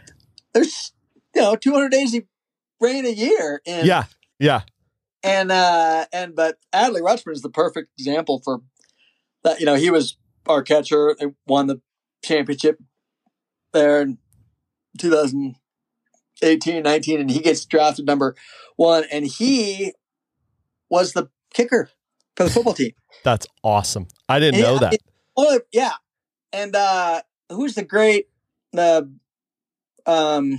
there's 0.54 0.92
you 1.34 1.42
know 1.42 1.56
200 1.56 1.90
days 1.90 2.14
of 2.14 2.22
rain 2.80 3.04
a 3.06 3.10
year, 3.10 3.60
and 3.66 3.86
yeah. 3.86 4.04
Yeah. 4.38 4.62
and 5.22 5.52
uh 5.52 6.06
and 6.12 6.34
but 6.34 6.58
Adley 6.72 7.00
Rutschman 7.02 7.32
is 7.32 7.42
the 7.42 7.50
perfect 7.50 7.90
example 7.98 8.40
for 8.42 8.62
that. 9.44 9.60
You 9.60 9.66
know, 9.66 9.74
he 9.74 9.90
was 9.90 10.16
our 10.46 10.62
catcher. 10.62 11.14
Won 11.46 11.66
the 11.66 11.80
championship 12.24 12.78
there 13.72 14.00
in 14.02 14.18
2018, 14.98 16.82
19, 16.82 17.20
and 17.20 17.30
he 17.30 17.40
gets 17.40 17.64
drafted 17.64 18.06
number 18.06 18.34
one, 18.76 19.04
and 19.12 19.26
he 19.26 19.92
was 20.88 21.12
the 21.12 21.28
kicker 21.54 21.90
for 22.36 22.44
the 22.44 22.50
football 22.50 22.74
team. 22.74 22.92
That's 23.24 23.46
awesome. 23.62 24.08
I 24.28 24.38
didn't 24.40 24.60
know 24.60 24.74
Yeah, 24.74 24.80
that. 24.80 24.94
it- 24.94 25.02
Oh 25.36 25.60
yeah, 25.72 25.92
and 26.52 26.74
uh 26.74 27.22
who's 27.50 27.74
the 27.74 27.84
great 27.84 28.28
the 28.72 29.10
um 30.04 30.58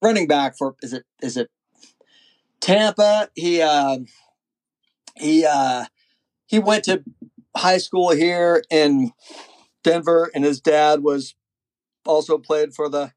running 0.00 0.26
back 0.28 0.56
for 0.56 0.76
is 0.82 0.92
it 0.92 1.04
is 1.20 1.36
it 1.36 1.50
Tampa? 2.60 3.28
He 3.34 3.60
uh, 3.60 3.98
he 5.16 5.44
uh 5.44 5.86
he 6.46 6.58
went 6.58 6.84
to 6.84 7.02
high 7.56 7.78
school 7.78 8.10
here 8.10 8.62
in 8.70 9.12
Denver, 9.82 10.30
and 10.34 10.44
his 10.44 10.60
dad 10.60 11.02
was 11.02 11.34
also 12.06 12.38
played 12.38 12.74
for 12.74 12.88
the 12.88 13.12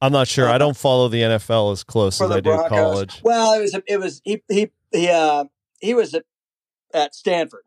I'm 0.00 0.12
not 0.12 0.28
sure. 0.28 0.48
I 0.48 0.58
don't 0.58 0.76
follow 0.76 1.08
the 1.08 1.22
NFL 1.22 1.72
as 1.72 1.82
close 1.82 2.20
as 2.20 2.30
I 2.30 2.36
do 2.40 2.50
Broncos. 2.50 2.68
college. 2.68 3.20
Well, 3.22 3.54
it 3.54 3.60
was 3.62 3.78
it 3.86 3.96
was 3.98 4.20
he 4.24 4.42
he 4.48 4.70
he 4.92 5.08
uh 5.08 5.44
he 5.80 5.94
was 5.94 6.14
at, 6.14 6.24
at 6.92 7.14
Stanford. 7.14 7.62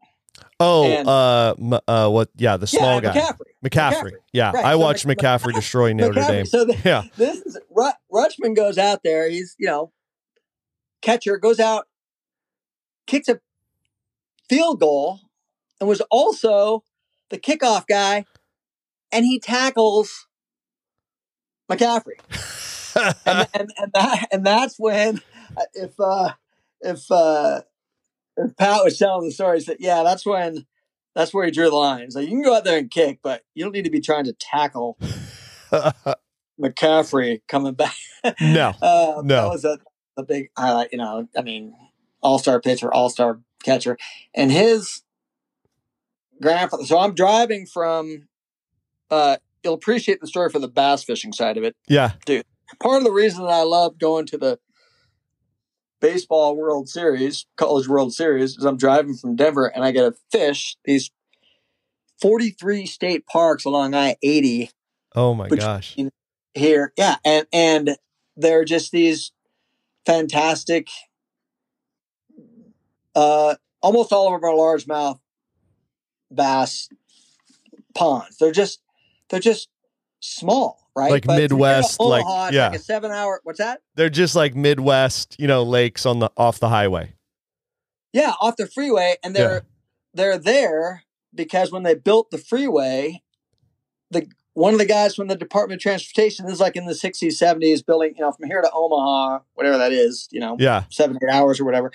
Oh, 0.59 0.86
and- 0.86 1.07
uh, 1.07 1.55
uh, 1.88 2.09
what? 2.09 2.30
Yeah, 2.36 2.57
the 2.57 2.67
small 2.67 3.01
yeah, 3.01 3.13
guy, 3.13 3.19
McCaffrey. 3.19 3.45
McCaffrey. 3.65 4.11
Yeah, 4.34 4.51
Right, 4.51 4.65
I 4.65 4.71
so 4.73 4.78
watched 4.80 5.05
Mc- 5.07 5.17
McCaffrey 5.17 5.53
destroy 5.55 5.93
Notre 5.93 6.13
McCaffrey. 6.13 6.28
Dame. 6.28 6.45
So 6.45 6.65
the, 6.65 6.78
Yeah, 6.86 7.03
this 7.15 7.38
is 7.41 7.57
Ru- 7.75 7.89
Rutschman 8.13 8.55
goes 8.55 8.78
out 8.78 9.01
there. 9.03 9.30
He's 9.30 9.55
you 9.57 9.67
know 9.67 9.91
catcher 11.01 11.38
goes 11.38 11.59
out, 11.59 11.88
kicks 13.07 13.28
a 13.28 13.39
field 14.47 14.80
goal, 14.80 15.21
and 15.80 15.89
was 15.89 16.01
also 16.11 16.84
the 17.30 17.38
kickoff 17.38 17.86
guy, 17.88 18.25
and 19.11 19.25
he 19.25 19.39
tackles 19.39 20.28
McCaffrey, 21.71 22.19
and 23.25 23.47
and 23.53 23.71
and 23.78 23.91
that 23.93 24.28
and 24.32 24.45
that's 24.45 24.76
when 24.77 25.22
uh, 25.57 25.61
if 25.73 25.99
uh 25.99 26.34
if 26.81 27.10
uh 27.11 27.61
if 28.38 28.56
Pat 28.56 28.84
was 28.84 28.97
telling 28.97 29.26
the 29.27 29.34
story, 29.34 29.57
he 29.57 29.64
said, 29.64 29.77
yeah, 29.80 30.03
that's 30.03 30.26
when. 30.26 30.65
That's 31.15 31.34
where 31.34 31.45
he 31.45 31.52
drew 31.52 31.68
the 31.68 31.76
line. 31.76 32.03
He's 32.03 32.15
like, 32.15 32.26
you 32.26 32.30
can 32.30 32.43
go 32.43 32.56
out 32.56 32.64
there 32.64 32.77
and 32.77 32.91
kick, 32.91 33.22
but 33.23 33.41
you 33.56 33.64
don't 33.64 33.73
need 33.73 33.85
to 33.85 33.89
be 33.89 33.99
trying 33.99 34.26
to 34.26 34.34
tackle 34.34 34.99
McCaffrey 36.61 37.41
coming 37.47 37.73
back. 37.73 37.95
no, 38.39 38.73
Uh, 38.81 39.22
No. 39.23 39.35
that 39.41 39.49
was 39.49 39.65
a, 39.65 39.80
a 40.15 40.22
big 40.22 40.49
highlight. 40.56 40.89
You 40.91 40.99
know, 40.99 41.27
I 41.35 41.41
mean, 41.41 41.73
all 42.22 42.38
star 42.38 42.61
pitcher, 42.61 42.93
all 42.93 43.10
star 43.10 43.39
catcher, 43.64 43.97
and 44.35 44.52
his 44.52 45.02
grandfather. 46.41 46.85
So 46.85 46.99
I'm 46.99 47.14
driving 47.14 47.65
from. 47.65 48.27
Uh, 49.09 49.38
you'll 49.64 49.73
appreciate 49.73 50.19
the 50.22 50.27
story 50.27 50.49
for 50.49 50.59
the 50.59 50.68
bass 50.68 51.03
fishing 51.03 51.34
side 51.34 51.57
of 51.57 51.64
it. 51.64 51.76
yeah, 51.88 52.14
dude. 52.26 52.45
Part 52.81 52.97
of 52.97 53.03
the 53.05 53.11
reason 53.11 53.45
that 53.45 53.51
I 53.51 53.64
love 53.64 53.97
going 53.97 54.26
to 54.27 54.38
the 54.38 54.59
baseball 56.01 56.55
World 56.55 56.89
Series, 56.89 57.45
College 57.55 57.88
World 57.88 58.14
Series, 58.14 58.57
is 58.57 58.65
I'm 58.65 58.77
driving 58.77 59.15
from 59.15 59.35
Denver 59.35 59.68
and 59.68 59.84
I 59.84 59.91
get 59.91 60.01
to 60.01 60.15
fish 60.31 60.76
these 60.85 61.09
43 62.22 62.85
state 62.85 63.26
parks 63.26 63.65
along 63.65 63.93
I 63.93 64.15
80 64.22 64.72
Oh 65.15 65.34
my 65.34 65.47
gosh, 65.49 65.95
here 66.53 66.93
yeah 66.97 67.15
and 67.23 67.45
and 67.53 67.97
they're 68.35 68.65
just 68.65 68.91
these 68.91 69.31
fantastic 70.05 70.88
uh 73.15 73.55
almost 73.81 74.11
all 74.11 74.27
of 74.35 74.43
our 74.43 74.49
largemouth 74.51 75.19
bass 76.32 76.90
ponds 77.95 78.38
they're 78.38 78.52
just 78.52 78.82
they're 79.30 79.40
just 79.40 79.70
small 80.20 80.90
right 80.95 81.12
Like 81.12 81.26
if 81.26 81.32
Midwest, 81.36 81.99
like- 81.99 82.24
Omaha, 82.26 82.45
it's 82.48 82.56
yeah. 82.56 82.68
like 82.70 82.80
a 82.80 82.84
seven 82.84 83.12
hour 83.12 83.40
what's 83.44 83.60
that 83.60 83.82
they're 83.95 84.10
just 84.10 84.36
like 84.36 84.56
Midwest, 84.56 85.36
you 85.40 85.48
know, 85.48 85.64
lakes 85.64 86.06
on 86.06 86.20
the 86.20 86.30
off 86.38 86.60
the 86.60 86.70
highway. 86.70 87.14
yeah 88.14 88.34
off 88.41 88.56
the 88.58 88.68
freeway 88.68 89.16
and 89.24 89.36
they're 89.36 89.54
Yeah. 89.54 89.60
they're 90.14 90.38
there 90.38 91.04
because 91.36 91.72
when 91.72 91.84
they 91.84 91.94
built 91.94 92.32
the 92.32 92.38
freeway, 92.40 93.22
the 94.10 94.28
one 94.54 94.74
of 94.74 94.80
the 94.80 94.86
guys 94.88 95.14
from 95.14 95.28
the 95.28 95.36
Department 95.36 95.78
of 95.80 95.84
Transportation 95.84 96.48
is 96.49 96.60
like 96.60 96.76
in 96.76 96.88
the 96.88 96.94
60s, 96.94 97.34
70s, 97.38 97.86
building, 97.86 98.14
you 98.18 98.22
know, 98.24 98.32
from 98.32 98.48
here 98.48 98.60
to 98.60 98.72
Omaha, 98.74 99.41
whatever 99.54 99.78
that 99.78 99.91
is, 99.91 100.28
you 100.32 100.40
know, 100.40 100.56
Yeah. 100.60 100.86
seven, 100.90 101.16
eight 101.22 101.30
hours 101.32 101.60
or 101.60 101.66
whatever. 101.66 101.91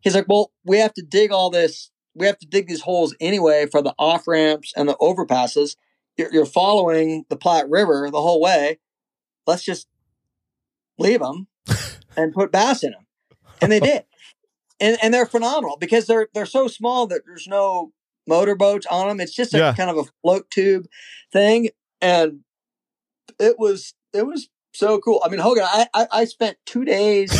He's 0.00 0.14
like, 0.14 0.26
well, 0.28 0.52
we 0.62 0.76
have 0.78 0.92
to 0.94 1.02
dig 1.02 1.32
all 1.32 1.48
this. 1.48 1.90
We 2.16 2.26
have 2.26 2.38
to 2.38 2.46
dig 2.46 2.66
these 2.66 2.80
holes 2.82 3.14
anyway 3.20 3.66
for 3.70 3.82
the 3.82 3.94
off 3.98 4.26
ramps 4.26 4.72
and 4.76 4.88
the 4.88 4.96
overpasses. 4.96 5.76
You're, 6.16 6.32
you're 6.32 6.46
following 6.46 7.24
the 7.28 7.36
Platte 7.36 7.68
River 7.68 8.08
the 8.10 8.22
whole 8.22 8.40
way. 8.40 8.78
Let's 9.46 9.62
just 9.64 9.86
leave 10.98 11.20
them 11.20 11.46
and 12.16 12.32
put 12.32 12.50
bass 12.50 12.82
in 12.82 12.92
them. 12.92 13.06
And 13.60 13.70
they 13.70 13.80
did. 13.80 14.04
And, 14.80 14.96
and 15.02 15.12
they're 15.14 15.26
phenomenal 15.26 15.76
because 15.78 16.06
they're 16.06 16.28
they're 16.34 16.44
so 16.46 16.68
small 16.68 17.06
that 17.06 17.22
there's 17.26 17.46
no 17.46 17.92
motorboats 18.26 18.86
on 18.86 19.08
them. 19.08 19.20
It's 19.20 19.34
just 19.34 19.54
a 19.54 19.58
Yeah. 19.58 19.74
kind 19.74 19.88
of 19.90 19.96
a 19.98 20.04
float 20.22 20.50
tube 20.50 20.86
thing, 21.32 21.70
and 22.02 22.40
it 23.38 23.58
was 23.58 23.94
it 24.12 24.26
was 24.26 24.48
so 24.74 24.98
cool. 25.00 25.22
I 25.24 25.30
mean, 25.30 25.40
Hogan, 25.40 25.64
I 25.66 25.86
I, 25.94 26.06
I 26.12 26.24
spent 26.26 26.58
two 26.66 26.84
days 26.84 27.32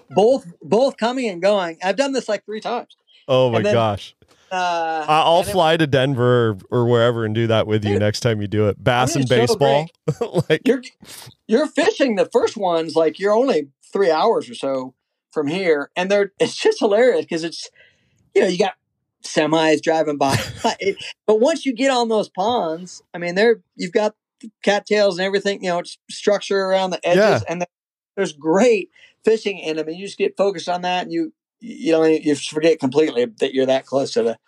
both 0.10 0.46
both 0.62 0.96
coming 0.96 1.28
and 1.28 1.42
going. 1.42 1.76
I've 1.82 1.96
done 1.96 2.12
this 2.12 2.28
like 2.28 2.46
three 2.46 2.60
times. 2.60 2.96
Oh 3.28 3.50
my 3.50 3.62
then- 3.62 3.74
gosh. 3.74 4.14
Uh, 4.50 5.06
I'll 5.08 5.44
fly 5.44 5.78
to 5.78 5.86
Denver 5.86 6.58
or, 6.70 6.84
wherever 6.86 7.24
and 7.24 7.34
do 7.34 7.46
that 7.46 7.66
with 7.66 7.86
you 7.86 7.92
Dude, 7.92 8.00
next 8.00 8.20
time 8.20 8.42
you 8.42 8.46
do 8.46 8.68
it. 8.68 8.84
Bass 8.84 9.16
and 9.16 9.26
so 9.26 9.34
baseball. 9.34 9.88
like 10.50 10.60
you're 10.66 10.82
you're 11.48 11.66
fishing 11.68 12.16
the 12.16 12.28
first 12.30 12.58
ones 12.58 12.94
like 12.94 13.18
you're 13.18 13.32
only 13.32 13.68
three 13.94 14.10
hours 14.10 14.50
or 14.50 14.54
so 14.54 14.92
from 15.30 15.46
here, 15.46 15.90
and 15.96 16.10
they're 16.10 16.32
it's 16.38 16.54
just 16.54 16.80
hilarious 16.80 17.22
because 17.24 17.44
it's 17.44 17.70
you 18.34 18.42
know 18.42 18.48
you 18.48 18.58
got 18.58 18.74
semis 19.24 19.80
driving 19.80 20.18
by, 20.18 20.36
but 21.26 21.40
once 21.40 21.64
you 21.64 21.72
get 21.72 21.90
on 21.90 22.10
those 22.10 22.28
ponds, 22.28 23.02
I 23.14 23.18
mean 23.18 23.34
they're 23.36 23.62
you've 23.76 23.92
got 23.92 24.14
cattails 24.62 25.18
and 25.18 25.24
everything, 25.24 25.64
you 25.64 25.70
know, 25.70 25.78
it's 25.78 25.96
structure 26.10 26.58
around 26.58 26.90
the 26.90 27.00
edges, 27.08 27.16
Yeah. 27.18 27.40
and 27.48 27.64
there's 28.16 28.34
great 28.34 28.90
fishing 29.24 29.58
in 29.58 29.76
them, 29.78 29.88
and 29.88 29.96
you 29.96 30.04
just 30.04 30.18
get 30.18 30.36
focused 30.36 30.68
on 30.68 30.82
that, 30.82 31.04
and 31.04 31.12
you 31.12 31.32
you 31.62 31.92
know 31.92 32.04
you 32.04 32.34
forget 32.34 32.80
completely 32.80 33.24
that 33.38 33.54
you're 33.54 33.66
that 33.66 33.86
close 33.86 34.12
to 34.12 34.22
the 34.22 34.38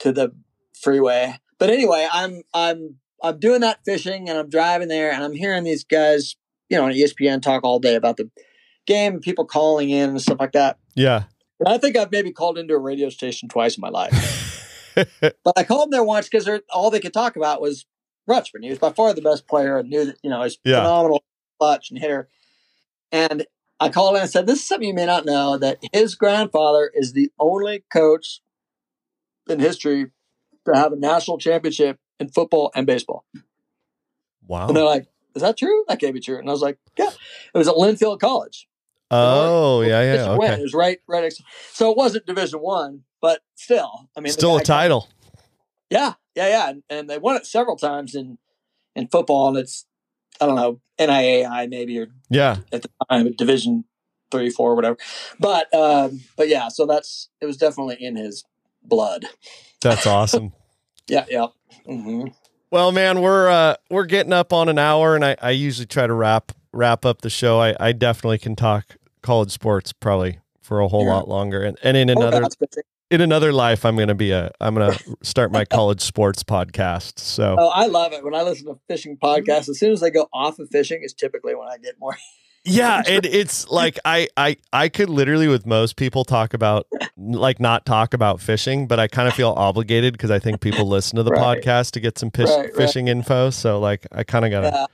to 0.00 0.12
the 0.12 0.32
freeway. 0.80 1.34
But 1.58 1.70
anyway, 1.70 2.06
I'm 2.12 2.42
I'm 2.54 2.96
I'm 3.22 3.38
doing 3.40 3.62
that 3.62 3.80
fishing 3.84 4.28
and 4.28 4.38
I'm 4.38 4.48
driving 4.50 4.88
there 4.88 5.10
and 5.10 5.24
I'm 5.24 5.32
hearing 5.32 5.64
these 5.64 5.82
guys, 5.82 6.36
you 6.68 6.76
know, 6.76 6.84
on 6.84 6.92
ESPN 6.92 7.42
talk 7.42 7.64
all 7.64 7.78
day 7.80 7.94
about 7.96 8.16
the 8.16 8.30
game 8.86 9.20
people 9.20 9.44
calling 9.44 9.90
in 9.90 10.10
and 10.10 10.20
stuff 10.22 10.38
like 10.40 10.52
that. 10.52 10.78
yeah. 10.94 11.24
And 11.60 11.68
I 11.68 11.76
think 11.78 11.96
I've 11.96 12.12
maybe 12.12 12.30
called 12.30 12.56
into 12.56 12.74
a 12.74 12.78
radio 12.78 13.08
station 13.08 13.48
twice 13.48 13.76
in 13.76 13.80
my 13.80 13.88
life. 13.88 14.92
but 15.20 15.54
I 15.56 15.64
called 15.64 15.86
them 15.86 15.90
there 15.90 16.04
once 16.04 16.28
because 16.28 16.48
all 16.72 16.90
they 16.90 17.00
could 17.00 17.12
talk 17.12 17.34
about 17.34 17.60
was 17.60 17.84
Rutschman. 18.30 18.62
He 18.62 18.70
was 18.70 18.78
by 18.78 18.92
far 18.92 19.12
the 19.12 19.22
best 19.22 19.48
player 19.48 19.78
and 19.78 19.88
knew 19.90 20.04
that, 20.04 20.16
you 20.22 20.30
know, 20.30 20.42
he's 20.44 20.58
Yeah. 20.64 20.76
phenomenal 20.76 21.24
clutch 21.58 21.90
and 21.90 21.98
hitter. 21.98 22.28
And 23.10 23.44
I 23.80 23.88
called 23.88 24.16
in 24.16 24.22
and 24.22 24.30
said, 24.30 24.46
This 24.46 24.60
is 24.60 24.66
something 24.66 24.88
you 24.88 24.94
may 24.94 25.06
not 25.06 25.24
know 25.24 25.56
that 25.58 25.78
his 25.92 26.14
grandfather 26.14 26.90
is 26.94 27.12
the 27.12 27.30
only 27.38 27.84
coach 27.92 28.40
in 29.48 29.60
history 29.60 30.10
to 30.66 30.74
have 30.74 30.92
a 30.92 30.96
national 30.96 31.38
championship 31.38 31.98
in 32.18 32.28
football 32.28 32.70
and 32.74 32.86
baseball. 32.86 33.24
wow. 34.46 34.68
And 34.68 34.76
they're 34.76 34.84
like, 34.84 35.06
Is 35.34 35.42
that 35.42 35.56
true? 35.56 35.84
That 35.88 36.00
can't 36.00 36.14
be 36.14 36.20
true. 36.20 36.38
And 36.38 36.48
I 36.48 36.52
was 36.52 36.62
like, 36.62 36.78
Yeah. 36.96 37.10
It 37.54 37.58
was 37.58 37.68
at 37.68 37.74
Linfield 37.74 38.20
College. 38.20 38.68
Oh, 39.10 39.80
yeah, 39.80 40.02
yeah. 40.02 40.30
Okay. 40.32 40.54
It 40.54 40.60
was 40.60 40.74
right, 40.74 40.98
right 41.06 41.22
next. 41.22 41.42
So 41.72 41.90
it 41.90 41.96
wasn't 41.96 42.26
Division 42.26 42.60
One, 42.60 43.04
but 43.22 43.40
still, 43.54 44.10
I 44.16 44.20
mean, 44.20 44.32
Still 44.32 44.58
a 44.58 44.62
title. 44.62 45.08
Yeah, 45.88 46.14
yeah, 46.34 46.48
yeah, 46.48 46.68
and, 46.68 46.82
and 46.90 47.08
they 47.08 47.16
won 47.16 47.36
it 47.36 47.46
several 47.46 47.76
times 47.76 48.14
in 48.14 48.36
in 48.94 49.08
football, 49.08 49.48
and 49.48 49.56
it's 49.56 49.86
I 50.40 50.46
don't 50.46 50.56
know 50.56 50.80
NAIA 50.98 51.68
maybe 51.68 51.98
or 51.98 52.08
Yeah. 52.30 52.58
at 52.72 52.82
the 52.82 52.90
time 53.10 53.32
Division 53.32 53.84
three, 54.30 54.50
four, 54.50 54.74
whatever. 54.74 54.96
But 55.40 55.72
um, 55.74 56.20
but 56.36 56.48
yeah, 56.48 56.68
so 56.68 56.86
that's 56.86 57.28
it 57.40 57.46
was 57.46 57.56
definitely 57.56 57.96
in 58.00 58.16
his 58.16 58.44
blood. 58.82 59.26
That's 59.80 60.06
awesome. 60.06 60.52
Yeah, 61.08 61.24
yeah. 61.28 61.46
hmm 61.86 62.26
Well, 62.70 62.92
man, 62.92 63.20
we're 63.22 63.48
uh 63.48 63.76
we're 63.90 64.04
getting 64.06 64.32
up 64.32 64.52
on 64.52 64.68
an 64.68 64.78
hour 64.78 65.14
and 65.14 65.24
I, 65.24 65.36
I 65.40 65.50
usually 65.50 65.86
try 65.86 66.06
to 66.06 66.12
wrap 66.14 66.52
wrap 66.72 67.04
up 67.06 67.22
the 67.22 67.30
show. 67.30 67.60
I, 67.60 67.74
I 67.80 67.92
definitely 67.92 68.38
can 68.38 68.54
talk 68.56 68.96
college 69.22 69.50
sports 69.50 69.92
probably 69.92 70.38
for 70.62 70.80
a 70.80 70.88
whole 70.88 71.06
Yeah. 71.06 71.12
lot 71.14 71.28
longer. 71.28 71.62
And 71.62 71.78
and 71.82 71.96
in 71.96 72.10
Oh, 72.10 72.20
another 72.20 72.40
good. 72.42 72.82
In 73.10 73.20
another 73.20 73.52
life 73.52 73.84
I'm 73.84 73.96
gonna 73.96 74.14
be 74.14 74.30
a 74.32 74.50
I'm 74.60 74.74
gonna 74.74 74.96
start 75.22 75.50
my 75.52 75.64
college 75.64 76.00
sports 76.00 76.42
podcast. 76.42 77.18
So 77.18 77.56
Oh, 77.58 77.68
I 77.68 77.86
love 77.86 78.12
it 78.12 78.22
when 78.24 78.34
I 78.34 78.42
listen 78.42 78.66
to 78.66 78.78
fishing 78.88 79.16
podcasts. 79.16 79.68
As 79.68 79.78
soon 79.78 79.92
as 79.92 80.00
they 80.00 80.10
go 80.10 80.28
off 80.32 80.58
of 80.58 80.68
fishing, 80.70 81.02
is 81.02 81.12
typically 81.14 81.54
when 81.54 81.68
I 81.68 81.78
get 81.78 81.98
more. 81.98 82.16
yeah, 82.64 83.02
and 83.08 83.24
it's 83.24 83.68
like 83.70 83.98
I 84.04 84.28
I 84.36 84.56
I 84.72 84.88
could 84.88 85.08
literally 85.08 85.48
with 85.48 85.64
most 85.66 85.96
people 85.96 86.24
talk 86.24 86.52
about 86.54 86.86
like 87.16 87.60
not 87.60 87.86
talk 87.86 88.12
about 88.14 88.40
fishing, 88.40 88.86
but 88.86 89.00
I 89.00 89.08
kind 89.08 89.26
of 89.28 89.34
feel 89.34 89.50
obligated 89.56 90.12
because 90.12 90.30
I 90.30 90.38
think 90.38 90.60
people 90.60 90.86
listen 90.86 91.16
to 91.16 91.22
the 91.22 91.30
Right. 91.30 91.62
podcast 91.62 91.92
to 91.92 92.00
get 92.00 92.18
some 92.18 92.30
fish, 92.30 92.48
Right, 92.50 92.58
right. 92.66 92.74
fishing 92.76 93.08
info. 93.08 93.50
So 93.50 93.80
like 93.80 94.06
I 94.12 94.22
kind 94.24 94.44
of 94.44 94.50
gotta 94.50 94.70
Yeah. 94.74 94.86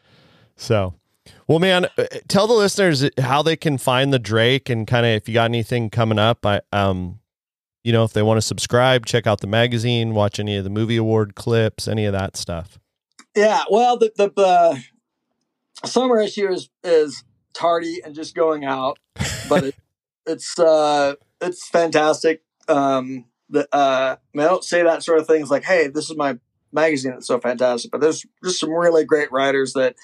So, 0.56 0.94
well, 1.48 1.58
man, 1.58 1.86
uh, 1.98 2.04
tell 2.28 2.46
the 2.46 2.54
listeners 2.54 3.10
how 3.18 3.42
they 3.42 3.56
can 3.56 3.76
find 3.76 4.12
the 4.12 4.20
Drake 4.20 4.70
and 4.70 4.86
kind 4.86 5.04
of 5.04 5.10
if 5.12 5.28
you 5.28 5.34
got 5.34 5.46
anything 5.46 5.90
coming 5.90 6.18
up. 6.18 6.46
I, 6.46 6.60
um, 6.72 7.18
you 7.84 7.92
know, 7.92 8.02
if 8.02 8.14
they 8.14 8.22
want 8.22 8.38
to 8.38 8.42
subscribe, 8.42 9.04
check 9.04 9.26
out 9.26 9.40
the 9.40 9.46
magazine, 9.46 10.14
watch 10.14 10.40
any 10.40 10.56
of 10.56 10.64
the 10.64 10.70
movie 10.70 10.96
award 10.96 11.34
clips, 11.34 11.86
any 11.86 12.06
of 12.06 12.12
that 12.14 12.36
stuff. 12.36 12.78
Yeah, 13.36 13.64
well, 13.70 13.98
the 13.98 14.10
the 14.16 14.32
uh, 14.40 14.76
summer 15.84 16.18
issue 16.18 16.50
is 16.50 16.70
is 16.82 17.24
tardy 17.52 18.00
and 18.04 18.14
just 18.14 18.34
going 18.34 18.64
out, 18.64 18.98
but 19.48 19.64
it, 19.64 19.74
it's 20.26 20.58
uh, 20.58 21.14
it's 21.40 21.68
fantastic. 21.68 22.42
Um, 22.68 23.26
the 23.50 23.68
uh, 23.72 24.16
I, 24.16 24.36
mean, 24.36 24.46
I 24.46 24.48
don't 24.48 24.64
say 24.64 24.82
that 24.82 25.02
sort 25.02 25.18
of 25.18 25.26
things 25.26 25.50
like, 25.50 25.64
"Hey, 25.64 25.88
this 25.88 26.08
is 26.08 26.16
my 26.16 26.38
magazine; 26.72 27.12
it's 27.12 27.26
so 27.26 27.38
fantastic." 27.38 27.90
But 27.90 28.00
there's 28.00 28.24
just 28.42 28.60
some 28.60 28.70
really 28.70 29.04
great 29.04 29.30
writers 29.30 29.74
that 29.74 29.96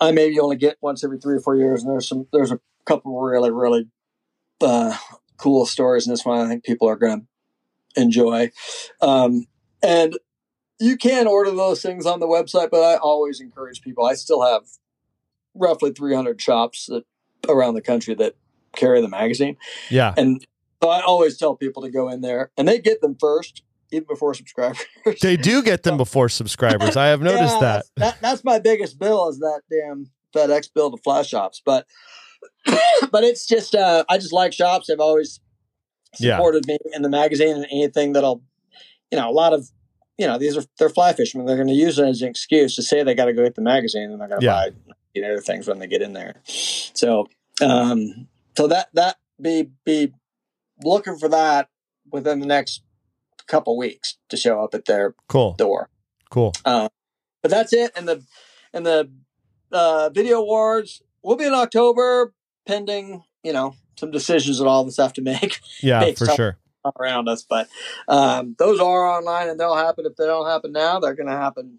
I 0.00 0.12
maybe 0.12 0.38
only 0.38 0.56
get 0.56 0.76
once 0.80 1.02
every 1.02 1.18
three 1.18 1.36
or 1.36 1.40
four 1.40 1.56
years, 1.56 1.82
and 1.82 1.90
there's 1.90 2.08
some 2.08 2.28
there's 2.32 2.52
a 2.52 2.60
couple 2.84 3.20
really 3.20 3.50
really 3.50 3.88
uh, 4.60 4.96
cool 5.40 5.66
stories 5.66 6.06
in 6.06 6.12
this 6.12 6.24
one. 6.24 6.38
I 6.40 6.48
think 6.48 6.64
people 6.64 6.88
are 6.88 6.96
going 6.96 7.26
to 7.94 8.00
enjoy, 8.00 8.50
um, 9.00 9.46
and 9.82 10.16
you 10.78 10.96
can 10.96 11.26
order 11.26 11.50
those 11.50 11.82
things 11.82 12.06
on 12.06 12.20
the 12.20 12.26
website, 12.26 12.70
but 12.70 12.82
I 12.82 12.96
always 12.96 13.40
encourage 13.40 13.80
people. 13.82 14.06
I 14.06 14.14
still 14.14 14.42
have 14.42 14.62
roughly 15.54 15.90
300 15.92 16.40
shops 16.40 16.86
that, 16.86 17.04
around 17.48 17.74
the 17.74 17.82
country 17.82 18.14
that 18.14 18.34
carry 18.76 19.00
the 19.00 19.08
magazine, 19.08 19.56
Yeah. 19.90 20.14
and 20.16 20.46
so 20.82 20.88
I 20.88 21.00
always 21.02 21.36
tell 21.36 21.56
people 21.56 21.82
to 21.82 21.90
go 21.90 22.08
in 22.08 22.20
there, 22.20 22.50
and 22.56 22.66
they 22.68 22.78
get 22.78 23.00
them 23.00 23.16
first, 23.20 23.62
even 23.90 24.06
before 24.08 24.32
subscribers. 24.40 24.84
They 25.20 25.36
do 25.36 25.62
get 25.62 25.82
them 25.82 25.96
before 25.96 26.28
subscribers. 26.28 26.96
I 26.96 27.06
have 27.08 27.20
noticed 27.30 27.54
Yeah, 27.54 27.60
that. 27.60 27.84
That's, 27.96 28.12
that. 28.12 28.20
That's 28.22 28.44
my 28.44 28.58
biggest 28.58 28.98
bill 28.98 29.28
is 29.28 29.38
that 29.40 29.62
damn 29.70 30.10
FedEx 30.34 30.72
bill 30.72 30.90
to 30.92 30.96
flash 31.02 31.28
shops, 31.28 31.60
but 31.64 31.86
but 33.10 33.24
it's 33.24 33.46
just 33.46 33.74
uh, 33.74 34.04
I 34.08 34.18
just 34.18 34.32
like 34.32 34.52
shops. 34.52 34.86
They've 34.86 35.00
always 35.00 35.40
Yeah. 36.18 36.36
supported 36.36 36.66
me 36.66 36.76
in 36.92 37.02
the 37.02 37.08
magazine 37.08 37.56
and 37.56 37.66
anything 37.70 38.12
that 38.14 38.24
I'll, 38.24 38.42
you 39.12 39.18
know, 39.18 39.30
a 39.30 39.32
lot 39.32 39.52
of, 39.52 39.70
you 40.18 40.26
know, 40.26 40.38
these 40.38 40.56
are 40.56 40.64
they're 40.78 40.88
fly 40.88 41.12
fishermen. 41.12 41.46
They're 41.46 41.56
going 41.56 41.68
to 41.68 41.74
use 41.74 41.98
it 41.98 42.06
as 42.06 42.20
an 42.22 42.28
excuse 42.28 42.74
to 42.76 42.82
say 42.82 43.02
they 43.02 43.14
got 43.14 43.26
to 43.26 43.32
go 43.32 43.44
get 43.44 43.54
the 43.54 43.62
magazine 43.62 44.10
and 44.10 44.20
they're 44.20 44.28
going 44.28 44.40
to 44.40 44.46
Yeah. 44.46 44.68
buy 44.70 44.70
you 45.14 45.22
know 45.22 45.28
other 45.32 45.40
things 45.40 45.66
when 45.66 45.78
they 45.80 45.86
get 45.88 46.02
in 46.02 46.12
there. 46.12 46.36
So, 46.44 47.26
um, 47.60 48.28
so 48.56 48.66
that 48.68 48.88
that 48.94 49.16
be 49.40 49.70
be 49.84 50.12
looking 50.84 51.16
for 51.18 51.28
that 51.28 51.68
within 52.12 52.40
the 52.40 52.46
next 52.46 52.82
couple 53.46 53.76
weeks 53.76 54.18
to 54.28 54.36
show 54.36 54.62
up 54.62 54.74
at 54.74 54.84
their 54.84 55.14
Cool. 55.28 55.54
door. 55.54 55.88
Cool. 56.30 56.52
Um, 56.64 56.88
But 57.42 57.50
that's 57.50 57.72
it. 57.72 57.90
And 57.96 58.06
the 58.08 58.24
and 58.72 58.84
the 58.86 59.10
uh, 59.72 60.10
video 60.10 60.40
awards 60.40 61.02
will 61.22 61.36
be 61.36 61.46
in 61.46 61.54
October, 61.54 62.32
pending 62.66 63.22
you 63.42 63.52
know 63.52 63.74
some 63.98 64.10
decisions 64.10 64.58
that 64.58 64.66
all 64.66 64.82
of 64.82 64.88
us 64.88 64.96
have 64.96 65.12
to 65.14 65.22
make 65.32 65.60
Yeah, 65.82 66.12
for 66.12 66.26
sure. 66.26 66.58
around 66.98 67.28
us. 67.28 67.44
But 67.48 67.68
um, 68.08 68.56
those 68.58 68.80
are 68.80 69.06
online 69.06 69.48
and 69.48 69.60
they'll 69.60 69.76
happen. 69.76 70.06
If 70.06 70.16
they 70.16 70.26
don't 70.26 70.46
happen 70.46 70.72
now, 70.72 70.98
they're 70.98 71.14
going 71.14 71.28
to 71.28 71.36
happen 71.36 71.78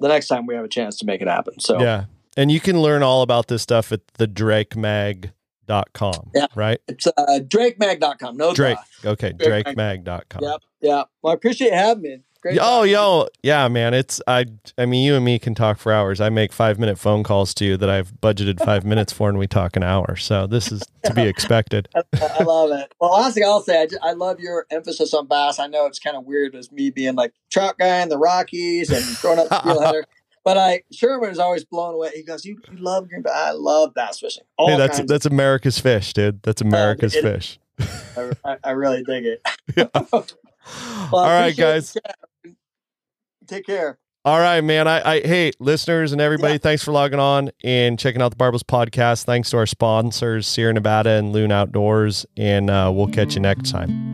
the 0.00 0.08
next 0.08 0.28
time 0.28 0.46
we 0.46 0.54
have 0.54 0.64
a 0.64 0.68
chance 0.68 0.96
to 0.98 1.06
make 1.06 1.20
it 1.22 1.28
happen. 1.28 1.58
So 1.60 1.80
Yeah. 1.80 2.04
And 2.36 2.50
you 2.50 2.60
can 2.60 2.80
learn 2.82 3.02
all 3.02 3.22
about 3.22 3.46
this 3.46 3.62
stuff 3.62 3.92
at 3.92 4.00
the 4.14 4.26
drakemag.com. 4.26 6.30
Yeah. 6.34 6.46
Right? 6.54 6.80
it's 6.88 7.06
uh, 7.06 7.12
drakemag.com. 7.40 8.36
No 8.36 8.54
Drake. 8.54 8.78
the. 9.02 9.10
Okay. 9.10 9.32
Drake 9.32 9.66
Drakemag.com. 9.66 10.42
Yep. 10.42 10.60
Yeah. 10.80 11.04
Well, 11.22 11.32
I 11.32 11.34
appreciate 11.34 11.72
having 11.72 12.02
me. 12.02 12.18
Great 12.44 12.58
Oh, 12.60 12.82
yo, 12.82 13.26
yeah, 13.42 13.68
man. 13.68 13.94
It's 13.94 14.20
I. 14.26 14.44
I 14.76 14.84
mean, 14.84 15.02
you 15.02 15.14
and 15.14 15.24
me 15.24 15.38
can 15.38 15.54
talk 15.54 15.78
for 15.78 15.90
hours. 15.94 16.20
I 16.20 16.28
make 16.28 16.52
five 16.52 16.78
minute 16.78 16.98
phone 16.98 17.22
calls 17.22 17.54
to 17.54 17.64
you 17.64 17.78
that 17.78 17.88
I've 17.88 18.12
budgeted 18.20 18.62
five 18.62 18.84
minutes 18.84 19.14
for, 19.14 19.30
and 19.30 19.38
we 19.38 19.46
talk 19.46 19.76
an 19.76 19.82
hour. 19.82 20.14
So 20.16 20.46
this 20.46 20.70
is 20.70 20.82
to 21.04 21.14
be 21.14 21.22
expected. 21.22 21.88
I, 21.94 22.02
I 22.38 22.42
love 22.42 22.70
it. 22.72 22.92
Well, 23.00 23.12
last 23.12 23.32
thing 23.32 23.44
I'll 23.44 23.62
say, 23.62 23.80
I, 23.80 23.86
ju- 23.86 23.96
I 24.02 24.12
love 24.12 24.40
your 24.40 24.66
emphasis 24.70 25.14
on 25.14 25.26
bass. 25.26 25.58
I 25.58 25.68
know 25.68 25.86
it's 25.86 25.98
kind 25.98 26.18
of 26.18 26.26
weird 26.26 26.54
as 26.54 26.70
me 26.70 26.90
being 26.90 27.14
like 27.14 27.32
trout 27.50 27.78
guy 27.78 28.02
in 28.02 28.10
the 28.10 28.18
Rockies 28.18 28.90
and 28.90 29.02
growing 29.22 29.38
up 29.38 29.48
steelheader. 29.48 30.02
But 30.44 30.58
I 30.58 30.82
Sherman 30.92 31.30
is 31.30 31.38
always 31.38 31.64
blown 31.64 31.94
away. 31.94 32.10
He 32.14 32.22
goes, 32.22 32.44
"You, 32.44 32.58
you 32.70 32.76
love 32.76 33.08
green 33.08 33.22
bass? 33.22 33.32
I 33.34 33.52
love 33.52 33.94
bass 33.94 34.20
fishing. 34.20 34.44
All 34.58 34.68
Hey, 34.68 34.76
that's 34.76 35.00
that's 35.04 35.24
America's 35.24 35.78
fish, 35.78 36.12
dude. 36.12 36.42
That's 36.42 36.60
um, 36.60 36.68
America's 36.68 37.14
it- 37.14 37.22
fish. 37.22 37.58
I, 38.44 38.58
I 38.62 38.70
really 38.72 39.02
dig 39.02 39.24
it. 39.24 39.40
Yeah. 39.74 39.86
Well, 40.12 40.26
All 41.12 41.24
right, 41.26 41.54
guys. 41.56 41.96
The 43.54 43.58
chat. 43.60 43.66
Take 43.66 43.66
care. 43.66 43.98
All 44.26 44.38
right, 44.40 44.62
man. 44.62 44.88
I, 44.88 45.16
I 45.16 45.20
hey, 45.20 45.52
listeners 45.60 46.12
and 46.12 46.20
everybody, 46.20 46.54
Yeah. 46.54 46.58
thanks 46.58 46.82
for 46.82 46.92
logging 46.92 47.20
on 47.20 47.50
and 47.62 47.98
checking 47.98 48.22
out 48.22 48.30
the 48.30 48.36
Barbless 48.36 48.62
podcast. 48.62 49.24
Thanks 49.24 49.50
to 49.50 49.58
our 49.58 49.66
sponsors, 49.66 50.46
Sierra 50.48 50.72
Nevada 50.72 51.10
and 51.10 51.32
Loon 51.32 51.52
Outdoors, 51.52 52.24
and 52.36 52.70
uh, 52.70 52.90
we'll 52.94 53.08
catch 53.08 53.34
you 53.34 53.40
next 53.42 53.70
time. 53.70 54.12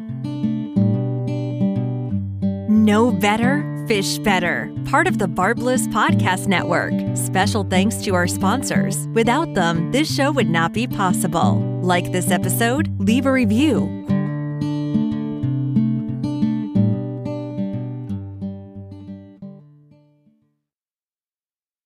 Know 2.84 3.12
better, 3.12 3.84
fish 3.86 4.18
better. 4.18 4.72
Part 4.86 5.06
of 5.06 5.18
the 5.18 5.28
Barbless 5.28 5.86
Podcast 5.88 6.48
Network. 6.48 6.92
Special 7.16 7.62
thanks 7.64 7.96
to 8.02 8.14
our 8.14 8.26
sponsors. 8.26 9.06
Without 9.08 9.54
them, 9.54 9.92
this 9.92 10.12
show 10.12 10.32
would 10.32 10.48
not 10.50 10.72
be 10.72 10.88
possible. 10.88 11.58
Like 11.82 12.10
this 12.10 12.30
episode, 12.32 12.88
leave 13.00 13.26
a 13.26 13.32
review, 13.32 14.04